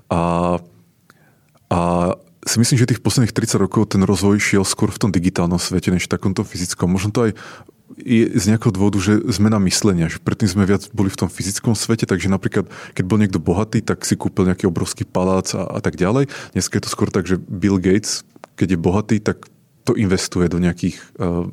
A, 0.08 0.56
a 1.68 1.80
si 2.48 2.56
myslím, 2.56 2.80
že 2.80 2.96
tých 2.96 3.04
posledných 3.04 3.36
30 3.36 3.60
rokov 3.60 3.92
ten 3.92 4.00
rozvoj 4.00 4.40
šiel 4.40 4.64
skôr 4.64 4.96
v 4.96 5.02
tom 5.04 5.12
digitálnom 5.12 5.60
svete, 5.60 5.92
než 5.92 6.08
v 6.08 6.14
takomto 6.16 6.48
fyzickom. 6.48 6.88
Možno 6.88 7.12
to 7.12 7.28
aj 7.28 7.32
je 8.00 8.32
z 8.32 8.46
nejakého 8.48 8.72
dôvodu, 8.72 8.98
že 8.98 9.20
zmena 9.28 9.60
myslenia, 9.68 10.08
že 10.08 10.24
predtým 10.24 10.48
sme 10.48 10.64
viac 10.64 10.88
boli 10.96 11.12
v 11.12 11.20
tom 11.20 11.30
fyzickom 11.30 11.76
svete, 11.76 12.08
takže 12.08 12.32
napríklad, 12.32 12.72
keď 12.96 13.04
bol 13.04 13.20
niekto 13.20 13.44
bohatý, 13.44 13.84
tak 13.84 14.08
si 14.08 14.16
kúpil 14.16 14.48
nejaký 14.48 14.72
obrovský 14.72 15.04
palác 15.04 15.52
a, 15.52 15.68
a 15.68 15.80
tak 15.84 16.00
ďalej. 16.00 16.32
Dneska 16.56 16.80
je 16.80 16.84
to 16.88 16.94
skôr 16.94 17.12
tak, 17.12 17.28
že 17.28 17.38
Bill 17.38 17.76
Gates, 17.76 18.24
keď 18.56 18.78
je 18.78 18.80
bohatý, 18.80 19.18
tak 19.20 19.52
to 19.86 19.94
investuje 19.94 20.50
do 20.50 20.58
nejakých, 20.58 20.98
eh, 21.22 21.46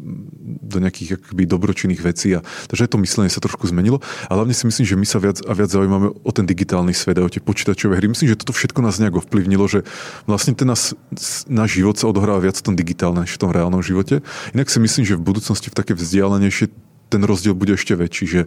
do 0.65 0.79
nejakých 0.81 1.21
akoby 1.21 1.45
dobročinných 1.45 2.01
vecí. 2.01 2.33
A, 2.33 2.41
takže 2.67 2.89
to 2.89 2.97
myslenie 3.05 3.29
sa 3.29 3.45
trošku 3.45 3.69
zmenilo. 3.69 4.01
A 4.27 4.33
hlavne 4.33 4.57
si 4.57 4.65
myslím, 4.65 4.89
že 4.89 4.97
my 4.97 5.07
sa 5.07 5.21
viac 5.21 5.45
a 5.45 5.53
viac 5.53 5.69
zaujímame 5.69 6.17
o 6.17 6.31
ten 6.33 6.49
digitálny 6.49 6.97
svet 6.97 7.21
a 7.21 7.29
o 7.29 7.31
tie 7.31 7.45
počítačové 7.45 8.01
hry. 8.01 8.09
Myslím, 8.09 8.33
že 8.33 8.41
toto 8.41 8.57
všetko 8.57 8.81
nás 8.81 8.97
nejak 8.97 9.21
ovplyvnilo, 9.21 9.69
že 9.69 9.85
vlastne 10.25 10.57
ten 10.57 10.65
nás, 10.65 10.97
náš 11.45 11.77
život 11.77 12.01
sa 12.01 12.09
odohráva 12.09 12.41
viac 12.41 12.57
v 12.57 12.73
tom 12.73 12.75
digitálnom 12.75 13.29
než 13.29 13.37
v 13.37 13.43
tom 13.45 13.53
reálnom 13.53 13.85
živote. 13.85 14.25
Inak 14.57 14.73
si 14.73 14.81
myslím, 14.81 15.05
že 15.05 15.21
v 15.21 15.23
budúcnosti 15.29 15.69
v 15.69 15.77
také 15.77 15.93
vzdialenejšie 15.93 16.73
ten 17.13 17.23
rozdiel 17.29 17.53
bude 17.53 17.77
ešte 17.77 17.93
väčší. 17.93 18.25
Že 18.25 18.41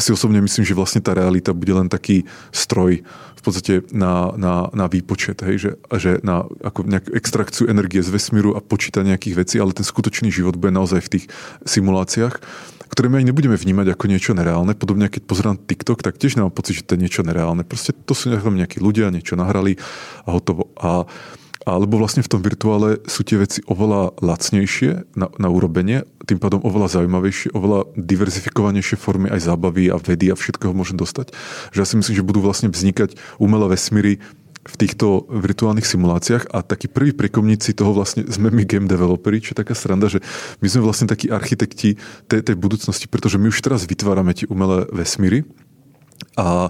si 0.00 0.10
osobne 0.10 0.40
myslím, 0.40 0.64
že 0.64 0.72
vlastne 0.72 1.04
tá 1.04 1.12
realita 1.12 1.52
bude 1.52 1.76
len 1.76 1.92
taký 1.92 2.24
stroj 2.48 3.04
v 3.38 3.42
podstate 3.44 3.86
na, 3.94 4.34
na, 4.34 4.72
na 4.72 4.86
výpočet, 4.88 5.44
hej? 5.44 5.56
Že, 5.60 5.70
že 6.00 6.10
na 6.24 6.48
ako 6.64 6.88
nejakú 6.88 7.10
extrakciu 7.14 7.70
energie 7.70 8.02
z 8.02 8.10
vesmíru 8.10 8.56
a 8.56 8.64
počíta 8.64 9.06
nejakých 9.06 9.38
vecí, 9.38 9.56
ale 9.60 9.76
ten 9.76 9.86
skutočný 9.86 10.32
život 10.32 10.56
bude 10.58 10.74
naozaj 10.74 11.04
v 11.04 11.12
tých 11.20 11.24
simuláciách 11.68 12.40
ktoré 12.88 13.12
my 13.12 13.20
ani 13.20 13.30
nebudeme 13.30 13.54
vnímať 13.54 13.94
ako 13.94 14.04
niečo 14.08 14.32
nereálne. 14.32 14.72
Podobne, 14.72 15.12
keď 15.12 15.22
pozerám 15.28 15.60
TikTok, 15.60 16.00
tak 16.00 16.16
tiež 16.16 16.40
nemám 16.40 16.50
pocit, 16.50 16.80
že 16.80 16.86
to 16.88 16.96
je 16.96 17.04
niečo 17.04 17.20
nereálne. 17.20 17.62
Proste 17.62 17.92
to 17.92 18.16
sú 18.16 18.32
nejakí 18.32 18.80
ľudia, 18.80 19.12
niečo 19.12 19.36
nahrali 19.36 19.76
a 20.24 20.32
hotovo. 20.32 20.72
A 20.80 21.04
alebo 21.74 22.00
vlastne 22.00 22.24
v 22.24 22.30
tom 22.32 22.40
virtuále 22.40 23.02
sú 23.04 23.26
tie 23.26 23.36
veci 23.36 23.60
oveľa 23.68 24.16
lacnejšie 24.24 25.12
na, 25.18 25.28
na 25.36 25.48
urobenie, 25.52 26.08
tým 26.24 26.40
pádom 26.40 26.64
oveľa 26.64 27.00
zaujímavejšie, 27.00 27.52
oveľa 27.52 27.92
diverzifikovanejšie 27.96 28.96
formy 28.96 29.28
aj 29.28 29.48
zábavy 29.48 29.92
a 29.92 29.96
vedy 30.00 30.32
a 30.32 30.36
všetkého 30.36 30.72
môžem 30.72 30.96
dostať. 30.96 31.32
Že 31.72 31.78
ja 31.80 31.86
si 31.88 31.94
myslím, 32.00 32.14
že 32.16 32.24
budú 32.26 32.40
vlastne 32.40 32.68
vznikať 32.72 33.16
umelé 33.36 33.76
vesmíry 33.76 34.20
v 34.68 34.74
týchto 34.76 35.24
virtuálnych 35.32 35.88
simuláciách 35.88 36.52
a 36.52 36.60
takí 36.60 36.92
prví 36.92 37.16
prekomníci 37.16 37.72
toho 37.72 37.96
vlastne 37.96 38.28
sme 38.28 38.52
my 38.52 38.68
game 38.68 38.84
developeri, 38.84 39.40
čo 39.40 39.56
je 39.56 39.60
taká 39.64 39.72
sranda, 39.72 40.12
že 40.12 40.20
my 40.60 40.66
sme 40.68 40.84
vlastne 40.84 41.08
takí 41.08 41.32
architekti 41.32 41.96
tej, 42.28 42.44
tej 42.44 42.56
budúcnosti, 42.60 43.08
pretože 43.08 43.40
my 43.40 43.48
už 43.48 43.64
teraz 43.64 43.88
vytvárame 43.88 44.36
tie 44.36 44.44
umelé 44.44 44.84
vesmíry 44.92 45.48
a 46.36 46.68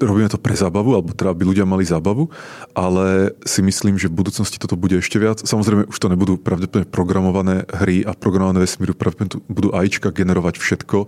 robíme 0.00 0.28
to 0.28 0.40
pre 0.40 0.52
zábavu, 0.52 0.96
alebo 0.96 1.12
teda 1.16 1.32
by 1.32 1.44
ľudia 1.44 1.66
mali 1.68 1.84
zábavu, 1.86 2.28
ale 2.76 3.32
si 3.44 3.60
myslím, 3.64 3.96
že 3.96 4.12
v 4.12 4.18
budúcnosti 4.20 4.60
toto 4.60 4.76
bude 4.76 5.00
ešte 5.00 5.16
viac. 5.16 5.40
Samozrejme, 5.42 5.88
už 5.88 5.98
to 5.98 6.12
nebudú 6.12 6.36
pravdepodobne 6.36 6.88
programované 6.88 7.64
hry 7.72 8.04
a 8.04 8.12
programované 8.12 8.64
vesmíru, 8.64 8.92
pravdepodobne 8.92 9.44
budú 9.48 9.68
AIčka 9.72 10.12
generovať 10.12 10.60
všetko, 10.60 10.98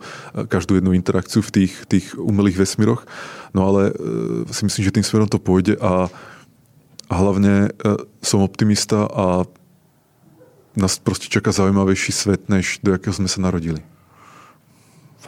každú 0.48 0.80
jednu 0.80 0.96
interakciu 0.96 1.44
v 1.44 1.50
tých, 1.50 1.72
tých 1.88 2.06
umelých 2.16 2.60
vesmíroch. 2.64 3.04
No 3.52 3.68
ale 3.68 3.92
e, 3.92 3.92
si 4.52 4.64
myslím, 4.64 4.82
že 4.84 4.94
tým 4.94 5.06
smerom 5.06 5.28
to 5.28 5.40
pôjde 5.40 5.76
a, 5.80 6.08
hlavne 7.08 7.72
e, 7.72 7.96
som 8.20 8.44
optimista 8.44 9.08
a 9.08 9.48
nás 10.78 11.00
proste 11.00 11.26
čaká 11.26 11.50
zaujímavejší 11.50 12.12
svet, 12.12 12.46
než 12.46 12.78
do 12.84 12.94
jakého 12.94 13.10
sme 13.10 13.26
sa 13.26 13.42
narodili. 13.42 13.82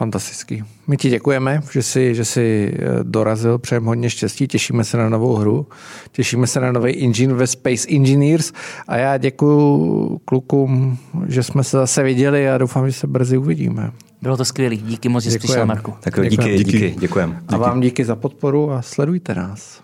Fantastický. 0.01 0.63
My 0.87 0.97
ti 0.97 1.09
děkujeme, 1.09 1.61
že 1.71 1.83
jsi, 1.83 2.15
že 2.15 2.25
jsi 2.25 2.73
eh, 2.73 3.03
dorazil, 3.03 3.57
přejeme 3.57 3.87
hodně 3.87 4.09
štěstí, 4.09 4.47
těšíme 4.47 4.83
se 4.83 4.97
na 4.97 5.09
novou 5.09 5.35
hru, 5.35 5.67
těšíme 6.11 6.47
se 6.47 6.59
na 6.59 6.71
nový 6.71 7.05
engine 7.05 7.33
ve 7.33 7.47
Space 7.47 7.87
Engineers 7.95 8.53
a 8.87 8.97
já 8.97 9.17
děkuji 9.17 10.19
klukům, 10.25 10.97
že 11.27 11.43
jsme 11.43 11.63
se 11.63 11.77
zase 11.77 12.03
viděli 12.03 12.49
a 12.49 12.57
doufám, 12.57 12.87
že 12.87 12.93
se 12.93 13.07
brzy 13.07 13.37
uvidíme. 13.37 13.91
Bylo 14.21 14.37
to 14.37 14.45
skvělé, 14.45 14.75
díky 14.75 15.09
moc, 15.09 15.23
že 15.23 15.31
jsi 15.31 15.39
přišel, 15.39 15.65
Marku. 15.65 15.93
Tak 15.99 16.29
díky, 16.29 16.57
díky, 16.57 16.63
díky, 16.63 16.95
děkujeme. 16.99 17.41
A 17.47 17.57
vám 17.57 17.81
díky 17.81 18.05
za 18.05 18.15
podporu 18.15 18.71
a 18.71 18.81
sledujte 18.81 19.35
nás. 19.35 19.81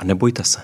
A 0.00 0.04
nebojte 0.04 0.44
se. 0.44 0.60